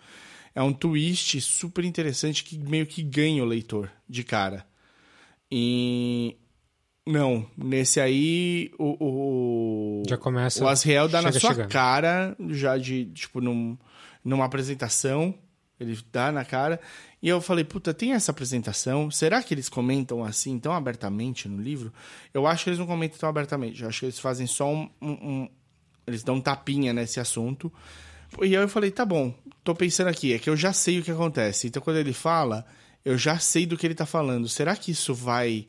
É 0.53 0.61
um 0.61 0.71
twist 0.71 1.41
super 1.41 1.83
interessante 1.83 2.43
que 2.43 2.59
meio 2.59 2.85
que 2.85 3.01
ganha 3.01 3.41
o 3.41 3.47
leitor 3.47 3.89
de 4.07 4.23
cara. 4.23 4.67
E 5.51 6.37
não, 7.07 7.45
nesse 7.57 7.99
aí 7.99 8.71
o, 8.77 8.97
o 8.99 10.03
já 10.07 10.17
começa 10.17 10.63
o 10.63 10.67
Asriel 10.67 11.07
dá 11.07 11.21
na 11.21 11.31
sua 11.31 11.51
chegando. 11.51 11.69
cara 11.69 12.35
já 12.49 12.77
de 12.77 13.05
tipo 13.05 13.39
num, 13.39 13.77
numa 14.23 14.45
apresentação 14.45 15.33
ele 15.79 15.97
dá 16.11 16.31
na 16.31 16.43
cara. 16.43 16.79
E 17.21 17.29
eu 17.29 17.39
falei 17.39 17.63
puta 17.63 17.93
tem 17.93 18.13
essa 18.13 18.31
apresentação? 18.31 19.09
Será 19.09 19.41
que 19.41 19.53
eles 19.53 19.69
comentam 19.69 20.23
assim 20.23 20.59
tão 20.59 20.73
abertamente 20.73 21.47
no 21.47 21.61
livro? 21.61 21.93
Eu 22.33 22.45
acho 22.45 22.63
que 22.63 22.69
eles 22.71 22.79
não 22.79 22.87
comentam 22.87 23.17
tão 23.17 23.29
abertamente 23.29 23.81
eu 23.81 23.87
acho 23.87 23.99
que 24.01 24.05
eles 24.07 24.19
fazem 24.19 24.45
só 24.45 24.71
um, 24.71 24.89
um, 25.01 25.11
um 25.11 25.49
eles 26.05 26.23
dão 26.23 26.35
um 26.35 26.41
tapinha 26.41 26.93
nesse 26.93 27.19
assunto. 27.19 27.71
E 28.41 28.45
aí 28.45 28.53
eu 28.53 28.67
falei 28.67 28.91
tá 28.91 29.05
bom 29.05 29.33
tô 29.63 29.73
pensando 29.73 30.07
aqui 30.07 30.33
é 30.33 30.39
que 30.39 30.49
eu 30.49 30.57
já 30.57 30.73
sei 30.73 30.99
o 30.99 31.03
que 31.03 31.11
acontece. 31.11 31.67
Então 31.67 31.81
quando 31.81 31.97
ele 31.97 32.13
fala 32.13 32.65
eu 33.05 33.17
já 33.17 33.39
sei 33.39 33.65
do 33.65 33.77
que 33.77 33.87
ele 33.87 33.95
tá 33.95 34.05
falando. 34.05 34.49
Será 34.49 34.75
que 34.75 34.91
isso 34.91 35.13
vai 35.13 35.67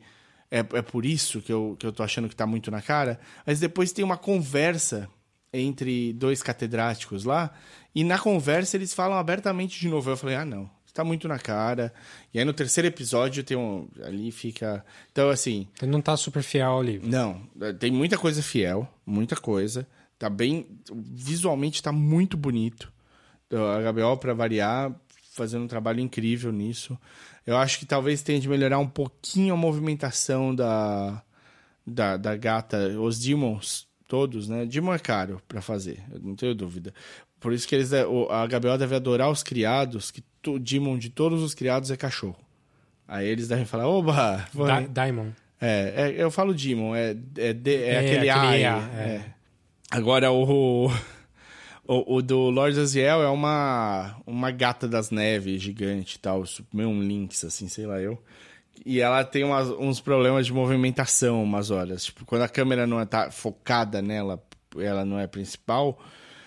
é, 0.51 0.59
é 0.59 0.81
por 0.81 1.05
isso 1.05 1.41
que 1.41 1.51
eu, 1.51 1.75
que 1.79 1.85
eu 1.85 1.91
tô 1.91 2.03
achando 2.03 2.29
que 2.29 2.35
tá 2.35 2.45
muito 2.45 2.71
na 2.71 2.81
cara. 2.81 3.19
Mas 3.45 3.59
depois 3.59 3.91
tem 3.91 4.03
uma 4.03 4.17
conversa 4.17 5.09
entre 5.51 6.13
dois 6.13 6.43
catedráticos 6.43 7.23
lá, 7.23 7.51
e 7.93 8.03
na 8.03 8.19
conversa 8.19 8.77
eles 8.77 8.93
falam 8.93 9.17
abertamente 9.17 9.79
de 9.79 9.87
novo. 9.87 10.09
Eu 10.09 10.17
falei, 10.17 10.35
ah, 10.35 10.45
não, 10.45 10.69
tá 10.99 11.03
muito 11.03 11.27
na 11.27 11.39
cara. 11.39 11.93
E 12.33 12.39
aí 12.39 12.45
no 12.45 12.53
terceiro 12.53 12.87
episódio 12.87 13.43
tem 13.43 13.57
um. 13.57 13.87
Ali 14.03 14.31
fica. 14.31 14.85
Então, 15.11 15.29
assim. 15.29 15.67
Ele 15.81 15.91
não 15.91 16.01
tá 16.01 16.15
super 16.17 16.43
fiel 16.43 16.71
ao 16.71 16.83
livro. 16.83 17.09
Não, 17.09 17.41
tem 17.79 17.91
muita 17.91 18.17
coisa 18.17 18.43
fiel, 18.43 18.87
muita 19.05 19.35
coisa. 19.35 19.87
Tá 20.17 20.29
bem. 20.29 20.67
Visualmente 20.93 21.81
tá 21.81 21.91
muito 21.91 22.35
bonito. 22.35 22.91
A 23.51 23.91
HBO, 23.91 24.17
para 24.17 24.33
variar, 24.33 24.93
fazendo 25.39 25.63
um 25.63 25.67
trabalho 25.67 26.01
incrível 26.01 26.51
nisso. 26.51 26.99
Eu 27.47 27.55
acho 27.55 27.79
que 27.79 27.85
talvez 27.85 28.21
tenha 28.21 28.39
de 28.39 28.49
melhorar 28.49 28.77
um 28.77 28.87
pouquinho 28.87 29.53
a 29.53 29.57
movimentação 29.57 30.53
da, 30.53 31.23
da, 31.87 32.17
da 32.17 32.35
gata, 32.35 32.77
os 32.99 33.17
demons 33.17 33.87
todos, 34.05 34.49
né? 34.49 34.65
Demon 34.65 34.93
é 34.93 34.99
caro 34.99 35.41
para 35.47 35.61
fazer, 35.61 36.03
não 36.21 36.35
tenho 36.35 36.53
dúvida. 36.53 36.93
Por 37.39 37.53
isso 37.53 37.65
que 37.67 37.75
eles 37.75 37.91
a 37.93 38.47
Gabriel 38.47 38.77
deve 38.77 38.95
adorar 38.95 39.29
os 39.29 39.43
criados, 39.43 40.11
que 40.11 40.21
o 40.45 40.59
demon 40.59 40.97
de 40.97 41.09
todos 41.09 41.41
os 41.41 41.53
criados 41.53 41.89
é 41.89 41.95
cachorro. 41.95 42.43
Aí 43.07 43.27
eles 43.27 43.47
devem 43.47 43.65
falar, 43.65 43.87
oba! 43.87 44.45
Da, 44.53 44.81
Daimon. 44.81 45.29
É, 45.61 45.93
é, 45.95 46.23
eu 46.23 46.29
falo 46.29 46.53
demon, 46.53 46.95
é, 46.95 47.15
é, 47.37 47.53
de, 47.53 47.75
é, 47.75 47.93
é 47.93 47.99
aquele, 47.99 48.29
aquele 48.29 48.65
A. 48.65 48.89
É. 48.93 48.99
é. 48.99 49.25
Agora 49.89 50.31
o 50.31 50.91
o, 51.89 52.17
o, 52.17 52.21
do 52.21 52.51
Lord 52.51 52.79
Aziel 52.79 53.23
é 53.23 53.29
uma, 53.29 54.15
uma 54.27 54.51
gata 54.51 54.87
das 54.87 55.09
neves 55.09 55.59
gigante 55.59 56.17
e 56.17 56.19
tal, 56.19 56.43
meio 56.71 56.87
um 56.87 57.01
lynx, 57.01 57.43
assim, 57.43 57.67
sei 57.67 57.87
lá 57.87 57.99
eu. 57.99 58.21
E 58.85 58.99
ela 58.99 59.23
tem 59.23 59.43
umas, 59.43 59.69
uns 59.69 59.99
problemas 59.99 60.45
de 60.45 60.53
movimentação 60.53 61.43
umas 61.43 61.71
horas. 61.71 62.05
Tipo, 62.05 62.25
quando 62.25 62.43
a 62.43 62.47
câmera 62.47 62.85
não 62.85 63.03
tá 63.07 63.31
focada 63.31 64.03
nela, 64.03 64.39
ela 64.77 65.03
não 65.03 65.17
é 65.17 65.25
principal, 65.25 65.99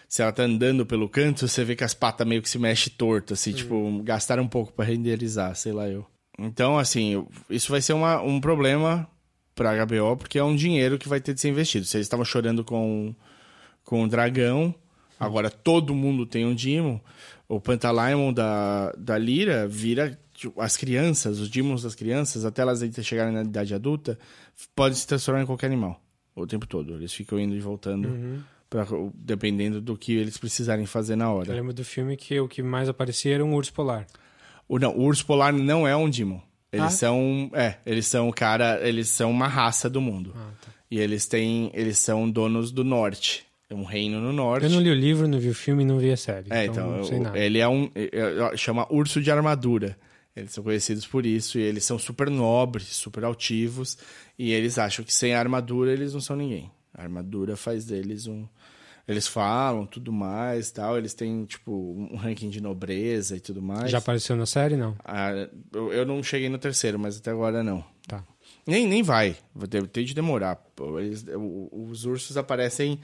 se 0.08 0.22
ela 0.22 0.30
tá 0.30 0.44
andando 0.44 0.86
pelo 0.86 1.08
canto, 1.08 1.48
você 1.48 1.64
vê 1.64 1.74
que 1.74 1.82
as 1.82 1.92
patas 1.92 2.24
meio 2.24 2.40
que 2.40 2.48
se 2.48 2.58
mexem 2.60 2.92
torto, 2.96 3.32
assim, 3.32 3.50
hum. 3.50 3.54
tipo, 3.54 4.02
gastaram 4.04 4.44
um 4.44 4.48
pouco 4.48 4.72
para 4.72 4.84
renderizar, 4.84 5.56
sei 5.56 5.72
lá 5.72 5.88
eu. 5.88 6.06
Então, 6.38 6.78
assim, 6.78 7.26
isso 7.50 7.72
vai 7.72 7.82
ser 7.82 7.94
uma, 7.94 8.22
um 8.22 8.40
problema 8.40 9.08
pra 9.56 9.84
HBO, 9.84 10.16
porque 10.16 10.38
é 10.38 10.44
um 10.44 10.54
dinheiro 10.54 10.98
que 10.98 11.08
vai 11.08 11.20
ter 11.20 11.34
de 11.34 11.40
ser 11.40 11.48
investido. 11.48 11.84
Vocês 11.84 12.06
estavam 12.06 12.24
chorando 12.24 12.64
com, 12.64 13.12
com 13.82 14.04
o 14.04 14.08
dragão, 14.08 14.72
Agora 15.24 15.50
todo 15.50 15.94
mundo 15.94 16.26
tem 16.26 16.44
um 16.44 16.54
Demon. 16.54 16.98
O 17.48 17.60
Pantalaimon 17.60 18.32
da, 18.32 18.92
da 18.96 19.18
Lira 19.18 19.68
vira 19.68 20.18
tipo, 20.34 20.60
as 20.60 20.76
crianças, 20.76 21.38
os 21.38 21.48
Demons 21.48 21.82
das 21.82 21.94
crianças, 21.94 22.44
até 22.44 22.62
elas 22.62 22.80
chegarem 23.02 23.32
na 23.32 23.42
idade 23.42 23.74
adulta, 23.74 24.18
podem 24.74 24.96
se 24.96 25.06
transformar 25.06 25.42
em 25.42 25.46
qualquer 25.46 25.66
animal 25.66 26.00
o 26.34 26.46
tempo 26.46 26.66
todo. 26.66 26.94
Eles 26.94 27.12
ficam 27.12 27.38
indo 27.38 27.54
e 27.54 27.60
voltando. 27.60 28.08
Uhum. 28.08 28.40
Pra, 28.68 28.86
dependendo 29.14 29.82
do 29.82 29.98
que 29.98 30.14
eles 30.14 30.38
precisarem 30.38 30.86
fazer 30.86 31.14
na 31.14 31.30
hora. 31.30 31.50
Eu 31.50 31.56
lembro 31.56 31.74
do 31.74 31.84
filme 31.84 32.16
que 32.16 32.40
o 32.40 32.48
que 32.48 32.62
mais 32.62 32.88
aparecia 32.88 33.34
era 33.34 33.44
um 33.44 33.54
urso 33.54 33.70
polar. 33.70 34.06
O, 34.66 34.78
não, 34.78 34.96
o 34.96 35.02
urso 35.02 35.26
polar 35.26 35.52
não 35.52 35.86
é 35.86 35.94
um 35.94 36.08
Demon. 36.08 36.40
Eles 36.72 36.86
ah? 36.86 36.90
são. 36.90 37.50
É, 37.52 37.76
eles 37.84 38.06
são, 38.06 38.30
cara, 38.32 38.80
eles 38.82 39.08
são 39.08 39.30
uma 39.30 39.46
raça 39.46 39.90
do 39.90 40.00
mundo. 40.00 40.32
Ah, 40.34 40.50
tá. 40.58 40.72
E 40.90 40.98
eles 40.98 41.26
têm. 41.26 41.70
Eles 41.74 41.98
são 41.98 42.30
donos 42.30 42.72
do 42.72 42.82
norte. 42.82 43.44
É 43.72 43.74
um 43.74 43.84
reino 43.84 44.20
no 44.20 44.34
norte. 44.34 44.64
Eu 44.64 44.70
não 44.70 44.80
li 44.80 44.90
o 44.90 44.94
livro, 44.94 45.26
não 45.26 45.38
vi 45.38 45.48
o 45.48 45.54
filme, 45.54 45.82
não 45.82 45.98
vi 45.98 46.12
a 46.12 46.16
série. 46.16 46.52
É, 46.52 46.66
então, 46.66 47.00
então 47.02 47.34
ele 47.34 47.58
é 47.58 47.66
um. 47.66 47.90
Chama 48.54 48.86
Urso 48.92 49.20
de 49.22 49.30
Armadura. 49.30 49.96
Eles 50.36 50.52
são 50.52 50.62
conhecidos 50.62 51.06
por 51.06 51.24
isso 51.24 51.58
e 51.58 51.62
eles 51.62 51.82
são 51.84 51.98
super 51.98 52.28
nobres, 52.28 52.84
super 52.88 53.24
altivos. 53.24 53.96
E 54.38 54.52
eles 54.52 54.78
acham 54.78 55.02
que 55.02 55.12
sem 55.12 55.34
armadura 55.34 55.90
eles 55.90 56.12
não 56.12 56.20
são 56.20 56.36
ninguém. 56.36 56.70
A 56.92 57.02
armadura 57.02 57.56
faz 57.56 57.86
deles 57.86 58.26
um. 58.26 58.46
Eles 59.08 59.26
falam 59.26 59.86
tudo 59.86 60.12
mais 60.12 60.70
tal. 60.70 60.98
Eles 60.98 61.14
têm, 61.14 61.44
tipo, 61.46 61.72
um 61.72 62.16
ranking 62.16 62.50
de 62.50 62.60
nobreza 62.60 63.36
e 63.36 63.40
tudo 63.40 63.62
mais. 63.62 63.90
Já 63.90 63.98
apareceu 63.98 64.36
na 64.36 64.46
série, 64.46 64.76
não? 64.76 64.94
Ah, 65.02 65.48
eu, 65.72 65.92
eu 65.92 66.04
não 66.04 66.22
cheguei 66.22 66.50
no 66.50 66.58
terceiro, 66.58 66.98
mas 66.98 67.16
até 67.16 67.30
agora 67.30 67.62
não. 67.62 67.82
Tá. 68.06 68.22
Nem, 68.66 68.86
nem 68.86 69.02
vai. 69.02 69.34
Tem, 69.70 69.84
tem 69.86 70.04
de 70.04 70.14
demorar. 70.14 70.62
Eles, 70.98 71.24
os 71.72 72.04
ursos 72.04 72.36
aparecem 72.36 73.00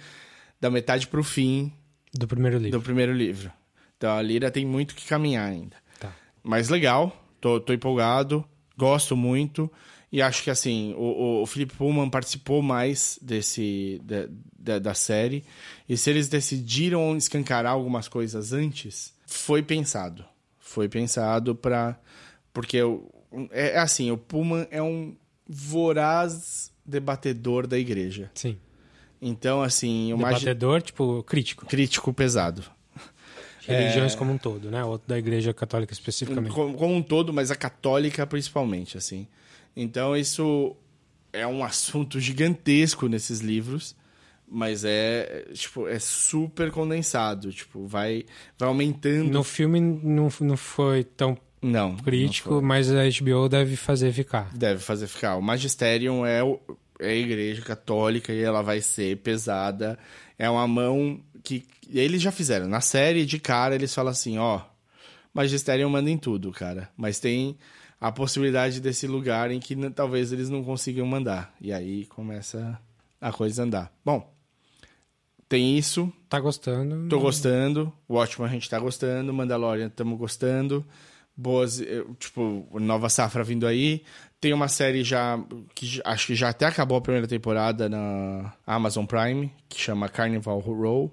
da 0.60 0.70
metade 0.70 1.06
pro 1.06 1.22
fim 1.22 1.72
do 2.12 2.26
primeiro 2.26 2.58
livro. 2.58 2.78
Do 2.78 2.82
primeiro 2.82 3.12
livro. 3.12 3.52
Então 3.96 4.16
a 4.16 4.22
Lira 4.22 4.50
tem 4.50 4.64
muito 4.64 4.94
que 4.94 5.06
caminhar 5.06 5.48
ainda. 5.48 5.76
Tá. 5.98 6.14
Mas 6.42 6.68
legal, 6.68 7.14
tô, 7.40 7.60
tô 7.60 7.72
empolgado, 7.72 8.44
gosto 8.76 9.16
muito. 9.16 9.70
E 10.10 10.22
acho 10.22 10.42
que 10.42 10.50
assim, 10.50 10.94
o, 10.96 11.42
o 11.42 11.46
Philip 11.46 11.74
Pullman 11.74 12.08
participou 12.08 12.62
mais 12.62 13.18
desse 13.20 14.00
da, 14.02 14.26
da, 14.58 14.78
da, 14.78 14.94
série. 14.94 15.44
E 15.86 15.96
se 15.98 16.08
eles 16.08 16.28
decidiram 16.28 17.14
escancarar 17.16 17.72
algumas 17.72 18.08
coisas 18.08 18.52
antes, 18.52 19.12
foi 19.26 19.62
pensado. 19.62 20.24
Foi 20.58 20.88
pensado 20.88 21.54
para 21.54 21.98
Porque 22.54 22.78
é, 23.50 23.70
é 23.70 23.78
assim, 23.78 24.10
o 24.10 24.16
Pullman 24.16 24.66
é 24.70 24.82
um 24.82 25.14
voraz 25.46 26.72
debatedor 26.86 27.66
da 27.66 27.78
igreja. 27.78 28.30
Sim. 28.34 28.58
Então, 29.20 29.62
assim... 29.62 30.12
O 30.12 30.16
Debatedor, 30.16 30.82
tipo, 30.82 31.22
crítico. 31.24 31.66
Crítico 31.66 32.12
pesado. 32.12 32.62
Religiões 33.66 34.14
é... 34.14 34.16
como 34.16 34.32
um 34.32 34.38
todo, 34.38 34.70
né? 34.70 34.82
Outro 34.84 35.06
da 35.08 35.18
igreja 35.18 35.52
católica 35.52 35.92
especificamente. 35.92 36.52
Como, 36.52 36.74
como, 36.74 36.94
um 36.94 37.02
todo, 37.02 37.32
mas 37.32 37.50
a 37.50 37.56
católica 37.56 38.26
principalmente, 38.26 38.96
assim. 38.96 39.26
Então, 39.76 40.16
isso 40.16 40.74
é 41.32 41.46
um 41.46 41.62
assunto 41.62 42.18
gigantesco 42.18 43.08
nesses 43.08 43.40
livros, 43.40 43.94
mas 44.50 44.84
é, 44.84 45.46
tipo, 45.52 45.86
é 45.86 45.98
super 45.98 46.70
condensado. 46.70 47.52
Tipo, 47.52 47.86
vai, 47.86 48.24
vai 48.58 48.68
aumentando... 48.68 49.30
No 49.30 49.44
filme 49.44 49.80
não, 49.80 50.28
não 50.40 50.56
foi 50.56 51.04
tão 51.04 51.36
não, 51.60 51.96
crítico, 51.96 52.54
não 52.54 52.62
mas 52.62 52.90
a 52.90 53.02
HBO 53.04 53.48
deve 53.48 53.76
fazer 53.76 54.12
ficar. 54.12 54.50
Deve 54.54 54.80
fazer 54.80 55.06
ficar. 55.08 55.36
O 55.36 55.42
Magisterium 55.42 56.24
é 56.24 56.42
o 56.42 56.58
é 56.98 57.10
a 57.10 57.14
igreja 57.14 57.62
católica 57.62 58.32
e 58.32 58.42
ela 58.42 58.62
vai 58.62 58.80
ser 58.80 59.18
pesada. 59.18 59.98
É 60.38 60.48
uma 60.48 60.66
mão 60.66 61.20
que 61.42 61.64
eles 61.88 62.20
já 62.20 62.30
fizeram. 62.32 62.68
Na 62.68 62.80
série, 62.80 63.24
de 63.24 63.38
cara, 63.38 63.74
eles 63.74 63.94
falam 63.94 64.10
assim, 64.10 64.38
ó, 64.38 64.60
magistério 65.32 65.88
manda 65.88 66.10
em 66.10 66.18
tudo, 66.18 66.52
cara. 66.52 66.90
Mas 66.96 67.18
tem 67.18 67.56
a 68.00 68.12
possibilidade 68.12 68.80
desse 68.80 69.06
lugar 69.06 69.50
em 69.50 69.58
que 69.58 69.76
talvez 69.90 70.32
eles 70.32 70.48
não 70.48 70.62
consigam 70.62 71.06
mandar. 71.06 71.54
E 71.60 71.72
aí 71.72 72.06
começa 72.06 72.78
a 73.20 73.32
coisa 73.32 73.62
andar. 73.62 73.92
Bom, 74.04 74.32
tem 75.48 75.78
isso. 75.78 76.12
Tá 76.28 76.38
gostando? 76.38 77.08
Tô 77.08 77.18
gostando. 77.18 77.92
Watchmen 78.08 78.48
a 78.48 78.52
gente 78.52 78.68
tá 78.68 78.78
gostando. 78.78 79.32
Mandalorian 79.32 79.86
estamos 79.86 80.18
gostando. 80.18 80.84
Boas, 81.34 81.80
tipo, 82.18 82.66
nova 82.78 83.08
safra 83.08 83.42
vindo 83.42 83.66
aí. 83.66 84.02
Tem 84.40 84.52
uma 84.52 84.68
série 84.68 85.02
já 85.02 85.38
que 85.74 86.00
acho 86.04 86.28
que 86.28 86.34
já 86.34 86.50
até 86.50 86.64
acabou 86.64 86.96
a 86.96 87.00
primeira 87.00 87.26
temporada 87.26 87.88
na 87.88 88.52
Amazon 88.64 89.04
Prime, 89.04 89.52
que 89.68 89.80
chama 89.80 90.08
Carnival 90.08 90.60
Row, 90.60 91.12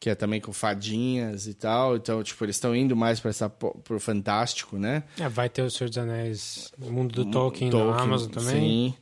que 0.00 0.08
é 0.08 0.14
também 0.14 0.40
com 0.40 0.52
fadinhas 0.52 1.46
e 1.46 1.52
tal. 1.52 1.96
Então, 1.96 2.22
tipo, 2.22 2.42
eles 2.44 2.56
estão 2.56 2.74
indo 2.74 2.96
mais 2.96 3.20
para 3.20 3.30
essa 3.30 3.50
pro 3.50 4.00
fantástico, 4.00 4.78
né? 4.78 5.02
É, 5.18 5.28
vai 5.28 5.50
ter 5.50 5.62
o 5.62 5.70
Senhor 5.70 5.88
dos 5.88 5.98
Anéis, 5.98 6.72
o 6.80 6.90
mundo 6.90 7.12
do 7.12 7.30
Tolkien, 7.30 7.70
Tolkien 7.70 7.94
na 7.94 8.02
Amazon 8.02 8.30
também. 8.30 8.60
Sim. 8.60 8.94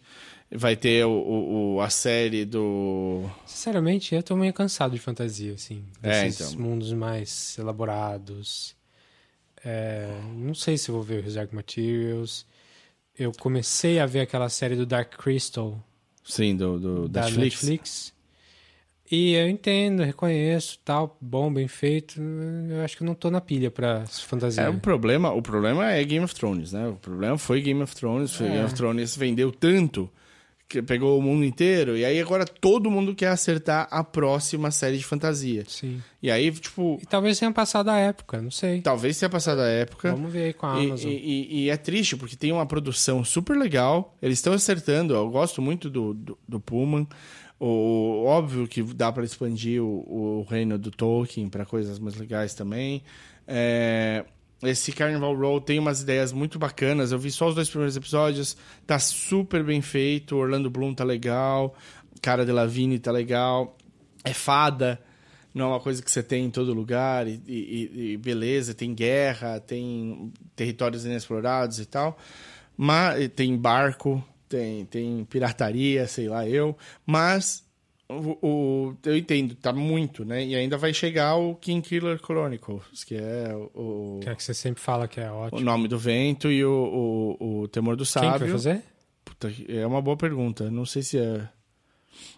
Vai 0.51 0.77
ter 0.77 1.05
o, 1.05 1.74
o, 1.74 1.81
a 1.81 1.90
série 1.90 2.44
do. 2.44 3.28
Sinceramente, 3.44 4.14
eu 4.14 4.23
tô 4.23 4.36
meio 4.36 4.52
cansado 4.52 4.93
de 4.93 4.98
fantasia, 4.98 5.55
assim. 5.55 5.85
É, 6.02 6.24
desses 6.24 6.40
é, 6.40 6.44
então. 6.52 6.60
mundos 6.64 6.93
mais 6.93 7.56
elaborados. 7.59 8.74
É, 9.64 10.09
não 10.35 10.55
sei 10.55 10.78
se 10.78 10.90
vou 10.90 11.02
ver 11.02 11.18
o 11.18 11.23
Reserve 11.23 11.55
Materials. 11.55 12.47
Eu 13.18 13.32
comecei 13.32 13.98
a 13.98 14.06
ver 14.06 14.20
aquela 14.20 14.48
série 14.48 14.76
do 14.76 14.84
Dark 14.84 15.16
Crystal. 15.16 15.82
Sim, 16.24 16.56
do, 16.56 16.78
do 16.78 17.09
da 17.09 17.22
Netflix. 17.22 17.62
Netflix. 17.62 18.16
E 19.10 19.34
eu 19.34 19.48
entendo, 19.48 20.02
reconheço, 20.02 20.80
tal, 20.84 21.16
bom, 21.20 21.52
bem 21.52 21.68
feito. 21.68 22.20
Eu 22.20 22.82
acho 22.84 22.97
que 22.97 23.05
não 23.05 23.14
tô 23.14 23.30
na 23.30 23.40
pilha 23.40 23.70
pra 23.70 24.05
fantasia. 24.06 24.64
É, 24.64 24.68
o 24.68 24.80
problema, 24.80 25.32
o 25.32 25.40
problema 25.40 25.93
é 25.93 26.02
Game 26.02 26.24
of 26.24 26.34
Thrones, 26.34 26.72
né? 26.72 26.88
O 26.88 26.97
problema 26.97 27.38
foi 27.38 27.60
Game 27.60 27.80
of 27.82 27.94
Thrones. 27.94 28.40
É. 28.40 28.48
Game 28.48 28.64
of 28.64 28.74
Thrones 28.74 29.16
vendeu 29.16 29.52
tanto 29.52 30.10
que 30.68 30.82
pegou 30.82 31.18
o 31.18 31.22
mundo 31.22 31.44
inteiro, 31.44 31.97
e 31.97 32.05
aí 32.05 32.20
agora 32.20 32.44
todo 32.44 32.90
mundo 32.90 33.14
quer 33.14 33.28
acertar 33.28 33.86
a 33.90 34.02
próxima 34.02 34.70
série 34.70 34.98
de 34.98 35.05
fantasia. 35.05 35.64
Sim. 35.68 36.02
E 36.20 36.30
aí, 36.30 36.51
tipo. 36.51 36.98
E 37.01 37.06
talvez 37.06 37.38
tenha 37.38 37.52
passado 37.52 37.88
a 37.88 37.97
época, 37.98 38.43
não 38.43 38.51
sei. 38.51 38.80
Talvez 38.80 39.18
tenha 39.18 39.30
passado 39.30 39.60
a 39.60 39.68
época. 39.68 40.10
Vamos 40.10 40.32
ver 40.32 40.47
aí 40.47 40.52
com 40.52 40.66
a 40.66 40.72
Amazon. 40.72 41.10
E, 41.10 41.14
e, 41.14 41.64
e 41.64 41.70
é 41.70 41.76
triste, 41.76 42.16
porque 42.16 42.34
tem 42.34 42.51
uma 42.51 42.66
produção 42.66 43.24
super 43.24 43.56
legal, 43.56 44.16
eles 44.20 44.38
estão 44.38 44.52
acertando, 44.52 45.14
eu 45.14 45.30
gosto 45.30 45.62
muito 45.62 45.88
do, 45.88 46.12
do, 46.12 46.38
do 46.48 46.60
Pullman. 46.60 47.06
O, 47.59 48.24
óbvio 48.26 48.66
que 48.66 48.82
dá 48.82 49.10
para 49.10 49.24
expandir 49.24 49.82
o, 49.82 50.40
o 50.40 50.47
reino 50.48 50.76
do 50.78 50.90
Tolkien 50.90 51.48
para 51.48 51.64
coisas 51.64 51.98
mais 51.98 52.16
legais 52.16 52.55
também. 52.55 53.02
É, 53.47 54.24
esse 54.62 54.90
Carnival 54.92 55.34
Row 55.34 55.60
tem 55.60 55.78
umas 55.78 56.00
ideias 56.00 56.32
muito 56.32 56.58
bacanas. 56.58 57.12
Eu 57.12 57.18
vi 57.18 57.30
só 57.30 57.48
os 57.48 57.54
dois 57.54 57.68
primeiros 57.68 57.96
episódios. 57.96 58.56
Tá 58.86 58.98
super 58.98 59.62
bem 59.62 59.82
feito. 59.82 60.36
Orlando 60.36 60.70
Bloom 60.70 60.94
tá 60.94 61.04
legal. 61.04 61.74
Cara 62.22 62.44
de 62.44 62.52
Lavigne 62.52 62.98
tá 62.98 63.10
legal. 63.10 63.76
É 64.24 64.32
fada. 64.32 65.00
Não 65.52 65.66
é 65.66 65.68
uma 65.68 65.80
coisa 65.80 66.02
que 66.02 66.10
você 66.10 66.22
tem 66.22 66.46
em 66.46 66.50
todo 66.50 66.72
lugar. 66.72 67.26
E, 67.26 67.40
e, 67.46 68.12
e 68.12 68.16
beleza, 68.16 68.74
tem 68.74 68.94
guerra, 68.94 69.60
tem 69.60 70.32
territórios 70.54 71.04
inexplorados 71.04 71.78
e 71.78 71.86
tal. 71.86 72.18
Mas 72.76 73.30
tem 73.34 73.56
barco, 73.56 74.22
tem, 74.48 74.84
tem 74.86 75.24
pirataria, 75.24 76.06
sei 76.06 76.28
lá 76.28 76.48
eu. 76.48 76.76
Mas 77.04 77.65
o, 78.08 78.38
o, 78.46 78.96
eu 79.04 79.16
entendo, 79.16 79.54
tá 79.56 79.72
muito, 79.72 80.24
né? 80.24 80.44
E 80.44 80.54
ainda 80.54 80.78
vai 80.78 80.94
chegar 80.94 81.36
o 81.36 81.56
King 81.56 81.86
Killer 81.86 82.18
Chronicles, 82.18 83.02
que 83.04 83.16
é 83.16 83.52
o. 83.74 84.20
Que 84.22 84.28
é 84.28 84.34
que 84.34 84.42
você 84.42 84.54
sempre 84.54 84.80
fala 84.80 85.08
que 85.08 85.20
é 85.20 85.30
ótimo. 85.30 85.60
O 85.60 85.64
Nome 85.64 85.88
do 85.88 85.98
Vento 85.98 86.50
e 86.50 86.64
o, 86.64 87.36
o, 87.40 87.62
o 87.62 87.68
Temor 87.68 87.96
do 87.96 88.06
Sábio. 88.06 88.30
Quem 88.30 88.38
vai 88.38 88.48
fazer? 88.48 88.82
Puta, 89.24 89.52
é 89.68 89.84
uma 89.84 90.00
boa 90.00 90.16
pergunta. 90.16 90.70
Não 90.70 90.86
sei 90.86 91.02
se 91.02 91.18
é. 91.18 91.48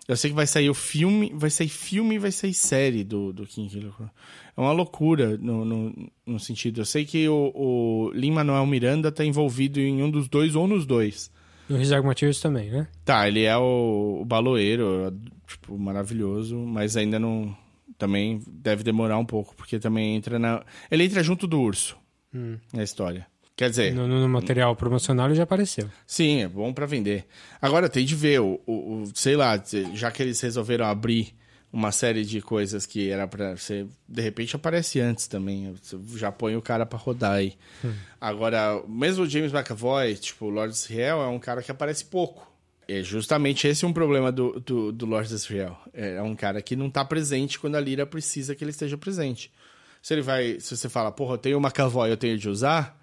Eu 0.08 0.16
sei 0.16 0.30
que 0.30 0.36
vai 0.36 0.46
sair 0.46 0.70
o 0.70 0.74
filme, 0.74 1.32
vai 1.34 1.50
sair 1.50 1.68
filme 1.68 2.14
e 2.14 2.18
vai 2.18 2.32
sair 2.32 2.54
série 2.54 3.04
do, 3.04 3.32
do 3.32 3.46
King 3.46 3.68
Killer 3.68 3.92
Chronicles. 3.92 4.22
É 4.56 4.60
uma 4.60 4.72
loucura 4.72 5.36
no, 5.36 5.64
no, 5.64 6.10
no 6.26 6.40
sentido. 6.40 6.80
Eu 6.80 6.86
sei 6.86 7.04
que 7.04 7.28
o, 7.28 7.52
o 7.54 8.10
Lin-Manuel 8.14 8.64
Miranda 8.66 9.12
tá 9.12 9.24
envolvido 9.24 9.78
em 9.80 10.02
um 10.02 10.10
dos 10.10 10.28
dois 10.28 10.56
ou 10.56 10.66
nos 10.66 10.86
dois. 10.86 11.30
No 11.68 11.76
Rizargo 11.76 12.06
Materials 12.06 12.40
também, 12.40 12.70
né? 12.70 12.88
Tá, 13.04 13.28
ele 13.28 13.44
é 13.44 13.56
o, 13.56 14.20
o 14.22 14.24
baloeiro, 14.24 15.14
tipo, 15.46 15.78
maravilhoso, 15.78 16.56
mas 16.56 16.96
ainda 16.96 17.18
não. 17.18 17.56
Também 17.96 18.40
deve 18.46 18.84
demorar 18.84 19.18
um 19.18 19.24
pouco, 19.24 19.56
porque 19.56 19.78
também 19.78 20.14
entra 20.16 20.38
na. 20.38 20.64
Ele 20.90 21.04
entra 21.04 21.22
junto 21.22 21.46
do 21.46 21.60
urso 21.60 21.96
hum. 22.32 22.56
na 22.72 22.82
história. 22.84 23.26
Quer 23.56 23.70
dizer. 23.70 23.92
No, 23.92 24.06
no, 24.06 24.28
material 24.28 24.76
promocional 24.76 25.26
ele 25.26 25.34
já 25.34 25.42
apareceu. 25.42 25.90
Sim, 26.06 26.42
é 26.42 26.48
bom 26.48 26.72
para 26.72 26.86
vender. 26.86 27.26
Agora 27.60 27.88
tem 27.88 28.06
de 28.06 28.14
ver, 28.14 28.40
o, 28.40 28.60
o, 28.64 29.02
o, 29.02 29.04
sei 29.12 29.34
lá, 29.34 29.60
já 29.94 30.12
que 30.12 30.22
eles 30.22 30.40
resolveram 30.40 30.86
abrir 30.86 31.34
uma 31.72 31.92
série 31.92 32.24
de 32.24 32.40
coisas 32.40 32.86
que 32.86 33.10
era 33.10 33.28
para 33.28 33.56
você 33.56 33.86
de 34.08 34.22
repente 34.22 34.56
aparece 34.56 35.00
antes 35.00 35.26
também. 35.26 35.74
Você 35.82 35.98
já 36.16 36.32
põe 36.32 36.56
o 36.56 36.62
cara 36.62 36.86
para 36.86 36.98
rodar 36.98 37.32
aí. 37.32 37.56
Hum. 37.84 37.92
agora 38.20 38.82
mesmo 38.88 39.24
o 39.24 39.28
James 39.28 39.52
McAvoy 39.52 40.14
tipo 40.16 40.46
o 40.46 40.50
Lord 40.50 40.72
Israel 40.72 41.20
é 41.22 41.28
um 41.28 41.38
cara 41.38 41.62
que 41.62 41.70
aparece 41.70 42.04
pouco. 42.06 42.46
É 42.86 43.02
justamente 43.02 43.66
esse 43.68 43.84
é 43.84 43.88
um 43.88 43.92
problema 43.92 44.32
do, 44.32 44.58
do, 44.60 44.90
do 44.90 45.04
Lord 45.04 45.32
Israel. 45.32 45.78
É 45.92 46.22
um 46.22 46.34
cara 46.34 46.62
que 46.62 46.74
não 46.74 46.90
tá 46.90 47.04
presente 47.04 47.58
quando 47.58 47.74
a 47.74 47.80
Lira 47.80 48.06
precisa 48.06 48.54
que 48.54 48.64
ele 48.64 48.70
esteja 48.70 48.96
presente. 48.96 49.52
Se 50.00 50.14
ele 50.14 50.22
vai 50.22 50.58
se 50.60 50.74
você 50.74 50.88
fala 50.88 51.12
porra 51.12 51.34
eu 51.34 51.38
tenho 51.38 51.58
o 51.58 51.60
McAvoy 51.60 52.10
eu 52.10 52.16
tenho 52.16 52.38
de 52.38 52.48
usar 52.48 52.98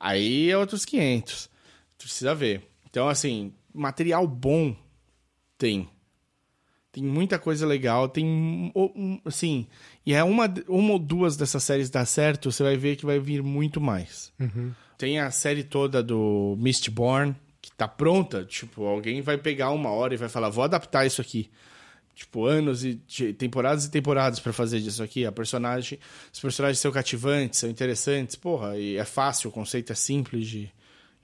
aí 0.00 0.50
é 0.50 0.56
outros 0.56 0.86
500 0.86 1.50
precisa 1.98 2.34
ver. 2.34 2.70
Então 2.88 3.06
assim 3.06 3.52
material 3.74 4.26
bom 4.26 4.74
tem 5.58 5.90
tem 6.98 7.06
muita 7.06 7.38
coisa 7.38 7.66
legal, 7.66 8.08
tem 8.08 8.72
assim, 9.24 9.66
e 10.04 10.12
é 10.12 10.24
uma, 10.24 10.52
uma 10.66 10.92
ou 10.92 10.98
duas 10.98 11.36
dessas 11.36 11.62
séries 11.62 11.88
dar 11.88 12.04
certo, 12.04 12.50
você 12.50 12.62
vai 12.62 12.76
ver 12.76 12.96
que 12.96 13.06
vai 13.06 13.20
vir 13.20 13.42
muito 13.42 13.80
mais. 13.80 14.32
Uhum. 14.38 14.72
Tem 14.96 15.20
a 15.20 15.30
série 15.30 15.62
toda 15.62 16.02
do 16.02 16.56
Mistborn, 16.58 17.36
que 17.62 17.70
tá 17.70 17.86
pronta, 17.86 18.44
tipo, 18.44 18.84
alguém 18.84 19.20
vai 19.20 19.38
pegar 19.38 19.70
uma 19.70 19.90
hora 19.90 20.12
e 20.12 20.16
vai 20.16 20.28
falar, 20.28 20.48
vou 20.48 20.64
adaptar 20.64 21.06
isso 21.06 21.20
aqui. 21.20 21.48
Tipo, 22.16 22.46
anos 22.46 22.84
e 22.84 22.96
temporadas 23.38 23.84
e 23.84 23.90
temporadas 23.92 24.40
para 24.40 24.52
fazer 24.52 24.80
disso 24.80 25.04
aqui. 25.04 25.24
A 25.24 25.30
personagem, 25.30 26.00
os 26.32 26.40
personagens 26.40 26.80
são 26.80 26.90
cativantes, 26.90 27.60
são 27.60 27.70
interessantes, 27.70 28.34
porra, 28.34 28.76
e 28.76 28.96
é 28.96 29.04
fácil, 29.04 29.50
o 29.50 29.52
conceito 29.52 29.92
é 29.92 29.94
simples 29.94 30.48
de, 30.48 30.68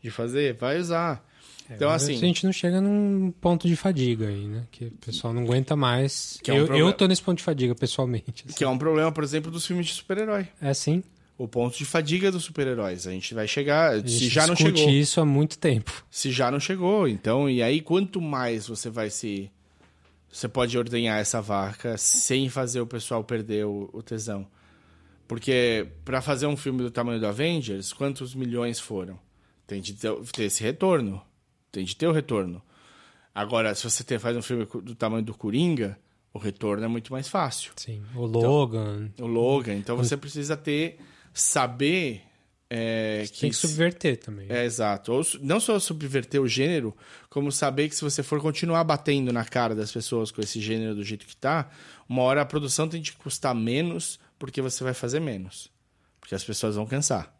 de 0.00 0.08
fazer, 0.08 0.54
vai 0.54 0.78
usar. 0.78 1.28
É, 1.68 1.74
então, 1.74 1.90
assim. 1.90 2.14
A 2.14 2.18
gente 2.18 2.44
não 2.44 2.52
chega 2.52 2.80
num 2.80 3.32
ponto 3.40 3.66
de 3.66 3.76
fadiga 3.76 4.28
aí, 4.28 4.46
né? 4.46 4.66
Que 4.70 4.86
o 4.86 4.90
pessoal 4.92 5.32
não 5.32 5.42
aguenta 5.42 5.74
mais. 5.74 6.38
É 6.46 6.52
um 6.52 6.56
eu, 6.56 6.76
eu 6.76 6.92
tô 6.92 7.06
nesse 7.06 7.22
ponto 7.22 7.38
de 7.38 7.44
fadiga, 7.44 7.74
pessoalmente. 7.74 8.44
Assim. 8.46 8.56
Que 8.56 8.64
é 8.64 8.68
um 8.68 8.78
problema, 8.78 9.10
por 9.10 9.24
exemplo, 9.24 9.50
dos 9.50 9.66
filmes 9.66 9.86
de 9.86 9.94
super-herói. 9.94 10.48
É 10.60 10.74
sim. 10.74 11.02
O 11.36 11.48
ponto 11.48 11.76
de 11.76 11.84
fadiga 11.84 12.30
dos 12.30 12.44
super-heróis. 12.44 13.06
A 13.06 13.10
gente 13.10 13.34
vai 13.34 13.48
chegar. 13.48 13.94
A 13.94 14.06
se 14.06 14.28
já 14.28 14.46
não 14.46 14.54
chegou. 14.54 14.88
isso 14.88 15.20
há 15.20 15.24
muito 15.24 15.58
tempo. 15.58 16.04
Se 16.10 16.30
já 16.30 16.50
não 16.50 16.60
chegou. 16.60 17.08
Então, 17.08 17.48
e 17.48 17.62
aí, 17.62 17.80
quanto 17.80 18.20
mais 18.20 18.68
você 18.68 18.90
vai 18.90 19.10
se. 19.10 19.50
Você 20.30 20.48
pode 20.48 20.76
ordenhar 20.76 21.20
essa 21.20 21.40
vaca 21.40 21.96
sem 21.96 22.48
fazer 22.48 22.80
o 22.80 22.86
pessoal 22.86 23.22
perder 23.22 23.66
o, 23.66 23.88
o 23.92 24.02
tesão. 24.02 24.46
Porque 25.26 25.86
para 26.04 26.20
fazer 26.20 26.46
um 26.46 26.56
filme 26.56 26.82
do 26.82 26.90
tamanho 26.90 27.20
do 27.20 27.26
Avengers, 27.26 27.92
quantos 27.92 28.34
milhões 28.34 28.78
foram? 28.78 29.18
Tem 29.66 29.80
de 29.80 29.94
ter 29.94 30.42
esse 30.42 30.62
retorno 30.62 31.22
tem 31.74 31.84
de 31.84 31.96
ter 31.96 32.06
o 32.06 32.12
retorno. 32.12 32.62
Agora, 33.34 33.74
se 33.74 33.82
você 33.82 34.18
faz 34.18 34.36
um 34.36 34.42
filme 34.42 34.64
do 34.82 34.94
tamanho 34.94 35.24
do 35.24 35.34
Coringa, 35.34 35.98
o 36.32 36.38
retorno 36.38 36.84
é 36.84 36.88
muito 36.88 37.12
mais 37.12 37.28
fácil. 37.28 37.72
Sim, 37.76 38.02
o 38.14 38.24
Logan. 38.24 39.10
Então, 39.12 39.26
o 39.26 39.28
Logan. 39.28 39.74
Então 39.74 39.96
você 39.96 40.16
precisa 40.16 40.56
ter, 40.56 40.98
saber. 41.32 42.22
É, 42.70 43.24
que 43.30 43.40
tem 43.40 43.50
que 43.50 43.56
subverter 43.56 44.18
também. 44.18 44.46
É, 44.48 44.64
exato. 44.64 45.12
Ou, 45.12 45.22
não 45.40 45.60
só 45.60 45.78
subverter 45.78 46.40
o 46.40 46.48
gênero, 46.48 46.96
como 47.28 47.52
saber 47.52 47.88
que 47.88 47.94
se 47.94 48.02
você 48.02 48.22
for 48.22 48.40
continuar 48.40 48.82
batendo 48.84 49.32
na 49.32 49.44
cara 49.44 49.74
das 49.74 49.92
pessoas 49.92 50.30
com 50.30 50.40
esse 50.40 50.60
gênero 50.60 50.94
do 50.94 51.04
jeito 51.04 51.26
que 51.26 51.36
tá, 51.36 51.70
uma 52.08 52.22
hora 52.22 52.40
a 52.40 52.46
produção 52.46 52.88
tem 52.88 53.00
de 53.00 53.12
custar 53.12 53.54
menos 53.54 54.18
porque 54.38 54.62
você 54.62 54.82
vai 54.82 54.94
fazer 54.94 55.20
menos. 55.20 55.70
Porque 56.20 56.34
as 56.34 56.42
pessoas 56.42 56.74
vão 56.76 56.86
cansar. 56.86 57.32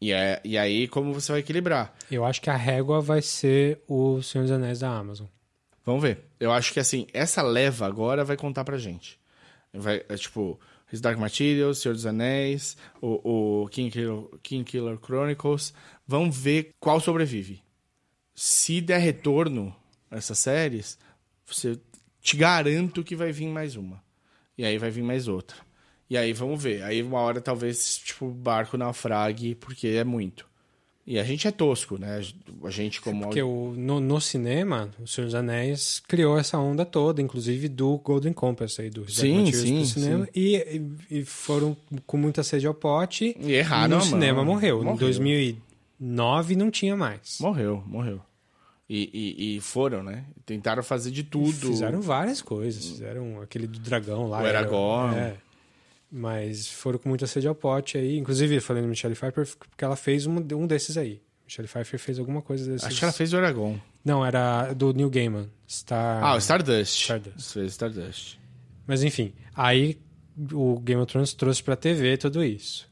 E, 0.00 0.12
é, 0.12 0.40
e 0.42 0.56
aí, 0.56 0.88
como 0.88 1.12
você 1.12 1.32
vai 1.32 1.40
equilibrar? 1.40 1.94
Eu 2.10 2.24
acho 2.24 2.40
que 2.40 2.48
a 2.48 2.56
régua 2.56 3.00
vai 3.00 3.20
ser 3.20 3.82
o 3.86 4.22
Senhor 4.22 4.44
dos 4.44 4.52
Anéis 4.52 4.78
da 4.80 4.90
Amazon. 4.90 5.26
Vamos 5.84 6.02
ver. 6.02 6.24
Eu 6.38 6.50
acho 6.52 6.72
que, 6.72 6.80
assim, 6.80 7.06
essa 7.12 7.42
leva 7.42 7.86
agora 7.86 8.24
vai 8.24 8.36
contar 8.36 8.64
pra 8.64 8.78
gente. 8.78 9.18
Vai, 9.72 10.02
é, 10.08 10.16
tipo, 10.16 10.58
His 10.90 11.00
Dark 11.00 11.18
Materials, 11.18 11.78
Senhor 11.78 11.94
dos 11.94 12.06
Anéis, 12.06 12.76
o, 13.00 13.62
o 13.62 13.68
King, 13.68 13.90
Killer, 13.90 14.24
King 14.42 14.64
Killer 14.64 14.98
Chronicles. 14.98 15.74
Vamos 16.06 16.36
ver 16.36 16.74
qual 16.80 16.98
sobrevive. 16.98 17.62
Se 18.34 18.80
der 18.80 18.98
retorno 18.98 19.74
essas 20.10 20.38
séries, 20.38 20.98
você 21.46 21.78
te 22.22 22.36
garanto 22.36 23.04
que 23.04 23.14
vai 23.14 23.32
vir 23.32 23.48
mais 23.48 23.76
uma. 23.76 24.02
E 24.56 24.64
aí 24.64 24.78
vai 24.78 24.90
vir 24.90 25.02
mais 25.02 25.28
outra. 25.28 25.56
E 26.10 26.18
aí 26.18 26.32
vamos 26.32 26.60
ver. 26.60 26.82
Aí 26.82 27.00
uma 27.02 27.20
hora 27.20 27.40
talvez, 27.40 27.96
tipo, 27.98 28.26
o 28.26 28.30
barco 28.30 28.76
naufrague, 28.76 29.54
porque 29.54 29.86
é 29.86 30.02
muito. 30.02 30.44
E 31.06 31.18
a 31.18 31.24
gente 31.24 31.48
é 31.48 31.50
tosco, 31.50 31.98
né? 31.98 32.20
A 32.62 32.70
gente 32.70 33.00
como... 33.00 33.22
Porque 33.24 33.42
o, 33.42 33.72
no, 33.76 34.00
no 34.00 34.20
cinema, 34.20 34.90
O 35.00 35.06
Senhor 35.08 35.26
dos 35.26 35.34
Anéis 35.34 36.00
criou 36.06 36.38
essa 36.38 36.58
onda 36.58 36.84
toda, 36.84 37.22
inclusive 37.22 37.68
do 37.68 37.98
Golden 37.98 38.32
Compass 38.32 38.78
aí, 38.78 38.90
do 38.90 39.10
sim, 39.10 39.50
sim, 39.50 39.84
cinema. 39.84 40.24
Sim. 40.26 40.30
E, 40.34 40.82
e 41.10 41.24
foram 41.24 41.76
com 42.06 42.16
muita 42.16 42.42
sede 42.42 42.66
ao 42.66 42.74
pote. 42.74 43.36
E 43.40 43.52
erraram 43.52 43.98
No 43.98 44.04
cinema 44.04 44.44
morreu. 44.44 44.78
morreu. 44.84 44.94
Em 44.94 44.98
2009 44.98 46.56
não 46.56 46.70
tinha 46.70 46.96
mais. 46.96 47.38
Morreu, 47.40 47.82
morreu. 47.86 48.20
E, 48.88 49.10
e, 49.12 49.56
e 49.56 49.60
foram, 49.60 50.02
né? 50.02 50.24
Tentaram 50.44 50.82
fazer 50.82 51.12
de 51.12 51.22
tudo. 51.22 51.68
Fizeram 51.68 52.00
várias 52.00 52.42
coisas. 52.42 52.84
Fizeram 52.84 53.40
aquele 53.40 53.66
do 53.66 53.78
dragão 53.78 54.28
lá. 54.28 54.42
O 54.42 54.46
Aragorn. 54.46 55.16
Era, 55.16 55.26
é. 55.28 55.36
Mas 56.10 56.68
foram 56.68 56.98
com 56.98 57.08
muita 57.08 57.26
sede 57.26 57.46
ao 57.46 57.54
pote 57.54 57.96
aí. 57.96 58.18
Inclusive, 58.18 58.60
falando 58.60 58.84
de 58.84 58.88
Michelle 58.88 59.14
Pfeiffer, 59.14 59.46
porque 59.56 59.84
ela 59.84 59.96
fez 59.96 60.26
um, 60.26 60.36
um 60.36 60.66
desses 60.66 60.96
aí. 60.96 61.20
Michelle 61.44 61.68
Pfeiffer 61.68 61.98
fez 61.98 62.18
alguma 62.18 62.42
coisa 62.42 62.70
desses. 62.70 62.86
Acho 62.86 62.98
que 62.98 63.04
ela 63.04 63.12
fez 63.12 63.32
o 63.32 63.36
Aragorn. 63.36 63.80
Não, 64.04 64.24
era 64.24 64.72
do 64.72 64.92
Neil 64.92 65.10
Gaiman. 65.10 65.48
Star... 65.68 66.22
Ah, 66.22 66.34
o 66.34 66.38
Stardust. 66.38 67.02
Stardust. 67.02 67.52
Fez 67.52 67.72
Stardust. 67.72 68.38
Mas 68.86 69.02
enfim, 69.04 69.32
aí 69.54 70.00
o 70.52 70.80
Game 70.80 71.00
of 71.00 71.10
Thrones 71.10 71.32
trouxe 71.34 71.62
pra 71.62 71.76
TV 71.76 72.16
tudo 72.16 72.42
isso. 72.42 72.88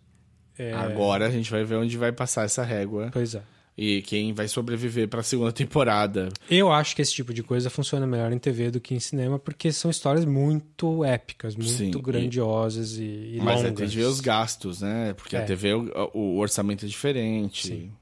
É, 0.58 0.72
Agora 0.72 1.26
a 1.26 1.30
gente 1.30 1.50
vai 1.50 1.64
ver 1.64 1.76
onde 1.76 1.96
vai 1.96 2.10
passar 2.10 2.44
essa 2.44 2.64
régua 2.64 3.10
Pois 3.12 3.34
é. 3.34 3.42
E 3.80 4.02
quem 4.02 4.32
vai 4.34 4.48
sobreviver 4.48 5.06
pra 5.06 5.22
segunda 5.22 5.52
temporada. 5.52 6.28
Eu 6.50 6.72
acho 6.72 6.96
que 6.96 7.00
esse 7.02 7.14
tipo 7.14 7.32
de 7.32 7.44
coisa 7.44 7.70
funciona 7.70 8.04
melhor 8.08 8.32
em 8.32 8.38
TV 8.38 8.72
do 8.72 8.80
que 8.80 8.92
em 8.92 8.98
cinema, 8.98 9.38
porque 9.38 9.70
são 9.70 9.88
histórias 9.88 10.24
muito 10.24 11.04
épicas, 11.04 11.54
muito 11.54 11.70
Sim, 11.70 11.90
e- 11.96 12.02
grandiosas 12.02 12.98
e, 12.98 13.02
e 13.04 13.38
Mas 13.38 13.58
aí 13.58 13.62
longas. 13.68 13.78
tem 13.78 13.88
que 13.88 13.96
ver 13.96 14.04
os 14.06 14.20
gastos, 14.20 14.80
né? 14.80 15.12
Porque 15.14 15.36
a 15.36 15.40
É. 15.42 15.44
TV, 15.44 15.74
o, 15.74 16.10
o 16.12 16.38
orçamento 16.38 16.84
é 16.84 16.88
diferente. 16.88 17.68
Sim. 17.68 17.92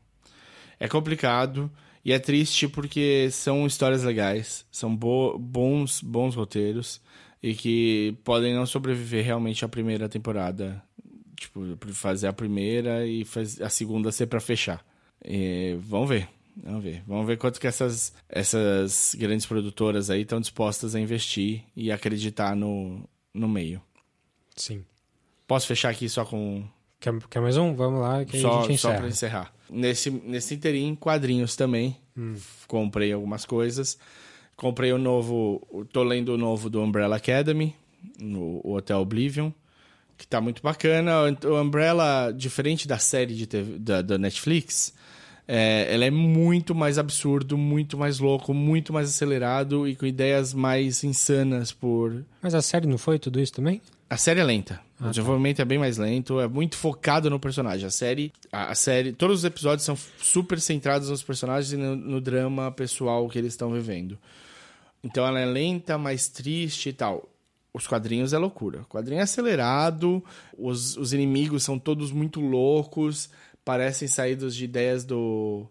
É 0.80 0.88
complicado 0.88 1.70
e 2.04 2.12
é 2.12 2.18
triste 2.18 2.66
porque 2.66 3.28
são 3.30 3.66
histórias 3.66 4.02
legais, 4.02 4.64
são 4.70 4.94
bo- 4.96 5.38
bons, 5.38 6.00
bons 6.00 6.34
roteiros 6.34 7.00
e 7.42 7.54
que 7.54 8.16
podem 8.24 8.54
não 8.54 8.64
sobreviver 8.64 9.24
realmente 9.24 9.62
à 9.64 9.68
primeira 9.68 10.08
temporada. 10.08 10.82
Tipo, 11.38 11.60
fazer 11.92 12.28
a 12.28 12.32
primeira 12.32 13.06
e 13.06 13.22
faz 13.24 13.60
a 13.60 13.68
segunda 13.68 14.10
ser 14.10 14.26
pra 14.26 14.40
fechar. 14.40 14.82
E 15.24 15.76
vamos 15.80 16.08
ver. 16.08 16.28
Vamos 16.56 16.82
ver. 16.82 17.02
Vamos 17.06 17.26
ver 17.26 17.36
quanto 17.36 17.60
que 17.60 17.66
essas, 17.66 18.14
essas 18.28 19.14
grandes 19.18 19.44
produtoras 19.44 20.08
aí 20.08 20.22
estão 20.22 20.40
dispostas 20.40 20.94
a 20.94 21.00
investir 21.00 21.64
e 21.76 21.92
acreditar 21.92 22.56
no, 22.56 23.06
no 23.34 23.48
meio. 23.48 23.82
Sim. 24.56 24.84
Posso 25.46 25.66
fechar 25.66 25.90
aqui 25.90 26.08
só 26.08 26.24
com 26.24 26.66
Quer, 26.98 27.14
quer 27.28 27.40
mais 27.40 27.56
um? 27.56 27.74
Vamos 27.74 28.00
lá, 28.00 28.24
que 28.24 28.36
aí 28.36 28.44
a 28.44 28.48
só, 28.48 28.62
gente 28.62 28.78
só 28.78 28.88
encerra. 28.88 28.98
para 28.98 29.08
encerrar. 29.08 29.54
Nesse, 29.68 30.10
nesse 30.10 30.54
interim, 30.54 30.94
quadrinhos 30.94 31.54
também. 31.54 31.96
Comprei 32.66 33.12
algumas 33.12 33.44
coisas. 33.44 33.98
Comprei 34.56 34.92
o 34.92 34.98
novo. 34.98 35.86
Tô 35.92 36.02
lendo 36.02 36.30
o 36.30 36.38
novo 36.38 36.70
do 36.70 36.80
Umbrella 36.80 37.16
Academy, 37.16 37.74
no 38.18 38.60
o 38.64 38.74
Hotel 38.74 38.98
Oblivion, 38.98 39.50
que 40.16 40.26
tá 40.26 40.40
muito 40.40 40.62
bacana. 40.62 41.12
O 41.44 41.60
Umbrella, 41.60 42.32
diferente 42.32 42.86
da 42.86 42.98
série 42.98 43.34
de 43.34 43.46
TV, 43.46 43.78
da, 43.78 44.02
da 44.02 44.18
Netflix, 44.18 44.92
é, 45.46 45.92
ela 45.92 46.04
é 46.04 46.10
muito 46.10 46.74
mais 46.74 46.98
absurdo, 46.98 47.56
muito 47.56 47.96
mais 47.96 48.18
louco, 48.18 48.52
muito 48.52 48.92
mais 48.92 49.08
acelerado 49.08 49.86
e 49.86 49.94
com 49.94 50.06
ideias 50.06 50.52
mais 50.52 51.04
insanas 51.04 51.72
por 51.72 52.24
Mas 52.42 52.54
a 52.54 52.62
série 52.62 52.86
não 52.86 52.98
foi 52.98 53.18
tudo 53.18 53.40
isso 53.40 53.52
também? 53.52 53.80
a 54.08 54.16
série 54.16 54.40
é 54.40 54.44
lenta. 54.44 54.80
Ah, 55.00 55.06
o 55.06 55.10
desenvolvimento 55.10 55.60
é 55.60 55.64
bem 55.64 55.78
mais 55.78 55.98
lento, 55.98 56.40
é 56.40 56.48
muito 56.48 56.76
focado 56.76 57.28
no 57.28 57.38
personagem. 57.38 57.86
A 57.86 57.90
série, 57.90 58.32
a, 58.52 58.70
a 58.70 58.74
série, 58.74 59.12
todos 59.12 59.38
os 59.38 59.44
episódios 59.44 59.84
são 59.84 59.96
super 60.18 60.60
centrados 60.60 61.10
nos 61.10 61.22
personagens 61.22 61.72
e 61.72 61.76
no, 61.76 61.96
no 61.96 62.20
drama 62.20 62.70
pessoal 62.70 63.28
que 63.28 63.38
eles 63.38 63.52
estão 63.52 63.70
vivendo. 63.72 64.16
Então 65.02 65.26
ela 65.26 65.40
é 65.40 65.44
lenta, 65.44 65.98
mais 65.98 66.28
triste 66.28 66.88
e 66.88 66.92
tal. 66.92 67.28
Os 67.76 67.86
quadrinhos 67.86 68.32
é 68.32 68.38
loucura. 68.38 68.80
O 68.80 68.86
quadrinho 68.86 69.20
é 69.20 69.22
acelerado, 69.22 70.24
os, 70.56 70.96
os 70.96 71.12
inimigos 71.12 71.62
são 71.62 71.78
todos 71.78 72.10
muito 72.10 72.40
loucos, 72.40 73.28
parecem 73.62 74.08
saídos 74.08 74.56
de 74.56 74.64
ideias 74.64 75.04
do. 75.04 75.66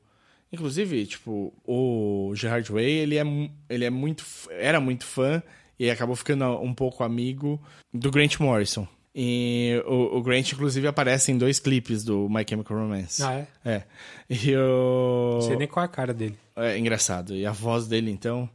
Inclusive, 0.54 1.08
tipo, 1.08 1.52
o 1.66 2.32
Gerard 2.36 2.72
Way, 2.72 2.92
ele 2.92 3.18
é, 3.18 3.24
ele 3.68 3.86
é 3.86 3.90
muito. 3.90 4.24
Era 4.52 4.80
muito 4.80 5.04
fã 5.04 5.42
e 5.80 5.90
acabou 5.90 6.16
ficando 6.16 6.46
um 6.60 6.76
pouco 6.76 7.04
amigo 7.04 7.60
do 7.92 8.12
Grant 8.12 8.40
Morrison. 8.40 8.88
E 9.16 9.82
o, 9.88 10.18
o 10.18 10.22
Grant, 10.22 10.52
inclusive, 10.52 10.86
aparece 10.88 11.32
em 11.32 11.40
dois 11.40 11.60
clipes 11.60 12.04
do 12.04 12.30
My 12.30 12.46
Chemical 12.48 12.78
Romance. 12.78 13.24
Ah, 13.24 13.34
é? 13.34 13.48
É. 13.66 13.84
E 14.30 14.56
o. 14.56 15.32
Não 15.36 15.42
sei 15.42 15.56
nem 15.56 15.68
qual 15.68 15.84
é 15.84 15.88
a 15.88 15.92
cara 15.92 16.14
dele. 16.14 16.38
É 16.56 16.78
engraçado. 16.78 17.34
E 17.34 17.48
a 17.48 17.52
voz 17.52 17.88
dele, 17.88 18.12
então. 18.12 18.48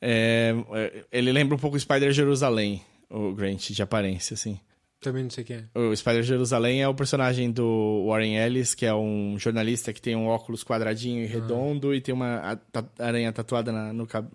é, 0.00 0.54
é, 0.72 1.04
ele 1.12 1.32
lembra 1.32 1.54
um 1.54 1.58
pouco 1.58 1.76
o 1.76 1.80
Spider 1.80 2.12
Jerusalém, 2.12 2.82
o 3.16 3.34
Grant, 3.34 3.70
de 3.70 3.82
aparência, 3.82 4.34
assim. 4.34 4.58
Também 5.00 5.22
não 5.22 5.30
sei 5.30 5.44
quem 5.44 5.56
é. 5.56 5.64
O 5.78 5.94
Spider 5.94 6.22
Jerusalém 6.22 6.82
é 6.82 6.88
o 6.88 6.94
personagem 6.94 7.50
do 7.50 8.06
Warren 8.08 8.36
Ellis, 8.36 8.74
que 8.74 8.86
é 8.86 8.94
um 8.94 9.36
jornalista 9.38 9.92
que 9.92 10.00
tem 10.00 10.16
um 10.16 10.26
óculos 10.26 10.64
quadradinho 10.64 11.22
e 11.22 11.26
redondo 11.26 11.94
e 11.94 12.00
tem 12.00 12.14
uma 12.14 12.58
aranha 12.98 13.30
tatuada 13.32 13.70
na- 13.70 13.92
no 13.92 14.06
cab- 14.06 14.30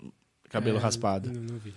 cabelo 0.48 0.78
É, 0.78 0.82
raspado. 0.82 1.32
Não, 1.32 1.42
não 1.42 1.58
vi. 1.58 1.74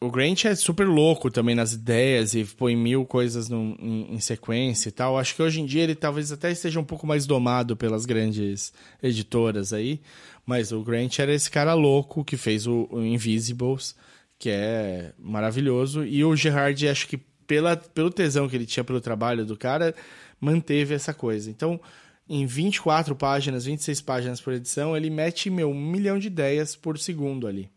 O 0.00 0.10
Grant 0.12 0.44
é 0.44 0.54
super 0.54 0.86
louco 0.86 1.28
também 1.30 1.54
nas 1.56 1.72
ideias 1.72 2.32
e 2.32 2.44
põe 2.44 2.74
mil 2.76 3.04
coisas 3.04 3.48
num- 3.48 3.76
em, 3.80 4.14
em 4.14 4.20
sequência 4.20 4.88
e 4.88 4.92
tal. 4.92 5.18
Acho 5.18 5.34
que 5.34 5.42
hoje 5.42 5.60
em 5.60 5.66
dia 5.66 5.82
ele 5.82 5.94
talvez 5.96 6.30
até 6.32 6.50
esteja 6.52 6.78
um 6.80 6.84
pouco 6.84 7.04
mais 7.06 7.26
domado 7.26 7.76
pelas 7.76 8.06
grandes 8.06 8.72
editoras 9.02 9.72
aí. 9.72 10.00
Mas 10.46 10.70
o 10.72 10.82
Grant 10.82 11.18
era 11.18 11.34
esse 11.34 11.50
cara 11.50 11.74
louco 11.74 12.24
que 12.24 12.36
fez 12.36 12.66
o, 12.66 12.88
o 12.90 13.04
Invisibles, 13.04 13.94
que 14.38 14.50
é 14.50 15.12
maravilhoso. 15.18 16.04
E 16.04 16.24
o 16.24 16.36
Gerard, 16.36 16.88
acho 16.88 17.08
que 17.08 17.16
pela, 17.46 17.76
pelo 17.76 18.10
tesão 18.10 18.48
que 18.48 18.54
ele 18.54 18.66
tinha 18.66 18.84
pelo 18.84 19.00
trabalho 19.00 19.44
do 19.44 19.56
cara, 19.56 19.94
manteve 20.40 20.94
essa 20.94 21.12
coisa. 21.12 21.50
Então, 21.50 21.80
em 22.28 22.46
24 22.46 23.16
páginas, 23.16 23.64
26 23.64 24.00
páginas 24.02 24.40
por 24.40 24.52
edição, 24.52 24.96
ele 24.96 25.10
mete, 25.10 25.48
meu, 25.48 25.70
um 25.70 25.80
milhão 25.80 26.18
de 26.18 26.26
ideias 26.26 26.76
por 26.76 26.98
segundo 26.98 27.46
ali. 27.46 27.70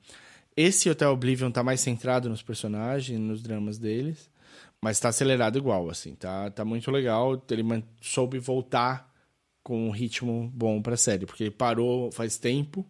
Esse 0.55 0.89
Hotel 0.89 1.11
Oblivion 1.11 1.49
tá 1.49 1.63
mais 1.63 1.79
centrado 1.79 2.29
nos 2.29 2.41
personagens, 2.43 3.17
nos 3.17 3.41
dramas 3.41 3.77
deles, 3.77 4.29
mas 4.81 4.99
tá 4.99 5.09
acelerado 5.09 5.57
igual, 5.57 5.89
assim, 5.89 6.13
tá, 6.15 6.51
tá 6.51 6.65
muito 6.65 6.91
legal. 6.91 7.41
Ele 7.49 7.63
soube 8.01 8.37
voltar 8.37 9.09
com 9.63 9.87
um 9.87 9.91
ritmo 9.91 10.51
bom 10.53 10.81
pra 10.81 10.97
série, 10.97 11.25
porque 11.25 11.43
ele 11.45 11.51
parou 11.51 12.11
faz 12.11 12.37
tempo, 12.37 12.85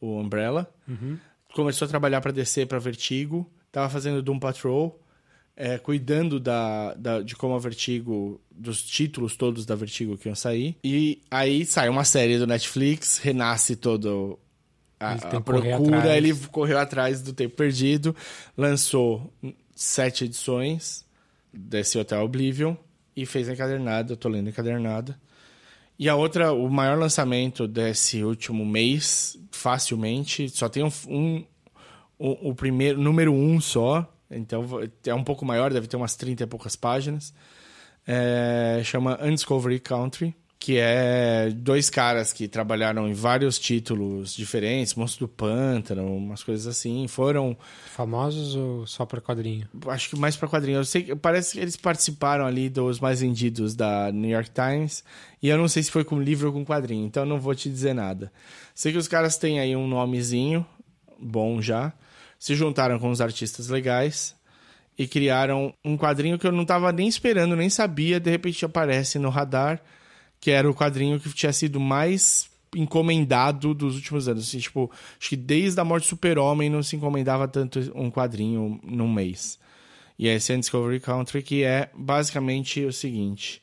o 0.00 0.18
Umbrella, 0.18 0.72
começou 1.56 1.86
a 1.86 1.88
trabalhar 1.88 2.20
pra 2.20 2.30
descer 2.32 2.66
pra 2.66 2.78
Vertigo, 2.78 3.50
tava 3.72 3.88
fazendo 3.88 4.22
Doom 4.22 4.38
Patrol, 4.38 5.00
é, 5.56 5.78
cuidando 5.78 6.38
da, 6.38 6.92
da- 6.94 7.22
de 7.22 7.34
como 7.34 7.54
a 7.54 7.58
Vertigo, 7.58 8.40
dos 8.50 8.82
títulos 8.82 9.34
todos 9.36 9.64
da 9.64 9.74
Vertigo 9.74 10.16
que 10.18 10.28
iam 10.28 10.34
sair. 10.34 10.76
E 10.84 11.22
aí 11.30 11.64
sai 11.64 11.88
uma 11.88 12.04
série 12.04 12.38
do 12.38 12.46
Netflix, 12.46 13.18
renasce 13.18 13.74
todo 13.76 14.38
a, 15.00 15.12
a 15.12 15.40
procura, 15.40 16.16
ele 16.16 16.34
correu 16.52 16.78
atrás 16.78 17.22
do 17.22 17.32
tempo 17.32 17.56
perdido, 17.56 18.14
lançou 18.56 19.32
sete 19.74 20.24
edições 20.24 21.04
desse 21.52 21.98
Hotel 21.98 22.22
Oblivion 22.22 22.74
e 23.16 23.24
fez 23.24 23.48
a 23.48 23.52
encadernada, 23.54 24.12
eu 24.12 24.16
tô 24.16 24.28
lendo 24.28 24.48
encadernada. 24.50 25.18
E 25.98 26.08
a 26.08 26.14
outra, 26.14 26.52
o 26.52 26.68
maior 26.68 26.98
lançamento 26.98 27.66
desse 27.66 28.22
último 28.22 28.64
mês, 28.66 29.38
facilmente, 29.50 30.48
só 30.50 30.68
tem 30.68 30.82
um, 30.84 30.90
um- 31.08 31.44
o, 32.18 32.50
o 32.50 32.54
primeiro, 32.54 33.00
número 33.00 33.32
um 33.32 33.60
só, 33.60 34.06
então 34.30 34.64
é 35.06 35.14
um 35.14 35.24
pouco 35.24 35.44
maior, 35.44 35.72
deve 35.72 35.86
ter 35.86 35.96
umas 35.96 36.14
30 36.16 36.42
e 36.44 36.46
poucas 36.46 36.76
páginas. 36.76 37.32
É, 38.06 38.80
chama 38.84 39.18
Undiscovery 39.22 39.80
Country, 39.80 40.34
que 40.58 40.78
é 40.78 41.50
dois 41.54 41.90
caras 41.90 42.32
que 42.32 42.48
trabalharam 42.48 43.08
em 43.08 43.12
vários 43.12 43.58
títulos 43.58 44.34
diferentes, 44.34 44.94
Monstro 44.94 45.26
do 45.26 45.32
Pântano, 45.32 46.16
umas 46.16 46.42
coisas 46.42 46.66
assim, 46.66 47.06
foram 47.06 47.56
Famosos 47.94 48.56
ou 48.56 48.86
só 48.86 49.04
pra 49.06 49.20
quadrinho? 49.20 49.68
acho 49.88 50.10
que 50.10 50.16
mais 50.16 50.36
pra 50.36 50.48
quadrinhos. 50.48 50.78
Eu 50.78 50.84
sei 50.84 51.02
que 51.02 51.16
parece 51.16 51.52
que 51.52 51.60
eles 51.60 51.76
participaram 51.76 52.46
ali 52.46 52.68
dos 52.68 52.98
mais 52.98 53.20
vendidos 53.20 53.74
da 53.74 54.10
New 54.10 54.30
York 54.30 54.50
Times. 54.50 55.04
E 55.42 55.48
eu 55.48 55.58
não 55.58 55.68
sei 55.68 55.82
se 55.82 55.90
foi 55.90 56.04
com 56.04 56.20
livro 56.20 56.48
ou 56.48 56.52
com 56.52 56.64
quadrinho, 56.64 57.06
então 57.06 57.22
eu 57.22 57.28
não 57.28 57.38
vou 57.38 57.54
te 57.54 57.68
dizer 57.68 57.94
nada. 57.94 58.32
Sei 58.74 58.92
que 58.92 58.98
os 58.98 59.08
caras 59.08 59.36
têm 59.36 59.60
aí 59.60 59.76
um 59.76 59.86
nomezinho 59.86 60.66
bom 61.18 61.60
já. 61.60 61.92
Se 62.38 62.54
juntaram 62.54 62.98
com 62.98 63.10
os 63.10 63.20
artistas 63.20 63.68
legais 63.68 64.34
e 64.98 65.06
criaram 65.06 65.72
um 65.84 65.96
quadrinho 65.96 66.38
que 66.38 66.46
eu 66.46 66.52
não 66.52 66.64
tava 66.64 66.90
nem 66.92 67.06
esperando, 67.06 67.54
nem 67.54 67.68
sabia, 67.68 68.18
de 68.18 68.30
repente 68.30 68.64
aparece 68.64 69.18
no 69.18 69.28
radar, 69.28 69.80
que 70.40 70.50
era 70.50 70.70
o 70.70 70.74
quadrinho 70.74 71.18
que 71.20 71.32
tinha 71.32 71.52
sido 71.52 71.78
mais 71.80 72.48
encomendado 72.74 73.74
dos 73.74 73.94
últimos 73.96 74.28
anos. 74.28 74.48
Assim, 74.48 74.58
tipo, 74.58 74.90
acho 75.18 75.28
que 75.30 75.36
desde 75.36 75.80
a 75.80 75.84
morte 75.84 76.04
do 76.04 76.08
Super-Homem 76.10 76.70
não 76.70 76.82
se 76.82 76.96
encomendava 76.96 77.48
tanto 77.48 77.78
um 77.94 78.10
quadrinho 78.10 78.80
num 78.82 79.10
mês. 79.12 79.58
E 80.18 80.28
esse 80.28 80.52
é 80.52 80.56
Discovery 80.56 81.00
Country, 81.00 81.42
que 81.42 81.62
é 81.62 81.90
basicamente 81.94 82.82
o 82.84 82.92
seguinte: 82.92 83.62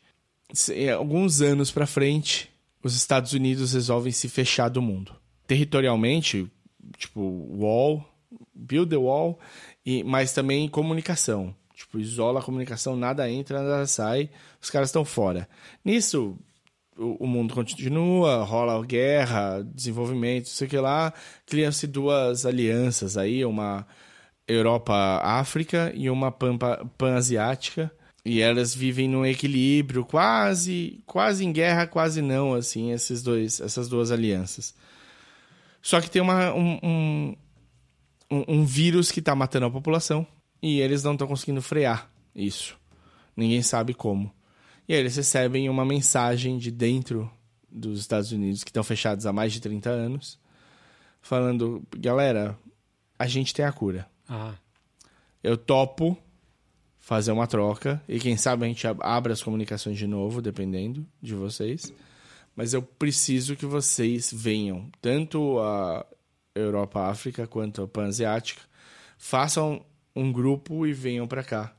se- 0.51 0.89
alguns 0.89 1.41
anos 1.41 1.71
pra 1.71 1.85
frente, 1.87 2.49
os 2.83 2.95
Estados 2.95 3.33
Unidos 3.33 3.73
resolvem 3.73 4.11
se 4.11 4.29
fechar 4.29 4.69
do 4.69 4.81
mundo. 4.81 5.15
Territorialmente, 5.47 6.47
tipo, 6.97 7.21
wall, 7.21 8.05
build 8.53 8.89
the 8.89 8.97
wall, 8.97 9.39
e, 9.85 10.03
mas 10.03 10.33
também 10.33 10.67
comunicação. 10.69 11.55
Tipo, 11.75 11.99
isola 11.99 12.39
a 12.39 12.43
comunicação, 12.43 12.95
nada 12.95 13.29
entra, 13.29 13.61
nada 13.63 13.85
sai, 13.87 14.29
os 14.61 14.69
caras 14.69 14.89
estão 14.89 15.03
fora. 15.03 15.49
Nisso, 15.83 16.37
o, 16.97 17.27
mundo 17.27 17.53
continua, 17.53 18.43
rola 18.43 18.83
guerra, 18.85 19.63
desenvolvimento, 19.73 20.49
sei 20.49 20.67
que 20.67 20.77
lá, 20.77 21.13
criam-se 21.45 21.87
duas 21.87 22.45
alianças 22.45 23.17
aí, 23.17 23.43
uma 23.45 23.85
Europa-África 24.47 25.91
e 25.95 26.09
uma 26.09 26.31
pan-asiática. 26.31 27.91
E 28.25 28.39
elas 28.39 28.73
vivem 28.73 29.09
num 29.09 29.25
equilíbrio, 29.25 30.05
quase, 30.05 31.03
quase 31.05 31.45
em 31.45 31.51
guerra, 31.51 31.85
quase 31.85 32.21
não, 32.21 32.53
assim, 32.53 32.91
esses 32.91 33.21
dois, 33.21 33.59
essas 33.59 33.89
duas 33.89 34.11
alianças. 34.11 34.73
Só 35.81 35.99
que 35.99 36.09
tem 36.09 36.21
uma, 36.21 36.53
um, 36.53 36.79
um, 38.31 38.45
um 38.47 38.65
vírus 38.65 39.11
que 39.11 39.19
está 39.19 39.35
matando 39.35 39.65
a 39.65 39.71
população 39.71 40.25
e 40.61 40.79
eles 40.79 41.03
não 41.03 41.13
estão 41.13 41.27
conseguindo 41.27 41.61
frear 41.61 42.09
isso. 42.33 42.77
Ninguém 43.35 43.61
sabe 43.61 43.93
como. 43.93 44.33
E 44.88 44.93
aí 44.93 44.99
eles 44.99 45.15
recebem 45.15 45.69
uma 45.69 45.85
mensagem 45.85 46.57
de 46.57 46.69
dentro 46.72 47.30
dos 47.72 47.99
Estados 47.99 48.31
Unidos, 48.31 48.64
que 48.64 48.69
estão 48.69 48.84
fechados 48.84 49.26
há 49.26 49.34
mais 49.34 49.53
de 49.53 49.60
30 49.61 49.89
anos, 49.89 50.38
falando: 51.22 51.81
galera, 51.97 52.57
a 53.18 53.27
gente 53.27 53.53
tem 53.53 53.65
a 53.65 53.72
cura. 53.72 54.07
Ah, 54.27 54.55
Eu 55.43 55.57
topo 55.57 56.18
fazer 56.99 57.31
uma 57.31 57.47
troca 57.47 58.01
e 58.07 58.19
quem 58.19 58.38
sabe 58.38 58.64
a 58.64 58.68
gente 58.68 58.88
ab- 58.88 59.01
abra 59.03 59.34
as 59.34 59.43
comunicações 59.43 59.97
de 59.97 60.07
novo, 60.07 60.41
dependendo 60.41 61.05
de 61.22 61.34
vocês. 61.34 61.93
Mas 62.55 62.73
eu 62.73 62.81
preciso 62.81 63.55
que 63.55 63.65
vocês 63.65 64.31
venham, 64.34 64.89
tanto 65.01 65.60
a 65.60 66.05
Europa, 66.55 67.07
África, 67.10 67.47
quanto 67.47 67.81
a 67.81 67.88
Panasiática, 67.88 68.61
façam 69.18 69.84
um 70.15 70.31
grupo 70.31 70.85
e 70.85 70.93
venham 70.93 71.27
pra 71.27 71.43
cá. 71.43 71.76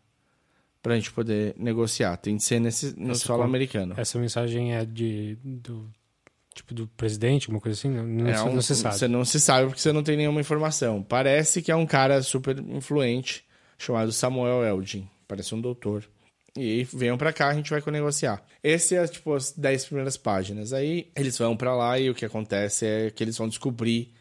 Pra 0.85 0.94
gente 0.97 1.11
poder 1.11 1.55
negociar. 1.59 2.16
Tem 2.19 2.36
que 2.36 2.43
ser 2.44 2.61
nesse, 2.61 2.94
no 2.97 3.12
Essa 3.12 3.24
solo 3.27 3.39
com- 3.40 3.48
americano. 3.48 3.94
essa 3.97 4.19
mensagem 4.19 4.74
é 4.74 4.85
de 4.85 5.36
do 5.43 5.90
tipo 6.55 6.74
do 6.74 6.86
presidente, 6.86 7.47
alguma 7.47 7.61
coisa 7.61 7.77
assim? 7.78 7.89
Não, 7.89 8.06
não, 8.06 8.28
É 8.28 8.36
se- 8.36 8.43
um- 8.44 8.55
não 8.55 8.61
se 8.62 8.77
sabe. 8.77 8.94
Você 8.98 9.09
não 9.09 9.24
se 9.24 9.40
sabe 9.40 9.66
porque 9.69 9.81
você 9.81 9.93
não 9.93 10.02
tem 10.02 10.16
nenhuma 10.16 10.40
informação. 10.43 11.02
Parece 11.02 11.62
que 11.62 11.73
é 11.73 11.74
um 11.77 11.86
cara 11.86 12.23
super 12.23 12.59
influente 12.59 13.44
chamado 13.78 14.12
Samuel 14.12 14.62
Eldin. 14.62 15.09
Parece 15.27 15.55
um 15.55 15.61
doutor. 15.61 16.05
E 16.56 16.85
venham 16.93 17.16
pra 17.19 17.32
cá, 17.32 17.48
a 17.48 17.55
gente 17.55 17.70
vai 17.70 17.82
negociar. 17.90 18.40
Esse 18.62 18.94
é, 18.94 19.05
tipo, 19.09 19.32
as 19.35 19.51
10 19.52 19.86
primeiras 19.86 20.16
páginas. 20.16 20.73
Aí 20.73 21.11
eles 21.16 21.36
vão 21.36 21.56
pra 21.56 21.74
lá 21.74 21.98
e 21.98 22.09
o 22.11 22.15
que 22.15 22.24
acontece 22.24 22.86
é 22.86 23.11
que 23.11 23.24
eles 23.24 23.36
vão 23.36 23.48
descobrir 23.48 24.12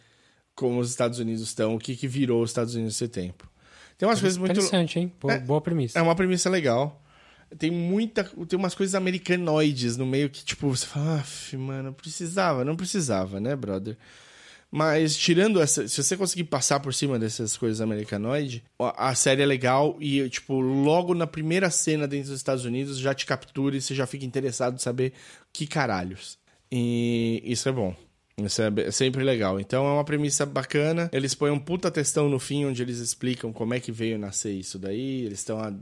como 0.56 0.80
os 0.80 0.90
Estados 0.90 1.20
Unidos 1.20 1.44
estão, 1.44 1.76
o 1.76 1.80
que, 1.80 1.96
que 1.96 2.08
virou 2.08 2.42
os 2.42 2.50
Estados 2.50 2.74
Unidos 2.74 2.94
nesse 3.00 3.12
tempo. 3.12 3.48
Tem 3.98 4.08
umas 4.08 4.20
coisas 4.20 4.38
muito... 4.38 4.52
Interessante, 4.52 5.00
hein? 5.00 5.12
Boa, 5.20 5.34
É- 5.34 5.40
boa 5.40 5.62
premissa. 5.62 5.98
É 5.98 6.02
uma 6.02 6.16
premissa 6.16 6.50
legal. 6.50 7.02
Tem 7.58 7.70
muita. 7.70 8.24
Tem 8.48 8.58
umas 8.58 8.74
coisas 8.74 8.96
americanoides 8.96 9.96
no 9.96 10.06
meio 10.06 10.30
que, 10.30 10.44
tipo, 10.44 10.68
você 10.68 10.86
fala, 10.88 11.20
"Aff, 11.20 11.56
mano, 11.56 11.94
precisava, 11.94 12.66
não 12.66 12.76
precisava, 12.76 13.40
né, 13.40 13.56
brother? 13.56 13.96
Mas 14.72 15.16
tirando 15.16 15.62
essa. 15.62 15.88
Se 15.88 16.02
você 16.02 16.18
conseguir 16.18 16.46
passar 16.46 16.80
por 16.80 16.92
cima 16.96 17.20
dessas 17.20 17.56
coisas 17.56 17.80
americanoides, 17.80 18.64
a 18.80 19.10
a 19.10 19.16
série 19.16 19.44
é 19.44 19.46
legal 19.46 19.96
e, 20.00 20.28
tipo, 20.30 20.60
logo 20.60 21.14
na 21.14 21.28
primeira 21.28 21.70
cena 21.70 22.08
dentro 22.08 22.30
dos 22.30 22.38
Estados 22.38 22.66
Unidos 22.66 22.98
já 22.98 23.14
te 23.14 23.24
captura 23.24 23.78
e 23.78 23.82
você 23.82 23.94
já 23.94 24.08
fica 24.08 24.26
interessado 24.26 24.74
em 24.74 24.80
saber 24.80 25.14
que 25.54 25.68
caralhos. 25.68 26.40
E 26.72 27.40
isso 27.46 27.70
é 27.70 27.72
bom. 27.72 27.96
Isso 28.38 28.62
é 28.62 28.72
é 28.78 28.92
sempre 28.92 29.24
legal. 29.24 29.60
Então 29.60 29.86
é 29.86 29.92
uma 29.92 30.04
premissa 30.04 30.46
bacana. 30.46 31.10
Eles 31.14 31.36
põem 31.36 31.52
um 31.52 31.60
puta 31.60 31.92
textão 31.92 32.30
no 32.30 32.40
fim 32.40 32.66
onde 32.66 32.82
eles 32.82 33.00
explicam 33.00 33.54
como 33.54 33.74
é 33.74 33.80
que 33.80 33.92
veio 33.92 34.18
nascer 34.18 34.54
isso 34.54 34.80
daí. 34.80 35.26
Eles 35.26 35.40
estão 35.40 35.60
há 35.60 35.74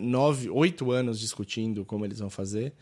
nove, 0.00 0.48
oito 0.48 0.90
anos 0.90 1.18
discutindo 1.20 1.84
como 1.84 2.04
eles 2.04 2.18
vão 2.18 2.30
fazer. 2.30 2.72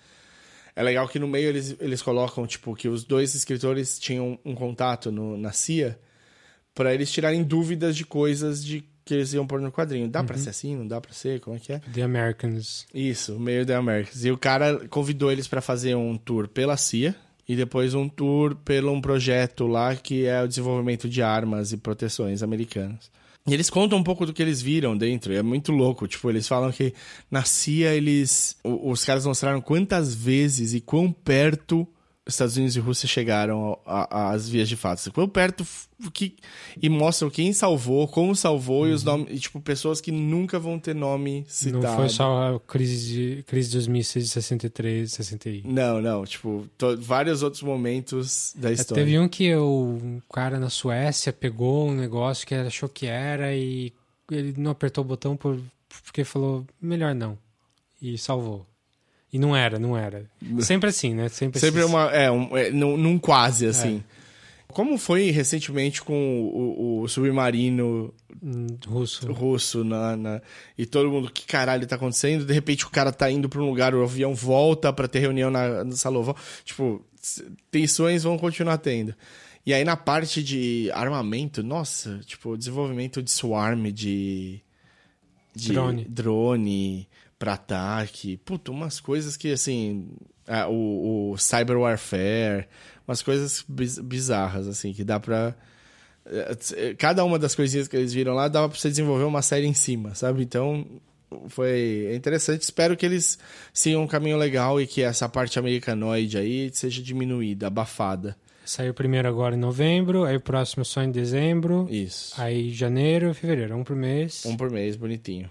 É 0.77 0.83
legal 0.83 1.09
que 1.09 1.19
no 1.19 1.29
meio 1.29 1.49
eles, 1.49 1.77
eles 1.81 2.03
colocam, 2.03 2.47
tipo, 2.47 2.75
que 2.75 2.89
os 2.89 3.05
dois 3.05 3.35
escritores 3.35 3.99
tinham 3.99 4.39
um 4.45 4.55
contato 4.55 5.11
no, 5.13 5.37
na 5.37 5.53
CIA 5.53 5.99
para 6.75 6.93
eles 6.93 7.13
tirarem 7.13 7.45
dúvidas 7.45 7.97
de 7.97 8.05
coisas 8.05 8.65
de 8.65 8.85
que 9.05 9.15
eles 9.15 9.33
iam 9.35 9.47
pôr 9.47 9.61
no 9.61 9.71
quadrinho. 9.71 10.09
Dá 10.09 10.25
pra 10.25 10.37
ser 10.37 10.51
assim? 10.51 10.75
Não 10.75 10.87
dá 10.87 11.01
pra 11.01 11.13
ser? 11.13 11.39
Como 11.41 11.55
é 11.55 11.61
que 11.61 11.73
é? 11.73 11.79
The 11.79 12.03
Americans. 12.03 12.87
Isso, 12.93 13.39
meio 13.39 13.65
da 13.65 13.77
Americas. 13.77 14.25
E 14.25 14.31
o 14.31 14.39
cara 14.39 14.89
convidou 14.89 15.31
eles 15.31 15.47
para 15.47 15.61
fazer 15.61 15.95
um 15.95 16.17
tour 16.17 16.49
pela 16.49 16.77
CIA 16.77 17.15
e 17.49 17.55
depois 17.55 17.95
um 17.95 18.09
tour 18.09 18.57
pelo 18.57 18.93
um 18.93 19.01
projeto 19.01 19.67
lá 19.67 19.95
que 19.95 20.27
é 20.27 20.43
o 20.43 20.49
desenvolvimento 20.49 21.09
de 21.09 21.23
armas 21.23 21.73
e 21.73 21.77
proteções 21.77 22.43
americanas. 22.43 23.11
E 23.47 23.53
eles 23.53 23.69
contam 23.69 23.99
um 23.99 24.03
pouco 24.03 24.25
do 24.25 24.33
que 24.33 24.41
eles 24.41 24.63
viram 24.63 24.97
dentro, 24.97 25.33
é 25.33 25.43
muito 25.43 25.71
louco. 25.71 26.09
Tipo, 26.09 26.31
eles 26.31 26.49
falam 26.49 26.73
que 26.73 26.95
na 27.31 27.45
CIA 27.45 27.93
eles. 27.93 28.57
Os 28.65 29.05
caras 29.05 29.27
mostraram 29.27 29.61
quantas 29.61 30.15
vezes 30.15 30.73
e 30.73 30.81
quão 30.81 31.13
perto 31.13 31.87
Estados 32.27 32.57
Unidos 32.57 32.75
e 32.75 32.81
Rússia 32.81 33.07
chegaram 33.07 33.79
às 33.85 34.49
vias 34.49 34.67
de 34.69 34.77
fato. 34.77 35.13
Quão 35.13 35.29
perto 35.29 35.67
que, 36.13 36.35
e 36.81 36.89
mostram 36.89 37.29
quem 37.29 37.53
salvou, 37.53 38.09
como 38.09 38.35
salvou 38.35 38.89
e 38.89 38.93
os 38.93 39.05
nomes. 39.05 39.27
E, 39.31 39.39
tipo, 39.39 39.61
pessoas 39.61 40.01
que 40.01 40.11
nunca 40.11 40.59
vão 40.59 40.79
ter 40.79 40.95
nome 40.95 41.45
citado. 41.47 41.83
Não 41.83 41.97
foi 41.97 42.09
só 42.09 42.55
a 42.55 42.61
crise, 42.61 43.13
de, 43.37 43.43
crise 43.43 43.79
de 43.79 44.05
63, 44.31 45.13
61. 45.13 45.71
Não, 45.71 46.01
não, 46.01 46.25
tipo, 46.25 46.67
to- 46.79 46.97
vários 46.99 47.43
outros 47.43 47.63
momentos 47.63 48.55
da 48.57 48.73
história. 48.73 49.03
É, 49.03 49.05
Teve 49.05 49.19
um 49.19 49.29
que 49.29 49.55
o 49.55 49.99
um 50.03 50.21
cara 50.33 50.59
na 50.59 50.71
Suécia 50.71 51.31
pegou 51.33 51.89
um 51.91 51.95
negócio 51.95 52.47
que 52.47 52.55
ele 52.55 52.69
achou 52.69 52.89
que 52.89 53.07
era 53.07 53.55
e 53.55 53.93
ele 54.31 54.55
não 54.57 54.71
apertou 54.71 55.05
o 55.05 55.07
botão 55.07 55.37
por, 55.37 55.61
porque 56.05 56.25
falou, 56.25 56.65
melhor 56.81 57.15
não. 57.15 57.37
E 58.01 58.17
salvou. 58.17 58.67
E 59.35 59.39
não 59.39 59.55
era, 59.57 59.81
não 59.81 59.97
era. 59.97 60.31
Sempre 60.61 60.91
assim, 60.91 61.13
né? 61.13 61.29
Sempre, 61.29 61.59
Sempre 61.59 61.81
esses- 61.81 61.91
uma. 61.91 62.05
É, 62.13 62.31
um, 62.31 62.57
é 62.57 62.71
num, 62.71 62.97
num 62.97 63.19
quase, 63.19 63.67
assim. 63.67 64.01
Como 64.69 64.97
foi 64.97 65.31
recentemente 65.31 66.01
com 66.03 66.15
o, 66.15 67.03
o 67.03 67.09
submarino 67.09 68.15
Hum, 68.43 68.67
russo. 68.87 69.33
russo 69.33 69.83
na, 69.85 70.17
na- 70.17 70.41
e 70.79 70.87
todo 70.87 71.11
mundo, 71.11 71.31
que 71.33 71.47
caralho 71.47 71.87
tá 71.87 71.97
acontecendo? 71.97 72.45
De 72.45 72.53
repente 72.53 72.85
o 72.87 72.91
cara 72.91 73.11
tá 73.13 73.31
indo 73.31 73.49
pra 73.49 73.61
um 73.61 73.67
lugar, 73.69 73.95
o 73.95 74.03
avião 74.05 74.35
volta 74.35 74.93
pra 74.93 75.07
ter 75.09 75.19
reunião 75.21 75.51
na, 75.51 75.83
no 75.85 75.93
salão. 75.97 76.35
Tipo, 76.65 77.05
tensões 77.71 78.23
vão 78.23 78.37
continuar 78.39 78.79
tendo. 78.79 79.15
E 79.67 79.73
aí 79.75 79.83
na 79.85 79.97
parte 79.97 80.43
de 80.45 80.91
armamento, 80.93 81.63
nossa, 81.63 82.21
tipo, 82.27 82.57
desenvolvimento 82.57 83.23
de 83.23 83.31
swarm, 83.31 83.91
de. 83.93 84.61
de 85.55 85.73
Drone. 85.73 86.05
drone 86.05 87.09
pra 87.45 87.53
ataque. 87.55 88.39
Puta, 88.39 88.71
umas 88.73 88.99
coisas 89.01 89.37
que 89.37 89.53
assim. 89.53 90.09
ah, 90.49 90.67
o, 90.69 91.33
o 91.33 91.37
cyber 91.39 91.79
warfare, 91.79 92.67
umas 93.07 93.21
coisas 93.23 93.65
biz- 93.69 93.99
bizarras, 93.99 94.67
assim, 94.67 94.93
que 94.95 95.05
dá 95.05 95.21
pra. 95.21 95.55
eh, 96.27 96.95
Cada 96.99 97.25
uma 97.25 97.39
das 97.39 97.55
coisinhas 97.55 97.87
que 97.87 97.97
eles 97.97 98.13
viram 98.15 98.35
lá 98.35 98.49
dava 98.49 98.69
pra 98.69 98.79
você 98.79 98.89
desenvolver 98.89 99.25
uma 99.25 99.43
série 99.43 99.67
em 99.67 99.75
cima, 99.75 100.15
sabe? 100.15 100.43
Então 100.43 100.87
foi 101.49 102.13
interessante. 102.17 102.63
Espero 102.63 102.97
que 102.97 103.05
eles 103.05 103.39
sigam 103.73 104.03
um 104.03 104.07
caminho 104.07 104.37
legal 104.39 104.81
e 104.81 104.87
que 104.87 105.03
essa 105.03 105.29
parte 105.29 105.59
americanoide 105.59 106.39
aí 106.39 106.71
seja 106.73 107.03
diminuída, 107.03 107.67
abafada. 107.67 108.37
Saiu 108.65 108.93
o 108.93 108.95
primeiro 108.95 109.29
agora 109.29 109.55
em 109.55 109.59
novembro, 109.59 110.25
aí 110.25 110.37
o 110.37 110.41
próximo 110.41 110.87
só 110.87 111.03
em 111.03 111.11
dezembro, 111.11 111.87
Isso. 111.91 112.33
aí 112.41 112.71
janeiro, 112.73 113.35
fevereiro, 113.35 113.77
um 113.77 113.85
por 113.85 113.95
mês. 113.95 114.47
Um 114.47 114.57
por 114.57 114.71
mês, 114.71 114.97
bonitinho. 114.97 115.51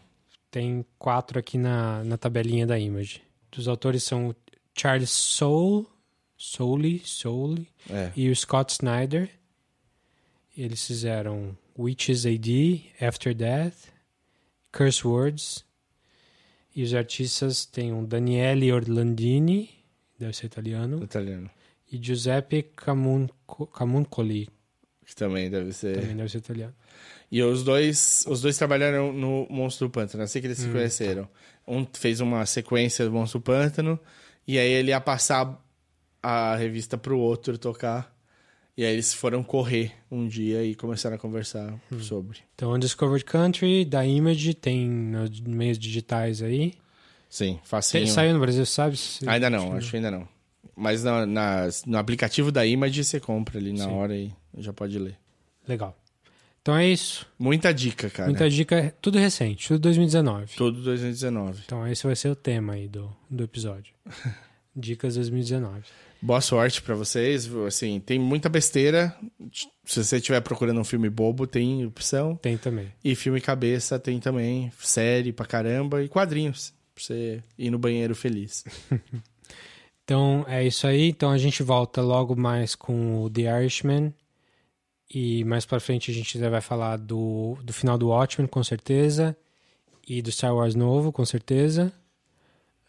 Tem 0.54 0.86
quatro 1.00 1.40
aqui 1.40 1.58
na, 1.58 2.04
na 2.04 2.16
tabelinha 2.16 2.68
da 2.68 2.78
Image. 2.78 3.24
Os 3.58 3.68
autores 3.68 4.04
são 4.04 4.36
Charles 4.78 5.10
Soule, 5.10 5.88
Soule, 6.38 7.02
Soule 7.04 7.68
É. 7.90 8.12
e 8.16 8.30
o 8.30 8.36
Scott 8.36 8.72
Snyder. 8.74 9.32
Eles 10.56 10.86
fizeram 10.86 11.58
Witches 11.78 12.28
AD, 12.28 12.84
After 13.02 13.34
Death, 13.34 13.74
Curse 14.72 15.08
Words. 15.08 15.66
E 16.76 16.84
os 16.84 16.94
artistas 16.94 17.66
têm 17.66 17.92
o 17.92 18.06
Daniele 18.06 18.72
Orlandini, 18.72 19.72
deve 20.20 20.34
ser 20.34 20.46
italiano, 20.46 21.04
Italiano. 21.04 21.50
e 21.92 21.98
Giuseppe 22.04 22.62
Camunco- 22.62 23.66
Camuncoli, 23.68 24.48
Que 25.04 25.16
também 25.16 25.50
deve 25.50 25.72
ser. 25.74 26.00
também 26.00 26.16
deve 26.16 26.30
ser 26.30 26.38
italiano. 26.40 26.76
E 27.36 27.42
os 27.42 27.64
dois, 27.64 28.24
os 28.28 28.42
dois 28.42 28.56
trabalharam 28.56 29.12
no 29.12 29.48
Monstro 29.50 29.88
do 29.88 29.92
Pântano, 29.92 30.22
assim 30.24 30.40
que 30.40 30.46
eles 30.46 30.60
se 30.60 30.70
conheceram. 30.70 31.28
Um 31.68 31.84
fez 31.92 32.20
uma 32.22 32.46
sequência 32.46 33.04
do 33.06 33.12
Monstro 33.12 33.40
do 33.40 33.44
Pântano, 33.44 34.00
e 34.48 34.60
aí 34.60 34.70
ele 34.72 34.90
ia 34.92 35.02
passar 35.02 35.60
a 36.22 36.56
revista 36.56 36.96
pro 36.96 37.18
outro 37.18 37.58
tocar. 37.58 38.14
E 38.78 38.86
aí 38.86 38.94
eles 38.94 39.14
foram 39.16 39.42
correr 39.44 39.94
um 40.12 40.28
dia 40.28 40.64
e 40.64 40.76
começaram 40.76 41.16
a 41.16 41.20
conversar 41.20 41.74
sobre. 42.02 42.38
Então, 42.54 42.72
Undiscovered 42.72 43.26
Country, 43.26 43.84
da 43.84 44.06
Image, 44.06 44.54
tem 44.54 44.88
nos 44.88 45.40
meios 45.42 45.80
digitais 45.80 46.40
aí. 46.40 46.74
Sim, 47.30 47.54
Tem- 47.56 47.62
facinho. 47.64 48.08
Saiu 48.10 48.34
no 48.36 48.40
Brasil, 48.40 48.64
sabe? 48.68 48.96
Ainda 49.26 49.50
não, 49.50 49.74
acho 49.76 49.90
que 49.90 49.96
ainda 49.98 50.12
não. 50.12 50.28
Mas 50.76 51.04
na, 51.04 51.26
na- 51.26 51.68
no 51.88 51.98
aplicativo 51.98 52.52
da 52.52 52.64
Image 52.64 53.04
você 53.04 53.20
compra 53.20 53.58
ali 53.58 53.74
na 53.74 53.86
Sim. 53.86 53.92
hora 53.92 54.16
e 54.16 54.32
já 54.60 54.72
pode 54.72 55.00
ler. 55.00 55.18
Legal. 55.68 55.98
Então 56.64 56.78
é 56.78 56.88
isso. 56.88 57.28
Muita 57.38 57.74
dica, 57.74 58.10
cara. 58.10 58.30
Muita 58.30 58.50
dica, 58.50 58.96
tudo 59.02 59.20
recente, 59.20 59.68
tudo 59.68 59.82
2019. 59.82 60.56
Todo 60.56 60.82
2019. 60.82 61.62
Então 61.66 61.86
esse 61.86 62.08
vai 62.08 62.16
ser 62.16 62.30
o 62.30 62.36
tema 62.38 62.72
aí 62.74 62.88
do, 62.88 63.14
do 63.30 63.44
episódio. 63.44 63.94
Dicas 64.74 65.16
2019. 65.16 65.84
Boa 66.22 66.40
sorte 66.40 66.82
para 66.82 66.96
vocês. 66.96 67.54
Assim, 67.68 68.00
tem 68.00 68.18
muita 68.18 68.48
besteira. 68.48 69.14
Se 69.84 70.02
você 70.02 70.16
estiver 70.16 70.40
procurando 70.40 70.80
um 70.80 70.86
filme 70.86 71.10
bobo, 71.10 71.46
tem 71.46 71.86
opção. 71.86 72.38
Tem 72.38 72.58
também. 72.58 72.94
E 73.04 73.14
filme 73.14 73.42
cabeça 73.42 74.00
tem 74.00 74.22
também. 74.22 74.72
Série 74.80 75.34
pra 75.34 75.46
caramba. 75.46 76.02
E 76.02 76.08
quadrinhos. 76.08 76.74
Pra 76.96 77.04
você 77.04 77.44
ir 77.58 77.70
no 77.72 77.78
banheiro 77.78 78.16
feliz. 78.16 78.64
então 80.06 80.46
é 80.48 80.66
isso 80.66 80.88
aí. 80.88 81.10
Então 81.10 81.30
a 81.30 81.38
gente 81.38 81.62
volta 81.62 82.02
logo 82.02 82.38
mais 82.38 82.74
com 82.74 83.22
o 83.22 83.30
The 83.30 83.42
Irishman. 83.64 84.14
E 85.10 85.44
mais 85.44 85.66
pra 85.66 85.80
frente 85.80 86.12
a 86.12 86.14
gente 86.14 86.38
vai 86.38 86.62
falar 86.62 86.98
do, 86.98 87.58
do 87.64 87.74
final 87.74 87.98
do 87.98 88.10
Watchmen, 88.10 88.48
com 88.48 88.64
certeza. 88.64 89.36
E 90.08 90.22
do 90.22 90.32
Star 90.32 90.54
Wars 90.54 90.76
novo, 90.76 91.12
com 91.12 91.26
certeza. 91.26 91.92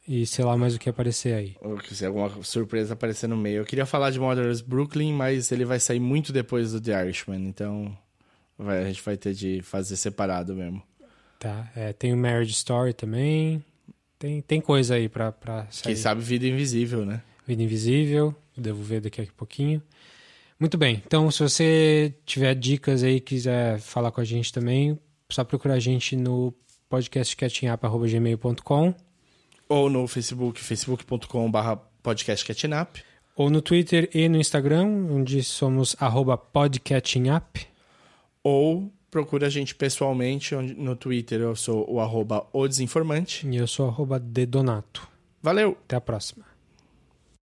E 0.06 0.26
sei 0.26 0.44
lá 0.44 0.56
mais 0.56 0.74
o 0.74 0.78
que 0.78 0.88
aparecer 0.88 1.34
aí. 1.34 1.56
Ou 1.60 1.80
se 1.80 2.04
alguma 2.04 2.30
surpresa 2.42 2.92
aparecer 2.92 3.26
no 3.26 3.36
meio. 3.36 3.58
Eu 3.58 3.64
queria 3.64 3.86
falar 3.86 4.10
de 4.10 4.20
Mother's 4.20 4.60
Brooklyn, 4.60 5.12
mas 5.12 5.50
ele 5.50 5.64
vai 5.64 5.80
sair 5.80 6.00
muito 6.00 6.32
depois 6.32 6.72
do 6.72 6.80
The 6.80 7.04
Irishman. 7.04 7.46
Então 7.46 7.96
vai, 8.58 8.82
a 8.82 8.86
gente 8.86 9.02
vai 9.02 9.16
ter 9.16 9.32
de 9.32 9.62
fazer 9.62 9.96
separado 9.96 10.54
mesmo. 10.54 10.82
Tá. 11.38 11.70
É, 11.74 11.92
tem 11.92 12.12
o 12.12 12.16
Marriage 12.16 12.52
Story 12.52 12.92
também. 12.92 13.64
Tem, 14.18 14.42
tem 14.42 14.60
coisa 14.60 14.94
aí 14.94 15.08
pra, 15.08 15.32
pra 15.32 15.66
sair. 15.70 15.94
Quem 15.94 15.96
sabe 15.96 16.20
Vida 16.20 16.46
Invisível, 16.46 17.04
né? 17.04 17.22
Vida 17.46 17.62
Invisível. 17.62 18.34
Devo 18.56 18.82
ver 18.82 19.00
daqui 19.00 19.22
a 19.22 19.26
pouquinho. 19.36 19.82
Muito 20.58 20.78
bem. 20.78 21.02
Então, 21.06 21.30
se 21.30 21.42
você 21.42 22.14
tiver 22.24 22.54
dicas 22.54 23.02
aí, 23.02 23.20
quiser 23.20 23.78
falar 23.80 24.10
com 24.10 24.20
a 24.20 24.24
gente 24.24 24.50
também, 24.52 24.98
só 25.30 25.44
procurar 25.44 25.74
a 25.74 25.80
gente 25.80 26.16
no 26.16 26.54
podcastcatchingup.gmail.com 26.88 28.94
ou 29.68 29.90
no 29.90 30.06
Facebook, 30.06 30.60
facebook.com.br 30.60 31.58
podcastcatchingup. 32.02 33.02
Ou 33.36 33.50
no 33.50 33.60
Twitter 33.60 34.08
e 34.14 34.28
no 34.28 34.38
Instagram, 34.38 34.86
onde 35.10 35.42
somos 35.42 35.96
arroba 35.98 36.36
podcatchingup. 36.36 37.66
Ou 38.42 38.92
procura 39.10 39.46
a 39.46 39.50
gente 39.50 39.74
pessoalmente, 39.74 40.54
onde, 40.54 40.74
no 40.74 40.94
Twitter 40.94 41.40
eu 41.40 41.56
sou 41.56 41.90
o 41.90 42.00
arroba 42.00 42.46
o 42.52 42.68
desinformante. 42.68 43.46
E 43.48 43.56
eu 43.56 43.66
sou 43.66 43.88
arroba 43.88 44.20
dedonato. 44.20 45.08
Valeu! 45.42 45.76
Até 45.84 45.96
a 45.96 46.00
próxima. 46.00 46.53